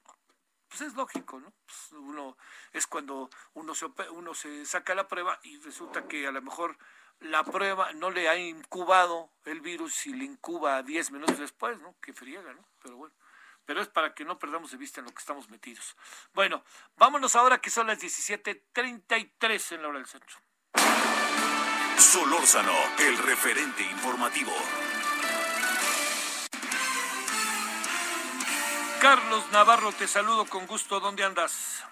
Pues 0.67 0.81
es 0.81 0.95
lógico, 0.95 1.39
¿no? 1.39 1.53
Pues 1.65 1.91
uno 1.91 2.37
es 2.71 2.87
cuando 2.87 3.29
uno 3.53 3.75
se, 3.75 3.85
uno 4.11 4.33
se 4.33 4.65
saca 4.65 4.95
la 4.95 5.07
prueba 5.07 5.39
y 5.43 5.59
resulta 5.59 6.07
que 6.07 6.27
a 6.27 6.31
lo 6.31 6.41
mejor 6.41 6.77
la 7.19 7.43
prueba 7.43 7.93
no 7.93 8.09
le 8.09 8.29
ha 8.29 8.37
incubado 8.37 9.31
el 9.45 9.61
virus 9.61 10.07
y 10.07 10.13
le 10.13 10.25
incuba 10.25 10.81
10 10.81 11.11
minutos 11.11 11.39
después, 11.39 11.79
¿no? 11.79 11.95
Que 12.01 12.13
friega, 12.13 12.53
¿no? 12.53 12.65
Pero 12.81 12.97
bueno, 12.97 13.13
pero 13.65 13.81
es 13.81 13.87
para 13.87 14.13
que 14.13 14.25
no 14.25 14.39
perdamos 14.39 14.71
de 14.71 14.77
vista 14.77 15.01
en 15.01 15.05
lo 15.05 15.11
que 15.11 15.19
estamos 15.19 15.49
metidos. 15.49 15.95
Bueno, 16.33 16.63
vámonos 16.95 17.35
ahora 17.35 17.59
que 17.59 17.69
son 17.69 17.87
las 17.87 17.99
17:33 17.99 19.71
en 19.73 19.81
la 19.81 19.87
hora 19.89 19.99
del 19.99 20.07
centro. 20.07 20.37
Solórzano, 22.11 22.73
el 22.99 23.17
referente 23.19 23.83
informativo. 23.83 24.51
Carlos 28.99 29.45
Navarro, 29.53 29.93
te 29.93 30.09
saludo 30.09 30.43
con 30.43 30.67
gusto. 30.67 30.99
¿Dónde 30.99 31.23
andas? 31.23 31.85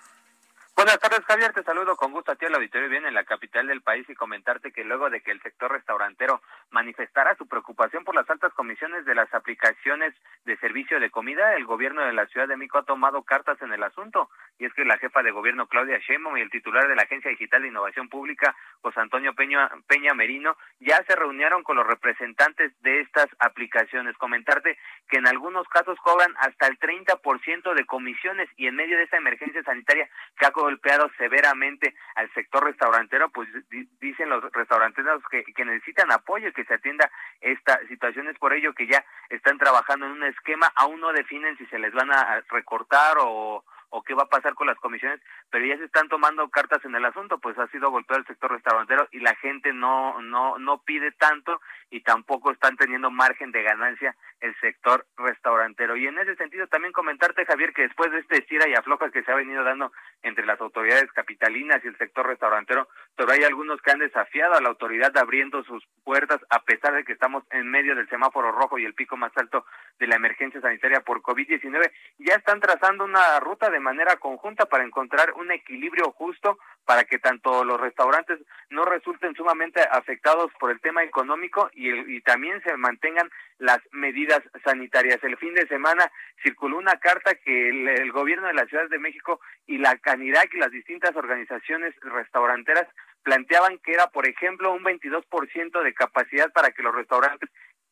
Buenas 0.80 0.98
tardes, 1.00 1.26
Javier. 1.26 1.52
Te 1.52 1.62
saludo 1.64 1.98
con 1.98 2.14
gusto 2.14 2.32
a 2.32 2.38
ti 2.38 2.46
al 2.46 2.56
auditorio 2.56 2.88
bien 2.88 3.06
en 3.06 3.14
la 3.14 3.26
capital 3.26 3.68
del 3.68 3.82
país 3.82 4.10
y 4.10 4.16
comentarte 4.16 4.72
que 4.72 4.86
luego 4.86 5.10
de 5.10 5.20
que 5.20 5.32
el 5.32 5.42
sector 5.42 5.70
restaurantero 5.70 6.42
manifestara 6.72 7.36
su 7.36 7.50
preocupación 7.50 8.06
por 8.06 8.16
las 8.16 8.30
altas 8.30 8.54
comisiones 8.54 9.04
de 9.04 9.14
las 9.14 9.34
aplicaciones 9.34 10.16
de 10.46 10.56
servicio 10.56 11.02
de 11.02 11.12
comida, 11.12 11.56
el 11.56 11.66
gobierno 11.66 12.06
de 12.06 12.14
la 12.14 12.28
Ciudad 12.28 12.48
de 12.48 12.56
México 12.56 12.78
ha 12.78 12.84
tomado 12.84 13.24
cartas 13.24 13.62
en 13.62 13.74
el 13.74 13.84
asunto. 13.84 14.30
Y 14.58 14.64
es 14.68 14.74
que 14.74 14.86
la 14.86 14.98
jefa 14.98 15.22
de 15.22 15.32
gobierno 15.32 15.68
Claudia 15.68 16.00
Sheinbaum 16.00 16.38
y 16.38 16.42
el 16.42 16.50
titular 16.50 16.88
de 16.88 16.96
la 16.96 17.04
Agencia 17.04 17.30
Digital 17.30 17.62
de 17.62 17.68
Innovación 17.68 18.08
Pública, 18.08 18.56
José 18.82 19.02
Antonio 19.02 19.34
Peña, 19.34 19.70
Peña 19.86 20.14
Merino, 20.14 20.56
ya 20.80 21.04
se 21.04 21.14
reunieron 21.14 21.62
con 21.64 21.76
los 21.76 21.88
representantes 21.88 22.72
de 22.84 23.02
estas 23.02 23.28
aplicaciones. 23.40 24.16
Comentarte 24.16 24.78
que 25.10 25.18
en 25.18 25.28
algunos 25.28 25.68
casos 25.70 25.98
cobran 26.04 26.34
hasta 26.40 26.68
el 26.68 26.78
30% 26.80 27.74
de 27.74 27.86
comisiones 27.86 28.48
y 28.58 28.68
en 28.68 28.76
medio 28.76 28.98
de 28.98 29.04
esta 29.04 29.18
emergencia 29.18 29.64
sanitaria 29.64 30.10
que 30.38 30.46
ha 30.46 30.52
golpeado 30.52 31.10
severamente 31.18 31.96
al 32.16 32.32
sector 32.34 32.64
restaurantero, 32.64 33.30
pues 33.30 33.50
di- 33.70 33.90
dicen 34.00 34.30
los 34.30 34.44
restauranteros 34.54 35.22
que, 35.30 35.44
necesitan 35.66 36.12
apoyo 36.12 36.48
y 36.50 36.54
que 36.54 36.66
se 36.66 36.76
atienda 36.76 37.10
esta 37.42 37.80
situación. 37.88 38.28
Es 38.30 38.38
por 38.38 38.54
ello 38.54 38.74
que 38.74 38.88
ya 38.88 39.04
están 39.30 39.58
trabajando 39.58 40.06
en 40.06 40.14
un 40.14 40.24
esquema, 40.24 40.72
aún 40.76 41.00
no 41.02 41.12
definen 41.12 41.58
si 41.58 41.66
se 41.68 41.80
les 41.80 41.94
van 41.94 42.12
a 42.12 42.42
recortar 42.50 43.18
o 43.20 43.64
o 43.92 44.04
qué 44.04 44.14
va 44.14 44.22
a 44.22 44.30
pasar 44.30 44.54
con 44.54 44.68
las 44.68 44.78
comisiones, 44.78 45.20
pero 45.50 45.66
ya 45.66 45.76
se 45.78 45.86
están 45.86 46.08
tomando 46.10 46.48
cartas 46.50 46.86
en 46.86 46.94
el 46.94 47.04
asunto, 47.06 47.40
pues 47.40 47.58
ha 47.58 47.66
sido 47.70 47.90
golpeado 47.90 48.20
el 48.22 48.28
sector 48.28 48.52
restaurantero 48.52 49.08
y 49.12 49.20
la 49.20 49.34
gente 49.38 49.74
no 49.74 50.22
no 50.22 50.60
no 50.60 50.84
pide 50.84 51.12
tanto 51.14 51.60
y 51.90 52.02
tampoco 52.02 52.52
están 52.52 52.78
teniendo 52.78 53.10
margen 53.10 53.52
de 53.52 53.64
ganancia 53.64 54.16
el 54.42 54.56
sector 54.60 55.06
restaurantero. 55.18 55.96
Y 55.98 56.08
en 56.08 56.18
ese 56.20 56.36
sentido 56.36 56.68
también 56.68 56.94
comentarte 56.94 57.46
Javier 57.46 57.74
que 57.74 57.84
después 57.84 58.12
de 58.12 58.20
este 58.20 58.38
estira 58.40 58.68
y 58.68 58.74
afloja 58.74 59.10
que 59.12 59.24
se 59.24 59.32
ha 59.32 59.36
venido 59.36 59.64
dando 59.64 59.92
entre 60.24 60.46
las 60.46 60.60
autoridades 60.62 61.12
capitalinas 61.14 61.84
y 61.84 61.88
el 61.88 61.98
sector 61.98 62.26
restaurantero, 62.28 62.88
pero 63.16 63.32
hay 63.32 63.44
algunos 63.44 63.82
que 63.82 63.92
han 63.92 64.00
desafiado 64.00 64.56
a 64.56 64.62
la 64.62 64.70
autoridad 64.70 65.16
abriendo 65.18 65.64
sus 65.64 65.86
puertas 66.04 66.40
a 66.50 66.64
pesar 66.64 66.94
de 66.94 67.04
que 67.04 67.14
estamos 67.14 67.44
en 67.52 67.70
medio 67.70 67.96
del 67.96 68.10
semáforo 68.10 68.52
rojo 68.52 68.78
y 68.80 68.86
el 68.86 68.94
pico 68.94 69.18
más 69.18 69.32
alto 69.38 69.66
de 70.00 70.08
la 70.08 70.16
emergencia 70.16 70.62
sanitaria 70.62 71.02
por 71.02 71.22
COVID-19, 71.22 71.92
ya 72.20 72.36
están 72.36 72.60
trazando 72.60 73.04
una 73.06 73.40
ruta 73.40 73.70
de 73.70 73.80
manera 73.80 74.16
conjunta 74.18 74.66
para 74.66 74.84
encontrar 74.84 75.34
un 75.34 75.52
equilibrio 75.52 76.12
justo 76.12 76.58
para 76.86 77.04
que 77.04 77.20
tanto 77.20 77.64
los 77.64 77.80
restaurantes 77.80 78.40
no 78.70 78.84
resulten 78.86 79.36
sumamente 79.36 79.82
afectados 79.92 80.52
por 80.60 80.72
el 80.72 80.80
tema 80.80 81.04
económico 81.04 81.70
y, 81.74 81.90
el- 81.90 82.10
y 82.10 82.22
también 82.22 82.62
se 82.64 82.76
mantengan 82.78 83.30
las 83.60 83.80
medidas 83.92 84.42
sanitarias. 84.64 85.24
El 85.24 85.38
fin 85.38 85.54
de 85.54 85.68
semana 85.68 86.12
circuló 86.42 86.78
una 86.78 86.98
carta 86.98 87.36
que 87.36 87.70
el, 87.70 88.12
gobierno 88.12 88.48
de 88.48 88.54
la 88.54 88.66
Ciudad 88.66 88.90
de 88.90 89.00
México 89.00 89.40
y 89.68 89.78
la 89.78 89.98
Canirac 89.98 90.54
y 90.54 90.60
las 90.60 90.72
distintas 90.72 91.16
organizaciones 91.16 91.94
restauranteras 92.02 92.88
planteaban 93.22 93.78
que 93.80 93.94
era, 93.94 94.08
por 94.08 94.28
ejemplo, 94.28 94.74
un 94.74 94.84
22% 94.84 95.84
de 95.84 95.94
capacidad 95.94 96.52
para 96.52 96.72
que 96.72 96.82
los 96.82 96.96
restaurantes 96.96 97.50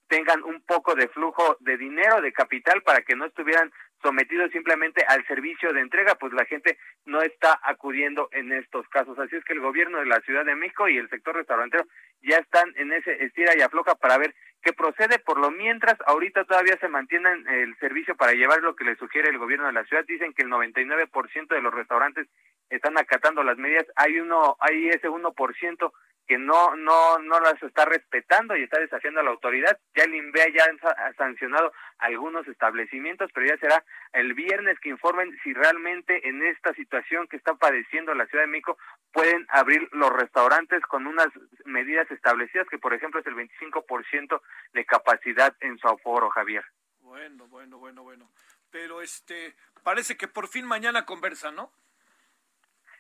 tengan 0.08 0.42
un 0.44 0.62
poco 0.62 0.96
de 0.96 1.10
flujo 1.10 1.58
de 1.60 1.78
dinero, 1.78 2.22
de 2.22 2.32
capital, 2.32 2.82
para 2.82 3.02
que 3.02 3.16
no 3.16 3.26
estuvieran 3.26 3.72
sometidos 4.02 4.52
simplemente 4.52 5.04
al 5.08 5.26
servicio 5.26 5.74
de 5.74 5.82
entrega, 5.82 6.16
pues 6.16 6.34
la 6.34 6.46
gente 6.46 6.78
no 7.06 7.22
está 7.22 7.60
acudiendo 7.64 8.30
en 8.32 8.52
estos 8.52 8.88
casos. 8.90 9.18
Así 9.20 9.36
es 9.36 9.44
que 9.44 9.54
el 9.54 9.60
gobierno 9.60 10.00
de 10.00 10.06
la 10.06 10.22
Ciudad 10.22 10.46
de 10.46 10.56
México 10.56 10.88
y 10.88 10.98
el 10.98 11.10
sector 11.10 11.36
restaurantero 11.36 11.86
ya 12.22 12.38
están 12.38 12.74
en 12.76 12.94
ese 12.94 13.24
estira 13.24 13.54
y 13.58 13.62
afloja 13.62 13.96
para 13.96 14.18
ver 14.18 14.34
qué 14.62 14.74
procede. 14.74 15.20
Por 15.20 15.40
lo 15.40 15.52
mientras, 15.52 15.96
ahorita 16.06 16.46
todavía 16.46 16.78
se 16.80 16.88
mantienen 16.88 17.48
el 17.48 17.78
servicio 17.78 18.16
para 18.16 18.34
llevar 18.34 18.62
lo 18.62 18.76
que 18.76 18.86
le 18.86 18.96
sugiere 18.96 19.30
el 19.30 19.38
gobierno 19.38 19.68
de 19.68 19.74
la 19.74 19.86
ciudad. 19.86 20.06
Dicen 20.06 20.34
que 20.34 20.44
el 20.44 20.50
99% 20.50 21.48
de 21.48 21.62
los 21.62 21.74
restaurantes 21.74 22.28
están 22.70 22.98
acatando 22.98 23.44
las 23.44 23.58
medidas. 23.58 23.86
Hay 23.96 24.20
uno, 24.20 24.58
hay 24.60 24.90
ese 24.90 25.10
1% 25.10 25.92
que 26.28 26.38
no 26.38 26.76
no 26.76 27.20
no 27.20 27.40
las 27.40 27.62
está 27.64 27.86
respetando 27.86 28.56
y 28.56 28.64
está 28.64 28.80
desafiando 28.80 29.22
a 29.22 29.24
la 29.24 29.32
autoridad. 29.32 29.80
Ya 29.96 30.04
el 30.04 30.14
INVEA 30.14 30.50
ya 30.50 30.66
ha 30.90 31.14
sancionado 31.14 31.72
algunos 32.00 32.46
establecimientos, 32.48 33.32
pero 33.34 33.48
ya 33.48 33.58
será 33.58 33.84
el 34.12 34.34
viernes 34.34 34.78
que 34.80 34.90
informen 34.90 35.36
si 35.44 35.54
realmente 35.54 36.28
en 36.28 36.44
esta 36.44 36.74
situación 36.74 37.28
que 37.28 37.38
está 37.38 37.56
padeciendo 37.56 38.14
la 38.14 38.28
Ciudad 38.28 38.44
de 38.44 38.52
México 38.52 38.78
pueden 39.14 39.46
abrir 39.50 39.88
los 39.94 40.12
restaurantes 40.12 40.82
con 40.84 41.08
unas 41.08 41.28
medidas 41.66 42.12
establecidas, 42.12 42.68
que 42.68 42.78
por 42.78 42.94
ejemplo 42.94 43.22
es 43.22 43.28
el 43.28 43.36
25% 43.36 44.42
de 44.74 44.86
capacidad 44.86 45.56
en 45.62 45.78
su 45.78 45.88
aforo, 45.88 46.30
Javier. 46.30 46.66
Bueno, 47.00 47.48
bueno, 47.48 47.78
bueno, 47.78 48.04
bueno. 48.04 48.30
Pero 48.70 49.02
este, 49.02 49.56
parece 49.82 50.18
que 50.18 50.28
por 50.28 50.50
fin 50.50 50.66
mañana 50.66 51.06
conversan, 51.06 51.56
¿no? 51.56 51.72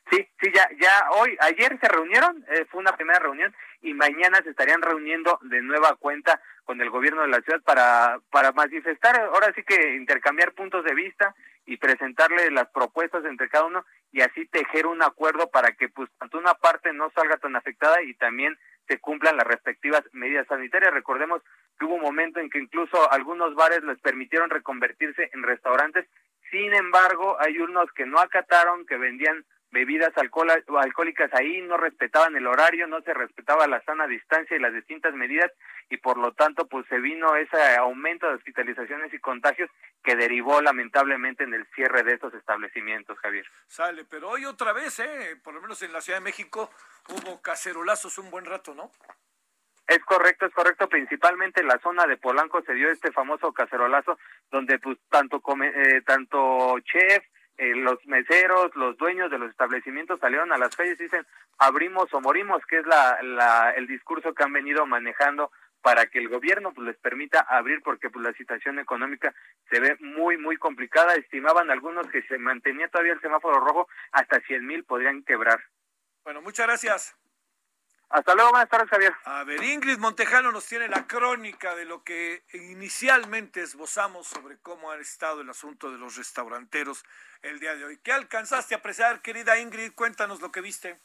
Sí, 0.09 0.25
sí, 0.41 0.51
ya, 0.53 0.69
ya 0.79 1.09
hoy, 1.11 1.35
ayer 1.41 1.77
se 1.81 1.87
reunieron, 1.87 2.45
eh, 2.49 2.65
fue 2.71 2.79
una 2.79 2.95
primera 2.95 3.19
reunión 3.19 3.53
y 3.81 3.93
mañana 3.93 4.41
se 4.41 4.51
estarían 4.51 4.81
reuniendo 4.81 5.37
de 5.43 5.61
nueva 5.61 5.95
cuenta 5.95 6.41
con 6.63 6.79
el 6.81 6.89
gobierno 6.89 7.21
de 7.23 7.27
la 7.27 7.41
ciudad 7.41 7.61
para, 7.63 8.19
para 8.29 8.51
manifestar, 8.53 9.19
ahora 9.19 9.51
sí 9.53 9.63
que 9.63 9.95
intercambiar 9.95 10.53
puntos 10.53 10.83
de 10.85 10.93
vista 10.93 11.35
y 11.65 11.77
presentarle 11.77 12.49
las 12.51 12.69
propuestas 12.69 13.25
entre 13.25 13.49
cada 13.49 13.65
uno 13.65 13.85
y 14.11 14.21
así 14.21 14.45
tejer 14.47 14.87
un 14.87 15.03
acuerdo 15.03 15.49
para 15.49 15.73
que 15.73 15.89
pues 15.89 16.09
tanto 16.17 16.37
una 16.37 16.53
parte 16.53 16.93
no 16.93 17.11
salga 17.11 17.37
tan 17.37 17.55
afectada 17.55 18.01
y 18.01 18.13
también 18.13 18.57
se 18.87 18.99
cumplan 18.99 19.35
las 19.35 19.45
respectivas 19.45 20.01
medidas 20.13 20.47
sanitarias. 20.47 20.93
Recordemos 20.93 21.41
que 21.77 21.85
hubo 21.85 21.95
un 21.95 22.01
momento 22.01 22.39
en 22.39 22.49
que 22.49 22.59
incluso 22.59 23.11
algunos 23.11 23.53
bares 23.55 23.83
les 23.83 23.99
permitieron 23.99 24.49
reconvertirse 24.49 25.29
en 25.33 25.43
restaurantes, 25.43 26.07
sin 26.49 26.73
embargo 26.73 27.35
hay 27.41 27.59
unos 27.59 27.91
que 27.91 28.05
no 28.05 28.19
acataron, 28.19 28.85
que 28.85 28.97
vendían 28.97 29.45
bebidas 29.71 30.13
alcohólicas 30.15 31.33
ahí, 31.33 31.61
no 31.61 31.77
respetaban 31.77 32.35
el 32.35 32.47
horario, 32.47 32.87
no 32.87 33.01
se 33.01 33.13
respetaba 33.13 33.67
la 33.67 33.81
sana 33.83 34.07
distancia 34.07 34.55
y 34.55 34.59
las 34.59 34.73
distintas 34.73 35.13
medidas 35.13 35.51
y 35.89 35.97
por 35.97 36.17
lo 36.17 36.33
tanto 36.33 36.67
pues 36.67 36.85
se 36.87 36.99
vino 36.99 37.35
ese 37.35 37.75
aumento 37.75 38.27
de 38.27 38.35
hospitalizaciones 38.35 39.13
y 39.13 39.19
contagios 39.19 39.69
que 40.03 40.15
derivó 40.15 40.61
lamentablemente 40.61 41.43
en 41.43 41.53
el 41.53 41.65
cierre 41.75 42.03
de 42.03 42.13
estos 42.13 42.33
establecimientos, 42.33 43.17
Javier. 43.19 43.45
Sale, 43.67 44.05
pero 44.05 44.29
hoy 44.29 44.45
otra 44.45 44.73
vez, 44.73 44.99
eh, 44.99 45.35
por 45.43 45.53
lo 45.53 45.61
menos 45.61 45.81
en 45.81 45.93
la 45.93 46.01
Ciudad 46.01 46.19
de 46.19 46.25
México 46.25 46.71
hubo 47.09 47.41
cacerolazos 47.41 48.17
un 48.17 48.31
buen 48.31 48.45
rato, 48.45 48.73
¿no? 48.73 48.91
Es 49.87 49.99
correcto, 50.03 50.45
es 50.45 50.53
correcto. 50.53 50.89
Principalmente 50.89 51.61
en 51.61 51.67
la 51.67 51.79
zona 51.79 52.05
de 52.05 52.17
Polanco 52.17 52.61
se 52.61 52.73
dio 52.73 52.91
este 52.91 53.11
famoso 53.11 53.53
cacerolazo 53.53 54.19
donde 54.51 54.79
pues 54.79 54.97
tanto 55.09 55.39
come, 55.39 55.67
eh, 55.69 56.01
tanto 56.01 56.77
chef, 56.81 57.23
eh, 57.57 57.75
los 57.75 58.05
meseros, 58.05 58.75
los 58.75 58.97
dueños 58.97 59.31
de 59.31 59.39
los 59.39 59.49
establecimientos 59.49 60.19
salieron 60.19 60.51
a 60.53 60.57
las 60.57 60.75
calles 60.75 60.99
y 60.99 61.03
dicen 61.03 61.25
abrimos 61.57 62.13
o 62.13 62.21
morimos, 62.21 62.63
que 62.65 62.77
es 62.77 62.85
la, 62.85 63.73
el 63.75 63.87
discurso 63.87 64.33
que 64.33 64.43
han 64.43 64.53
venido 64.53 64.85
manejando 64.85 65.51
para 65.81 66.05
que 66.07 66.19
el 66.19 66.29
gobierno 66.29 66.73
pues, 66.73 66.87
les 66.87 66.97
permita 66.97 67.39
abrir 67.41 67.81
porque 67.81 68.09
pues 68.09 68.23
la 68.23 68.33
situación 68.33 68.79
económica 68.79 69.33
se 69.69 69.79
ve 69.79 69.97
muy 69.99 70.37
muy 70.37 70.57
complicada. 70.57 71.15
Estimaban 71.15 71.71
algunos 71.71 72.07
que 72.07 72.21
se 72.23 72.37
mantenía 72.37 72.89
todavía 72.89 73.13
el 73.13 73.21
semáforo 73.21 73.59
rojo 73.59 73.87
hasta 74.11 74.39
100 74.41 74.65
mil 74.65 74.83
podrían 74.83 75.23
quebrar. 75.23 75.59
Bueno 76.23 76.41
muchas 76.41 76.67
gracias 76.67 77.17
hasta 78.09 78.35
luego, 78.35 78.51
buenas 78.51 78.69
tardes, 78.69 78.89
Javier. 78.89 79.13
A 79.25 79.43
ver, 79.43 79.61
Ingrid 79.63 79.97
Montejano 79.97 80.51
nos 80.51 80.65
tiene 80.65 80.87
la 80.87 81.05
crónica 81.07 81.75
de 81.75 81.85
lo 81.85 82.03
que 82.03 82.43
inicialmente 82.53 83.61
esbozamos 83.61 84.27
sobre 84.27 84.57
cómo 84.59 84.91
ha 84.91 84.97
estado 84.97 85.41
el 85.41 85.49
asunto 85.49 85.91
de 85.91 85.97
los 85.97 86.15
restauranteros 86.15 87.03
el 87.41 87.59
día 87.59 87.75
de 87.75 87.85
hoy. 87.85 87.97
¿Qué 88.03 88.13
alcanzaste 88.13 88.75
a 88.75 88.77
apreciar, 88.77 89.21
querida 89.21 89.59
Ingrid? 89.59 89.93
Cuéntanos 89.93 90.41
lo 90.41 90.51
que 90.51 90.61
viste. 90.61 90.97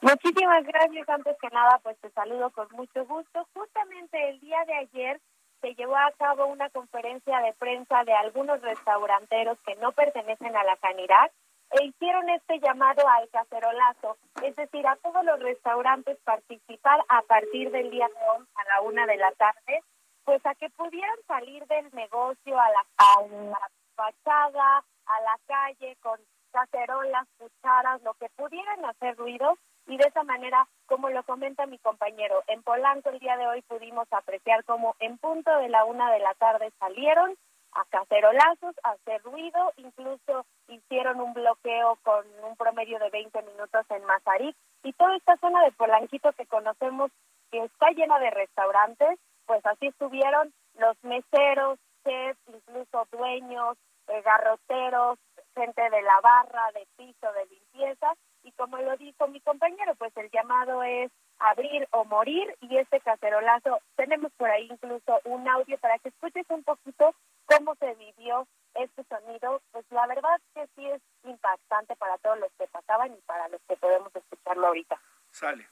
Muchísimas 0.00 0.64
gracias. 0.64 1.08
Antes 1.08 1.36
que 1.40 1.48
nada, 1.48 1.78
pues 1.82 1.96
te 2.00 2.10
saludo 2.10 2.50
con 2.50 2.68
mucho 2.72 3.04
gusto. 3.06 3.48
Justamente 3.54 4.28
el 4.28 4.40
día 4.40 4.64
de 4.66 4.74
ayer 4.74 5.20
se 5.60 5.74
llevó 5.74 5.96
a 5.96 6.12
cabo 6.18 6.46
una 6.46 6.68
conferencia 6.70 7.38
de 7.40 7.52
prensa 7.54 8.04
de 8.04 8.12
algunos 8.12 8.60
restauranteros 8.62 9.58
que 9.64 9.76
no 9.76 9.92
pertenecen 9.92 10.56
a 10.56 10.64
la 10.64 10.76
Canidad 10.76 11.30
e 11.70 11.84
hicieron 11.84 12.28
este 12.30 12.58
llamado 12.60 13.06
al 13.08 13.28
cacerolazo, 13.30 14.16
es 14.42 14.54
decir, 14.56 14.86
a 14.86 14.96
todos 14.96 15.24
los 15.24 15.40
restaurantes 15.40 16.18
participar 16.24 17.00
a 17.08 17.22
partir 17.22 17.70
del 17.70 17.90
día 17.90 18.08
de 18.08 18.28
hoy 18.28 18.46
a 18.54 18.64
la 18.64 18.80
una 18.82 19.06
de 19.06 19.16
la 19.16 19.32
tarde, 19.32 19.82
pues 20.24 20.44
a 20.46 20.54
que 20.54 20.70
pudieran 20.70 21.16
salir 21.26 21.64
del 21.66 21.88
negocio 21.92 22.58
a 22.58 22.68
la, 22.70 22.86
a 22.98 23.26
la 23.26 23.70
fachada, 23.94 24.84
a 25.06 25.20
la 25.20 25.38
calle 25.46 25.96
con 26.02 26.18
cacerolas, 26.50 27.26
cucharas, 27.38 28.02
lo 28.02 28.14
que 28.14 28.28
pudieran 28.36 28.84
hacer 28.84 29.16
ruido 29.16 29.58
y 29.86 29.96
de 29.96 30.04
esa 30.04 30.24
manera, 30.24 30.66
como 30.86 31.10
lo 31.10 31.22
comenta 31.22 31.66
mi 31.66 31.78
compañero, 31.78 32.42
en 32.48 32.62
Polanco 32.62 33.10
el 33.10 33.20
día 33.20 33.36
de 33.36 33.46
hoy 33.46 33.62
pudimos 33.62 34.08
apreciar 34.10 34.64
cómo 34.64 34.96
en 34.98 35.16
punto 35.18 35.56
de 35.58 35.68
la 35.68 35.84
una 35.84 36.10
de 36.12 36.18
la 36.18 36.34
tarde 36.34 36.72
salieron 36.78 37.36
a 37.76 37.84
cacerolazos, 37.90 38.74
a 38.82 38.90
hacer 38.90 39.22
ruido, 39.22 39.72
incluso 39.76 40.46
hicieron 40.68 41.20
un 41.20 41.34
bloqueo 41.34 41.98
con 42.02 42.24
un 42.42 42.56
promedio 42.56 42.98
de 42.98 43.10
20 43.10 43.42
minutos 43.42 43.86
en 43.90 44.04
Mazarik 44.04 44.56
y 44.82 44.92
toda 44.94 45.16
esta 45.16 45.36
zona 45.36 45.62
de 45.64 45.72
Polanquito 45.72 46.32
que 46.32 46.46
conocemos 46.46 47.10
que 47.50 47.62
está 47.64 47.90
llena 47.90 48.18
de 48.18 48.30
restaurantes, 48.30 49.18
pues 49.46 49.64
así 49.66 49.86
estuvieron 49.86 50.52
los 50.78 50.96
meseros, 51.04 51.78
chefs, 52.04 52.40
incluso 52.48 53.06
dueños, 53.12 53.76
eh, 54.08 54.22
garroteros, 54.22 55.18
gente 55.54 55.82
de 55.82 56.02
la 56.02 56.20
barra, 56.20 56.70
de 56.74 56.86
piso, 56.96 57.32
de 57.32 57.46
limpieza. 57.46 58.12
Y 58.42 58.52
como 58.52 58.76
lo 58.78 58.96
dijo 58.96 59.26
mi 59.28 59.40
compañero, 59.40 59.94
pues 59.96 60.16
el 60.16 60.30
llamado 60.30 60.82
es 60.82 61.10
abrir 61.38 61.86
o 61.92 62.04
morir 62.04 62.56
y 62.60 62.78
este 62.78 63.00
cacerolazo, 63.00 63.80
tenemos 63.96 64.32
por 64.36 64.50
ahí 64.50 64.68
incluso 64.70 65.20
un 65.24 65.48
audio 65.48 65.78
para 65.78 65.98
que 65.98 66.08
escuches 66.08 66.46
un 66.48 66.62
poquito 66.64 67.14
cómo 67.46 67.74
se 67.76 67.94
vivió 67.94 68.46
este 68.74 69.04
sonido, 69.04 69.62
pues 69.72 69.84
la 69.90 70.06
verdad 70.06 70.40
que 70.54 70.66
sí 70.74 70.86
es 70.86 71.00
impactante 71.24 71.96
para 71.96 72.18
todos 72.18 72.38
los 72.38 72.50
que 72.58 72.66
pasaban 72.66 73.12
y 73.12 73.20
para 73.22 73.48
los 73.48 73.60
que 73.68 73.76
podemos 73.76 74.14
escucharlo 74.14 74.66
ahorita. 74.66 75.00
Sale. 75.30 75.66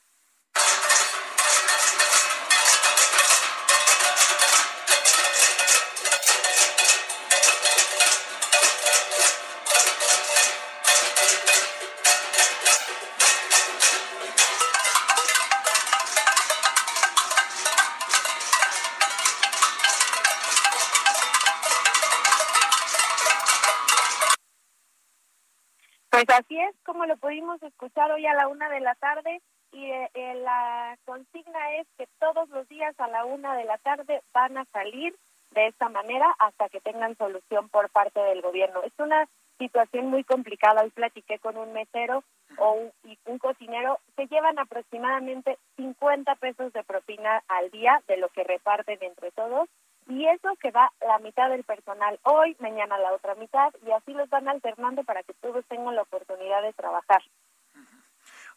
Pues 26.15 26.31
así 26.31 26.57
es 26.61 26.77
como 26.85 27.07
lo 27.07 27.17
pudimos 27.17 27.61
escuchar 27.61 28.13
hoy 28.13 28.25
a 28.25 28.35
la 28.35 28.47
una 28.47 28.69
de 28.71 28.79
la 28.79 28.95
tarde 28.95 29.43
y 29.73 29.91
eh, 29.91 30.09
eh, 30.15 30.35
la 30.45 30.97
consigna 31.05 31.75
es 31.81 31.89
que 31.99 32.07
todos 32.21 32.49
los 32.51 32.69
días 32.69 32.95
a 32.99 33.09
la 33.09 33.25
una 33.25 33.57
de 33.57 33.65
la 33.65 33.79
tarde 33.79 34.23
van 34.33 34.57
a 34.57 34.65
salir 34.67 35.17
de 35.51 35.67
esta 35.67 35.89
manera 35.89 36.33
hasta 36.39 36.69
que 36.69 36.81
tengan 36.81 37.17
solución 37.17 37.69
por 37.69 37.91
parte 37.91 38.21
del 38.21 38.43
gobierno. 38.43 38.81
Es 38.85 38.93
una 38.99 39.27
situación 39.59 40.07
muy 40.07 40.23
complicada. 40.23 40.85
Hoy 40.85 40.91
platiqué 40.91 41.41
con 41.41 41.57
un 41.57 41.73
mesero 41.73 42.23
o 42.59 42.73
un, 42.75 42.93
y 43.03 43.19
un 43.25 43.39
cocinero. 43.39 43.99
Se 44.15 44.29
llevan 44.29 44.61
aproximadamente 44.61 45.59
50 45.79 46.33
pesos 46.37 46.73
de 46.73 46.85
propina 46.85 47.43
al 47.49 47.73
día 47.73 48.01
de 48.07 48.19
lo 48.19 48.29
que 48.29 48.45
reparten 48.45 48.99
entre 49.01 49.33
todos 49.33 49.69
y 50.09 50.27
eso 50.27 50.55
que 50.61 50.71
va 50.71 50.93
la 51.01 51.19
mitad 51.19 51.49
del 51.51 51.65
personal 51.65 52.19
hoy, 52.23 52.57
mañana 52.61 52.99
la 52.99 53.13
otra 53.13 53.35
mitad, 53.35 53.73
y 53.87 53.91
así 53.91 54.13
los 54.13 54.29
van 54.29 54.49
alternando 54.49 55.03
para 55.05 55.23
que 55.23 55.35
todos 55.35 55.65
tengan 55.67 55.95
la 55.97 56.03
oportunidad 56.03 56.63
de 56.63 56.73
trabajar. 56.73 57.23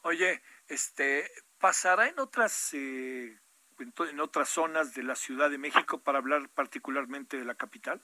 Oye, 0.04 0.42
este, 0.68 1.30
¿pasará 1.60 2.08
en 2.08 2.20
otras 2.20 2.74
eh, 2.74 3.38
en 3.80 4.20
otras 4.20 4.50
zonas 4.50 4.94
de 4.94 5.04
la 5.04 5.16
Ciudad 5.16 5.50
de 5.50 5.58
México 5.58 6.00
para 6.00 6.20
hablar 6.20 6.50
particularmente 6.50 7.38
de 7.38 7.46
la 7.46 7.56
capital? 7.56 8.02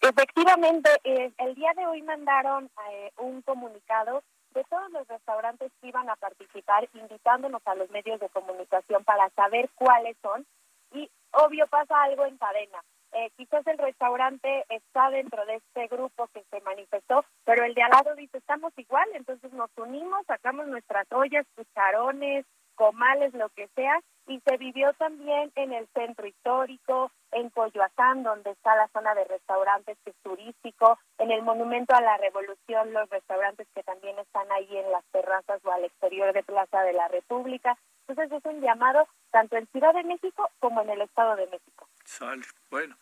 Efectivamente, 0.00 0.90
eh, 1.04 1.32
el 1.38 1.54
día 1.54 1.72
de 1.74 1.86
hoy 1.86 2.02
mandaron 2.02 2.70
eh, 2.90 3.12
un 3.18 3.42
comunicado 3.42 4.22
de 4.50 4.64
todos 4.64 4.90
los 4.90 5.06
restaurantes 5.08 5.72
que 5.80 5.88
iban 5.88 6.08
a 6.08 6.16
participar, 6.16 6.88
invitándonos 6.94 7.62
a 7.64 7.74
los 7.74 7.90
medios 7.90 8.20
de 8.20 8.28
comunicación 8.28 9.02
para 9.04 9.28
saber 9.30 9.70
cuáles 9.74 10.16
son 10.22 10.46
y 10.92 11.10
obvio 11.34 11.66
pasa 11.66 12.02
algo 12.02 12.24
en 12.24 12.36
cadena. 12.38 12.82
Eh, 13.12 13.30
quizás 13.36 13.64
el 13.68 13.78
restaurante 13.78 14.64
está 14.68 15.08
dentro 15.10 15.46
de 15.46 15.56
este 15.56 15.86
grupo 15.86 16.26
que 16.34 16.42
se 16.50 16.60
manifestó, 16.62 17.24
pero 17.44 17.64
el 17.64 17.74
de 17.74 17.82
al 17.82 17.90
lado 17.90 18.16
dice 18.16 18.38
estamos 18.38 18.72
igual, 18.76 19.08
entonces 19.14 19.52
nos 19.52 19.70
unimos, 19.76 20.26
sacamos 20.26 20.66
nuestras 20.66 21.06
ollas, 21.12 21.46
cucharones, 21.54 22.44
comales, 22.74 23.32
lo 23.34 23.48
que 23.50 23.68
sea, 23.76 24.00
y 24.26 24.40
se 24.40 24.56
vivió 24.56 24.92
también 24.94 25.52
en 25.54 25.72
el 25.72 25.86
centro 25.94 26.26
histórico, 26.26 27.12
en 27.30 27.50
Coyoacán, 27.50 28.22
donde 28.22 28.50
está 28.50 28.74
la 28.74 28.88
zona 28.88 29.14
de 29.14 29.24
restaurantes 29.24 29.96
que 30.04 30.10
es 30.10 30.16
turístico, 30.22 30.98
en 31.18 31.30
el 31.30 31.42
Monumento 31.42 31.94
a 31.94 32.00
la 32.00 32.16
Revolución, 32.16 32.92
los 32.92 33.08
restaurantes 33.10 33.68
que 33.74 33.82
también 33.82 34.18
están 34.18 34.50
ahí 34.50 34.76
en 34.76 34.90
las 34.90 35.04
terrazas 35.12 35.60
o 35.64 35.70
al 35.70 35.84
exterior 35.84 36.32
de 36.32 36.42
Plaza 36.42 36.82
de 36.82 36.94
la 36.94 37.08
República, 37.08 37.76
Entonces 38.06 38.38
es 38.38 38.44
un 38.44 38.60
llamado 38.60 39.08
tanto 39.30 39.56
en 39.56 39.66
Ciudad 39.68 39.94
de 39.94 40.04
México 40.04 40.50
como 40.60 40.82
en 40.82 40.90
el 40.90 41.00
Estado 41.02 41.36
de 41.36 41.46
México. 41.46 41.88
Sale, 42.04 42.44
bueno. 42.70 42.96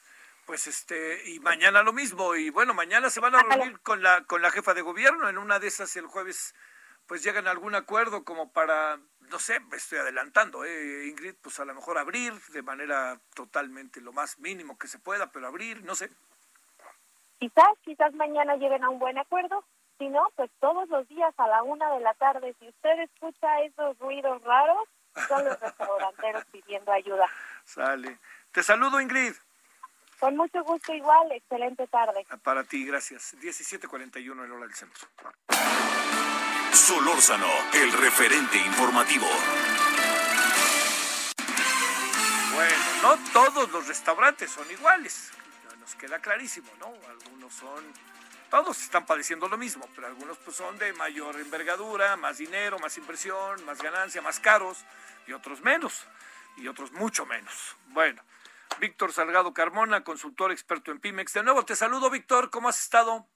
Pues 0.47 0.67
este, 0.67 1.31
y 1.31 1.39
mañana 1.39 1.83
lo 1.83 1.93
mismo, 1.93 2.35
y 2.35 2.51
bueno, 2.51 2.75
mañana 2.75 3.11
se 3.11 3.21
van 3.21 3.35
a 3.37 3.43
reunir 3.43 3.79
con 3.81 4.03
la, 4.03 4.25
con 4.25 4.43
la 4.43 4.51
jefa 4.51 4.75
de 4.75 4.83
gobierno, 4.83 5.29
en 5.29 5.39
una 5.39 5.61
de 5.61 5.69
esas 5.69 5.95
el 5.97 6.07
jueves, 6.07 6.55
pues 7.07 7.23
llegan 7.23 7.47
a 7.47 7.53
algún 7.53 7.77
acuerdo 7.77 8.25
como 8.25 8.53
para, 8.53 8.99
no 9.21 9.39
sé, 9.39 9.61
me 9.61 9.77
estoy 9.77 9.99
adelantando, 9.99 10.65
eh, 10.65 11.07
Ingrid, 11.07 11.37
pues 11.41 11.61
a 11.61 11.65
lo 11.65 11.75
mejor 11.75 11.97
abrir 11.97 12.33
de 12.49 12.63
manera 12.63 13.21
totalmente 13.35 14.01
lo 14.01 14.13
más 14.13 14.41
mínimo 14.41 14.77
que 14.77 14.89
se 14.89 14.99
pueda, 14.99 15.31
pero 15.31 15.47
abrir, 15.47 15.85
no 15.85 15.95
sé. 15.95 16.11
Quizás, 17.39 17.79
quizás 17.83 18.13
mañana 18.15 18.57
lleguen 18.57 18.83
a 18.83 18.91
un 18.91 18.99
buen 18.99 19.19
acuerdo, 19.19 19.65
si 20.03 20.09
no, 20.09 20.33
pues 20.35 20.51
todos 20.59 20.89
los 20.89 21.07
días 21.07 21.33
a 21.37 21.47
la 21.47 21.63
una 21.63 21.89
de 21.95 22.01
la 22.01 22.13
tarde, 22.15 22.57
si 22.59 22.69
usted 22.69 22.99
escucha 23.03 23.61
esos 23.61 23.97
ruidos 24.01 24.43
raros, 24.43 24.89
son 25.29 25.45
los 25.45 25.61
restauranteros 25.61 26.45
pidiendo 26.47 26.91
ayuda. 26.91 27.27
Sale. 27.65 28.19
Te 28.51 28.65
saludo, 28.65 29.01
Ingrid. 29.01 29.35
Con 30.19 30.37
mucho 30.37 30.65
gusto 30.65 30.93
igual, 30.93 31.31
excelente 31.31 31.87
tarde. 31.87 32.27
Para 32.43 32.65
ti, 32.65 32.85
gracias. 32.85 33.37
17:41 33.41 34.45
el 34.45 34.51
hora 34.51 34.67
del 34.67 34.75
centro. 34.75 35.07
Solórzano, 36.73 37.47
el 37.75 37.93
referente 37.93 38.59
informativo. 38.59 39.27
Bueno, 42.55 42.77
no 43.03 43.33
todos 43.33 43.71
los 43.71 43.87
restaurantes 43.87 44.51
son 44.51 44.69
iguales. 44.69 45.31
Nos 45.79 45.95
queda 45.95 46.19
clarísimo, 46.19 46.73
¿no? 46.81 46.93
Algunos 47.09 47.53
son 47.53 47.85
todos 48.53 48.83
están 48.83 49.07
padeciendo 49.07 49.49
lo 49.49 49.57
mismo, 49.57 49.89
pero 49.95 50.09
algunos 50.09 50.37
pues 50.37 50.55
son 50.59 50.77
de 50.77 50.93
mayor 50.93 51.41
envergadura, 51.41 52.19
más 52.19 52.37
dinero, 52.37 52.79
más 52.79 52.99
inversión, 52.99 53.65
más 53.65 53.81
ganancia, 53.81 54.21
más 54.21 54.41
caros, 54.41 54.85
y 55.27 55.33
otros 55.33 55.63
menos, 55.63 56.07
y 56.59 56.69
otros 56.69 56.93
mucho 56.93 57.25
menos. 57.25 57.79
Bueno, 57.87 58.23
Víctor 58.79 59.11
Salgado 59.11 59.55
Carmona, 59.55 60.05
consultor 60.05 60.53
experto 60.53 60.91
en 60.91 61.01
Pimex. 61.01 61.33
De 61.33 61.43
nuevo 61.43 61.65
te 61.65 61.75
saludo, 61.75 62.11
Víctor, 62.11 62.51
¿cómo 62.51 62.69
has 62.69 62.79
estado? 62.79 63.27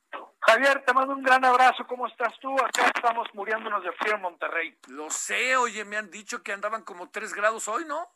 Javier, 0.41 0.85
te 0.85 0.93
mando 0.93 1.15
un 1.15 1.23
gran 1.23 1.43
abrazo. 1.47 1.87
¿Cómo 1.87 2.07
estás 2.09 2.39
tú? 2.39 2.55
Acá 2.55 2.93
estamos 2.95 3.27
muriéndonos 3.33 3.83
de 3.85 3.93
frío 3.93 4.17
en 4.17 4.21
Monterrey. 4.21 4.79
Lo 4.89 5.09
sé, 5.09 5.57
oye, 5.57 5.87
me 5.87 5.97
han 5.97 6.11
dicho 6.11 6.43
que 6.43 6.53
andaban 6.53 6.83
como 6.83 7.09
tres 7.09 7.33
grados 7.33 7.69
hoy, 7.69 7.87
¿no? 7.87 8.07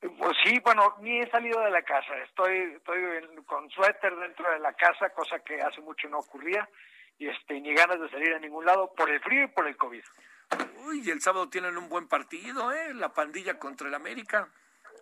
Pues 0.00 0.36
sí, 0.44 0.58
bueno, 0.64 0.96
ni 1.00 1.20
he 1.20 1.30
salido 1.30 1.60
de 1.60 1.70
la 1.70 1.82
casa. 1.82 2.16
Estoy, 2.24 2.74
estoy 2.76 3.00
con 3.46 3.68
suéter 3.70 4.16
dentro 4.16 4.50
de 4.50 4.58
la 4.58 4.72
casa, 4.72 5.10
cosa 5.10 5.38
que 5.40 5.60
hace 5.60 5.80
mucho 5.82 6.08
no 6.08 6.18
ocurría. 6.18 6.68
Y 7.18 7.28
este, 7.28 7.60
ni 7.60 7.74
ganas 7.74 8.00
de 8.00 8.08
salir 8.08 8.32
a 8.32 8.38
ningún 8.38 8.64
lado 8.64 8.94
por 8.94 9.10
el 9.10 9.20
frío 9.20 9.44
y 9.44 9.48
por 9.48 9.66
el 9.66 9.76
COVID. 9.76 10.02
Uy, 10.86 11.02
y 11.04 11.10
el 11.10 11.20
sábado 11.20 11.50
tienen 11.50 11.76
un 11.76 11.88
buen 11.88 12.08
partido, 12.08 12.72
¿eh? 12.72 12.94
La 12.94 13.12
pandilla 13.12 13.58
contra 13.58 13.88
el 13.88 13.94
América. 13.94 14.48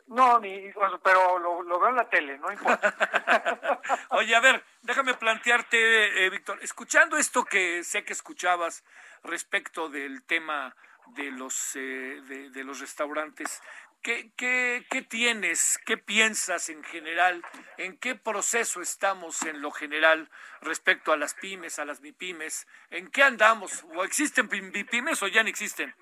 No, 0.08 0.40
ni, 0.40 0.72
pero 1.02 1.38
lo, 1.38 1.78
veo 1.78 1.88
en 1.90 1.96
la 1.96 2.08
tele, 2.08 2.38
no 2.38 2.50
importa. 2.50 2.94
Oye, 4.10 4.34
a 4.34 4.40
ver, 4.40 4.64
déjame 4.82 5.14
plantearte, 5.14 6.24
eh, 6.24 6.30
Víctor, 6.30 6.58
escuchando 6.62 7.18
esto 7.18 7.44
que 7.44 7.84
sé 7.84 8.04
que 8.04 8.14
escuchabas 8.14 8.84
respecto 9.22 9.90
del 9.90 10.22
tema 10.22 10.74
de 11.08 11.30
los, 11.30 11.76
eh, 11.76 12.20
de, 12.52 12.64
los 12.64 12.80
restaurantes, 12.80 13.62
¿qué, 14.02 14.30
qué, 14.36 14.84
qué 14.90 15.02
tienes, 15.02 15.78
qué 15.84 15.96
piensas 15.96 16.68
en 16.68 16.82
general, 16.84 17.42
en 17.76 17.98
qué 17.98 18.14
proceso 18.14 18.80
estamos 18.80 19.42
en 19.42 19.60
lo 19.60 19.70
general 19.70 20.28
respecto 20.60 21.12
a 21.12 21.16
las 21.16 21.34
pymes, 21.34 21.78
a 21.78 21.84
las 21.84 22.00
MIPYMES, 22.00 22.66
en 22.90 23.10
qué 23.10 23.22
andamos, 23.22 23.84
o 23.94 24.04
existen 24.04 24.48
MIPYMES 24.48 25.22
o 25.22 25.28
ya 25.28 25.42
no 25.42 25.48
existen? 25.48 25.94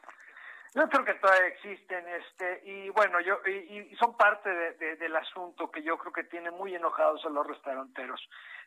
Yo 0.77 0.87
creo 0.91 1.07
que 1.07 1.15
todavía 1.15 1.47
existen, 1.47 2.07
este, 2.07 2.61
y 2.67 2.91
bueno, 2.91 3.19
yo 3.21 3.41
y, 3.47 3.97
son 3.97 4.15
parte 4.15 4.51
del 4.51 5.17
asunto 5.17 5.71
que 5.71 5.83
yo 5.83 5.97
creo 5.97 6.13
que 6.13 6.25
tiene 6.25 6.51
muy 6.51 6.75
enojados 6.75 7.25
a 7.25 7.31
los 7.31 7.47
restauranteros. 7.47 8.21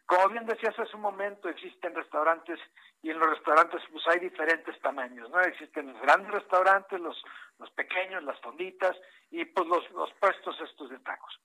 Como 0.10 0.30
bien 0.30 0.48
decías 0.48 0.73
hace 0.80 0.95
un 0.95 1.03
momento, 1.03 1.49
existen 1.49 1.94
restaurantes 1.94 2.60
y 3.03 3.11
en 3.11 3.19
los 3.19 3.30
restaurantes 3.30 3.80
pues 3.91 4.03
hay 4.07 4.19
diferentes 4.19 4.81
tamaños, 4.81 5.30
¿no? 5.30 5.40
Existen 5.41 5.94
los 5.94 6.02
grandes 6.02 6.31
restaurantes, 6.31 6.99
los, 6.99 7.23
los 7.60 7.69
pequeños, 7.69 8.23
las 8.23 8.40
fonditas 8.40 8.98
y 9.30 9.45
pues 9.45 9.68
los, 9.68 9.91
los 9.91 10.11
puestos 10.14 10.60
estos 10.61 10.90
de 10.90 10.98
tacos. 10.98 11.40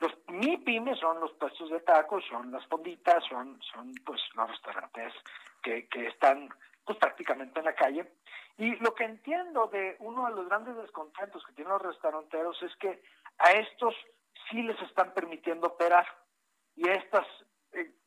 Los 0.00 0.12
mi 0.28 0.56
pymes 0.56 0.98
son 0.98 1.20
los 1.20 1.32
puestos 1.32 1.68
de 1.68 1.80
tacos, 1.80 2.24
son 2.30 2.50
las 2.50 2.66
fonditas, 2.68 3.22
son, 3.28 3.60
son 3.60 3.92
pues 4.06 4.22
los 4.36 4.48
restaurantes 4.52 5.12
que, 5.62 5.86
que 5.88 6.06
están 6.06 6.48
pues 6.86 6.96
prácticamente 6.96 7.58
en 7.58 7.66
la 7.66 7.74
calle 7.74 8.10
y 8.56 8.74
lo 8.76 8.94
que 8.94 9.04
entiendo 9.04 9.66
de 9.66 9.96
uno 9.98 10.24
de 10.30 10.34
los 10.34 10.48
grandes 10.48 10.76
descontentos 10.76 11.44
que 11.44 11.52
tienen 11.52 11.74
los 11.74 11.82
restauranteros 11.82 12.62
es 12.62 12.74
que 12.76 13.02
a 13.36 13.52
estos 13.52 13.94
sí 14.48 14.62
les 14.62 14.80
están 14.80 15.12
permitiendo 15.12 15.66
operar 15.66 16.06
y 16.74 16.88
estos 16.88 17.26
eh, 17.26 17.47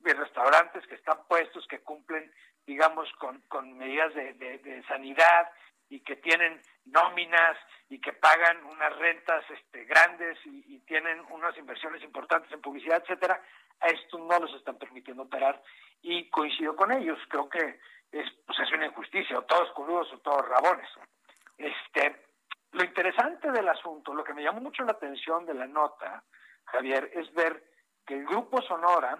restaurantes 0.03 0.85
que 0.87 0.95
están 0.95 1.17
puestos, 1.27 1.67
que 1.67 1.79
cumplen, 1.79 2.31
digamos, 2.65 3.11
con, 3.13 3.41
con 3.41 3.77
medidas 3.77 4.13
de, 4.13 4.33
de, 4.33 4.83
sanidad 4.87 5.49
y 5.89 5.99
que 6.01 6.15
tienen 6.17 6.61
nóminas 6.85 7.57
y 7.89 7.99
que 7.99 8.13
pagan 8.13 8.63
unas 8.65 8.95
rentas 8.97 9.43
este, 9.49 9.85
grandes 9.85 10.37
y, 10.45 10.79
tienen 10.91 11.21
unas 11.29 11.57
inversiones 11.57 12.03
importantes 12.03 12.51
en 12.51 12.59
publicidad, 12.59 13.01
etcétera, 13.01 13.41
a 13.79 13.87
estos 13.87 14.19
no 14.19 14.39
los 14.39 14.53
están 14.55 14.77
permitiendo 14.77 15.23
operar 15.23 15.61
y 16.01 16.29
coincido 16.29 16.75
con 16.75 16.91
ellos. 16.91 17.17
Creo 17.29 17.47
que 17.47 17.79
es, 18.11 18.29
pues 18.45 18.59
es 18.59 18.71
una 18.73 18.87
injusticia, 18.87 19.39
o 19.39 19.43
todos 19.43 19.71
crudos 19.71 20.11
o 20.11 20.17
todos 20.17 20.45
rabones. 20.49 20.89
Este, 21.57 22.25
lo 22.73 22.83
interesante 22.83 23.51
del 23.51 23.69
asunto, 23.69 24.13
lo 24.13 24.23
que 24.23 24.33
me 24.33 24.43
llamó 24.43 24.59
mucho 24.59 24.83
la 24.83 24.91
atención 24.91 25.45
de 25.45 25.53
la 25.53 25.65
nota, 25.65 26.23
Javier, 26.65 27.09
es 27.13 27.33
ver 27.33 27.63
que 28.05 28.15
el 28.15 28.25
grupo 28.25 28.61
Sonora 28.63 29.17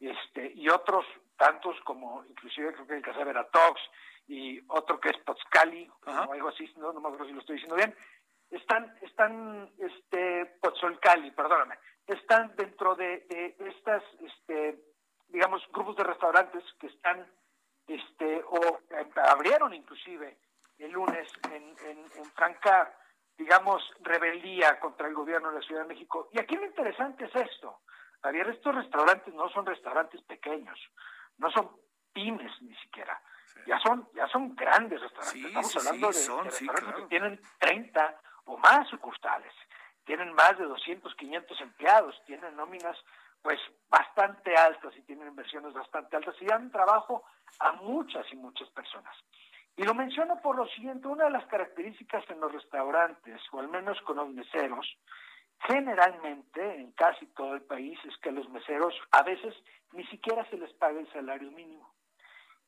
este, 0.00 0.52
y 0.54 0.68
otros 0.68 1.04
tantos 1.36 1.76
como 1.84 2.24
inclusive 2.28 2.72
creo 2.72 2.86
que 2.86 2.96
el 2.96 3.02
caso 3.02 3.18
de 3.18 3.24
Veratox 3.24 3.80
y 4.28 4.60
otro 4.68 5.00
que 5.00 5.10
es 5.10 5.18
Potzcali 5.18 5.90
o 6.06 6.32
algo 6.32 6.48
así, 6.48 6.72
no, 6.76 6.92
no 6.92 7.00
me 7.00 7.08
acuerdo 7.08 7.26
si 7.26 7.32
lo 7.32 7.40
estoy 7.40 7.56
diciendo 7.56 7.76
bien, 7.76 7.94
están, 8.50 8.96
están, 9.02 9.70
este, 9.78 10.46
Potzolcali, 10.60 11.30
perdóname, 11.32 11.78
están 12.06 12.54
dentro 12.56 12.94
de, 12.94 13.26
de 13.28 13.56
estas, 13.68 14.02
este, 14.20 14.78
digamos, 15.28 15.62
grupos 15.72 15.96
de 15.96 16.04
restaurantes 16.04 16.64
que 16.78 16.86
están 16.86 17.26
este, 17.86 18.42
o 18.48 18.80
eh, 18.90 19.06
abrieron 19.28 19.72
inclusive 19.74 20.38
el 20.78 20.90
lunes 20.90 21.28
en, 21.50 21.74
en, 21.88 22.24
franca, 22.34 22.94
digamos, 23.36 23.82
rebeldía 24.00 24.78
contra 24.78 25.08
el 25.08 25.14
gobierno 25.14 25.48
de 25.48 25.60
la 25.60 25.66
Ciudad 25.66 25.82
de 25.82 25.88
México. 25.88 26.28
Y 26.32 26.38
aquí 26.38 26.56
lo 26.56 26.66
interesante 26.66 27.24
es 27.24 27.34
esto, 27.34 27.80
Javier, 28.22 28.48
estos 28.48 28.74
restaurantes 28.74 29.32
no 29.34 29.48
son 29.50 29.66
restaurantes 29.66 30.20
pequeños, 30.22 30.78
no 31.38 31.50
son 31.50 31.70
pymes 32.12 32.50
ni 32.62 32.74
siquiera, 32.76 33.20
ya 33.66 33.78
son 33.80 34.08
ya 34.14 34.26
son 34.28 34.54
grandes 34.54 35.00
restaurantes, 35.00 35.44
estamos 35.44 35.76
hablando 35.76 36.06
de, 36.08 36.44
restaurantes 36.44 36.94
que 36.94 37.08
tienen 37.08 37.40
30 37.58 38.20
o 38.46 38.58
más 38.58 38.88
sucursales, 38.88 39.52
tienen 40.04 40.32
más 40.32 40.56
de 40.58 40.64
200, 40.64 41.14
500 41.14 41.60
empleados, 41.60 42.22
tienen 42.26 42.56
nóminas 42.56 42.96
pues 43.42 43.60
bastante 43.88 44.56
altas 44.56 44.96
y 44.96 45.02
tienen 45.02 45.28
inversiones 45.28 45.72
bastante 45.72 46.16
altas 46.16 46.34
y 46.40 46.46
dan 46.46 46.70
trabajo 46.70 47.24
a 47.60 47.72
muchas 47.72 48.26
y 48.32 48.36
muchas 48.36 48.68
personas. 48.70 49.16
Y 49.76 49.84
lo 49.84 49.94
menciono 49.94 50.40
por 50.40 50.56
lo 50.56 50.66
siguiente, 50.68 51.06
una 51.06 51.24
de 51.24 51.30
las 51.30 51.46
características 51.46 52.24
en 52.30 52.40
los 52.40 52.50
restaurantes, 52.50 53.40
o 53.52 53.60
al 53.60 53.68
menos 53.68 54.00
con 54.02 54.16
los 54.16 54.28
meseros, 54.30 54.86
generalmente 55.60 56.62
en 56.62 56.92
casi 56.92 57.26
todo 57.26 57.54
el 57.54 57.62
país 57.62 57.98
es 58.04 58.16
que 58.18 58.28
a 58.28 58.32
los 58.32 58.48
meseros 58.50 58.94
a 59.12 59.22
veces 59.22 59.54
ni 59.92 60.06
siquiera 60.06 60.48
se 60.50 60.56
les 60.56 60.72
paga 60.74 61.00
el 61.00 61.10
salario 61.12 61.50
mínimo. 61.50 61.94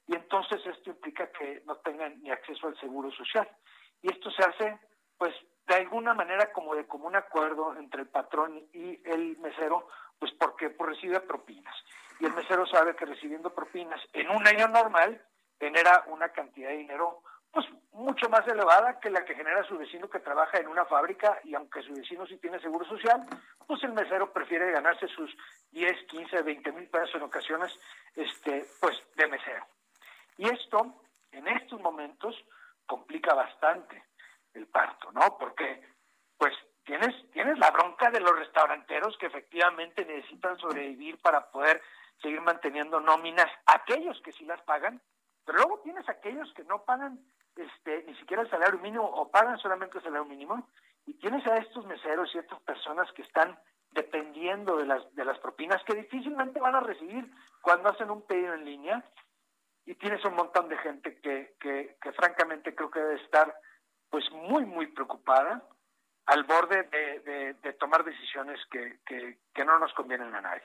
Y 0.07 0.15
entonces 0.15 0.65
esto 0.67 0.91
implica 0.91 1.31
que 1.33 1.63
no 1.67 1.77
tengan 1.77 2.23
ni 2.23 2.31
acceso 2.31 2.67
al 2.67 2.81
seguro 2.81 3.11
social. 3.11 3.49
Y 4.01 4.11
esto 4.11 4.31
se 4.31 4.43
hace, 4.43 4.79
pues, 5.19 5.35
de 5.67 5.75
alguna 5.75 6.15
manera 6.15 6.51
como 6.53 6.75
de 6.75 6.87
común 6.87 7.15
acuerdo 7.15 7.77
entre 7.77 8.03
el 8.03 8.09
patrón 8.09 8.67
y 8.73 9.01
el 9.05 9.37
mesero, 9.39 9.89
pues 10.19 10.33
porque 10.33 10.71
pues, 10.71 10.91
recibe 10.91 11.21
propinas 11.21 11.75
y 12.21 12.27
el 12.27 12.35
mesero 12.35 12.67
sabe 12.67 12.97
que 12.97 13.07
recibiendo 13.07 13.55
propinas 13.55 14.01
en 14.13 14.29
un 14.31 14.47
año 14.47 14.69
normal 14.69 15.23
genera 15.59 16.05
una 16.09 16.31
cantidad 16.31 16.71
de 16.71 16.79
dinero 16.79 17.23
pues 17.53 17.67
mucho 17.93 18.29
más 18.29 18.47
elevada 18.47 19.01
que 19.01 19.11
la 19.11 19.25
que 19.25 19.35
genera 19.35 19.65
su 19.65 19.77
vecino 19.77 20.09
que 20.09 20.21
trabaja 20.21 20.59
en 20.59 20.69
una 20.69 20.85
fábrica 20.85 21.41
y 21.45 21.55
aunque 21.55 21.83
su 21.83 21.93
vecino 21.93 22.27
sí 22.27 22.37
tiene 22.37 22.61
seguro 22.61 22.85
social, 22.87 23.27
pues 23.67 23.83
el 23.83 23.93
mesero 23.93 24.33
prefiere 24.33 24.71
ganarse 24.71 25.09
sus 25.09 25.37
10, 25.73 26.07
15, 26.07 26.43
20 26.43 26.73
mil 26.73 26.89
pesos 26.89 27.15
en 27.17 27.23
ocasiones 27.23 27.77
este, 28.15 28.67
pues 28.81 28.97
de 29.17 29.27
mesero. 29.27 29.67
Y 30.37 30.49
esto, 30.49 31.03
en 31.33 31.49
estos 31.49 31.81
momentos, 31.81 32.37
complica 32.87 33.35
bastante 33.35 34.05
el 34.55 34.67
parto, 34.67 35.11
¿no? 35.13 35.37
Porque 35.39 35.83
pues 36.37 36.55
tienes, 36.85 37.15
tienes 37.33 37.59
la 37.59 37.71
bronca 37.71 38.11
de 38.11 38.21
los 38.21 38.37
restauranteros 38.39 39.19
que 39.19 39.27
efectivamente 39.27 40.05
necesitan 40.05 40.57
sobrevivir 40.59 41.19
para 41.21 41.51
poder 41.51 41.83
seguir 42.23 42.41
manteniendo 42.41 43.01
nóminas, 43.01 43.51
aquellos 43.67 44.21
que 44.23 44.33
sí 44.33 44.45
las 44.45 44.63
pagan, 44.63 45.01
pero 45.45 45.59
luego 45.59 45.81
tienes 45.81 46.09
aquellos 46.09 46.53
que 46.55 46.65
no 46.65 46.85
pagan 46.85 47.19
este, 47.59 48.05
ni 48.05 48.15
siquiera 48.17 48.43
el 48.43 48.51
salario 48.51 48.79
mínimo 48.79 49.05
o 49.05 49.31
pagan 49.31 49.59
solamente 49.59 49.99
el 49.99 50.05
salario 50.05 50.27
mínimo 50.27 50.69
y 51.07 51.15
tienes 51.15 51.47
a 51.47 51.57
estos 51.59 51.85
meseros 51.87 52.33
y 52.35 52.39
estas 52.39 52.61
personas 52.61 53.11
que 53.13 53.23
están 53.23 53.59
dependiendo 53.91 54.77
de 54.77 54.87
las, 54.87 55.15
de 55.15 55.25
las 55.25 55.39
propinas 55.39 55.83
que 55.85 55.95
difícilmente 55.95 56.61
van 56.61 56.75
a 56.75 56.81
recibir 56.81 57.31
cuando 57.63 57.89
hacen 57.89 58.11
un 58.11 58.23
pedido 58.23 58.55
en 58.55 58.65
línea 58.65 59.05
y 59.87 59.95
tienes 59.95 60.23
un 60.25 60.35
montón 60.35 60.69
de 60.69 60.77
gente 60.79 61.19
que, 61.21 61.57
que, 61.59 62.13
francamente 62.13 62.75
creo 62.75 62.91
que 62.91 63.01
debe 63.01 63.23
estar 63.23 63.55
pues 64.11 64.31
muy, 64.33 64.67
muy 64.67 64.87
preocupada 64.89 65.63
al 66.27 66.45
borde 66.45 66.83
de, 66.83 67.73
tomar 67.75 68.05
decisiones 68.05 68.61
que, 68.71 69.65
no 69.65 69.79
nos 69.79 69.93
convienen 69.95 70.35
a 70.35 70.41
nadie. 70.43 70.63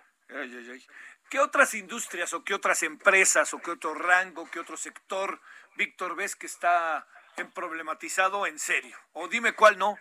¿Qué 1.30 1.40
otras 1.40 1.74
industrias 1.74 2.34
o 2.34 2.44
qué 2.44 2.54
otras 2.54 2.84
empresas 2.84 3.54
o 3.54 3.60
qué 3.60 3.72
otro 3.72 3.94
rango, 3.94 4.50
qué 4.52 4.60
otro 4.60 4.78
sector, 4.78 5.40
Víctor, 5.76 6.16
ves 6.16 6.36
que 6.36 6.48
está 6.48 7.08
en 7.38 7.52
problematizado 7.52 8.46
en 8.46 8.60
serio? 8.60 8.96
O 9.14 9.28
dime 9.28 9.54
cuál 9.54 9.78
no. 9.78 9.98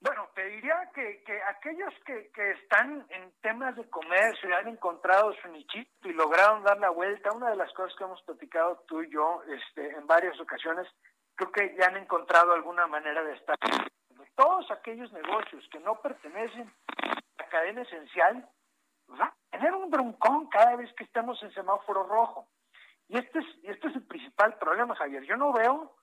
Bueno, 0.00 0.30
te 0.34 0.44
diría 0.44 0.90
que, 0.94 1.22
que 1.24 1.42
aquellos 1.42 1.92
que, 2.04 2.30
que 2.32 2.50
están 2.52 3.06
en 3.08 3.32
temas 3.40 3.74
de 3.76 3.88
comercio 3.88 4.48
y 4.48 4.52
han 4.52 4.68
encontrado 4.68 5.34
su 5.40 5.48
nichito 5.48 6.08
y 6.08 6.12
lograron 6.12 6.62
dar 6.62 6.78
la 6.78 6.90
vuelta, 6.90 7.32
una 7.32 7.50
de 7.50 7.56
las 7.56 7.72
cosas 7.72 7.96
que 7.96 8.04
hemos 8.04 8.22
platicado 8.22 8.84
tú 8.86 9.02
y 9.02 9.10
yo 9.10 9.42
este, 9.48 9.90
en 9.90 10.06
varias 10.06 10.38
ocasiones, 10.38 10.86
creo 11.34 11.50
que 11.50 11.74
ya 11.78 11.86
han 11.86 11.96
encontrado 11.96 12.52
alguna 12.52 12.86
manera 12.86 13.22
de 13.24 13.34
estar. 13.34 13.56
Todos 14.36 14.70
aquellos 14.70 15.10
negocios 15.12 15.66
que 15.72 15.80
no 15.80 16.00
pertenecen 16.02 16.70
a 17.02 17.14
la 17.38 17.48
cadena 17.48 17.82
esencial, 17.82 18.48
va 19.10 19.26
a 19.26 19.36
tener 19.50 19.74
un 19.74 19.90
broncón 19.90 20.48
cada 20.48 20.76
vez 20.76 20.92
que 20.94 21.04
estemos 21.04 21.42
en 21.42 21.52
semáforo 21.52 22.04
rojo. 22.04 22.48
Y 23.08 23.18
este 23.18 23.38
es, 23.38 23.46
este 23.62 23.88
es 23.88 23.96
el 23.96 24.02
principal 24.02 24.54
problema, 24.58 24.94
Javier. 24.96 25.22
Yo 25.24 25.36
no 25.36 25.52
veo 25.52 25.94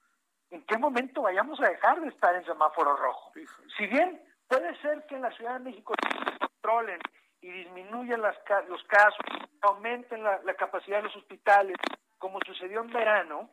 en 0.51 0.63
qué 0.65 0.77
momento 0.77 1.23
vayamos 1.23 1.59
a 1.61 1.69
dejar 1.69 1.99
de 1.99 2.09
estar 2.09 2.35
en 2.35 2.45
semáforo 2.45 2.95
rojo. 2.95 3.31
Si 3.77 3.87
bien 3.87 4.21
puede 4.47 4.79
ser 4.81 5.05
que 5.07 5.15
en 5.15 5.23
la 5.23 5.31
Ciudad 5.31 5.53
de 5.53 5.71
México 5.71 5.93
se 6.01 6.37
controlen 6.37 6.99
y 7.41 7.51
disminuyan 7.51 8.21
las, 8.21 8.37
los 8.69 8.83
casos, 8.83 9.19
aumenten 9.61 10.23
la, 10.23 10.53
capacidad 10.53 10.97
de 10.97 11.03
los 11.03 11.15
hospitales, 11.15 11.75
como 12.19 12.39
sucedió 12.45 12.81
en 12.81 12.91
verano, 12.91 13.49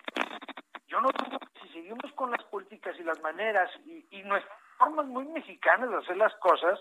yo 0.86 1.01
no 1.01 1.09
creo 1.09 1.39
que 1.39 1.60
si 1.62 1.68
seguimos 1.72 2.12
con 2.14 2.31
las 2.31 2.43
políticas 2.44 2.94
y 2.98 3.02
las 3.02 3.20
maneras 3.20 3.70
y, 3.85 4.06
y 4.10 4.22
nuestras 4.22 4.59
formas 4.78 5.06
muy 5.06 5.24
mexicanas 5.24 5.90
de 5.90 5.97
hacer 5.97 6.16
las 6.16 6.35
cosas, 6.36 6.78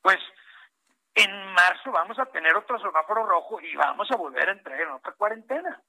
pues 0.00 0.18
en 1.16 1.52
marzo 1.54 1.90
vamos 1.90 2.18
a 2.18 2.26
tener 2.26 2.54
otro 2.54 2.78
semáforo 2.78 3.26
rojo 3.26 3.60
y 3.60 3.74
vamos 3.74 4.08
a 4.10 4.16
volver 4.16 4.48
a 4.48 4.52
entrar 4.52 4.80
en 4.80 4.90
otra 4.90 5.12
cuarentena. 5.12 5.82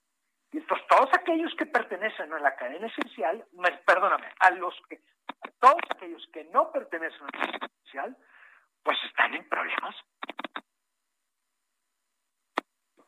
Y 0.51 0.59
entonces 0.59 0.87
todos 0.87 1.09
aquellos 1.13 1.53
que 1.55 1.65
pertenecen 1.65 2.31
a 2.31 2.39
la 2.39 2.55
cadena 2.55 2.87
esencial, 2.87 3.45
perdóname, 3.85 4.33
a 4.39 4.51
los 4.51 4.73
que, 4.87 5.01
a 5.27 5.51
todos 5.59 5.81
aquellos 5.95 6.25
que 6.31 6.45
no 6.45 6.71
pertenecen 6.71 7.21
a 7.21 7.25
la 7.25 7.31
cadena 7.31 7.65
esencial, 7.65 8.17
pues 8.83 8.97
están 9.05 9.33
en 9.33 9.47
problemas. 9.49 9.95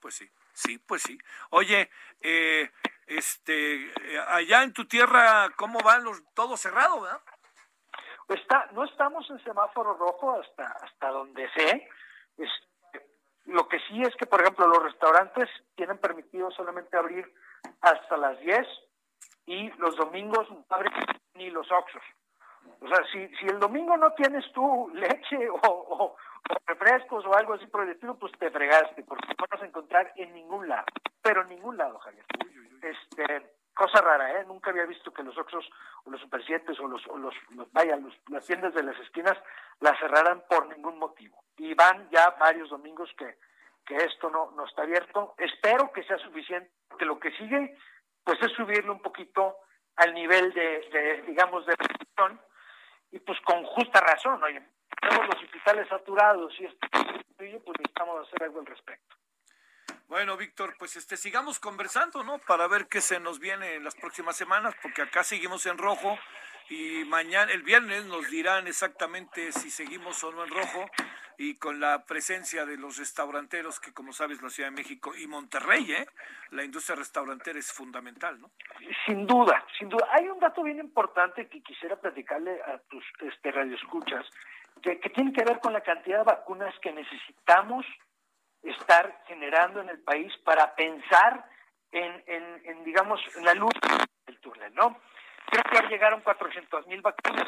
Pues 0.02 0.16
sí, 0.16 0.30
sí, 0.54 0.78
pues 0.80 1.02
sí. 1.02 1.18
Oye, 1.52 1.90
eh, 2.20 2.70
este, 3.08 3.94
allá 4.28 4.64
en 4.64 4.74
tu 4.74 4.86
tierra, 4.86 5.50
¿cómo 5.56 5.80
van 5.80 6.04
los, 6.04 6.22
todo 6.34 6.58
cerrado, 6.58 7.02
verdad? 7.02 7.22
Está, 8.28 8.68
no 8.74 8.84
estamos 8.84 9.28
en 9.30 9.44
semáforo 9.44 9.94
rojo 9.96 10.40
hasta, 10.40 10.68
hasta 10.68 11.10
donde 11.10 11.50
sé. 11.52 11.90
Lo 13.46 13.68
que 13.68 13.80
sí 13.88 14.02
es 14.04 14.16
que, 14.16 14.28
por 14.28 14.42
ejemplo, 14.42 14.68
los 14.68 14.84
restaurantes 14.84 15.50
tienen 15.76 15.98
permitido 15.98 16.52
solamente 16.52 16.96
abrir 16.96 17.26
hasta 17.82 18.18
las 18.18 18.40
10 18.42 18.68
y 19.48 19.70
los 19.80 19.96
domingos 19.96 20.50
no 20.52 20.64
abren 20.70 20.94
ni 21.34 21.50
los 21.50 21.70
oxos. 21.72 22.04
O 22.82 22.88
sea, 22.88 23.04
si, 23.12 23.28
si 23.36 23.48
el 23.48 23.60
domingo 23.60 23.98
no 23.98 24.14
tienes 24.14 24.46
tú 24.54 24.92
leche 24.94 25.50
o, 25.64 26.16
refrescos 26.68 27.26
o 27.26 27.34
algo 27.34 27.54
así 27.54 27.66
por 27.68 27.84
el 27.84 27.90
estilo, 27.90 28.18
pues 28.18 28.32
te 28.40 28.52
fregaste, 28.52 29.04
porque 29.04 29.28
no 29.28 29.46
vas 29.50 29.62
a 29.62 29.66
encontrar 29.66 30.12
en 30.16 30.34
ningún 30.34 30.68
lado. 30.68 30.86
Pero 31.22 31.42
en 31.42 31.50
ningún 31.50 31.78
lado, 31.78 32.00
Javier. 32.00 32.26
Este, 32.82 33.59
cosa 33.80 34.02
rara, 34.02 34.42
¿eh? 34.42 34.46
Nunca 34.46 34.72
había 34.72 34.86
visto 34.86 35.14
que 35.14 35.24
los 35.24 35.38
Oxos 35.38 35.70
o 36.04 36.12
los 36.12 36.20
Super 36.20 36.42
o 36.82 36.88
los, 36.90 37.08
o 37.08 37.18
los, 37.18 37.34
vaya, 37.72 37.96
los, 37.96 38.14
las 38.28 38.46
tiendas 38.46 38.74
de 38.74 38.84
las 38.84 39.00
esquinas 39.00 39.38
las 39.80 39.98
cerraran 40.00 40.44
por 40.50 40.68
ningún 40.68 41.00
motivo. 41.00 41.42
Y 41.56 41.74
van 41.76 42.10
ya 42.10 42.32
varios 42.32 42.70
domingos 42.70 43.10
que, 43.18 43.38
que 43.86 43.96
esto 43.96 44.30
no, 44.30 44.52
no 44.52 44.66
está 44.66 44.82
abierto. 44.82 45.34
Espero 45.38 45.94
que 45.94 46.04
sea 46.04 46.18
suficiente, 46.18 46.70
que 46.98 47.06
lo 47.06 47.18
que 47.20 47.32
sigue, 47.38 47.78
pues 48.26 48.38
es 48.42 48.52
subirle 48.52 48.92
un 48.92 49.02
poquito 49.02 49.56
al 49.96 50.14
nivel 50.14 50.52
de, 50.54 50.90
de 50.92 51.22
digamos, 51.22 51.66
de 51.66 51.78
presión, 51.78 52.42
y 53.12 53.20
pues 53.20 53.40
con 53.42 53.64
justa 53.64 54.02
razón, 54.02 54.44
oye, 54.44 54.62
tenemos 55.00 55.26
los 55.28 55.44
hospitales 55.44 55.88
saturados 55.88 56.54
y 56.60 56.66
esto, 56.66 56.88
pues 57.38 57.52
necesitamos 57.80 58.28
hacer 58.28 58.44
algo 58.44 58.60
al 58.60 58.66
respecto. 58.66 59.16
Bueno, 60.10 60.38
Víctor, 60.38 60.74
pues 60.80 60.96
este 60.96 61.18
sigamos 61.18 61.60
conversando, 61.60 62.24
¿no? 62.24 62.40
Para 62.40 62.68
ver 62.68 62.88
qué 62.88 63.00
se 63.00 63.20
nos 63.20 63.40
viene 63.40 63.76
en 63.76 63.84
las 63.84 63.94
próximas 63.94 64.36
semanas, 64.36 64.76
porque 64.82 65.04
acá 65.04 65.24
seguimos 65.24 65.68
en 65.68 65.78
rojo 65.78 66.18
y 66.68 67.06
mañana, 67.06 67.52
el 67.52 67.62
viernes, 67.62 68.06
nos 68.08 68.28
dirán 68.28 68.66
exactamente 68.66 69.52
si 69.52 69.70
seguimos 69.70 70.24
o 70.24 70.32
no 70.32 70.44
en 70.44 70.50
rojo 70.50 70.90
y 71.38 71.58
con 71.58 71.80
la 71.80 72.06
presencia 72.06 72.66
de 72.66 72.76
los 72.78 72.98
restauranteros, 72.98 73.80
que 73.80 73.94
como 73.94 74.12
sabes, 74.12 74.42
la 74.42 74.50
Ciudad 74.50 74.72
de 74.72 74.78
México 74.78 75.16
y 75.16 75.28
Monterrey, 75.28 75.92
¿eh? 75.92 76.08
La 76.50 76.64
industria 76.64 76.96
restaurantera 76.96 77.60
es 77.60 77.72
fundamental, 77.72 78.42
¿no? 78.42 78.50
Sin 79.06 79.28
duda, 79.28 79.64
sin 79.78 79.90
duda. 79.90 80.08
Hay 80.12 80.28
un 80.28 80.40
dato 80.40 80.64
bien 80.64 80.80
importante 80.80 81.48
que 81.48 81.62
quisiera 81.62 81.96
platicarle 81.96 82.60
a 82.64 82.80
tus 82.90 83.06
este, 83.22 83.52
radioescuchas, 83.52 84.26
que, 84.82 85.00
que 85.00 85.10
tiene 85.12 85.32
que 85.34 85.44
ver 85.44 85.60
con 85.60 85.72
la 85.72 85.82
cantidad 85.82 86.18
de 86.18 86.24
vacunas 86.24 86.74
que 86.80 86.92
necesitamos 86.92 87.86
estar 88.64 89.24
generando 89.28 89.82
en 89.82 89.90
el 89.90 90.00
país 90.00 90.32
para 90.44 90.76
pensar 90.76 91.46
en, 91.92 92.24
en, 92.28 92.84
digamos, 92.84 93.20
en 93.36 93.46
la 93.46 93.54
luz 93.54 93.74
del 94.26 94.40
túnel, 94.40 94.74
¿no? 94.76 95.00
Creo 95.48 95.64
que 95.64 95.76
ya 95.76 95.90
llegaron 95.90 96.22
400 96.22 96.86
mil 96.88 97.02
vacunas. 97.02 97.46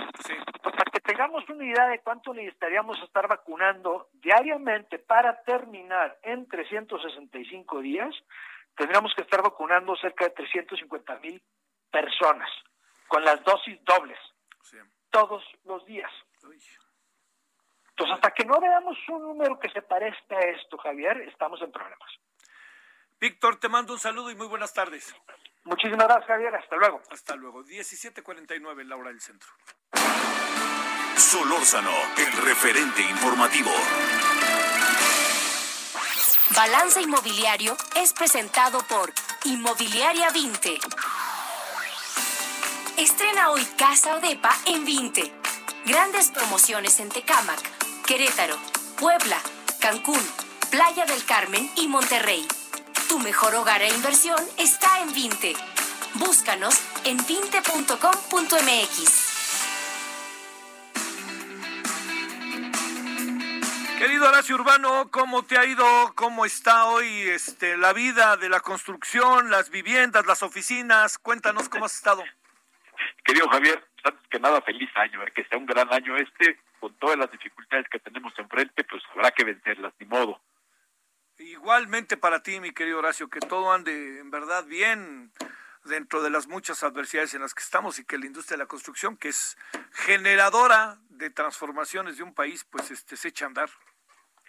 Para 0.63 0.83
que 0.91 0.99
tengamos 1.01 1.47
una 1.49 1.63
idea 1.63 1.87
de 1.87 1.99
cuánto 1.99 2.33
necesitaríamos 2.33 2.99
estar 3.03 3.27
vacunando 3.27 4.09
diariamente 4.13 4.97
para 4.97 5.43
terminar 5.43 6.17
en 6.23 6.47
365 6.47 7.79
días, 7.81 8.15
tendríamos 8.75 9.13
que 9.13 9.21
estar 9.21 9.43
vacunando 9.43 9.95
cerca 9.97 10.25
de 10.25 10.31
350 10.31 11.15
mil 11.19 11.41
personas 11.91 12.49
con 13.07 13.23
las 13.23 13.43
dosis 13.43 13.77
dobles 13.83 14.17
todos 15.11 15.43
los 15.65 15.85
días. 15.85 16.11
Entonces, 17.91 18.15
hasta 18.15 18.31
que 18.31 18.45
no 18.45 18.59
veamos 18.59 18.97
un 19.09 19.21
número 19.21 19.59
que 19.59 19.69
se 19.69 19.81
parezca 19.81 20.35
a 20.35 20.41
esto, 20.41 20.77
Javier, 20.77 21.17
estamos 21.21 21.61
en 21.61 21.71
problemas. 21.71 22.09
Víctor, 23.19 23.59
te 23.59 23.69
mando 23.69 23.93
un 23.93 23.99
saludo 23.99 24.31
y 24.31 24.35
muy 24.35 24.47
buenas 24.47 24.73
tardes. 24.73 25.15
Muchísimas 25.63 26.07
gracias, 26.07 26.25
Javier. 26.25 26.55
Hasta 26.55 26.75
luego. 26.75 27.01
Hasta 27.11 27.35
luego. 27.35 27.63
17:49, 27.63 28.83
Laura 28.83 29.09
del 29.09 29.21
Centro. 29.21 29.49
Solórzano, 31.15 31.91
el 32.17 32.31
referente 32.43 33.01
informativo. 33.03 33.69
Balance 36.55 37.01
Inmobiliario 37.01 37.77
es 37.95 38.13
presentado 38.13 38.79
por 38.89 39.11
Inmobiliaria 39.45 40.31
20. 40.31 40.79
Estrena 42.97 43.51
hoy 43.51 43.63
Casa 43.77 44.15
Odepa 44.15 44.51
en 44.65 44.83
20. 44.83 45.31
Grandes 45.85 46.31
promociones 46.31 46.99
en 46.99 47.09
Tecámac 47.09 47.80
Querétaro, 48.11 48.57
Puebla, 48.99 49.37
Cancún, 49.79 50.19
Playa 50.69 51.05
del 51.05 51.23
Carmen 51.23 51.71
y 51.77 51.87
Monterrey. 51.87 52.45
Tu 53.07 53.17
mejor 53.19 53.55
hogar 53.55 53.81
e 53.81 53.87
inversión 53.87 54.37
está 54.57 54.99
en 54.99 55.13
Vinte. 55.13 55.53
Búscanos 56.15 56.75
en 57.05 57.15
vinte.com.mx. 57.25 57.95
Querido 63.97 64.27
Horacio 64.27 64.55
Urbano, 64.55 65.09
¿cómo 65.09 65.43
te 65.43 65.57
ha 65.57 65.63
ido? 65.63 65.85
¿Cómo 66.13 66.43
está 66.43 66.87
hoy 66.87 67.07
este, 67.07 67.77
la 67.77 67.93
vida 67.93 68.35
de 68.35 68.49
la 68.49 68.59
construcción, 68.59 69.49
las 69.49 69.69
viviendas, 69.69 70.25
las 70.25 70.43
oficinas? 70.43 71.17
Cuéntanos 71.17 71.69
cómo 71.69 71.85
has 71.85 71.95
estado. 71.95 72.25
Querido 73.23 73.47
Javier, 73.47 73.81
antes 74.03 74.27
que 74.29 74.37
nada, 74.37 74.61
feliz 74.63 74.89
año, 74.95 75.23
eh, 75.23 75.31
que 75.33 75.45
sea 75.45 75.57
un 75.57 75.65
gran 75.65 75.87
año 75.93 76.17
este 76.17 76.59
con 76.81 76.93
todas 76.95 77.17
las 77.17 77.31
dificultades 77.31 77.87
que 77.89 77.99
tenemos 77.99 78.33
enfrente, 78.37 78.83
pues 78.83 79.03
habrá 79.11 79.29
que 79.31 79.43
vencerlas, 79.43 79.93
ni 79.99 80.07
modo. 80.07 80.41
Igualmente 81.37 82.17
para 82.17 82.41
ti, 82.41 82.59
mi 82.59 82.71
querido 82.71 82.97
Horacio, 82.97 83.29
que 83.29 83.39
todo 83.39 83.71
ande 83.71 84.19
en 84.19 84.31
verdad 84.31 84.65
bien 84.65 85.31
dentro 85.85 86.23
de 86.23 86.31
las 86.31 86.47
muchas 86.47 86.83
adversidades 86.83 87.35
en 87.35 87.41
las 87.41 87.53
que 87.53 87.63
estamos 87.63 87.99
y 87.99 88.05
que 88.05 88.17
la 88.17 88.25
industria 88.25 88.57
de 88.57 88.63
la 88.63 88.67
construcción, 88.67 89.15
que 89.15 89.29
es 89.29 89.57
generadora 89.93 90.97
de 91.09 91.29
transformaciones 91.29 92.17
de 92.17 92.23
un 92.23 92.33
país, 92.33 92.65
pues 92.65 92.89
este 92.89 93.15
se 93.15 93.27
echa 93.27 93.45
a 93.45 93.49
andar. 93.49 93.69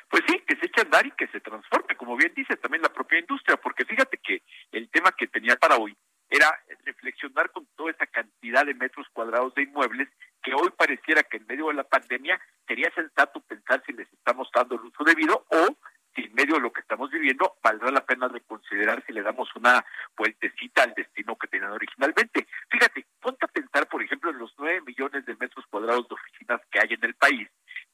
Pues 0.09 0.23
sí, 0.27 0.43
que 0.47 0.57
se 0.57 0.67
echa 0.67 0.81
a 0.81 0.85
andar 0.85 1.07
y 1.07 1.11
que 1.13 1.27
se 1.29 1.41
transforme, 1.41 1.97
como 1.97 2.17
bien 2.17 2.33
dice 2.35 2.57
también 2.57 2.83
la 2.83 2.93
propia 2.93 3.19
industria, 3.19 3.59
porque 3.59 3.85
fíjate 3.85 4.19
que 4.19 4.43
el 4.73 4.89
tema 4.89 5.13
que 5.13 5.29
tenía 5.29 5.57
para 5.57 5.77
hoy 5.77 5.97
era 6.33 6.59
reflexionar 6.87 7.51
con 7.51 7.67
toda 7.77 7.91
esa 7.91 8.07
cantidad 8.07 8.65
de 8.65 8.75
metros 8.75 9.07
cuadrados 9.13 9.55
de 9.55 9.65
inmuebles 9.65 10.09
que 10.43 10.55
hoy 10.55 10.71
pareciera 10.77 11.23
que 11.23 11.37
en 11.37 11.47
medio 11.47 11.69
de 11.69 11.75
la 11.75 11.85
pandemia 11.85 12.41
sería 12.67 12.91
sensato 12.95 13.41
pensar 13.41 13.83
si 13.87 13.93
les 13.93 14.11
estamos 14.13 14.49
dando 14.53 14.77
el 14.77 14.81
uso 14.81 15.05
debido 15.05 15.45
o 15.51 15.77
si 16.15 16.23
en 16.23 16.35
medio 16.35 16.55
de 16.55 16.63
lo 16.63 16.73
que 16.73 16.81
estamos 16.81 17.11
viviendo 17.11 17.57
valdrá 17.63 17.91
la 17.91 18.05
pena 18.05 18.29
reconsiderar 18.29 19.05
si 19.07 19.13
le 19.13 19.23
damos 19.23 19.55
una 19.57 19.85
vueltecita 20.17 20.85
al 20.85 20.95
destino 20.95 21.37
que 21.37 21.49
tenían 21.49 21.73
originalmente. 21.73 22.47
Fíjate, 22.71 23.07
ponte 23.21 23.45
a 23.45 23.49
pensar, 23.49 23.87
por 23.89 24.03
ejemplo, 24.03 24.31
en 24.31 24.39
los 24.39 24.55
nueve 24.59 24.81
millones 24.87 25.27
de 25.27 25.37
metros 25.37 25.67
cuadrados 25.67 26.09
de 26.09 26.15
oficinas 26.15 26.61
que 26.71 26.81
hay 26.81 26.95
en 26.95 27.05
el 27.05 27.15
país. 27.15 27.49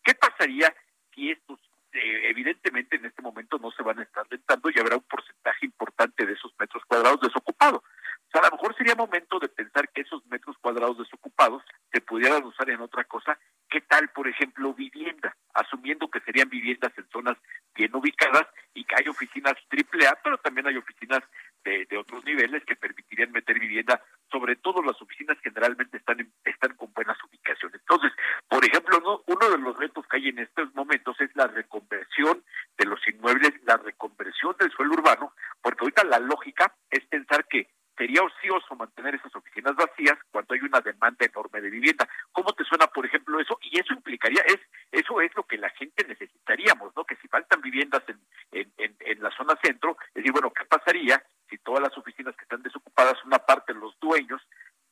¿Qué 0.04 0.14
pasaría 0.14 0.72
si 1.12 1.32
estos, 1.32 1.58
eh, 1.92 2.30
evidentemente 2.30 2.96
en 2.96 3.06
este 3.06 3.22
momento 3.22 3.58
no 3.58 3.70
se 3.70 3.82
van 3.82 3.98
a 3.98 4.02
estar 4.02 4.26
rentando 4.28 4.70
y 4.70 4.78
habrá 4.78 4.96
un 4.96 5.02
porcentaje 5.02 5.66
importante 5.66 6.26
de 6.26 6.32
esos 6.32 6.52
metros 6.58 6.82
cuadrados 6.86 7.20
desocupados? 7.20 7.82
O 8.28 8.30
sea, 8.30 8.42
a 8.42 8.50
lo 8.50 8.56
mejor 8.56 8.76
sería 8.76 8.94
momento 8.94 9.38
de 9.38 9.48
pensar 9.48 9.88
que 9.88 10.02
esos 10.02 10.24
metros 10.26 10.56
cuadrados 10.60 10.98
desocupados 10.98 11.62
se 11.90 12.02
pudieran 12.02 12.44
usar 12.44 12.68
en 12.68 12.80
otra 12.82 13.04
cosa. 13.04 13.38
¿Qué 13.70 13.80
tal, 13.80 14.10
por 14.10 14.28
ejemplo, 14.28 14.74
vivienda? 14.74 15.34
Asumiendo 15.54 16.10
que 16.10 16.20
serían 16.20 16.50
viviendas 16.50 16.92
en 16.98 17.08
zonas 17.08 17.38
bien 17.74 17.94
ubicadas 17.94 18.46
y 18.74 18.84
que 18.84 18.96
hay 18.96 19.08
oficinas 19.08 19.54
triple 19.68 20.06
A, 20.06 20.18
pero 20.22 20.36
también 20.38 20.66
hay 20.66 20.76
oficinas 20.76 21.22
de, 21.68 21.86
de, 21.86 21.96
otros 21.96 22.24
niveles 22.24 22.64
que 22.64 22.76
permitirían 22.76 23.32
meter 23.32 23.58
vivienda, 23.58 24.02
sobre 24.30 24.56
todo 24.56 24.82
las 24.82 25.00
oficinas 25.00 25.36
generalmente 25.42 25.98
están 25.98 26.20
en, 26.20 26.32
están 26.44 26.74
con 26.76 26.92
buenas 26.92 27.16
ubicaciones. 27.24 27.80
Entonces, 27.80 28.12
por 28.48 28.64
ejemplo, 28.64 29.00
¿no? 29.00 29.22
uno 29.26 29.50
de 29.50 29.58
los 29.58 29.76
retos 29.76 30.06
que 30.08 30.16
hay 30.16 30.28
en 30.28 30.38
estos 30.38 30.74
momentos 30.74 31.20
es 31.20 31.30
la 31.34 31.46
reconversión 31.46 32.42
de 32.76 32.86
los 32.86 33.00
inmuebles, 33.06 33.52
la 33.64 33.76
reconversión 33.76 34.56
del 34.58 34.70
suelo 34.70 34.94
urbano, 34.94 35.32
porque 35.62 35.80
ahorita 35.82 36.04
la 36.04 36.18
lógica 36.18 36.74
es 36.90 37.04
pensar 37.06 37.46
que 37.46 37.68
sería 37.98 38.22
ocioso 38.22 38.76
mantener 38.76 39.16
esas 39.16 39.34
oficinas 39.34 39.74
vacías 39.74 40.16
cuando 40.30 40.54
hay 40.54 40.60
una 40.60 40.80
demanda 40.80 41.26
enorme 41.26 41.60
de 41.60 41.70
vivienda. 41.70 42.08
¿Cómo 42.32 42.52
te 42.52 42.64
suena, 42.64 42.86
por 42.86 43.04
ejemplo, 43.04 43.40
eso? 43.40 43.58
Y 43.60 43.78
eso 43.78 43.92
implicaría, 43.92 44.40
es 44.42 44.60
eso 44.92 45.20
es 45.20 45.30
lo 45.36 45.42
que 45.42 45.58
la 45.58 45.68
gente 45.70 46.06
necesitaríamos, 46.06 46.94
¿no? 46.96 47.04
Que 47.04 47.16
si 47.16 47.28
faltan 47.28 47.60
viviendas 47.60 48.02
en, 48.08 48.20
en, 48.52 48.72
en, 48.78 48.96
en 49.00 49.22
la 49.22 49.30
zona 49.36 49.58
centro, 49.62 49.96
es 50.08 50.14
decir, 50.14 50.32
bueno, 50.32 50.52
¿qué 50.52 50.64
pasaría 50.64 51.22
si 51.50 51.58
todas 51.58 51.82
las 51.82 51.96
oficinas 51.98 52.36
que 52.36 52.44
están 52.44 52.62
desocupadas, 52.62 53.22
una 53.24 53.38
parte 53.38 53.72
de 53.74 53.80
los 53.80 53.98
dueños, 54.00 54.40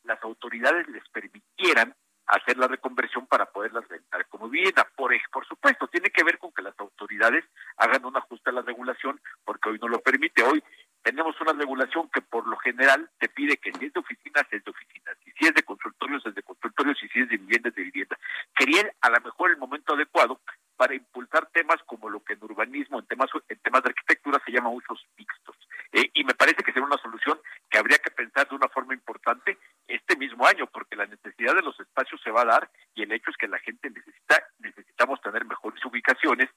las 0.03 0.21
autoridades 0.23 0.87
les 0.89 1.07
permitieran 1.09 1.95
hacer 2.27 2.57
la 2.57 2.67
reconversión 2.67 3.25
para 3.25 3.45
poderlas 3.45 3.87
rentar 3.87 4.27
como 4.27 4.49
vivienda. 4.49 4.87
Por, 4.95 5.13
por 5.31 5.47
supuesto, 5.47 5.87
tiene 5.87 6.09
que 6.09 6.23
ver 6.23 6.37
con 6.37 6.51
que 6.51 6.61
las 6.61 6.77
autoridades 6.79 7.45
hagan 7.77 8.05
un 8.05 8.17
ajuste 8.17 8.49
a 8.49 8.53
la 8.53 8.61
regulación, 8.61 9.19
porque 9.45 9.69
hoy 9.69 9.79
no 9.79 9.87
lo 9.87 9.99
permite. 9.99 10.43
Hoy 10.43 10.61
tenemos 11.03 11.39
una 11.41 11.53
regulación 11.53 12.09
que 12.09 12.21
por 12.21 12.47
lo 12.47 12.57
general 12.57 13.09
te 13.19 13.29
pide 13.29 13.57
que 13.57 13.71
si 13.73 13.85
es 13.85 13.93
de 13.93 13.99
oficinas, 13.99 14.43
es 14.51 14.63
de 14.63 14.71
oficinas, 14.71 15.15
y 15.25 15.31
si 15.31 15.45
es 15.45 15.53
de 15.53 15.63
consultorios, 15.63 16.25
es 16.25 16.35
de 16.35 16.43
consultorios, 16.43 17.01
y 17.03 17.07
si 17.09 17.19
es 17.21 17.29
de 17.29 17.37
vivienda, 17.37 17.69
es 17.69 17.75
de 17.75 17.83
vivienda. 17.83 18.17
Quería 18.55 18.91
a 19.01 19.09
lo 19.09 19.21
mejor 19.21 19.51
el 19.51 19.57
momento 19.57 19.93
adecuado 19.93 20.39
para 20.75 20.93
impulsar 20.93 21.47
temas 21.47 21.77
como 21.85 22.09
lo 22.09 22.23
que 22.23 22.33
en 22.33 22.43
urbanismo, 22.43 22.99
en 22.99 23.05
temas, 23.07 23.29
en 23.49 23.59
temas 23.59 23.83
de 23.83 23.89
arquitectura 23.89 24.41
se 24.45 24.51
llama 24.51 24.69
usos 24.69 25.05
mixtos. 25.17 25.55
Eh, 25.91 26.11
y 26.13 26.23
me 26.23 26.35
parece 26.35 26.63
que 26.63 26.71
sería 26.71 26.85
una 26.85 27.01
solución 27.01 27.39
que 27.69 27.77
habría 27.77 27.97
que 27.97 28.11
pensar 28.11 28.47
de 28.47 28.55
una 28.55 28.67
forma 28.69 28.93
importante 28.93 29.57
este 29.87 30.15
mismo 30.17 30.45
año, 30.45 30.67
porque 30.67 30.95
la 30.95 31.05
necesidad 31.05 31.55
de 31.55 31.61
los 31.61 31.79
espacios 31.79 32.21
se 32.21 32.31
va 32.31 32.41
a 32.41 32.45
dar 32.45 32.71
y 32.93 33.03
el 33.03 33.11
hecho 33.11 33.31
es 33.31 33.37
que 33.37 33.47
la 33.47 33.59
gente 33.59 33.89
necesita, 33.89 34.43
necesitamos 34.59 35.21
tener 35.21 35.45
mejores 35.45 35.83
ubicaciones. 35.85 36.49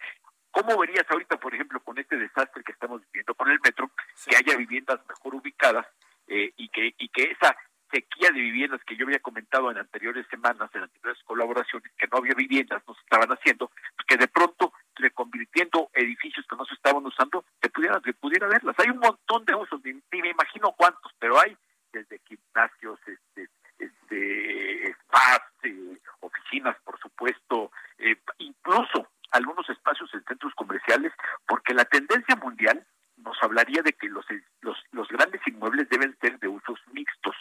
¿Cómo 0.50 0.76
verías 0.78 1.06
ahorita, 1.08 1.38
por 1.38 1.54
ejemplo, 1.54 1.80
con 1.80 1.98
este 1.98 2.16
desastre 2.16 2.64
que 2.64 2.72
estamos 2.72 3.00
viviendo 3.12 3.34
con 3.34 3.50
el 3.50 3.60
metro, 3.64 3.89
que 4.26 4.36
haya 4.36 4.56
viviendas 4.56 5.00
mejor 5.08 5.34
ubicadas 5.34 5.86
eh, 6.26 6.52
y 6.56 6.68
que 6.68 6.94
y 6.98 7.08
que 7.08 7.30
esa 7.30 7.56
sequía 7.90 8.30
de 8.30 8.40
viviendas 8.40 8.80
que 8.84 8.96
yo 8.96 9.04
había 9.04 9.18
comentado 9.18 9.70
en 9.70 9.78
anteriores 9.78 10.26
semanas, 10.28 10.70
en 10.74 10.82
anteriores 10.82 11.22
colaboraciones, 11.24 11.90
que 11.96 12.06
no 12.06 12.18
había 12.18 12.34
viviendas, 12.34 12.82
no 12.86 12.94
se 12.94 13.00
estaban 13.00 13.30
haciendo, 13.30 13.68
pues 13.96 14.06
que 14.06 14.16
de 14.16 14.28
pronto 14.28 14.72
reconvirtiendo 14.94 15.90
edificios 15.92 16.46
que 16.48 16.56
no 16.56 16.64
se 16.64 16.74
estaban 16.74 17.04
usando, 17.04 17.44
se 17.60 17.68
pudiera, 17.68 18.00
se 18.00 18.12
pudiera 18.12 18.46
verlas. 18.46 18.76
Hay 18.78 18.90
un 18.90 18.98
montón 18.98 19.44
de 19.44 19.54
usos, 19.54 19.80
ni, 19.84 19.92
ni 19.92 20.22
me 20.22 20.30
imagino 20.30 20.72
cuántos, 20.72 21.12
pero 21.18 21.40
hay 21.40 21.56
desde 21.92 22.20
gimnasios, 22.28 23.00
este, 23.06 23.48
este, 23.78 24.94
spas, 24.94 25.42
eh, 25.64 25.98
oficinas, 26.20 26.76
por 26.84 26.98
supuesto, 27.00 27.72
eh, 27.98 28.16
incluso 28.38 29.08
algunos 29.32 29.68
espacios 29.68 30.12
en 30.14 30.24
centros 30.24 30.54
comerciales, 30.54 31.12
porque 31.46 31.74
la 31.74 31.84
tendencia 31.84 32.36
mundial 32.36 32.84
nos 33.16 33.36
hablaría 33.42 33.82
de 33.82 33.92
que 33.92 34.08
los, 34.08 34.24
los, 34.60 34.76
los 34.92 35.08
grandes 35.08 35.40
inmuebles 35.46 35.88
deben 35.88 36.16
ser 36.20 36.38
de 36.38 36.48
usos 36.48 36.78
mixtos. 36.92 37.36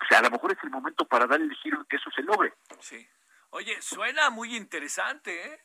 O 0.00 0.06
sea, 0.06 0.18
a 0.18 0.22
lo 0.22 0.30
mejor 0.30 0.52
es 0.52 0.58
el 0.62 0.70
momento 0.70 1.06
para 1.06 1.26
dar 1.26 1.40
el 1.40 1.54
giro 1.54 1.78
en 1.78 1.86
que 1.86 1.96
eso 1.96 2.10
se 2.10 2.22
logre. 2.22 2.52
Sí. 2.80 3.08
Muy 4.30 4.56
interesante, 4.56 5.46
¿eh? 5.46 5.60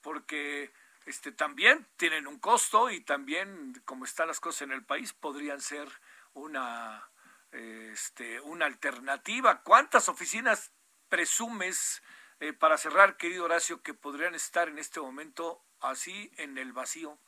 Porque 0.00 0.72
este 1.06 1.32
también 1.32 1.86
tienen 1.96 2.26
un 2.26 2.38
costo 2.38 2.90
y 2.90 3.00
también, 3.00 3.74
como 3.84 4.04
están 4.04 4.28
las 4.28 4.40
cosas 4.40 4.62
en 4.62 4.72
el 4.72 4.84
país, 4.84 5.12
podrían 5.12 5.60
ser 5.60 5.88
una, 6.32 7.10
este, 7.50 8.40
una 8.40 8.66
alternativa. 8.66 9.62
¿Cuántas 9.62 10.08
oficinas 10.08 10.72
presumes, 11.08 12.02
eh, 12.40 12.52
para 12.52 12.78
cerrar, 12.78 13.16
querido 13.16 13.44
Horacio, 13.44 13.82
que 13.82 13.94
podrían 13.94 14.34
estar 14.34 14.68
en 14.68 14.78
este 14.78 15.00
momento 15.00 15.64
así 15.80 16.30
en 16.36 16.56
el 16.58 16.72
vacío? 16.72 17.18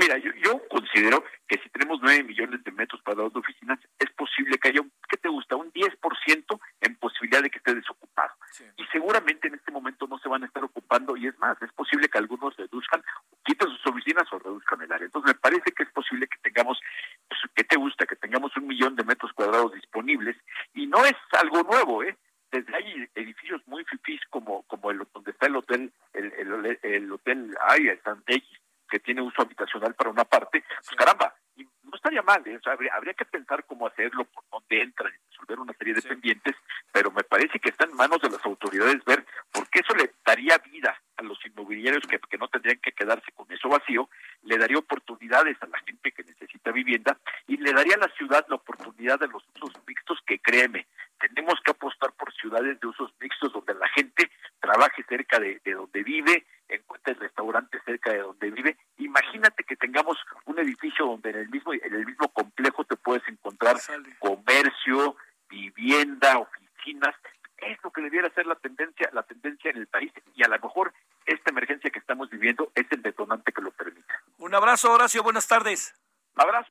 Mira, 0.00 0.16
yo, 0.16 0.32
yo 0.42 0.66
considero 0.68 1.22
que 1.46 1.58
si 1.58 1.68
tenemos 1.68 2.00
9 2.00 2.24
millones 2.24 2.64
de 2.64 2.72
metros 2.72 3.02
cuadrados 3.02 3.34
de 3.34 3.40
oficinas, 3.40 3.78
es 3.98 4.10
posible 4.12 4.56
que 4.56 4.68
haya, 4.68 4.80
un, 4.80 4.90
¿qué 5.06 5.18
te 5.18 5.28
gusta? 5.28 5.56
Un 5.56 5.70
10% 5.72 6.60
en 6.80 6.96
posibilidad 6.96 7.42
de 7.42 7.50
que 7.50 7.58
esté 7.58 7.74
desocupado. 7.74 8.34
Sí. 8.50 8.64
Y 8.78 8.84
seguramente 8.86 9.48
en 9.48 9.56
este 9.56 9.70
momento 9.70 10.06
no 10.06 10.18
se 10.18 10.30
van 10.30 10.42
a 10.42 10.46
estar 10.46 10.64
ocupando, 10.64 11.18
y 11.18 11.26
es 11.26 11.38
más, 11.38 11.60
es 11.60 11.70
posible 11.72 12.08
que 12.08 12.16
algunos 12.16 12.56
reduzcan, 12.56 13.04
quiten 13.44 13.68
sus 13.68 13.86
oficinas 13.88 14.24
o 14.32 14.38
reduzcan 14.38 14.80
el 14.80 14.90
área. 14.90 15.04
Entonces 15.04 15.34
me 15.34 15.38
parece 15.38 15.70
que 15.72 15.82
es 15.82 15.90
posible 15.90 16.26
que 16.28 16.38
tengamos, 16.50 16.80
pues, 17.28 17.40
¿qué 17.54 17.64
te 17.64 17.76
gusta? 17.76 18.06
Que 18.06 18.16
tengamos 18.16 18.56
un 18.56 18.68
millón 18.68 18.96
de 18.96 19.04
metros 19.04 19.34
cuadrados 19.34 19.74
disponibles, 19.74 20.36
y 20.72 20.86
no 20.86 21.04
es 21.04 21.16
algo 21.32 21.62
nuevo, 21.62 22.02
¿eh? 22.04 22.16
desde 22.50 22.74
hay 22.74 23.08
edificios 23.14 23.62
muy 23.66 23.84
fifís 23.84 24.20
como 24.28 24.64
como 24.64 24.90
el 24.90 25.06
donde 25.14 25.30
está 25.30 25.46
el 25.46 25.54
hotel 25.54 25.92
el, 26.14 26.32
el, 26.32 26.78
el 26.82 27.12
hotel 27.12 27.56
ay 27.68 27.86
el 27.86 28.02
San 28.02 28.24
X 28.26 28.42
que 28.90 29.00
tiene 29.00 29.22
uso 29.22 29.40
habitacional 29.40 29.94
para 29.94 30.10
una 30.10 30.24
parte, 30.24 30.62
pues 30.84 30.96
caramba, 30.96 31.34
y 31.56 31.62
no 31.62 31.94
estaría 31.94 32.22
mal, 32.22 32.42
¿eh? 32.46 32.56
o 32.56 32.60
sea, 32.60 32.72
habría, 32.74 32.92
habría, 32.94 33.14
que 33.14 33.24
pensar 33.24 33.64
cómo 33.64 33.86
hacerlo, 33.86 34.24
por 34.24 34.44
dónde 34.50 34.82
entran, 34.82 35.12
y 35.12 35.30
resolver 35.30 35.60
una 35.60 35.72
serie 35.74 35.94
de 35.94 36.02
sí. 36.02 36.08
pendientes, 36.08 36.56
pero 36.92 37.10
me 37.10 37.22
parece 37.22 37.58
que 37.60 37.70
está 37.70 37.84
en 37.84 37.94
manos 37.94 38.20
de 38.20 38.30
las 38.30 38.44
autoridades 38.44 39.02
ver, 39.04 39.24
porque 39.52 39.80
eso 39.80 39.94
le 39.94 40.12
daría 40.26 40.58
vida 40.58 41.00
a 41.16 41.22
los 41.22 41.38
inmobiliarios 41.46 42.02
que, 42.06 42.18
que 42.18 42.38
no 42.38 42.48
tendrían 42.48 42.80
que 42.80 42.92
quedarse 42.92 43.30
con 43.32 43.50
eso 43.52 43.68
vacío, 43.68 44.10
le 44.42 44.58
daría 44.58 44.78
oportunidades 44.78 45.56
a 45.62 45.66
la 45.66 45.78
gente 45.80 46.12
que 46.12 46.24
necesita 46.24 46.72
vivienda 46.72 47.16
y 47.46 47.56
le 47.56 47.72
daría 47.72 47.94
a 47.94 48.06
la 48.06 48.14
ciudad 48.16 48.44
la 48.48 48.56
oportunidad 48.56 49.20
de 49.20 49.28
los 49.28 49.44
usos 49.54 49.72
mixtos 49.86 50.18
que 50.26 50.40
créeme, 50.40 50.86
tenemos 51.20 51.60
que 51.62 51.70
apostar 51.72 52.12
por 52.12 52.32
ciudades 52.32 52.80
de 52.80 52.86
usos 52.86 53.12
mixtos 53.20 53.52
donde 53.52 53.74
la 53.74 53.88
gente 53.88 54.30
trabaje 54.58 55.04
cerca 55.08 55.38
de, 55.38 55.60
de 55.64 55.72
donde 55.74 56.02
vive, 56.02 56.46
encuentre 56.68 57.14
restaurantes 57.14 57.82
cerca 57.84 58.12
de 58.12 58.20
donde 58.20 58.50
vive. 58.50 58.76
Imagínate 58.98 59.64
que 59.64 59.76
tengamos 59.76 60.16
un 60.46 60.58
edificio 60.58 61.06
donde 61.06 61.30
en 61.30 61.36
el 61.36 61.48
mismo 61.50 61.72
en 61.74 61.94
el 61.94 62.06
mismo 62.06 62.28
complejo 62.28 62.84
te 62.84 62.96
puedes 62.96 63.26
encontrar 63.28 63.78
Sale. 63.78 64.16
comercio, 64.18 65.16
vivienda, 65.48 66.38
oficinas. 66.38 67.14
Es 67.58 67.78
lo 67.84 67.90
que 67.90 68.00
debiera 68.00 68.30
ser 68.30 68.46
la 68.46 68.54
tendencia, 68.54 69.10
la 69.12 69.22
tendencia 69.22 69.70
en 69.70 69.76
el 69.76 69.86
país 69.86 70.10
y 70.34 70.42
a 70.42 70.48
lo 70.48 70.58
mejor 70.58 70.94
esta 71.26 71.50
emergencia 71.50 71.90
que 71.90 71.98
estamos 71.98 72.30
viviendo 72.30 72.72
es 72.74 72.86
el 72.90 73.02
detonante 73.02 73.52
que 73.52 73.60
lo 73.60 73.70
permita. 73.70 74.22
Un 74.38 74.54
abrazo, 74.54 74.88
Horacio. 75.00 75.22
Buenas 75.22 75.46
tardes. 75.46 75.94
Abrazo. 76.34 76.70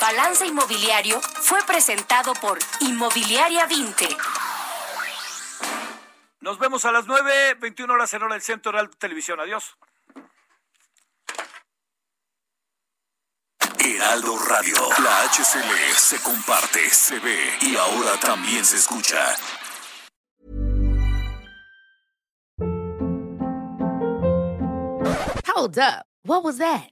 Balance 0.00 0.44
Inmobiliario 0.44 1.20
fue 1.20 1.62
presentado 1.64 2.34
por 2.34 2.58
Inmobiliaria 2.80 3.66
20. 3.66 4.08
Nos 6.40 6.58
vemos 6.58 6.84
a 6.84 6.90
las 6.90 7.06
9, 7.06 7.54
21 7.60 7.94
horas 7.94 8.12
en 8.14 8.22
hora 8.24 8.34
del 8.34 8.42
Centro 8.42 8.72
Real 8.72 8.90
Televisión. 8.90 9.38
Adiós. 9.38 9.76
Heraldo 13.78 14.38
Radio. 14.48 14.74
La 15.04 15.22
HCL 15.28 15.94
se 15.96 16.20
comparte, 16.22 16.90
se 16.90 17.20
ve 17.20 17.56
y 17.60 17.76
ahora 17.76 18.18
también 18.18 18.64
se 18.64 18.76
escucha. 18.76 19.36
Hold 25.46 25.78
up. 25.78 26.06
What 26.24 26.42
was 26.42 26.58
that? 26.58 26.91